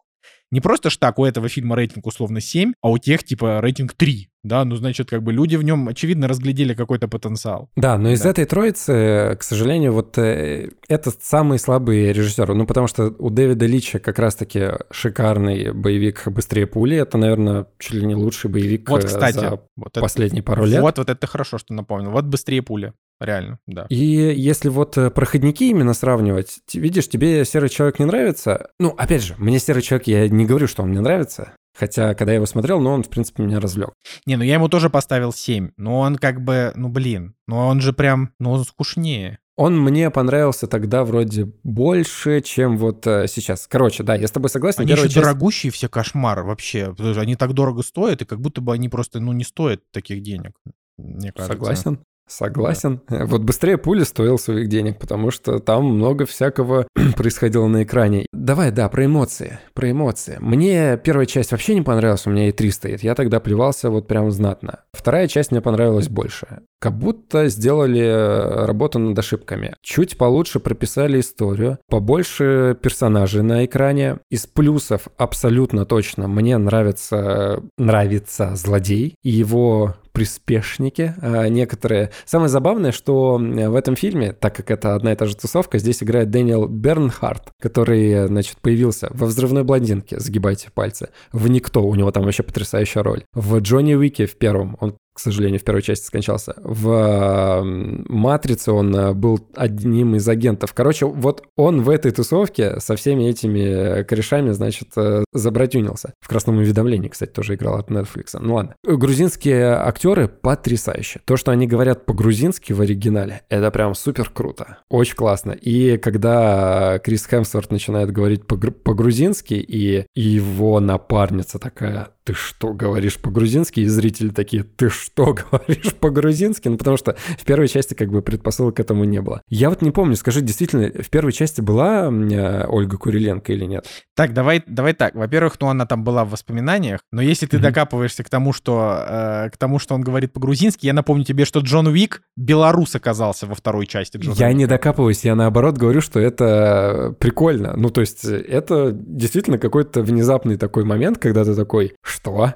Не 0.52 0.62
просто 0.62 0.90
ж 0.90 1.00
так, 1.00 1.20
у 1.20 1.26
этого 1.26 1.50
фильма 1.50 1.76
рейтинг 1.76 2.08
условно 2.08 2.42
7, 2.42 2.74
а 2.82 2.90
у 2.90 2.98
тех 2.98 3.24
типа 3.24 3.62
рейтинг 3.62 3.94
3. 3.94 4.31
Да, 4.44 4.66
ну, 4.66 4.76
значит, 4.76 5.10
как 5.10 5.22
бы 5.22 5.34
люди 5.34 5.56
в 5.56 5.64
нем, 5.64 5.88
очевидно, 5.88 6.28
разглядели 6.28 6.74
какой-то 6.74 7.08
потенциал. 7.08 7.70
Да, 7.76 7.98
но 7.98 8.10
из 8.10 8.22
да. 8.22 8.32
этой 8.32 8.46
троицы, 8.46 9.38
к 9.40 9.44
сожалению, 9.44 9.94
вот 9.94 10.18
э, 10.18 10.72
это 10.88 11.12
самый 11.22 11.60
слабый 11.60 12.12
режиссер. 12.12 12.54
Ну, 12.54 12.66
потому 12.66 12.88
что 12.88 13.14
у 13.20 13.30
Дэвида 13.30 13.66
Лича 13.68 14.00
как 14.00 14.18
раз-таки 14.18 14.70
шикарный 14.90 15.74
боевик 15.74 16.28
«Быстрее 16.28 16.66
пули». 16.66 16.98
Это, 16.98 17.18
наверное, 17.18 17.68
чуть 17.78 17.94
ли 17.94 18.06
не 18.06 18.16
лучший 18.16 18.50
боевик 18.50 18.90
вот, 18.90 19.04
кстати, 19.04 19.36
за 19.36 19.62
вот 19.76 19.94
последние 19.94 20.42
это, 20.42 20.48
пару 20.52 20.66
лет. 20.66 20.82
Вот, 20.82 20.98
вот 20.98 21.10
это 21.10 21.28
хорошо, 21.28 21.58
что 21.60 21.74
напомнил. 21.74 22.12
Вот 22.12 22.26
«Быстрее 22.26 22.64
пули». 22.64 22.94
Реально, 23.22 23.60
да. 23.68 23.86
И 23.90 23.96
если 23.96 24.70
вот 24.70 24.98
э, 24.98 25.12
проходники 25.12 25.66
именно 25.66 25.94
сравнивать, 25.94 26.58
видишь, 26.74 27.08
тебе 27.08 27.46
серый 27.46 27.70
человек 27.70 28.00
не 28.00 28.06
нравится. 28.06 28.72
Ну, 28.80 28.96
опять 28.98 29.22
же, 29.22 29.36
мне 29.38 29.60
серый 29.60 29.84
человек, 29.84 30.08
я 30.08 30.28
не 30.28 30.48
говорю, 30.48 30.66
что 30.66 30.82
он 30.82 30.90
мне 30.90 31.02
нравится. 31.02 31.54
Хотя, 31.78 32.14
когда 32.16 32.32
я 32.32 32.36
его 32.36 32.46
смотрел, 32.46 32.80
ну, 32.80 32.92
он, 32.92 33.04
в 33.04 33.10
принципе, 33.10 33.44
меня 33.44 33.60
развлек. 33.60 33.94
Не, 34.26 34.36
ну 34.36 34.44
я 34.44 34.56
ему 34.56 34.70
тоже 34.70 34.90
поставил 34.90 35.34
7. 35.34 35.72
Но 35.78 36.00
он 36.00 36.18
как 36.18 36.44
бы, 36.44 36.72
ну, 36.76 36.90
блин, 36.90 37.36
ну 37.48 37.58
он 37.58 37.82
же 37.82 37.94
прям, 37.94 38.34
ну, 38.40 38.52
он 38.52 38.64
скучнее. 38.66 39.40
Он 39.58 39.80
мне 39.80 40.10
понравился 40.10 40.68
тогда 40.68 41.04
вроде 41.04 41.52
больше, 41.64 42.42
чем 42.42 42.78
вот 42.78 43.06
э, 43.06 43.28
сейчас. 43.28 43.68
Короче, 43.68 44.02
да, 44.02 44.16
я 44.16 44.28
с 44.28 44.32
тобой 44.32 44.50
согласен. 44.50 44.82
Они 44.82 44.92
еще 44.92 45.04
часть... 45.04 45.16
дорогущие 45.16 45.72
все 45.72 45.88
кошмар 45.88 46.44
вообще. 46.44 46.96
Они 46.98 47.36
так 47.36 47.54
дорого 47.54 47.84
стоят, 47.84 48.22
и 48.22 48.26
как 48.26 48.42
будто 48.42 48.62
бы 48.62 48.74
они 48.74 48.90
просто, 48.90 49.20
ну, 49.20 49.34
не 49.34 49.44
стоят 49.44 49.82
таких 49.92 50.24
денег. 50.24 50.54
Мне 50.98 51.32
кажется. 51.32 51.54
Согласен. 51.54 52.00
Согласен. 52.32 53.02
Вот 53.10 53.42
быстрее 53.42 53.78
пули 53.78 54.04
стоил 54.04 54.40
своих 54.40 54.70
денег, 54.70 55.00
потому 55.00 55.32
что 55.32 55.60
там 55.60 55.84
много 55.84 56.26
всякого 56.26 56.88
происходило 57.18 57.68
на 57.68 57.84
экране. 57.84 58.26
Давай, 58.32 58.72
да, 58.72 58.88
про 58.88 59.06
эмоции. 59.06 59.60
Про 59.74 59.92
эмоции. 59.92 60.38
Мне 60.40 60.98
первая 60.98 61.26
часть 61.26 61.52
вообще 61.52 61.76
не 61.76 61.82
понравилась, 61.82 62.26
у 62.26 62.30
меня 62.30 62.48
и 62.48 62.54
3 62.54 62.72
стоит. 62.72 63.04
Я 63.04 63.16
тогда 63.16 63.42
плевался 63.42 63.90
вот 63.90 64.08
прям 64.08 64.32
знатно. 64.32 64.80
Вторая 64.94 65.28
часть 65.28 65.52
мне 65.52 65.60
понравилась 65.60 66.08
больше. 66.08 66.62
Как 66.80 66.98
будто 66.98 67.50
сделали 67.50 68.66
работу 68.66 68.98
над 68.98 69.20
ошибками. 69.20 69.76
Чуть 69.82 70.18
получше 70.18 70.60
прописали 70.60 71.20
историю, 71.20 71.80
побольше 71.90 72.78
персонажей 72.82 73.44
на 73.44 73.66
экране. 73.66 74.20
Из 74.30 74.48
плюсов 74.48 75.08
абсолютно 75.18 75.86
точно 75.86 76.28
мне 76.30 76.58
нравится, 76.58 77.62
нравится 77.78 78.56
злодей 78.56 79.16
и 79.22 79.30
его 79.30 79.96
приспешники 80.12 81.14
а, 81.22 81.48
некоторые. 81.48 82.12
Самое 82.26 82.50
забавное, 82.50 82.92
что 82.92 83.38
в 83.38 83.76
этом 83.76 83.96
фильме, 83.96 84.34
так 84.34 84.56
как 84.56 84.72
это 84.72 84.96
одна 84.96 85.14
и 85.14 85.16
та 85.16 85.26
же 85.26 85.36
тусовка, 85.36 85.78
здесь 85.78 86.04
играет 86.04 86.30
Дэниел 86.30 86.68
Бернхарт, 86.68 87.52
который, 87.60 88.28
значит, 88.28 88.58
появился 88.62 89.10
во 89.12 89.28
«Взрывной 89.28 89.64
блондинке», 89.64 90.20
загибайте 90.20 90.70
пальцы, 90.74 91.10
в 91.32 91.48
«Никто», 91.48 91.84
у 91.84 91.96
него 91.96 92.12
там 92.12 92.24
вообще 92.24 92.44
потрясающая 92.44 93.04
роль, 93.04 93.24
в 93.34 93.60
«Джонни 93.60 93.96
Уике» 93.96 94.26
в 94.26 94.38
первом, 94.38 94.78
он 94.80 94.96
сожалению, 95.22 95.60
в 95.60 95.64
первой 95.64 95.82
части 95.82 96.06
скончался. 96.06 96.56
В 96.58 97.62
«Матрице» 97.64 98.72
он 98.72 98.96
э, 98.96 99.14
был 99.14 99.40
одним 99.56 100.16
из 100.16 100.28
агентов. 100.28 100.74
Короче, 100.74 101.06
вот 101.06 101.44
он 101.56 101.82
в 101.82 101.90
этой 101.90 102.12
тусовке 102.12 102.80
со 102.80 102.96
всеми 102.96 103.24
этими 103.26 104.04
корешами, 104.04 104.52
значит, 104.52 104.90
э, 104.96 105.24
забратюнился. 105.34 106.14
В 106.20 106.28
«Красном 106.28 106.58
уведомлении», 106.58 107.10
кстати, 107.10 107.32
тоже 107.32 107.56
играл 107.56 107.76
от 107.76 107.90
Netflix. 107.90 108.38
Ну 108.40 108.56
ладно. 108.56 108.76
Грузинские 108.84 109.74
актеры 109.74 110.28
потрясающие. 110.28 111.22
То, 111.26 111.38
что 111.38 111.52
они 111.52 111.68
говорят 111.68 112.06
по-грузински 112.06 112.74
в 112.74 112.82
оригинале, 112.82 113.42
это 113.50 113.72
прям 113.72 113.96
супер 113.96 114.30
круто. 114.30 114.80
Очень 114.90 115.16
классно. 115.16 115.52
И 115.52 115.98
когда 115.98 117.00
Крис 117.00 117.28
Хемсворт 117.28 117.72
начинает 117.72 118.12
говорить 118.12 118.46
по-грузински, 118.48 119.54
и 119.54 120.06
его 120.16 120.80
напарница 120.80 121.60
такая, 121.60 122.10
ты 122.24 122.34
что, 122.34 122.74
говоришь 122.74 123.18
по-грузински? 123.18 123.82
И 123.82 123.88
зрители 123.88 124.30
такие, 124.30 124.64
ты 124.64 124.90
что, 124.90 125.11
говоришь 125.16 125.94
по-грузински? 126.00 126.68
Ну, 126.68 126.78
потому 126.78 126.98
что 126.98 127.16
в 127.38 127.44
первой 127.44 127.68
части 127.68 127.94
как 127.94 128.10
бы 128.10 128.22
предпосылок 128.22 128.78
к 128.78 128.80
этому 128.80 129.04
не 129.04 129.22
было. 129.22 129.42
Я 129.50 129.70
вот 129.70 129.82
не 129.82 129.92
помню, 129.92 130.16
скажи, 130.16 130.42
действительно, 130.42 130.92
в 131.02 131.10
первой 131.10 131.32
части 131.32 131.62
была 131.62 132.12
э, 132.12 132.66
Ольга 132.68 132.98
Куриленко 132.98 133.52
или 133.54 133.66
нет? 133.66 133.86
Так, 134.16 134.34
давай, 134.34 134.64
давай 134.66 134.94
так. 134.94 135.16
Во-первых, 135.16 135.56
ну, 135.60 135.68
она 135.68 135.86
там 135.86 136.04
была 136.04 136.26
в 136.26 136.32
воспоминаниях, 136.32 137.02
но 137.12 137.22
если 137.22 137.46
ты 137.46 137.58
mm-hmm. 137.58 137.62
докапываешься 137.62 138.24
к 138.24 138.30
тому, 138.30 138.54
что, 138.54 139.04
э, 139.08 139.50
к 139.52 139.58
тому, 139.58 139.80
что 139.80 139.96
он 139.96 140.02
говорит 140.02 140.34
по-грузински, 140.34 140.86
я 140.86 140.94
напомню 140.94 141.24
тебе, 141.24 141.46
что 141.46 141.60
Джон 141.60 141.88
Уик 141.88 142.22
белорус 142.36 142.96
оказался 142.96 143.48
во 143.48 143.56
второй 143.56 143.88
части 143.88 144.18
Джона 144.18 144.36
Я 144.38 144.48
Уика. 144.48 144.58
не 144.58 144.66
докапываюсь, 144.66 145.24
я 145.24 145.36
наоборот 145.36 145.78
говорю, 145.78 146.02
что 146.02 146.20
это 146.20 147.16
прикольно. 147.20 147.74
Ну, 147.76 147.90
то 147.90 148.02
есть 148.02 148.26
это 148.26 148.92
действительно 148.92 149.58
какой-то 149.58 150.02
внезапный 150.02 150.58
такой 150.58 150.84
момент, 150.84 151.18
когда 151.18 151.44
ты 151.44 151.56
такой, 151.56 151.96
что? 152.04 152.54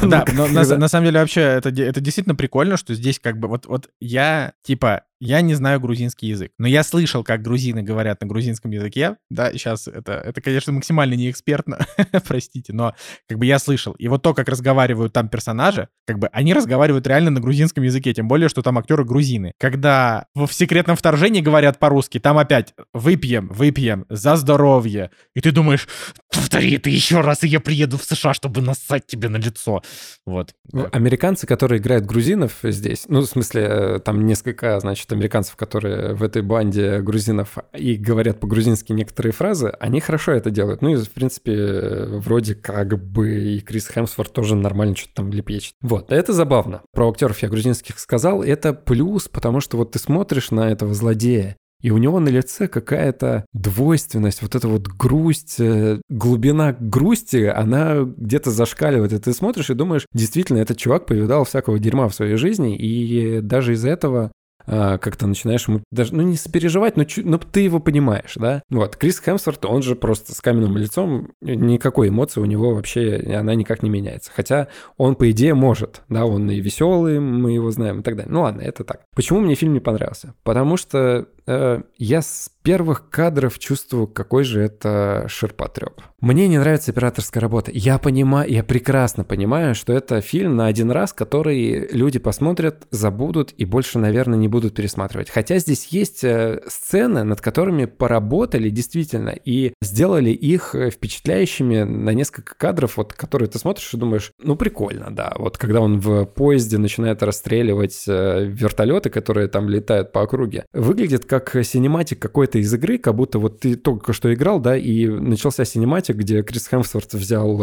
Да, 0.00 0.24
но 0.32 0.46
на, 0.48 0.88
самом 0.88 1.06
деле 1.06 1.20
вообще 1.20 1.40
это, 1.40 1.68
это 1.68 2.00
действительно 2.00 2.34
прикольно, 2.34 2.76
что 2.76 2.94
здесь 2.94 3.18
как 3.18 3.38
бы 3.38 3.48
вот, 3.48 3.66
вот 3.66 3.90
я 4.00 4.52
типа 4.62 5.04
я 5.24 5.40
не 5.40 5.54
знаю 5.54 5.78
грузинский 5.78 6.26
язык, 6.26 6.50
но 6.58 6.66
я 6.66 6.82
слышал, 6.82 7.22
как 7.22 7.42
грузины 7.42 7.82
говорят 7.82 8.20
на 8.20 8.26
грузинском 8.26 8.72
языке. 8.72 9.18
Да, 9.30 9.52
сейчас 9.52 9.86
это, 9.86 10.14
это 10.14 10.40
конечно, 10.40 10.72
максимально 10.72 11.14
неэкспертно, 11.14 11.78
простите, 12.26 12.72
но 12.72 12.92
как 13.28 13.38
бы 13.38 13.46
я 13.46 13.60
слышал. 13.60 13.92
И 13.92 14.08
вот 14.08 14.22
то, 14.22 14.34
как 14.34 14.48
разговаривают 14.48 15.12
там 15.12 15.28
персонажи, 15.28 15.88
как 16.08 16.18
бы 16.18 16.26
они 16.32 16.52
разговаривают 16.52 17.06
реально 17.06 17.30
на 17.30 17.40
грузинском 17.40 17.84
языке, 17.84 18.12
тем 18.12 18.26
более, 18.26 18.48
что 18.48 18.62
там 18.62 18.78
актеры 18.78 19.04
грузины. 19.04 19.52
Когда 19.60 20.26
в 20.34 20.50
секретном 20.50 20.96
вторжении 20.96 21.40
говорят 21.40 21.78
по-русски, 21.78 22.18
там 22.18 22.36
опять 22.36 22.74
выпьем, 22.92 23.46
выпьем 23.46 24.06
за 24.08 24.34
здоровье. 24.34 25.12
И 25.36 25.40
ты 25.40 25.52
думаешь, 25.52 25.86
повтори 26.34 26.74
это 26.74 26.90
еще 26.90 27.20
раз, 27.20 27.44
и 27.44 27.48
я 27.48 27.60
приеду 27.60 27.96
в 27.96 28.02
США, 28.02 28.34
чтобы 28.34 28.60
нассать 28.60 29.06
тебе 29.06 29.28
на 29.28 29.36
лицо. 29.36 29.82
Вот. 30.26 30.52
Американцы, 30.90 31.46
которые 31.46 31.80
играют 31.80 32.06
грузинов 32.06 32.58
здесь, 32.64 33.04
ну, 33.06 33.20
в 33.20 33.26
смысле, 33.26 33.62
э, 33.62 33.98
там 34.00 34.26
несколько, 34.26 34.80
значит, 34.80 35.11
американцев, 35.12 35.56
которые 35.56 36.14
в 36.14 36.22
этой 36.22 36.42
банде 36.42 37.00
грузинов 37.00 37.58
и 37.72 37.96
говорят 37.96 38.40
по-грузински 38.40 38.92
некоторые 38.92 39.32
фразы, 39.32 39.68
они 39.80 40.00
хорошо 40.00 40.32
это 40.32 40.50
делают. 40.50 40.82
Ну 40.82 40.90
и, 40.90 40.96
в 40.96 41.10
принципе, 41.10 42.06
вроде 42.06 42.54
как 42.54 42.98
бы 43.02 43.30
и 43.30 43.60
Крис 43.60 43.88
Хемсворт 43.88 44.32
тоже 44.32 44.56
нормально 44.56 44.96
что-то 44.96 45.14
там 45.16 45.30
лепечет. 45.30 45.74
Вот, 45.80 46.12
это 46.12 46.32
забавно. 46.32 46.82
Про 46.92 47.10
актеров 47.10 47.38
я 47.40 47.48
грузинских 47.48 47.98
сказал, 47.98 48.42
это 48.42 48.72
плюс, 48.72 49.28
потому 49.28 49.60
что 49.60 49.76
вот 49.76 49.92
ты 49.92 49.98
смотришь 49.98 50.50
на 50.50 50.70
этого 50.70 50.94
злодея, 50.94 51.56
и 51.82 51.90
у 51.90 51.98
него 51.98 52.20
на 52.20 52.28
лице 52.28 52.68
какая-то 52.68 53.44
двойственность, 53.52 54.40
вот 54.40 54.54
эта 54.54 54.68
вот 54.68 54.86
грусть, 54.86 55.56
э, 55.58 56.00
глубина 56.08 56.76
грусти, 56.78 57.44
она 57.46 58.02
где-то 58.02 58.52
зашкаливает. 58.52 59.12
И 59.12 59.18
ты 59.18 59.32
смотришь 59.32 59.68
и 59.68 59.74
думаешь, 59.74 60.06
действительно, 60.14 60.58
этот 60.58 60.78
чувак 60.78 61.06
повидал 61.06 61.44
всякого 61.44 61.80
дерьма 61.80 62.08
в 62.08 62.14
своей 62.14 62.36
жизни, 62.36 62.76
и 62.76 63.40
даже 63.40 63.72
из-за 63.72 63.90
этого 63.90 64.30
как-то 64.66 65.26
начинаешь 65.26 65.66
ему 65.68 65.80
даже, 65.90 66.14
ну, 66.14 66.22
не 66.22 66.36
сопереживать, 66.36 66.96
но, 66.96 67.04
но 67.24 67.38
ты 67.38 67.60
его 67.60 67.80
понимаешь, 67.80 68.34
да? 68.36 68.62
Вот, 68.70 68.96
Крис 68.96 69.20
Хемсворт, 69.20 69.64
он 69.64 69.82
же 69.82 69.96
просто 69.96 70.34
с 70.34 70.40
каменным 70.40 70.76
лицом, 70.76 71.32
никакой 71.40 72.08
эмоции 72.08 72.40
у 72.40 72.44
него 72.44 72.74
вообще, 72.74 73.16
она 73.38 73.54
никак 73.54 73.82
не 73.82 73.90
меняется. 73.90 74.30
Хотя 74.34 74.68
он, 74.96 75.16
по 75.16 75.30
идее, 75.30 75.54
может, 75.54 76.02
да, 76.08 76.24
он 76.24 76.50
и 76.50 76.60
веселый, 76.60 77.20
мы 77.20 77.52
его 77.52 77.70
знаем 77.70 78.00
и 78.00 78.02
так 78.02 78.16
далее. 78.16 78.32
Ну 78.32 78.42
ладно, 78.42 78.60
это 78.60 78.84
так. 78.84 79.02
Почему 79.14 79.40
мне 79.40 79.54
фильм 79.54 79.72
не 79.72 79.80
понравился? 79.80 80.34
Потому 80.42 80.76
что 80.76 81.26
я 81.46 82.22
с 82.22 82.50
первых 82.62 83.10
кадров 83.10 83.58
чувствую, 83.58 84.06
какой 84.06 84.44
же 84.44 84.60
это 84.60 85.26
ширпотреб. 85.28 86.00
Мне 86.20 86.46
не 86.46 86.58
нравится 86.58 86.92
операторская 86.92 87.40
работа. 87.40 87.72
Я 87.74 87.98
понимаю, 87.98 88.48
я 88.48 88.62
прекрасно 88.62 89.24
понимаю, 89.24 89.74
что 89.74 89.92
это 89.92 90.20
фильм 90.20 90.54
на 90.54 90.66
один 90.66 90.92
раз, 90.92 91.12
который 91.12 91.88
люди 91.90 92.20
посмотрят, 92.20 92.86
забудут 92.92 93.52
и 93.58 93.64
больше, 93.64 93.98
наверное, 93.98 94.38
не 94.38 94.46
будут 94.46 94.76
пересматривать. 94.76 95.30
Хотя 95.30 95.58
здесь 95.58 95.86
есть 95.86 96.22
э, 96.22 96.60
сцены, 96.68 97.24
над 97.24 97.40
которыми 97.40 97.86
поработали 97.86 98.70
действительно 98.70 99.30
и 99.30 99.74
сделали 99.82 100.30
их 100.30 100.76
э, 100.76 100.90
впечатляющими 100.90 101.82
на 101.82 102.10
несколько 102.10 102.54
кадров, 102.54 102.98
вот 102.98 103.14
которые 103.14 103.48
ты 103.48 103.58
смотришь 103.58 103.92
и 103.92 103.96
думаешь, 103.96 104.30
ну 104.40 104.54
прикольно, 104.54 105.08
да. 105.10 105.34
Вот 105.36 105.58
когда 105.58 105.80
он 105.80 105.98
в 105.98 106.24
поезде 106.26 106.78
начинает 106.78 107.24
расстреливать 107.24 108.04
э, 108.06 108.44
вертолеты, 108.44 109.10
которые 109.10 109.48
там 109.48 109.68
летают 109.68 110.12
по 110.12 110.22
округе, 110.22 110.66
выглядит 110.72 111.24
как 111.40 111.64
синематик 111.64 112.20
какой-то 112.20 112.58
из 112.58 112.74
игры, 112.74 112.98
как 112.98 113.14
будто 113.14 113.38
вот 113.38 113.60
ты 113.60 113.74
только 113.74 114.12
что 114.12 114.34
играл, 114.34 114.60
да, 114.60 114.76
и 114.76 115.06
начался 115.06 115.64
синематик, 115.64 116.16
где 116.16 116.42
Крис 116.42 116.68
Хемсворт 116.68 117.14
взял 117.14 117.56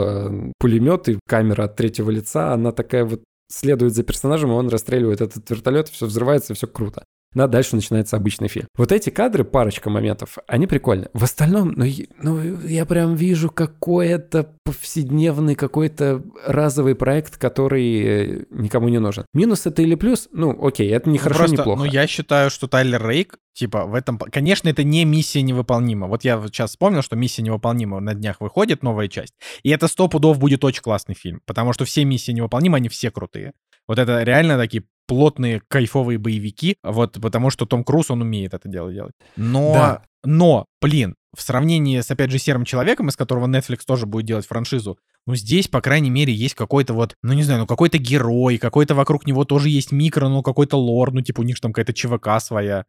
пулемет 0.58 1.10
и 1.10 1.20
камера 1.28 1.66
от 1.66 1.76
третьего 1.76 2.10
лица, 2.10 2.52
она 2.52 2.72
такая 2.72 3.06
вот 3.06 3.22
следует 3.48 3.94
за 3.94 4.02
персонажем, 4.02 4.50
и 4.50 4.54
он 4.54 4.70
расстреливает 4.70 5.22
этот 5.22 5.48
вертолет, 5.52 5.88
все 5.88 6.08
взрывается, 6.08 6.56
все 6.56 6.66
круто. 6.66 7.04
Ну, 7.36 7.44
а 7.44 7.48
дальше 7.48 7.76
начинается 7.76 8.16
обычный 8.16 8.48
фильм. 8.48 8.68
Вот 8.76 8.92
эти 8.92 9.12
кадры, 9.12 9.44
парочка 9.44 9.90
моментов, 9.90 10.38
они 10.48 10.66
прикольные. 10.66 11.10
В 11.14 11.24
остальном, 11.24 11.74
ну, 11.76 11.86
ну 12.22 12.60
я 12.62 12.86
прям 12.86 13.16
вижу 13.16 13.52
какой-то 13.52 14.56
повседневный, 14.64 15.54
какой-то 15.54 16.24
разовый 16.46 16.96
проект, 16.96 17.38
который 17.38 18.02
э, 18.02 18.46
никому 18.50 18.90
не 18.90 19.00
нужен. 19.00 19.26
Минус 19.34 19.68
это 19.68 19.84
или 19.84 19.94
плюс? 19.94 20.28
Ну, 20.32 20.58
окей, 20.66 20.90
это 20.90 21.10
не 21.10 21.20
хорошо, 21.20 21.40
просто, 21.40 21.58
не 21.58 21.64
плохо. 21.64 21.80
Ну, 21.80 21.86
я 21.86 22.08
считаю, 22.08 22.50
что 22.50 22.68
Тайлер 22.68 23.08
Рейк, 23.08 23.38
типа, 23.54 23.86
в 23.86 23.94
этом... 23.94 24.18
Конечно, 24.18 24.68
это 24.68 24.84
не 24.84 25.06
миссия 25.06 25.44
невыполнима. 25.44 26.08
Вот 26.08 26.24
я 26.24 26.42
сейчас 26.48 26.72
вспомнил, 26.72 27.04
что 27.04 27.16
миссия 27.16 27.44
невыполнима 27.44 28.00
на 28.00 28.16
днях 28.16 28.42
выходит, 28.42 28.82
новая 28.82 29.08
часть. 29.08 29.36
И 29.62 29.70
это 29.70 29.88
сто 29.88 30.08
пудов 30.08 30.40
будет 30.40 30.64
очень 30.64 30.82
классный 30.82 31.14
фильм, 31.14 31.42
потому 31.46 31.74
что 31.74 31.86
все 31.86 32.06
миссии 32.06 32.32
невыполнимы, 32.32 32.78
они 32.78 32.90
все 32.90 33.12
крутые. 33.12 33.54
Вот 33.88 34.00
это 34.00 34.24
реально 34.24 34.58
такие 34.58 34.84
плотные 35.10 35.60
кайфовые 35.68 36.20
боевики, 36.20 36.78
вот 36.84 37.20
потому 37.20 37.50
что 37.50 37.66
Том 37.66 37.84
Круз, 37.84 38.12
он 38.12 38.22
умеет 38.22 38.54
это 38.54 38.70
дело 38.70 38.94
делать. 38.94 39.14
Но, 39.36 39.74
да. 39.74 40.02
но, 40.24 40.66
блин, 40.82 41.16
в 41.36 41.42
сравнении 41.42 42.00
с, 42.00 42.12
опять 42.12 42.30
же, 42.30 42.38
Серым 42.38 42.64
Человеком, 42.64 43.10
из 43.10 43.16
которого 43.16 43.48
Netflix 43.48 43.80
тоже 43.88 44.06
будет 44.06 44.26
делать 44.26 44.46
франшизу, 44.46 45.00
ну, 45.26 45.36
здесь, 45.36 45.68
по 45.68 45.82
крайней 45.82 46.10
мере, 46.10 46.34
есть 46.34 46.56
какой-то 46.56 46.94
вот, 46.94 47.16
ну, 47.24 47.34
не 47.34 47.44
знаю, 47.44 47.62
ну, 47.62 47.68
какой-то 47.68 47.98
герой, 47.98 48.58
какой-то 48.58 48.96
вокруг 48.96 49.28
него 49.28 49.46
тоже 49.46 49.70
есть 49.70 49.92
микро, 49.92 50.28
ну, 50.28 50.42
какой-то 50.42 50.78
лор, 50.78 51.12
ну, 51.12 51.22
типа, 51.22 51.42
у 51.42 51.44
них 51.44 51.60
там 51.60 51.74
какая-то 51.74 51.94
ЧВК 51.94 52.40
своя. 52.40 52.86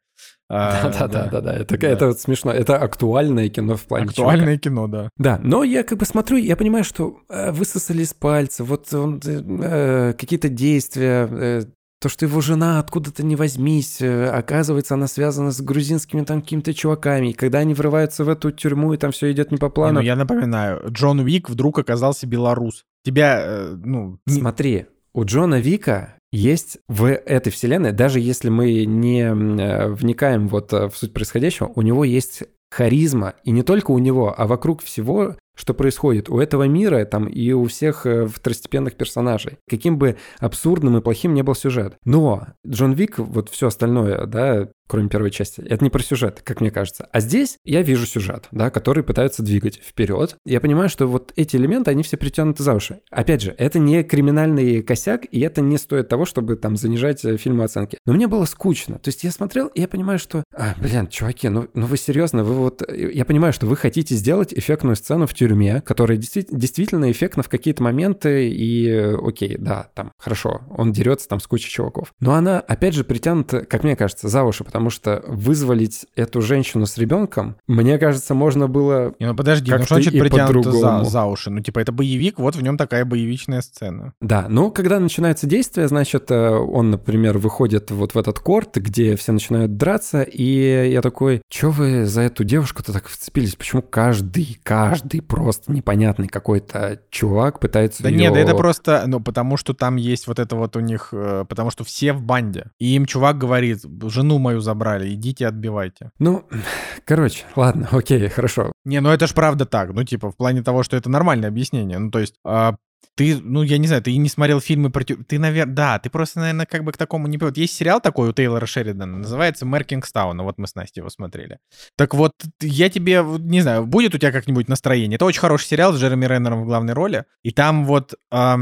Да-да-да-да, 0.48 1.54
это, 1.54 1.78
да. 1.78 1.88
это 1.88 2.06
вот 2.08 2.20
смешно, 2.20 2.50
это 2.52 2.76
актуальное 2.76 3.48
кино 3.48 3.76
в 3.76 3.84
плане 3.84 4.06
Актуальное 4.06 4.56
ЧВК. 4.56 4.64
кино, 4.64 4.86
да. 4.88 5.08
Да, 5.16 5.40
но 5.42 5.64
я 5.64 5.84
как 5.84 5.98
бы 5.98 6.04
смотрю, 6.04 6.38
я 6.38 6.56
понимаю, 6.56 6.84
что 6.84 7.20
э, 7.28 7.52
высосали 7.52 8.02
из 8.02 8.14
пальца, 8.14 8.64
вот 8.64 8.92
он, 8.92 9.20
э, 9.24 10.14
какие-то 10.18 10.48
действия, 10.48 11.28
э, 11.30 11.62
то, 12.00 12.08
что 12.08 12.24
его 12.24 12.40
жена 12.40 12.80
откуда-то 12.80 13.22
не 13.22 13.36
возьмись, 13.36 14.00
э, 14.00 14.26
оказывается, 14.30 14.94
она 14.94 15.06
связана 15.06 15.52
с 15.52 15.60
грузинскими 15.60 16.24
там 16.24 16.40
какими-то 16.40 16.72
чуваками. 16.72 17.28
И 17.28 17.32
когда 17.34 17.58
они 17.58 17.74
врываются 17.74 18.24
в 18.24 18.30
эту 18.30 18.50
тюрьму, 18.50 18.94
и 18.94 18.96
там 18.96 19.12
все 19.12 19.30
идет 19.30 19.50
не 19.50 19.58
по 19.58 19.68
плану. 19.68 20.00
Не, 20.00 20.04
ну, 20.04 20.06
я 20.06 20.16
напоминаю, 20.16 20.82
Джон 20.88 21.20
Уик 21.20 21.50
вдруг 21.50 21.78
оказался 21.78 22.26
белорус. 22.26 22.84
Тебя, 23.04 23.42
э, 23.42 23.76
ну... 23.84 24.18
Не... 24.26 24.40
Смотри, 24.40 24.86
у 25.12 25.24
Джона 25.24 25.60
Вика 25.60 26.16
есть 26.32 26.78
в 26.88 27.04
этой 27.04 27.50
вселенной, 27.50 27.92
даже 27.92 28.18
если 28.18 28.48
мы 28.48 28.86
не 28.86 29.20
э, 29.22 29.88
вникаем 29.88 30.48
вот 30.48 30.72
в 30.72 30.92
суть 30.94 31.12
происходящего, 31.12 31.70
у 31.74 31.82
него 31.82 32.04
есть 32.04 32.44
харизма, 32.70 33.34
и 33.44 33.50
не 33.50 33.62
только 33.62 33.90
у 33.90 33.98
него, 33.98 34.34
а 34.34 34.46
вокруг 34.46 34.82
всего 34.82 35.36
что 35.60 35.74
происходит 35.74 36.30
у 36.30 36.38
этого 36.38 36.62
мира 36.62 37.04
там 37.04 37.26
и 37.26 37.52
у 37.52 37.66
всех 37.66 38.06
э, 38.06 38.26
второстепенных 38.26 38.94
персонажей. 38.94 39.58
Каким 39.68 39.98
бы 39.98 40.16
абсурдным 40.38 40.96
и 40.96 41.02
плохим 41.02 41.34
не 41.34 41.42
был 41.42 41.54
сюжет. 41.54 41.98
Но 42.06 42.46
Джон 42.66 42.94
Вик, 42.94 43.18
вот 43.18 43.50
все 43.50 43.66
остальное, 43.66 44.24
да, 44.24 44.70
кроме 44.90 45.08
первой 45.08 45.30
части. 45.30 45.60
Это 45.60 45.84
не 45.84 45.90
про 45.90 46.02
сюжет, 46.02 46.40
как 46.42 46.60
мне 46.60 46.72
кажется. 46.72 47.08
А 47.12 47.20
здесь 47.20 47.58
я 47.64 47.82
вижу 47.82 48.06
сюжет, 48.06 48.48
да, 48.50 48.70
который 48.70 49.04
пытаются 49.04 49.42
двигать 49.42 49.76
вперед. 49.76 50.36
Я 50.44 50.60
понимаю, 50.60 50.88
что 50.88 51.06
вот 51.06 51.32
эти 51.36 51.56
элементы, 51.56 51.92
они 51.92 52.02
все 52.02 52.16
притянуты 52.16 52.64
за 52.64 52.74
уши. 52.74 53.00
Опять 53.10 53.42
же, 53.42 53.54
это 53.56 53.78
не 53.78 54.02
криминальный 54.02 54.82
косяк, 54.82 55.26
и 55.30 55.40
это 55.40 55.60
не 55.60 55.78
стоит 55.78 56.08
того, 56.08 56.24
чтобы 56.24 56.56
там 56.56 56.76
занижать 56.76 57.24
э, 57.24 57.36
фильму 57.36 57.62
оценки. 57.62 57.98
Но 58.04 58.12
мне 58.14 58.26
было 58.26 58.44
скучно. 58.46 58.98
То 58.98 59.08
есть 59.08 59.22
я 59.22 59.30
смотрел, 59.30 59.68
и 59.68 59.80
я 59.80 59.86
понимаю, 59.86 60.18
что, 60.18 60.42
а, 60.52 60.74
блин, 60.80 61.06
чуваки, 61.06 61.48
ну, 61.48 61.68
ну 61.74 61.86
вы 61.86 61.96
серьезно, 61.96 62.42
вы 62.42 62.54
вот... 62.54 62.82
Э, 62.82 63.12
я 63.12 63.24
понимаю, 63.24 63.52
что 63.52 63.66
вы 63.66 63.76
хотите 63.76 64.16
сделать 64.16 64.52
эффектную 64.52 64.96
сцену 64.96 65.28
в 65.28 65.34
тюрьме, 65.34 65.82
которая 65.82 66.18
действительно, 66.18 66.58
действительно 66.58 67.10
эффектна 67.12 67.44
в 67.44 67.48
какие-то 67.48 67.82
моменты, 67.82 68.50
и 68.50 68.88
э, 68.88 69.16
окей, 69.16 69.56
да, 69.56 69.88
там, 69.94 70.10
хорошо, 70.18 70.62
он 70.76 70.90
дерется 70.90 71.28
там 71.28 71.38
с 71.38 71.46
кучей 71.46 71.70
чуваков. 71.70 72.12
Но 72.18 72.34
она, 72.34 72.58
опять 72.58 72.94
же, 72.94 73.04
притянута, 73.04 73.64
как 73.64 73.84
мне 73.84 73.94
кажется, 73.94 74.28
за 74.28 74.42
уши, 74.42 74.64
потому 74.64 74.79
что 74.88 75.22
вызволить 75.26 76.06
эту 76.16 76.40
женщину 76.40 76.86
с 76.86 76.96
ребенком, 76.96 77.56
мне 77.66 77.98
кажется, 77.98 78.32
можно 78.32 78.68
было... 78.68 79.14
Не, 79.18 79.26
ну 79.26 79.36
подожди, 79.36 79.70
ну 79.70 79.82
что 79.84 79.96
значит 79.96 80.18
притянуто 80.18 80.72
за, 80.72 81.04
за 81.04 81.24
уши? 81.26 81.50
Ну 81.50 81.60
типа 81.60 81.80
это 81.80 81.92
боевик, 81.92 82.38
вот 82.38 82.56
в 82.56 82.62
нем 82.62 82.78
такая 82.78 83.04
боевичная 83.04 83.60
сцена. 83.60 84.14
Да, 84.22 84.46
ну 84.48 84.70
когда 84.70 84.98
начинается 84.98 85.46
действие, 85.46 85.88
значит, 85.88 86.30
э, 86.30 86.50
он, 86.50 86.90
например, 86.90 87.36
выходит 87.36 87.90
вот 87.90 88.14
в 88.14 88.18
этот 88.18 88.38
корт, 88.38 88.76
где 88.76 89.16
все 89.16 89.32
начинают 89.32 89.76
драться, 89.76 90.22
и 90.22 90.90
я 90.90 91.02
такой, 91.02 91.42
что 91.50 91.70
вы 91.70 92.06
за 92.06 92.22
эту 92.22 92.44
девушку-то 92.44 92.92
так 92.92 93.08
вцепились? 93.08 93.56
Почему 93.56 93.82
каждый, 93.82 94.58
каждый 94.62 95.20
просто 95.20 95.72
непонятный 95.72 96.28
какой-то 96.28 97.00
чувак 97.10 97.58
пытается 97.58 98.02
Да 98.02 98.08
ее... 98.08 98.18
нет, 98.18 98.36
это 98.36 98.54
просто, 98.54 99.04
ну 99.06 99.20
потому 99.20 99.56
что 99.56 99.74
там 99.74 99.96
есть 99.96 100.26
вот 100.26 100.38
это 100.38 100.56
вот 100.56 100.76
у 100.76 100.80
них, 100.80 101.08
э, 101.12 101.44
потому 101.48 101.70
что 101.70 101.84
все 101.84 102.12
в 102.12 102.22
банде. 102.22 102.66
И 102.78 102.94
им 102.94 103.06
чувак 103.06 103.38
говорит, 103.38 103.80
жену 104.04 104.38
мою 104.38 104.60
забрали, 104.70 105.12
идите 105.14 105.48
отбивайте. 105.48 106.12
Ну, 106.18 106.44
короче, 107.04 107.44
ладно, 107.56 107.88
окей, 107.92 108.28
хорошо. 108.28 108.72
Не, 108.84 109.00
ну 109.00 109.10
это 109.10 109.26
ж 109.26 109.34
правда 109.34 109.66
так. 109.66 109.92
Ну, 109.92 110.04
типа, 110.04 110.30
в 110.30 110.36
плане 110.36 110.62
того, 110.62 110.82
что 110.82 110.96
это 110.96 111.10
нормальное 111.10 111.48
объяснение. 111.48 111.98
Ну, 111.98 112.10
то 112.10 112.20
есть, 112.20 112.34
э, 112.44 112.72
ты, 113.16 113.36
ну, 113.42 113.62
я 113.62 113.78
не 113.78 113.88
знаю, 113.88 114.02
ты 114.02 114.16
не 114.16 114.28
смотрел 114.28 114.60
фильмы 114.60 114.90
про... 114.90 115.04
Ты, 115.04 115.38
наверное, 115.38 115.74
да, 115.74 115.98
ты 115.98 116.08
просто, 116.08 116.40
наверное, 116.40 116.66
как 116.66 116.84
бы 116.84 116.92
к 116.92 116.96
такому 116.96 117.26
не... 117.26 117.36
Вот 117.38 117.56
есть 117.56 117.74
сериал 117.74 118.00
такой 118.00 118.28
у 118.28 118.32
Тейлора 118.32 118.66
Шеридана, 118.66 119.18
называется 119.18 119.66
«Мэр 119.66 119.84
Кингстауна», 119.84 120.44
вот 120.44 120.58
мы 120.58 120.66
с 120.66 120.74
Настей 120.74 121.00
его 121.00 121.10
смотрели. 121.10 121.58
Так 121.96 122.14
вот, 122.14 122.32
я 122.60 122.88
тебе, 122.88 123.24
не 123.40 123.60
знаю, 123.62 123.86
будет 123.86 124.14
у 124.14 124.18
тебя 124.18 124.32
как-нибудь 124.32 124.68
настроение? 124.68 125.16
Это 125.16 125.24
очень 125.24 125.40
хороший 125.40 125.66
сериал 125.66 125.92
с 125.92 126.00
Джереми 126.00 126.26
Реннером 126.26 126.62
в 126.62 126.66
главной 126.66 126.94
роли, 126.94 127.24
и 127.42 127.50
там 127.50 127.84
вот... 127.84 128.14
Э, 128.30 128.58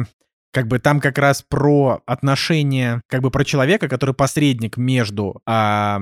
как 0.53 0.67
бы 0.67 0.79
там 0.79 1.01
как 1.01 1.19
раз 1.19 1.45
про 1.47 2.03
отношения, 2.07 3.03
как 3.09 3.23
бы 3.23 3.31
про 3.31 3.45
человека, 3.45 3.89
который 3.89 4.15
посредник 4.15 4.77
между 4.77 5.41
а, 5.47 6.01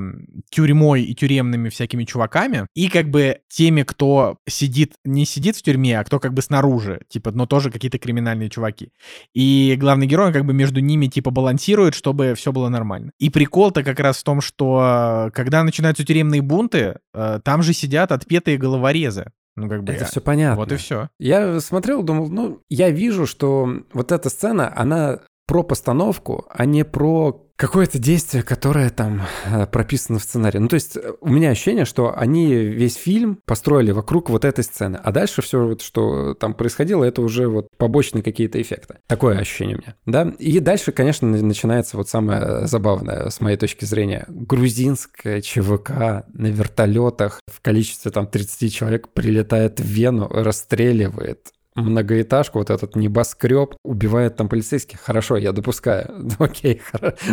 тюрьмой 0.50 1.02
и 1.02 1.14
тюремными 1.14 1.68
всякими 1.68 2.04
чуваками, 2.04 2.66
и 2.74 2.88
как 2.88 3.10
бы 3.10 3.38
теми, 3.48 3.82
кто 3.82 4.38
сидит, 4.48 4.94
не 5.04 5.24
сидит 5.24 5.56
в 5.56 5.62
тюрьме, 5.62 5.98
а 5.98 6.04
кто 6.04 6.20
как 6.20 6.34
бы 6.34 6.42
снаружи, 6.42 7.00
типа, 7.08 7.32
но 7.32 7.46
тоже 7.46 7.70
какие-то 7.70 7.98
криминальные 7.98 8.50
чуваки. 8.50 8.90
И 9.34 9.76
главный 9.78 10.06
герой 10.06 10.32
как 10.32 10.44
бы 10.44 10.52
между 10.52 10.80
ними 10.80 11.06
типа 11.06 11.30
балансирует, 11.30 11.94
чтобы 11.94 12.34
все 12.36 12.52
было 12.52 12.68
нормально. 12.68 13.12
И 13.18 13.30
прикол-то 13.30 13.82
как 13.82 14.00
раз 14.00 14.18
в 14.18 14.24
том, 14.24 14.40
что 14.40 15.30
когда 15.34 15.62
начинаются 15.64 16.04
тюремные 16.04 16.42
бунты, 16.42 16.96
э, 17.14 17.40
там 17.44 17.62
же 17.62 17.72
сидят 17.72 18.12
отпетые 18.12 18.58
головорезы. 18.58 19.32
Ну, 19.56 19.68
как 19.68 19.82
бы... 19.82 19.92
Это 19.92 20.04
все 20.04 20.20
понятно. 20.20 20.56
Вот 20.56 20.70
и 20.70 20.76
все. 20.76 21.08
Я 21.18 21.60
смотрел, 21.60 22.02
думал, 22.02 22.28
ну, 22.28 22.60
я 22.68 22.90
вижу, 22.90 23.26
что 23.26 23.68
вот 23.92 24.12
эта 24.12 24.28
сцена, 24.28 24.72
она 24.76 25.20
про 25.46 25.62
постановку, 25.62 26.46
а 26.50 26.66
не 26.66 26.84
про 26.84 27.45
какое-то 27.56 27.98
действие, 27.98 28.42
которое 28.42 28.90
там 28.90 29.22
э, 29.46 29.66
прописано 29.66 30.18
в 30.18 30.22
сценарии. 30.22 30.58
Ну, 30.58 30.68
то 30.68 30.74
есть 30.74 30.96
э, 30.96 31.14
у 31.20 31.28
меня 31.28 31.50
ощущение, 31.50 31.84
что 31.86 32.16
они 32.16 32.54
весь 32.54 32.94
фильм 32.94 33.38
построили 33.44 33.90
вокруг 33.90 34.30
вот 34.30 34.44
этой 34.44 34.62
сцены, 34.62 35.00
а 35.02 35.10
дальше 35.10 35.42
все, 35.42 35.66
вот, 35.66 35.82
что 35.82 36.34
там 36.34 36.54
происходило, 36.54 37.02
это 37.04 37.22
уже 37.22 37.48
вот 37.48 37.68
побочные 37.76 38.22
какие-то 38.22 38.60
эффекты. 38.60 38.98
Такое 39.06 39.38
ощущение 39.38 39.76
у 39.76 39.80
меня, 39.80 39.94
да. 40.04 40.34
И 40.38 40.60
дальше, 40.60 40.92
конечно, 40.92 41.28
начинается 41.28 41.96
вот 41.96 42.08
самое 42.08 42.66
забавное, 42.66 43.30
с 43.30 43.40
моей 43.40 43.56
точки 43.56 43.84
зрения, 43.84 44.26
грузинская 44.28 45.40
ЧВК 45.40 45.90
на 46.32 46.46
вертолетах 46.48 47.40
в 47.46 47.60
количестве 47.62 48.10
там 48.10 48.26
30 48.26 48.72
человек 48.72 49.08
прилетает 49.08 49.80
в 49.80 49.84
Вену, 49.84 50.28
расстреливает 50.28 51.52
многоэтажку, 51.76 52.58
вот 52.58 52.70
этот 52.70 52.96
небоскреб, 52.96 53.74
убивает 53.84 54.36
там 54.36 54.48
полицейских. 54.48 55.00
Хорошо, 55.00 55.36
я 55.36 55.52
допускаю. 55.52 56.26
Окей, 56.38 56.80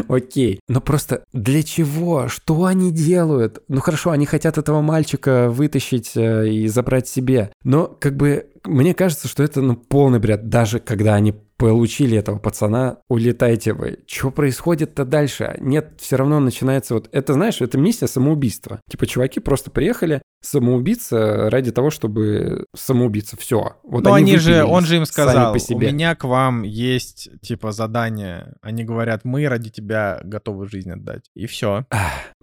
окей. 0.07 0.59
Но 0.67 0.81
просто 0.81 1.23
для 1.33 1.63
чего? 1.63 2.27
Что 2.27 2.65
они 2.65 2.91
делают? 2.91 3.63
Ну 3.67 3.81
хорошо, 3.81 4.11
они 4.11 4.25
хотят 4.25 4.57
этого 4.57 4.81
мальчика 4.81 5.49
вытащить 5.49 6.15
э, 6.15 6.49
и 6.49 6.67
забрать 6.67 7.07
себе. 7.07 7.51
Но 7.63 7.87
как 7.87 8.15
бы 8.15 8.47
мне 8.65 8.93
кажется, 8.93 9.27
что 9.27 9.43
это 9.43 9.61
ну, 9.61 9.75
полный 9.75 10.19
бред, 10.19 10.49
даже 10.49 10.79
когда 10.79 11.15
они 11.15 11.33
получили 11.57 12.17
этого 12.17 12.39
пацана, 12.39 12.97
улетайте 13.09 13.73
вы. 13.73 13.99
Что 14.07 14.31
происходит-то 14.31 15.05
дальше? 15.05 15.55
Нет, 15.59 15.93
все 15.97 16.15
равно 16.15 16.39
начинается 16.39 16.93
вот... 16.93 17.07
Это, 17.11 17.33
знаешь, 17.33 17.61
это 17.61 17.77
миссия 17.77 18.07
самоубийства. 18.07 18.81
Типа, 18.89 19.05
чуваки 19.05 19.39
просто 19.39 19.71
приехали 19.71 20.21
самоубиться 20.43 21.49
ради 21.49 21.71
того, 21.71 21.89
чтобы 21.89 22.65
самоубиться. 22.75 23.37
Все. 23.37 23.77
Вот 23.83 24.03
Но 24.03 24.13
они, 24.13 24.31
они 24.31 24.39
же, 24.39 24.63
он 24.63 24.85
же 24.85 24.97
им 24.97 25.05
сказал, 25.05 25.53
по 25.53 25.59
себе. 25.59 25.87
у 25.87 25.91
меня 25.91 26.15
к 26.15 26.25
вам 26.25 26.63
есть, 26.63 27.29
типа, 27.41 27.71
задание. 27.71 28.53
Они 28.61 28.83
говорят, 28.83 29.21
мы 29.23 29.47
ради 29.47 29.69
тебя 29.71 30.19
готовы 30.23 30.67
жизнь 30.67 30.91
отдать. 30.91 31.23
И 31.33 31.47
все. 31.47 31.85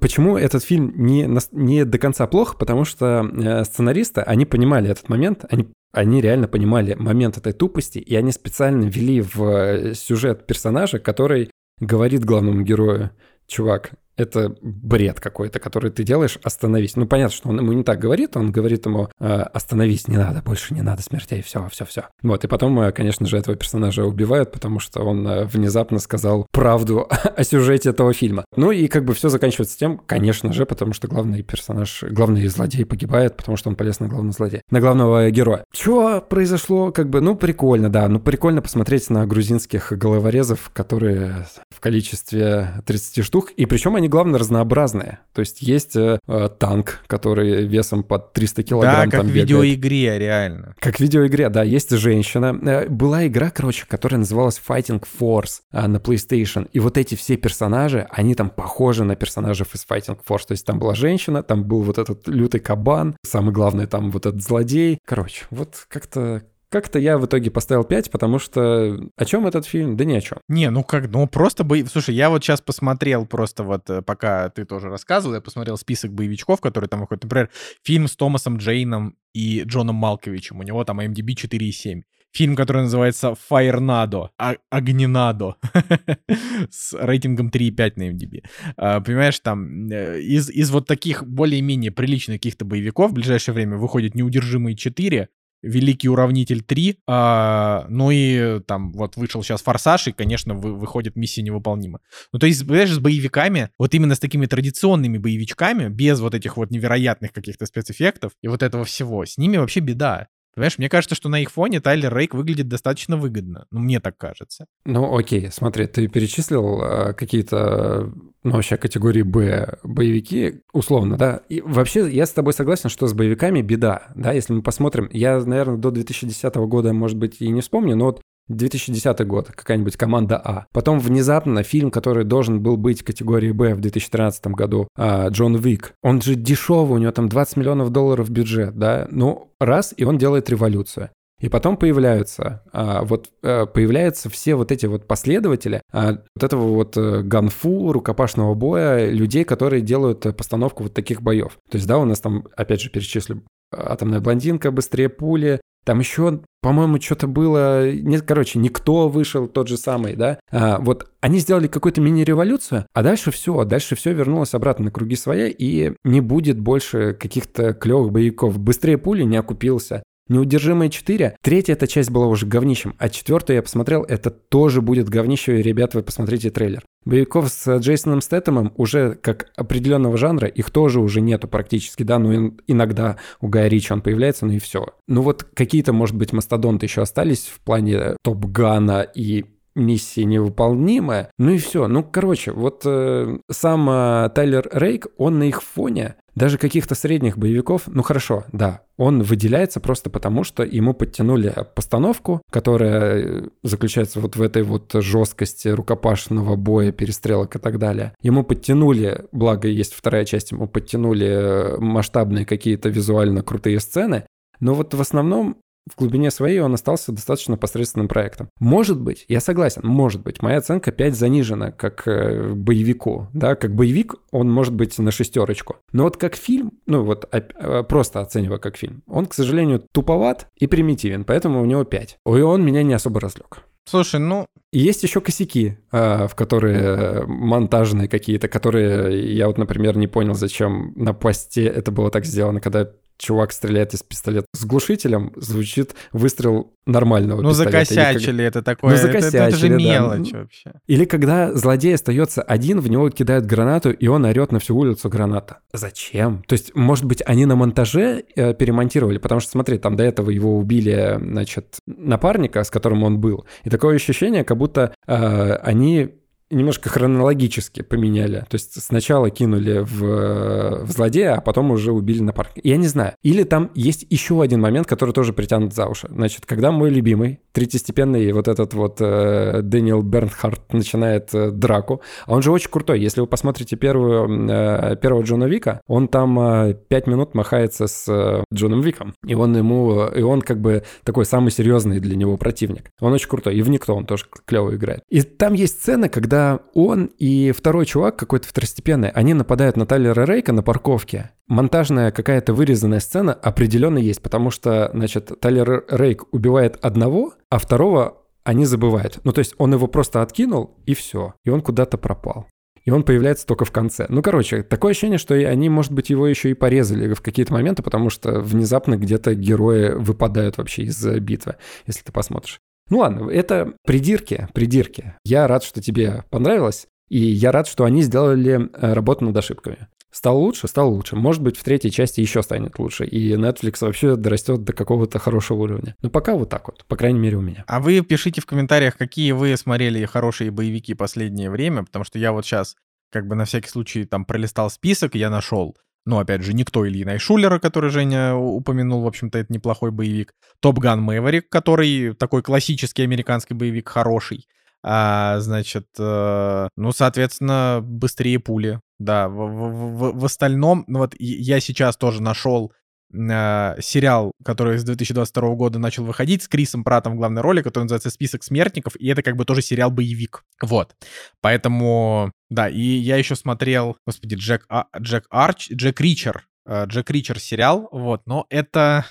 Почему 0.00 0.36
этот 0.38 0.64
фильм 0.64 0.92
не, 0.96 1.28
не 1.52 1.84
до 1.84 1.98
конца 1.98 2.26
плох? 2.26 2.58
Потому 2.58 2.84
что 2.84 3.28
э, 3.32 3.64
сценаристы, 3.64 4.22
они 4.22 4.46
понимали 4.46 4.90
этот 4.90 5.08
момент, 5.08 5.44
они 5.50 5.68
они 5.92 6.20
реально 6.20 6.46
понимали 6.46 6.94
момент 6.94 7.36
этой 7.36 7.52
тупости, 7.52 7.98
и 7.98 8.14
они 8.14 8.30
специально 8.30 8.84
ввели 8.84 9.20
в 9.20 9.42
э, 9.42 9.94
сюжет 9.94 10.46
персонажа, 10.46 11.00
который 11.00 11.50
говорит 11.80 12.24
главному 12.24 12.62
герою, 12.62 13.10
чувак, 13.48 13.90
это 14.20 14.54
бред 14.60 15.20
какой-то, 15.20 15.58
который 15.58 15.90
ты 15.90 16.04
делаешь, 16.04 16.38
остановись. 16.42 16.96
Ну, 16.96 17.06
понятно, 17.06 17.34
что 17.34 17.48
он 17.48 17.58
ему 17.58 17.72
не 17.72 17.82
так 17.82 17.98
говорит, 17.98 18.36
он 18.36 18.52
говорит 18.52 18.86
ему, 18.86 19.08
э, 19.18 19.26
остановись, 19.26 20.08
не 20.08 20.16
надо, 20.16 20.42
больше 20.42 20.74
не 20.74 20.82
надо 20.82 21.02
смертей, 21.02 21.42
все, 21.42 21.66
все, 21.70 21.84
все. 21.84 22.04
Вот, 22.22 22.44
и 22.44 22.48
потом, 22.48 22.78
э, 22.80 22.92
конечно 22.92 23.26
же, 23.26 23.38
этого 23.38 23.56
персонажа 23.56 24.04
убивают, 24.04 24.52
потому 24.52 24.78
что 24.78 25.02
он 25.02 25.26
э, 25.26 25.44
внезапно 25.46 25.98
сказал 25.98 26.46
правду 26.50 27.08
о 27.36 27.44
сюжете 27.44 27.90
этого 27.90 28.12
фильма. 28.12 28.44
Ну, 28.56 28.70
и 28.70 28.88
как 28.88 29.04
бы 29.04 29.14
все 29.14 29.28
заканчивается 29.28 29.78
тем, 29.78 29.98
конечно 30.06 30.52
же, 30.52 30.66
потому 30.66 30.92
что 30.92 31.08
главный 31.08 31.42
персонаж, 31.42 32.04
главный 32.10 32.46
злодей 32.48 32.84
погибает, 32.84 33.36
потому 33.36 33.56
что 33.56 33.70
он 33.70 33.76
полез 33.76 34.00
на 34.00 34.08
главного 34.08 34.32
злодея, 34.32 34.62
на 34.70 34.80
главного 34.80 35.30
героя. 35.30 35.64
Что 35.72 36.20
произошло? 36.20 36.92
Как 36.92 37.08
бы, 37.08 37.20
ну, 37.20 37.36
прикольно, 37.36 37.88
да, 37.88 38.08
ну, 38.08 38.20
прикольно 38.20 38.60
посмотреть 38.60 39.08
на 39.08 39.26
грузинских 39.26 39.92
головорезов, 39.92 40.70
которые 40.74 41.46
в 41.70 41.80
количестве 41.80 42.82
30 42.84 43.24
штук, 43.24 43.52
и 43.52 43.64
причем 43.64 43.96
они 43.96 44.09
главное, 44.10 44.38
разнообразные. 44.38 45.20
То 45.32 45.40
есть 45.40 45.62
есть 45.62 45.96
э, 45.96 46.18
э 46.26 46.48
танк, 46.58 47.00
который 47.06 47.66
весом 47.66 48.02
под 48.02 48.32
300 48.32 48.62
килограмм 48.62 49.08
Да, 49.08 49.16
как 49.16 49.26
в 49.26 49.28
видеоигре, 49.28 50.18
реально. 50.18 50.74
Как 50.78 50.96
в 50.96 51.00
видеоигре, 51.00 51.48
да. 51.48 51.62
Есть 51.62 51.90
женщина. 51.90 52.58
Э, 52.62 52.88
была 52.88 53.26
игра, 53.26 53.50
короче, 53.50 53.86
которая 53.86 54.18
называлась 54.18 54.60
Fighting 54.66 55.02
Force 55.20 55.60
э, 55.72 55.86
на 55.86 55.96
PlayStation. 55.96 56.68
И 56.72 56.80
вот 56.80 56.98
эти 56.98 57.14
все 57.14 57.36
персонажи, 57.36 58.06
они 58.10 58.34
там 58.34 58.50
похожи 58.50 59.04
на 59.04 59.16
персонажей 59.16 59.66
из 59.72 59.86
Fighting 59.88 60.18
Force. 60.28 60.46
То 60.48 60.52
есть 60.52 60.66
там 60.66 60.78
была 60.78 60.94
женщина, 60.94 61.42
там 61.42 61.64
был 61.64 61.82
вот 61.82 61.98
этот 61.98 62.28
лютый 62.28 62.60
кабан, 62.60 63.16
самый 63.24 63.52
главный 63.52 63.86
там 63.86 64.10
вот 64.10 64.26
этот 64.26 64.42
злодей. 64.42 64.98
Короче, 65.06 65.46
вот 65.50 65.86
как-то 65.88 66.42
как-то 66.70 66.98
я 66.98 67.18
в 67.18 67.26
итоге 67.26 67.50
поставил 67.50 67.84
5, 67.84 68.10
потому 68.10 68.38
что 68.38 68.98
о 69.16 69.24
чем 69.24 69.46
этот 69.46 69.66
фильм? 69.66 69.96
Да 69.96 70.04
ни 70.04 70.14
о 70.14 70.20
чем. 70.20 70.38
Не, 70.48 70.70
ну 70.70 70.84
как, 70.84 71.10
ну 71.10 71.26
просто 71.26 71.64
бы... 71.64 71.84
Слушай, 71.86 72.14
я 72.14 72.30
вот 72.30 72.44
сейчас 72.44 72.60
посмотрел 72.60 73.26
просто 73.26 73.64
вот, 73.64 73.90
э, 73.90 74.02
пока 74.02 74.48
ты 74.50 74.64
тоже 74.64 74.88
рассказывал, 74.88 75.34
я 75.34 75.40
посмотрел 75.40 75.76
список 75.76 76.12
боевичков, 76.12 76.60
которые 76.60 76.88
там 76.88 77.00
выходят. 77.00 77.24
Например, 77.24 77.50
фильм 77.82 78.06
с 78.06 78.16
Томасом 78.16 78.58
Джейном 78.58 79.16
и 79.34 79.62
Джоном 79.66 79.96
Малковичем. 79.96 80.60
У 80.60 80.62
него 80.62 80.84
там 80.84 81.00
IMDb 81.00 81.34
4,7 81.34 82.02
фильм, 82.32 82.54
который 82.54 82.82
называется 82.82 83.34
Firenado, 83.50 84.28
а 84.38 84.54
Огненадо, 84.70 85.56
с 86.70 86.92
рейтингом 86.92 87.48
3,5 87.48 87.92
на 87.96 88.10
MDB. 88.10 88.44
А, 88.76 89.00
понимаешь, 89.00 89.40
там 89.40 89.88
э, 89.90 90.20
из, 90.20 90.48
из 90.48 90.70
вот 90.70 90.86
таких 90.86 91.26
более-менее 91.26 91.90
приличных 91.90 92.36
каких-то 92.36 92.64
боевиков 92.64 93.10
в 93.10 93.14
ближайшее 93.14 93.54
время 93.54 93.76
выходит 93.76 94.14
«Неудержимые 94.14 94.76
4», 94.76 95.26
Великий 95.62 96.08
уравнитель 96.08 96.62
3, 96.62 97.00
а, 97.06 97.86
ну 97.88 98.10
и 98.10 98.60
там 98.60 98.92
вот 98.92 99.16
вышел 99.16 99.42
сейчас 99.42 99.62
Форсаж, 99.62 100.08
и, 100.08 100.12
конечно, 100.12 100.54
вы, 100.54 100.74
выходит 100.74 101.16
миссия 101.16 101.42
невыполнима. 101.42 102.00
Ну, 102.32 102.38
то 102.38 102.46
есть, 102.46 102.66
понимаешь, 102.66 102.90
с 102.90 102.98
боевиками, 102.98 103.70
вот 103.78 103.94
именно 103.94 104.14
с 104.14 104.18
такими 104.18 104.46
традиционными 104.46 105.18
боевичками, 105.18 105.88
без 105.88 106.20
вот 106.20 106.34
этих 106.34 106.56
вот 106.56 106.70
невероятных 106.70 107.32
каких-то 107.32 107.66
спецэффектов 107.66 108.32
и 108.42 108.48
вот 108.48 108.62
этого 108.62 108.84
всего, 108.84 109.24
с 109.24 109.36
ними 109.38 109.56
вообще 109.56 109.80
беда. 109.80 110.28
Понимаешь, 110.60 110.76
мне 110.76 110.90
кажется, 110.90 111.14
что 111.14 111.30
на 111.30 111.40
их 111.40 111.50
фоне 111.50 111.80
Тайлер 111.80 112.14
Рейк 112.14 112.34
выглядит 112.34 112.68
достаточно 112.68 113.16
выгодно. 113.16 113.64
Ну, 113.70 113.80
мне 113.80 113.98
так 113.98 114.18
кажется. 114.18 114.66
Ну, 114.84 115.16
окей, 115.16 115.48
смотри, 115.50 115.86
ты 115.86 116.06
перечислил 116.06 116.82
э, 116.82 117.14
какие-то, 117.14 118.12
ну, 118.42 118.50
вообще 118.50 118.76
категории 118.76 119.22
Б 119.22 119.78
боевики, 119.82 120.60
условно, 120.74 121.16
да? 121.16 121.40
И 121.48 121.62
вообще 121.62 122.10
я 122.10 122.26
с 122.26 122.32
тобой 122.32 122.52
согласен, 122.52 122.90
что 122.90 123.06
с 123.06 123.14
боевиками 123.14 123.62
беда, 123.62 124.08
да? 124.14 124.32
Если 124.32 124.52
мы 124.52 124.60
посмотрим, 124.60 125.08
я, 125.12 125.40
наверное, 125.40 125.78
до 125.78 125.90
2010 125.90 126.54
года, 126.56 126.92
может 126.92 127.16
быть, 127.16 127.40
и 127.40 127.48
не 127.48 127.62
вспомню, 127.62 127.96
но 127.96 128.04
вот 128.04 128.20
2010 128.50 129.26
год, 129.26 129.48
какая-нибудь 129.54 129.96
команда 129.96 130.36
А. 130.36 130.66
Потом 130.72 130.98
внезапно 130.98 131.62
фильм, 131.62 131.90
который 131.90 132.24
должен 132.24 132.60
был 132.62 132.76
быть 132.76 133.02
категории 133.02 133.52
Б 133.52 133.74
в 133.74 133.80
2013 133.80 134.46
году, 134.48 134.88
а, 134.96 135.28
Джон 135.28 135.56
Вик, 135.56 135.92
он 136.02 136.20
же 136.20 136.34
дешевый, 136.34 136.98
у 136.98 137.02
него 137.02 137.12
там 137.12 137.28
20 137.28 137.56
миллионов 137.56 137.90
долларов 137.90 138.30
бюджет, 138.30 138.76
да, 138.76 139.06
ну 139.10 139.52
раз, 139.58 139.94
и 139.96 140.04
он 140.04 140.18
делает 140.18 140.50
революцию. 140.50 141.10
И 141.40 141.48
потом 141.48 141.78
появляются, 141.78 142.62
а, 142.72 143.02
вот 143.02 143.30
а, 143.42 143.64
появляются 143.64 144.28
все 144.28 144.54
вот 144.54 144.70
эти 144.70 144.86
вот 144.86 145.06
последователи 145.06 145.80
а, 145.90 146.18
вот 146.34 146.44
этого 146.44 146.74
вот 146.74 146.96
э, 146.98 147.22
ганфу, 147.22 147.92
рукопашного 147.92 148.54
боя, 148.54 149.10
людей, 149.10 149.44
которые 149.44 149.80
делают 149.80 150.20
постановку 150.36 150.82
вот 150.82 150.92
таких 150.92 151.22
боев. 151.22 151.56
То 151.70 151.76
есть, 151.76 151.86
да, 151.86 151.98
у 151.98 152.04
нас 152.04 152.20
там, 152.20 152.46
опять 152.56 152.82
же, 152.82 152.90
перечислю, 152.90 153.42
атомная 153.72 154.20
блондинка, 154.20 154.70
быстрее 154.70 155.08
пули, 155.08 155.60
там 155.84 155.98
еще, 155.98 156.40
по-моему, 156.62 157.00
что-то 157.00 157.26
было... 157.26 157.90
Нет, 157.90 158.22
короче, 158.22 158.58
никто 158.58 159.08
вышел 159.08 159.48
тот 159.48 159.68
же 159.68 159.76
самый, 159.76 160.14
да? 160.14 160.38
А, 160.50 160.78
вот 160.78 161.10
они 161.20 161.38
сделали 161.38 161.68
какую-то 161.68 162.00
мини-революцию, 162.00 162.86
а 162.92 163.02
дальше 163.02 163.30
все, 163.30 163.64
дальше 163.64 163.96
все 163.96 164.12
вернулось 164.12 164.54
обратно 164.54 164.86
на 164.86 164.90
круги 164.90 165.16
своя, 165.16 165.48
и 165.48 165.92
не 166.04 166.20
будет 166.20 166.60
больше 166.60 167.14
каких-то 167.14 167.72
клевых 167.72 168.12
боевиков. 168.12 168.58
Быстрее 168.58 168.98
пули 168.98 169.22
не 169.22 169.36
окупился. 169.36 170.02
Неудержимые 170.30 170.90
4. 170.90 171.36
Третья 171.42 171.72
эта 171.72 171.88
часть 171.88 172.10
была 172.10 172.28
уже 172.28 172.46
говнищем, 172.46 172.94
а 172.98 173.08
четвертую 173.08 173.56
я 173.56 173.62
посмотрел, 173.62 174.04
это 174.04 174.30
тоже 174.30 174.80
будет 174.80 175.08
говнище, 175.08 175.58
и, 175.58 175.62
ребят, 175.62 175.94
вы 175.94 176.04
посмотрите 176.04 176.50
трейлер. 176.50 176.84
Боевиков 177.04 177.48
с 177.48 177.78
Джейсоном 177.78 178.20
Стэттемом 178.20 178.72
уже 178.76 179.14
как 179.14 179.50
определенного 179.56 180.16
жанра, 180.16 180.46
их 180.46 180.70
тоже 180.70 181.00
уже 181.00 181.20
нету 181.20 181.48
практически, 181.48 182.04
да, 182.04 182.20
ну 182.20 182.54
иногда 182.68 183.16
у 183.40 183.48
Гая 183.48 183.66
Ричи 183.66 183.92
он 183.92 184.02
появляется, 184.02 184.46
ну 184.46 184.52
и 184.52 184.60
все. 184.60 184.86
Ну 185.08 185.22
вот 185.22 185.42
какие-то, 185.42 185.92
может 185.92 186.14
быть, 186.14 186.32
мастодонты 186.32 186.86
еще 186.86 187.02
остались 187.02 187.46
в 187.46 187.58
плане 187.60 188.16
Топ 188.22 188.44
Гана 188.46 189.02
и 189.02 189.46
миссия 189.74 190.24
невыполнимая. 190.24 191.30
Ну 191.38 191.50
и 191.50 191.58
все. 191.58 191.88
Ну, 191.88 192.04
короче, 192.04 192.52
вот 192.52 192.82
э, 192.84 193.38
сам 193.50 193.88
э, 193.90 194.30
Тайлер 194.34 194.68
Рейк, 194.72 195.08
он 195.16 195.38
на 195.38 195.44
их 195.44 195.62
фоне 195.62 196.16
даже 196.34 196.58
каких-то 196.58 196.94
средних 196.94 197.38
боевиков, 197.38 197.82
ну 197.86 198.02
хорошо, 198.02 198.44
да, 198.52 198.82
он 198.96 199.22
выделяется 199.22 199.80
просто 199.80 200.10
потому, 200.10 200.44
что 200.44 200.62
ему 200.62 200.94
подтянули 200.94 201.54
постановку, 201.74 202.42
которая 202.50 203.18
э, 203.18 203.48
заключается 203.62 204.20
вот 204.20 204.36
в 204.36 204.42
этой 204.42 204.62
вот 204.62 204.92
жесткости 204.94 205.68
рукопашного 205.68 206.56
боя, 206.56 206.92
перестрелок 206.92 207.56
и 207.56 207.58
так 207.58 207.78
далее. 207.78 208.14
Ему 208.22 208.44
подтянули, 208.44 209.24
благо 209.32 209.68
есть 209.68 209.94
вторая 209.94 210.24
часть, 210.24 210.52
ему 210.52 210.68
подтянули 210.68 211.26
э, 211.26 211.76
масштабные 211.78 212.46
какие-то 212.46 212.88
визуально 212.88 213.42
крутые 213.42 213.80
сцены, 213.80 214.26
но 214.60 214.74
вот 214.74 214.94
в 214.94 215.00
основном 215.00 215.56
в 215.88 215.98
глубине 215.98 216.30
своей 216.30 216.60
он 216.60 216.74
остался 216.74 217.12
достаточно 217.12 217.56
посредственным 217.56 218.08
проектом. 218.08 218.48
Может 218.58 219.00
быть, 219.00 219.24
я 219.28 219.40
согласен, 219.40 219.82
может 219.84 220.22
быть, 220.22 220.42
моя 220.42 220.58
оценка 220.58 220.92
5 220.92 221.14
занижена 221.14 221.72
как 221.72 222.06
э, 222.06 222.52
боевику, 222.52 223.28
да, 223.32 223.54
как 223.54 223.74
боевик 223.74 224.14
он 224.30 224.50
может 224.50 224.74
быть 224.74 224.98
на 224.98 225.10
шестерочку. 225.10 225.76
Но 225.92 226.04
вот 226.04 226.16
как 226.16 226.36
фильм, 226.36 226.72
ну 226.86 227.02
вот 227.02 227.28
а, 227.32 227.82
просто 227.82 228.20
оценивая 228.20 228.58
как 228.58 228.76
фильм, 228.76 229.02
он, 229.06 229.26
к 229.26 229.34
сожалению, 229.34 229.84
туповат 229.92 230.46
и 230.56 230.66
примитивен, 230.66 231.24
поэтому 231.24 231.62
у 231.62 231.66
него 231.66 231.84
5. 231.84 232.18
И 232.26 232.28
он 232.28 232.64
меня 232.64 232.82
не 232.82 232.94
особо 232.94 233.20
разлег. 233.20 233.62
Слушай, 233.84 234.20
ну... 234.20 234.46
Есть 234.72 235.02
еще 235.02 235.20
косяки, 235.20 235.78
а, 235.90 236.28
в 236.28 236.36
которые 236.36 237.26
монтажные 237.26 238.06
какие-то, 238.06 238.46
которые 238.46 239.34
я 239.34 239.48
вот, 239.48 239.58
например, 239.58 239.96
не 239.96 240.06
понял, 240.06 240.34
зачем 240.34 240.92
на 240.94 241.12
посте 241.12 241.64
это 241.64 241.90
было 241.90 242.10
так 242.10 242.24
сделано, 242.24 242.60
когда 242.60 242.92
чувак 243.20 243.52
стреляет 243.52 243.94
из 243.94 244.02
пистолета 244.02 244.46
с 244.52 244.64
глушителем, 244.64 245.32
звучит 245.36 245.94
выстрел 246.12 246.72
нормального 246.86 247.42
ну, 247.42 247.50
пистолета. 247.50 247.84
закосячили 247.84 248.38
как... 248.38 248.46
это 248.48 248.62
такое. 248.62 248.90
Ну, 248.92 248.96
закосячили, 248.96 249.38
это, 249.38 249.48
это 249.48 249.56
же 249.56 249.68
мелочь 249.68 250.30
да. 250.30 250.38
вообще. 250.38 250.72
Или 250.86 251.04
когда 251.04 251.52
злодей 251.52 251.94
остается 251.94 252.42
один, 252.42 252.80
в 252.80 252.88
него 252.88 253.10
кидают 253.10 253.46
гранату, 253.46 253.90
и 253.90 254.06
он 254.06 254.24
орет 254.24 254.52
на 254.52 254.58
всю 254.58 254.76
улицу 254.76 255.08
граната. 255.08 255.58
Зачем? 255.72 256.42
То 256.46 256.54
есть, 256.54 256.74
может 256.74 257.04
быть, 257.04 257.22
они 257.26 257.46
на 257.46 257.56
монтаже 257.56 258.24
э, 258.34 258.54
перемонтировали, 258.54 259.18
потому 259.18 259.40
что, 259.40 259.50
смотри, 259.50 259.78
там 259.78 259.96
до 259.96 260.04
этого 260.04 260.30
его 260.30 260.56
убили, 260.56 261.18
значит, 261.20 261.78
напарника, 261.86 262.64
с 262.64 262.70
которым 262.70 263.02
он 263.02 263.20
был. 263.20 263.46
И 263.64 263.70
такое 263.70 263.96
ощущение, 263.96 264.44
как 264.44 264.56
будто 264.56 264.94
э, 265.06 265.52
они 265.62 266.19
немножко 266.50 266.88
хронологически 266.88 267.82
поменяли. 267.82 268.44
То 268.48 268.54
есть 268.54 268.80
сначала 268.82 269.30
кинули 269.30 269.80
в, 269.80 270.84
в 270.84 270.90
злодея, 270.90 271.34
а 271.36 271.40
потом 271.40 271.70
уже 271.70 271.92
убили 271.92 272.20
напарника. 272.20 272.60
Я 272.62 272.76
не 272.76 272.86
знаю. 272.86 273.14
Или 273.22 273.44
там 273.44 273.70
есть 273.74 274.06
еще 274.10 274.42
один 274.42 274.60
момент, 274.60 274.86
который 274.86 275.14
тоже 275.14 275.32
притянут 275.32 275.74
за 275.74 275.86
уши. 275.86 276.08
Значит, 276.10 276.46
когда 276.46 276.72
мой 276.72 276.90
любимый, 276.90 277.40
третьестепенный 277.52 278.32
вот 278.32 278.48
этот 278.48 278.74
вот 278.74 278.96
э, 279.00 279.60
Дэниел 279.62 280.02
Бернхарт 280.02 280.72
начинает 280.72 281.34
э, 281.34 281.50
драку, 281.50 282.02
а 282.26 282.34
он 282.34 282.42
же 282.42 282.50
очень 282.50 282.70
крутой. 282.70 283.00
Если 283.00 283.20
вы 283.20 283.26
посмотрите 283.26 283.76
первую, 283.76 284.48
э, 284.50 284.96
первого 284.96 285.22
Джона 285.22 285.44
Вика, 285.44 285.80
он 285.86 286.08
там 286.08 286.38
э, 286.38 286.74
5 286.74 287.06
минут 287.06 287.34
махается 287.34 287.86
с 287.86 288.06
э, 288.08 288.44
Джоном 288.52 288.80
Виком. 288.80 289.14
И 289.26 289.34
он 289.34 289.56
ему, 289.56 290.06
и 290.06 290.22
он 290.22 290.42
как 290.42 290.60
бы 290.60 290.82
такой 291.04 291.24
самый 291.24 291.50
серьезный 291.50 292.00
для 292.00 292.16
него 292.16 292.36
противник. 292.36 292.90
Он 293.00 293.12
очень 293.12 293.28
крутой. 293.28 293.56
И 293.56 293.62
в 293.62 293.70
Никто 293.70 293.94
он 293.94 294.04
тоже 294.04 294.24
клево 294.46 294.74
играет. 294.74 295.02
И 295.08 295.22
там 295.22 295.54
есть 295.54 295.80
сцена, 295.80 296.08
когда 296.08 296.39
он 296.74 297.10
и 297.18 297.52
второй 297.52 297.86
чувак, 297.86 298.16
какой-то 298.16 298.48
второстепенный, 298.48 299.10
они 299.10 299.34
нападают 299.34 299.76
на 299.76 299.86
Тайлера 299.86 300.24
Рейка 300.24 300.52
на 300.52 300.62
парковке. 300.62 301.30
Монтажная 301.48 302.10
какая-то 302.10 302.54
вырезанная 302.54 303.00
сцена 303.00 303.32
определенно 303.32 303.98
есть, 303.98 304.22
потому 304.22 304.50
что, 304.50 304.90
значит, 304.94 305.32
Тайлер 305.40 305.84
Рейк 305.88 306.24
убивает 306.32 306.78
одного, 306.82 307.34
а 307.48 307.58
второго 307.58 308.18
они 308.44 308.64
забывают. 308.64 309.20
Ну, 309.24 309.32
то 309.32 309.40
есть 309.40 309.54
он 309.58 309.72
его 309.72 309.86
просто 309.86 310.22
откинул, 310.22 310.78
и 310.86 310.94
все. 310.94 311.34
И 311.44 311.50
он 311.50 311.60
куда-то 311.60 311.98
пропал. 311.98 312.46
И 312.84 312.90
он 312.90 313.02
появляется 313.02 313.46
только 313.46 313.64
в 313.64 313.72
конце. 313.72 314.06
Ну, 314.08 314.22
короче, 314.22 314.62
такое 314.62 314.92
ощущение, 314.92 315.18
что 315.18 315.34
они, 315.34 315.68
может 315.68 315.92
быть, 315.92 316.10
его 316.10 316.26
еще 316.26 316.50
и 316.50 316.54
порезали 316.54 317.12
в 317.12 317.20
какие-то 317.20 317.52
моменты, 317.52 317.82
потому 317.82 318.08
что 318.08 318.40
внезапно 318.40 318.96
где-то 318.96 319.34
герои 319.34 319.92
выпадают 319.92 320.56
вообще 320.56 320.84
из 320.84 321.04
битвы, 321.20 321.56
если 321.86 322.02
ты 322.02 322.12
посмотришь. 322.12 322.60
Ну 322.90 322.98
ладно, 322.98 323.30
это 323.30 323.74
придирки, 323.86 324.48
придирки. 324.52 325.14
Я 325.24 325.46
рад, 325.46 325.64
что 325.64 325.80
тебе 325.80 326.24
понравилось, 326.30 326.86
и 327.08 327.18
я 327.18 327.52
рад, 327.52 327.66
что 327.68 327.84
они 327.84 328.02
сделали 328.02 328.68
э, 328.72 328.92
работу 328.92 329.24
над 329.24 329.36
ошибками. 329.36 329.88
Стал 330.10 330.40
лучше? 330.40 330.66
Стал 330.66 330.92
лучше. 330.92 331.14
Может 331.14 331.40
быть, 331.40 331.56
в 331.56 331.62
третьей 331.62 331.92
части 331.92 332.20
еще 332.20 332.42
станет 332.42 332.78
лучше. 332.80 333.04
И 333.04 333.34
Netflix 333.34 333.76
вообще 333.80 334.16
дорастет 334.16 334.64
до 334.64 334.72
какого-то 334.72 335.20
хорошего 335.20 335.62
уровня. 335.62 335.94
Но 336.02 336.10
пока 336.10 336.34
вот 336.34 336.50
так 336.50 336.66
вот, 336.66 336.84
по 336.86 336.96
крайней 336.96 337.20
мере, 337.20 337.36
у 337.36 337.40
меня. 337.40 337.64
А 337.68 337.78
вы 337.78 338.00
пишите 338.00 338.40
в 338.40 338.46
комментариях, 338.46 338.96
какие 338.96 339.30
вы 339.32 339.56
смотрели 339.56 340.04
хорошие 340.06 340.50
боевики 340.50 340.94
последнее 340.94 341.48
время, 341.48 341.84
потому 341.84 342.04
что 342.04 342.18
я 342.18 342.32
вот 342.32 342.44
сейчас 342.44 342.76
как 343.12 343.28
бы 343.28 343.36
на 343.36 343.44
всякий 343.44 343.68
случай 343.68 344.04
там 344.04 344.24
пролистал 344.24 344.68
список, 344.68 345.14
я 345.14 345.30
нашел 345.30 345.76
ну, 346.06 346.18
опять 346.18 346.42
же, 346.42 346.54
никто 346.54 346.88
Ильи 346.88 347.04
Найшулера, 347.04 347.58
который 347.58 347.90
Женя 347.90 348.34
упомянул, 348.34 349.02
в 349.02 349.06
общем-то, 349.06 349.38
это 349.38 349.52
неплохой 349.52 349.90
боевик. 349.90 350.32
Топ 350.60 350.78
Ган 350.78 351.02
Мэверик, 351.02 351.48
который 351.48 352.14
такой 352.14 352.42
классический 352.42 353.02
американский 353.02 353.54
боевик, 353.54 353.88
хороший. 353.88 354.46
А, 354.82 355.38
значит, 355.40 355.86
э, 355.98 356.68
ну, 356.76 356.92
соответственно, 356.92 357.80
быстрее 357.82 358.38
пули. 358.38 358.80
Да, 358.98 359.28
в, 359.28 359.34
в, 359.34 359.72
в, 359.96 360.20
в 360.20 360.24
остальном, 360.24 360.84
ну 360.86 361.00
вот 361.00 361.14
я 361.18 361.60
сейчас 361.60 361.96
тоже 361.96 362.22
нашел 362.22 362.72
э, 363.12 363.80
сериал, 363.80 364.32
который 364.44 364.78
с 364.78 364.84
2022 364.84 365.54
года 365.54 365.78
начал 365.78 366.04
выходить 366.04 366.42
с 366.42 366.48
Крисом 366.48 366.84
Пратом 366.84 367.14
в 367.14 367.16
главной 367.16 367.42
роли, 367.42 367.62
который 367.62 367.84
называется 367.84 368.10
«Список 368.10 368.42
смертников», 368.42 368.96
и 368.96 369.08
это 369.08 369.22
как 369.22 369.36
бы 369.36 369.44
тоже 369.44 369.62
сериал-боевик. 369.62 370.44
Вот. 370.62 370.94
Поэтому, 371.40 372.32
да, 372.48 372.68
и 372.68 372.80
я 372.80 373.16
еще 373.16 373.36
смотрел, 373.36 373.96
господи, 374.06 374.34
Джек, 374.34 374.64
а, 374.68 374.86
Джек 374.98 375.26
Арч, 375.30 375.70
Джек 375.72 376.00
Ричер, 376.00 376.46
э, 376.66 376.86
Джек 376.86 377.10
Ричер 377.10 377.38
сериал, 377.38 377.88
вот, 377.92 378.22
но 378.26 378.46
это 378.50 379.06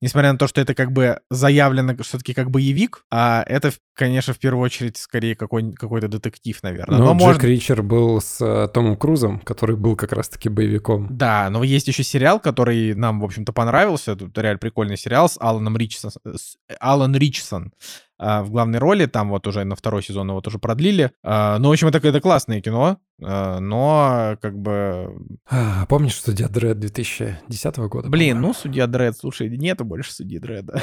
несмотря 0.00 0.32
на 0.32 0.38
то, 0.38 0.46
что 0.46 0.60
это 0.60 0.74
как 0.74 0.92
бы 0.92 1.20
заявлено 1.30 1.94
все-таки 2.02 2.34
как 2.34 2.50
боевик, 2.50 3.04
а 3.10 3.42
это, 3.46 3.72
конечно, 3.94 4.34
в 4.34 4.38
первую 4.38 4.64
очередь 4.64 4.96
скорее 4.96 5.34
какой- 5.34 5.72
какой-то 5.72 6.08
детектив, 6.08 6.62
наверное. 6.62 6.98
Но, 6.98 7.04
но 7.06 7.12
Джек 7.12 7.20
может... 7.20 7.44
Ричер 7.44 7.82
был 7.82 8.20
с 8.20 8.40
uh, 8.40 8.68
Томом 8.68 8.96
Крузом, 8.96 9.40
который 9.40 9.76
был 9.76 9.96
как 9.96 10.12
раз-таки 10.12 10.48
боевиком. 10.48 11.06
Да, 11.10 11.50
но 11.50 11.62
есть 11.64 11.88
еще 11.88 12.02
сериал, 12.02 12.40
который 12.40 12.94
нам, 12.94 13.20
в 13.20 13.24
общем-то, 13.24 13.52
понравился. 13.52 14.16
Тут 14.16 14.36
реально 14.38 14.58
прикольный 14.58 14.96
сериал 14.96 15.28
с 15.28 15.36
Аланом 15.40 15.76
Ричсон. 15.76 16.10
С 16.24 16.56
Алан 16.80 17.16
Ричсон 17.16 17.72
в 18.18 18.50
главной 18.50 18.80
роли, 18.80 19.06
там 19.06 19.30
вот 19.30 19.46
уже 19.46 19.62
на 19.64 19.76
второй 19.76 20.02
сезон 20.02 20.28
его 20.30 20.40
тоже 20.40 20.58
продлили. 20.58 21.12
Но, 21.22 21.60
в 21.60 21.70
общем, 21.70 21.86
это, 21.86 21.98
это 21.98 22.20
классное 22.20 22.60
кино, 22.60 22.98
э, 22.98 23.07
но 23.18 24.36
как 24.40 24.58
бы... 24.58 25.16
А, 25.50 25.86
помнишь 25.86 26.20
Судья 26.20 26.48
Дред 26.48 26.78
2010 26.78 27.76
года? 27.76 28.08
Блин, 28.08 28.40
ну 28.40 28.54
Судья 28.54 28.86
Дред, 28.86 29.16
слушай, 29.16 29.48
нету 29.48 29.84
больше 29.84 30.12
Судьи 30.12 30.38
Дреда. 30.38 30.80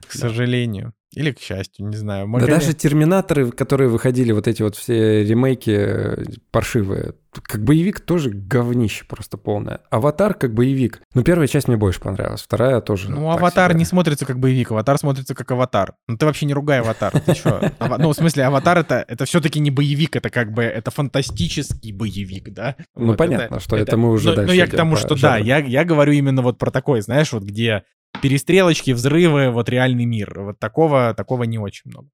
К 0.07 0.13
сожалению. 0.13 0.95
Или 1.15 1.33
к 1.33 1.41
счастью, 1.41 1.87
не 1.89 1.97
знаю. 1.97 2.27
Да 2.41 2.47
даже 2.47 2.73
терминаторы, 2.73 3.51
которые 3.51 3.91
выходили, 3.91 4.33
вот 4.33 4.49
эти 4.49 4.63
вот 4.63 4.77
все 4.77 5.25
ремейки 5.25 5.71
э, 5.71 6.25
паршивые, 6.51 7.15
как 7.43 7.63
боевик 7.63 8.01
тоже 8.01 8.31
говнище 8.31 9.05
просто 9.07 9.37
полное. 9.37 9.81
Аватар 9.91 10.33
как 10.33 10.55
боевик. 10.55 11.03
Ну, 11.15 11.23
первая 11.23 11.49
часть 11.49 11.69
мне 11.69 11.77
больше 11.77 12.01
понравилась, 12.01 12.41
вторая 12.41 12.81
тоже. 12.81 13.11
Ну, 13.11 13.31
Аватар 13.31 13.73
себе. 13.73 13.81
не 13.81 13.85
смотрится 13.85 14.25
как 14.25 14.39
боевик, 14.39 14.71
Аватар 14.71 14.97
смотрится 14.97 15.35
как 15.35 15.51
Аватар. 15.51 15.95
Ну, 16.09 16.17
ты 16.17 16.25
вообще 16.25 16.47
не 16.47 16.55
ругай 16.55 16.81
Аватар, 16.81 17.13
ты 17.21 17.35
что? 17.35 17.73
Ну, 17.99 18.09
в 18.09 18.15
смысле, 18.15 18.45
Аватар 18.45 18.79
это, 18.79 19.05
это 19.07 19.27
все-таки 19.27 19.61
не 19.61 19.71
боевик, 19.71 19.92
это 20.17 20.31
как 20.31 20.53
бы, 20.53 20.63
это 20.63 20.91
фантастический 20.91 21.93
боевик, 21.93 22.51
да? 22.51 22.77
Ну, 22.95 23.15
понятно, 23.15 23.61
что 23.61 23.77
это 23.77 23.97
мы 23.97 24.11
уже 24.11 24.35
дальше 24.35 24.53
Ну, 24.53 24.53
я 24.53 24.67
к 24.67 24.77
тому, 24.77 24.97
что 24.97 25.21
да, 25.21 25.37
я 25.37 25.85
говорю 25.85 26.13
именно 26.13 26.43
вот 26.43 26.59
про 26.59 26.71
такой, 26.71 27.01
знаешь, 27.01 27.33
вот 27.33 27.43
где 27.43 27.85
перестрелочки, 28.21 28.91
взрывы, 28.91 29.51
вот 29.51 29.69
реальный 29.69 30.05
мир. 30.05 30.39
Вот 30.41 30.59
такого, 30.59 31.15
такого 31.15 31.45
не 31.45 31.59
очень 31.59 31.91
много. 31.91 32.09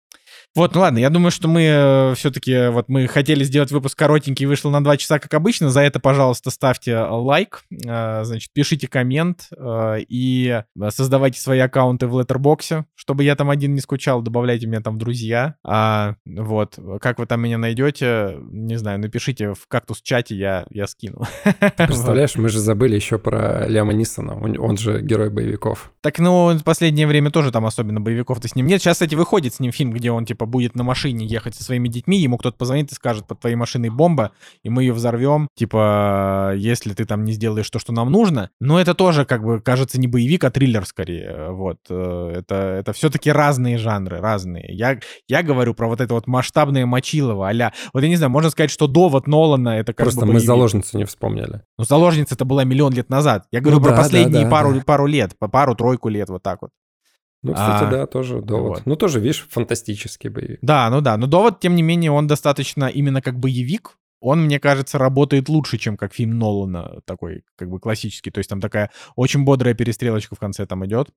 Вот, 0.55 0.75
ну 0.75 0.81
ладно, 0.81 0.99
я 0.99 1.11
думаю, 1.11 1.31
что 1.31 1.47
мы 1.47 1.63
э, 1.63 2.15
все-таки, 2.17 2.69
вот 2.71 2.89
мы 2.89 3.07
хотели 3.07 3.45
сделать 3.45 3.71
выпуск 3.71 3.97
коротенький, 3.97 4.47
вышел 4.47 4.71
на 4.71 4.83
2 4.83 4.97
часа, 4.97 5.19
как 5.19 5.33
обычно. 5.35 5.71
За 5.71 5.81
это, 5.83 6.01
пожалуйста, 6.01 6.51
ставьте 6.51 6.99
лайк, 6.99 7.63
э, 7.71 8.25
значит, 8.25 8.53
пишите 8.53 8.89
коммент 8.89 9.49
э, 9.57 9.99
и 10.09 10.63
создавайте 10.89 11.41
свои 11.41 11.61
аккаунты 11.61 12.07
в 12.07 12.19
Letterboxd, 12.19 12.85
чтобы 12.97 13.25
я 13.25 13.37
там 13.37 13.51
один 13.51 13.75
не 13.75 13.81
скучал, 13.81 14.23
добавляйте 14.23 14.67
меня 14.67 14.81
там 14.81 14.97
в 14.97 14.99
друзья. 14.99 15.55
А, 15.65 16.17
вот, 16.27 16.79
как 17.01 17.19
вы 17.19 17.27
там 17.27 17.41
меня 17.41 17.59
найдете, 17.59 18.37
не 18.51 18.77
знаю, 18.77 18.99
напишите 18.99 19.53
в 19.53 19.69
кактус-чате, 19.69 20.35
я, 20.35 20.67
я 20.71 20.87
скину. 20.87 21.23
Представляешь, 21.77 22.35
мы 22.37 22.49
же 22.49 22.59
забыли 22.59 22.97
еще 22.97 23.19
про 23.19 23.67
Ляма 23.69 23.93
Нисона, 23.93 24.35
он 24.35 24.77
же 24.77 25.03
герой 25.03 25.31
боевиков. 25.31 25.93
Так, 26.01 26.19
ну, 26.19 26.57
в 26.57 26.65
последнее 26.65 27.07
время 27.07 27.31
тоже 27.31 27.53
там 27.53 27.67
особенно 27.67 28.01
боевиков-то 28.01 28.49
с 28.49 28.57
ним 28.57 28.67
нет. 28.67 28.81
Сейчас, 28.81 28.97
кстати, 28.97 29.15
выходит 29.15 29.55
с 29.55 29.61
ним 29.61 29.73
фильм, 29.73 29.93
где 29.93 30.11
он, 30.11 30.25
типа, 30.25 30.38
будет 30.47 30.75
на 30.75 30.85
машине 30.85 31.27
ехать 31.27 31.55
со 31.55 31.65
своими 31.65 31.89
детьми, 31.89 32.19
ему 32.19 32.39
кто-то 32.39 32.57
позвонит 32.57 32.93
и 32.93 32.95
скажет, 32.95 33.27
под 33.27 33.41
твоей 33.41 33.57
машиной 33.57 33.91
бомба, 33.91 34.33
и 34.63 34.71
мы 34.71 34.83
ее 34.83 34.93
взорвем, 34.93 35.49
типа, 35.57 36.55
если 36.57 36.95
ты 36.95 37.05
там 37.05 37.25
не 37.25 37.33
сделаешь 37.33 37.71
то, 37.71 37.79
что 37.79 37.93
нам 37.93 38.11
нужно. 38.11 38.51
Но 38.61 38.81
это 38.81 38.95
тоже, 38.95 39.25
как 39.25 39.45
бы, 39.45 39.61
кажется, 39.61 40.01
не 40.01 40.07
боевик, 40.07 40.45
а 40.45 40.51
триллер 40.51 40.85
скорее. 40.87 41.51
Вот. 41.51 41.79
Э, 41.91 42.33
это, 42.37 42.55
это 42.55 42.93
все-таки 42.93 43.31
разные 43.31 43.79
жанры, 43.79 44.19
разные. 44.21 44.67
Я, 44.69 44.99
я 45.29 45.43
говорю 45.43 45.75
про 45.75 45.89
вот 45.89 46.01
это 46.01 46.15
вот 46.15 46.27
масштабное 46.27 46.87
мочилово, 46.87 47.49
а 47.49 47.73
Вот 47.93 48.03
я 48.03 48.09
не 48.09 48.17
знаю, 48.17 48.31
можно 48.31 48.51
сказать, 48.51 48.71
что 48.71 48.87
довод 48.87 49.27
Нолана 49.27 49.71
это 49.71 49.93
как 49.93 50.07
Просто 50.07 50.27
бы 50.27 50.35
мы 50.35 50.41
заложницу 50.41 50.99
не 50.99 51.05
вспомнили. 51.05 51.63
Ну, 51.79 51.85
заложница 51.85 52.35
это 52.35 52.45
была 52.45 52.65
миллион 52.65 52.93
лет 52.93 53.11
назад. 53.11 53.47
Я 53.53 53.61
говорю 53.61 53.79
ну, 53.79 53.85
про 53.85 53.91
да, 53.93 53.97
последние 53.99 54.45
да, 54.45 54.51
пару, 54.51 54.75
да. 54.75 54.83
пару 54.85 55.07
лет, 55.07 55.33
пару-тройку 55.39 56.09
лет, 56.09 56.29
вот 56.29 56.43
так 56.43 56.63
вот. 56.63 56.71
Ну, 57.43 57.55
кстати, 57.55 57.85
а, 57.85 57.91
да, 57.91 58.07
тоже 58.07 58.41
довод. 58.43 58.79
Вот. 58.79 58.87
Ну, 58.87 58.97
тоже, 58.97 59.21
видишь, 59.21 59.47
фантастический 59.49 60.29
боевик. 60.29 60.59
Да, 60.61 60.91
ну 60.91 61.01
да. 61.01 61.17
Но 61.17 61.27
довод, 61.27 61.61
тем 61.61 61.77
не 61.77 61.83
менее, 61.83 62.11
он 62.11 62.27
достаточно 62.27 62.87
именно 62.87 63.23
как 63.23 63.39
боевик. 63.39 63.97
Он, 64.21 64.45
мне 64.45 64.59
кажется, 64.59 64.99
работает 64.99 65.49
лучше, 65.49 65.79
чем 65.79 65.97
как 65.97 66.13
фильм 66.13 66.39
Нолана, 66.39 67.01
такой 67.05 67.45
как 67.57 67.71
бы 67.71 67.79
классический. 67.79 68.33
То 68.33 68.39
есть 68.39 68.51
там 68.51 68.61
такая 68.61 68.91
очень 69.15 69.45
бодрая 69.45 69.75
перестрелочка 69.75 70.35
в 70.35 70.41
конце 70.41 70.67
там 70.67 70.85
идет. 70.85 71.11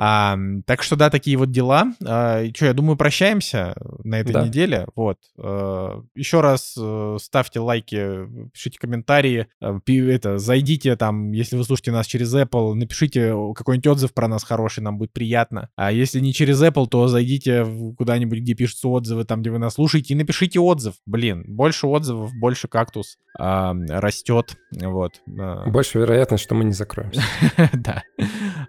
А, 0.00 0.38
так 0.64 0.84
что 0.84 0.94
да, 0.94 1.10
такие 1.10 1.36
вот 1.36 1.50
дела. 1.50 1.92
А, 2.06 2.44
что, 2.54 2.66
я 2.66 2.72
думаю, 2.72 2.96
прощаемся 2.96 3.74
на 4.04 4.20
этой 4.20 4.32
да. 4.32 4.46
неделе. 4.46 4.86
Вот. 4.94 5.18
А, 5.36 6.00
еще 6.14 6.40
раз 6.40 6.76
а, 6.78 7.16
ставьте 7.20 7.58
лайки, 7.58 8.28
пишите 8.52 8.78
комментарии. 8.78 9.48
А, 9.60 9.80
это, 9.88 10.38
зайдите 10.38 10.94
там, 10.94 11.32
если 11.32 11.56
вы 11.56 11.64
слушаете 11.64 11.90
нас 11.90 12.06
через 12.06 12.32
Apple, 12.32 12.74
напишите 12.74 13.34
какой-нибудь 13.56 13.88
отзыв 13.88 14.14
про 14.14 14.28
нас 14.28 14.44
хороший, 14.44 14.80
нам 14.80 14.98
будет 14.98 15.12
приятно. 15.12 15.68
А 15.74 15.90
если 15.90 16.20
не 16.20 16.32
через 16.32 16.62
Apple, 16.62 16.86
то 16.86 17.08
зайдите 17.08 17.66
куда-нибудь, 17.96 18.38
где 18.38 18.54
пишутся 18.54 18.88
отзывы, 18.88 19.24
там, 19.24 19.40
где 19.40 19.50
вы 19.50 19.58
нас 19.58 19.74
слушаете, 19.74 20.14
и 20.14 20.16
напишите 20.16 20.60
отзыв. 20.60 20.94
Блин, 21.06 21.44
больше 21.48 21.88
отзывов, 21.88 22.32
больше 22.34 22.68
кактус 22.68 23.18
а, 23.36 23.74
растет. 23.88 24.56
Вот. 24.80 25.20
Больше 25.26 25.98
вероятность, 25.98 26.44
что 26.44 26.54
мы 26.54 26.64
не 26.64 26.72
закроемся. 26.72 27.20
Да. 27.72 28.02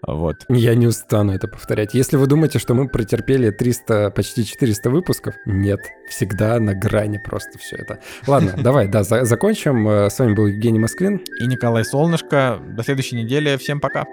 Вот. 0.05 0.35
Я 0.49 0.75
не 0.75 0.87
устал 0.87 1.18
стану 1.19 1.33
это 1.33 1.47
повторять. 1.49 1.93
Если 1.93 2.15
вы 2.15 2.27
думаете, 2.27 2.59
что 2.59 2.73
мы 2.73 2.87
претерпели 2.87 3.49
300, 3.51 4.11
почти 4.11 4.45
400 4.45 4.89
выпусков, 4.89 5.35
нет, 5.45 5.81
всегда 6.09 6.59
на 6.59 6.73
грани 6.73 7.17
просто 7.17 7.59
все 7.59 7.75
это. 7.75 7.99
Ладно, 8.25 8.53
давай, 8.63 8.87
да, 8.87 9.03
закончим. 9.03 9.87
С 10.09 10.17
вами 10.17 10.33
был 10.33 10.47
Евгений 10.47 10.79
Москвин. 10.79 11.21
И 11.41 11.45
Николай 11.45 11.83
Солнышко. 11.83 12.59
До 12.69 12.83
следующей 12.83 13.17
недели. 13.17 13.57
Всем 13.57 13.81
пока. 13.81 14.05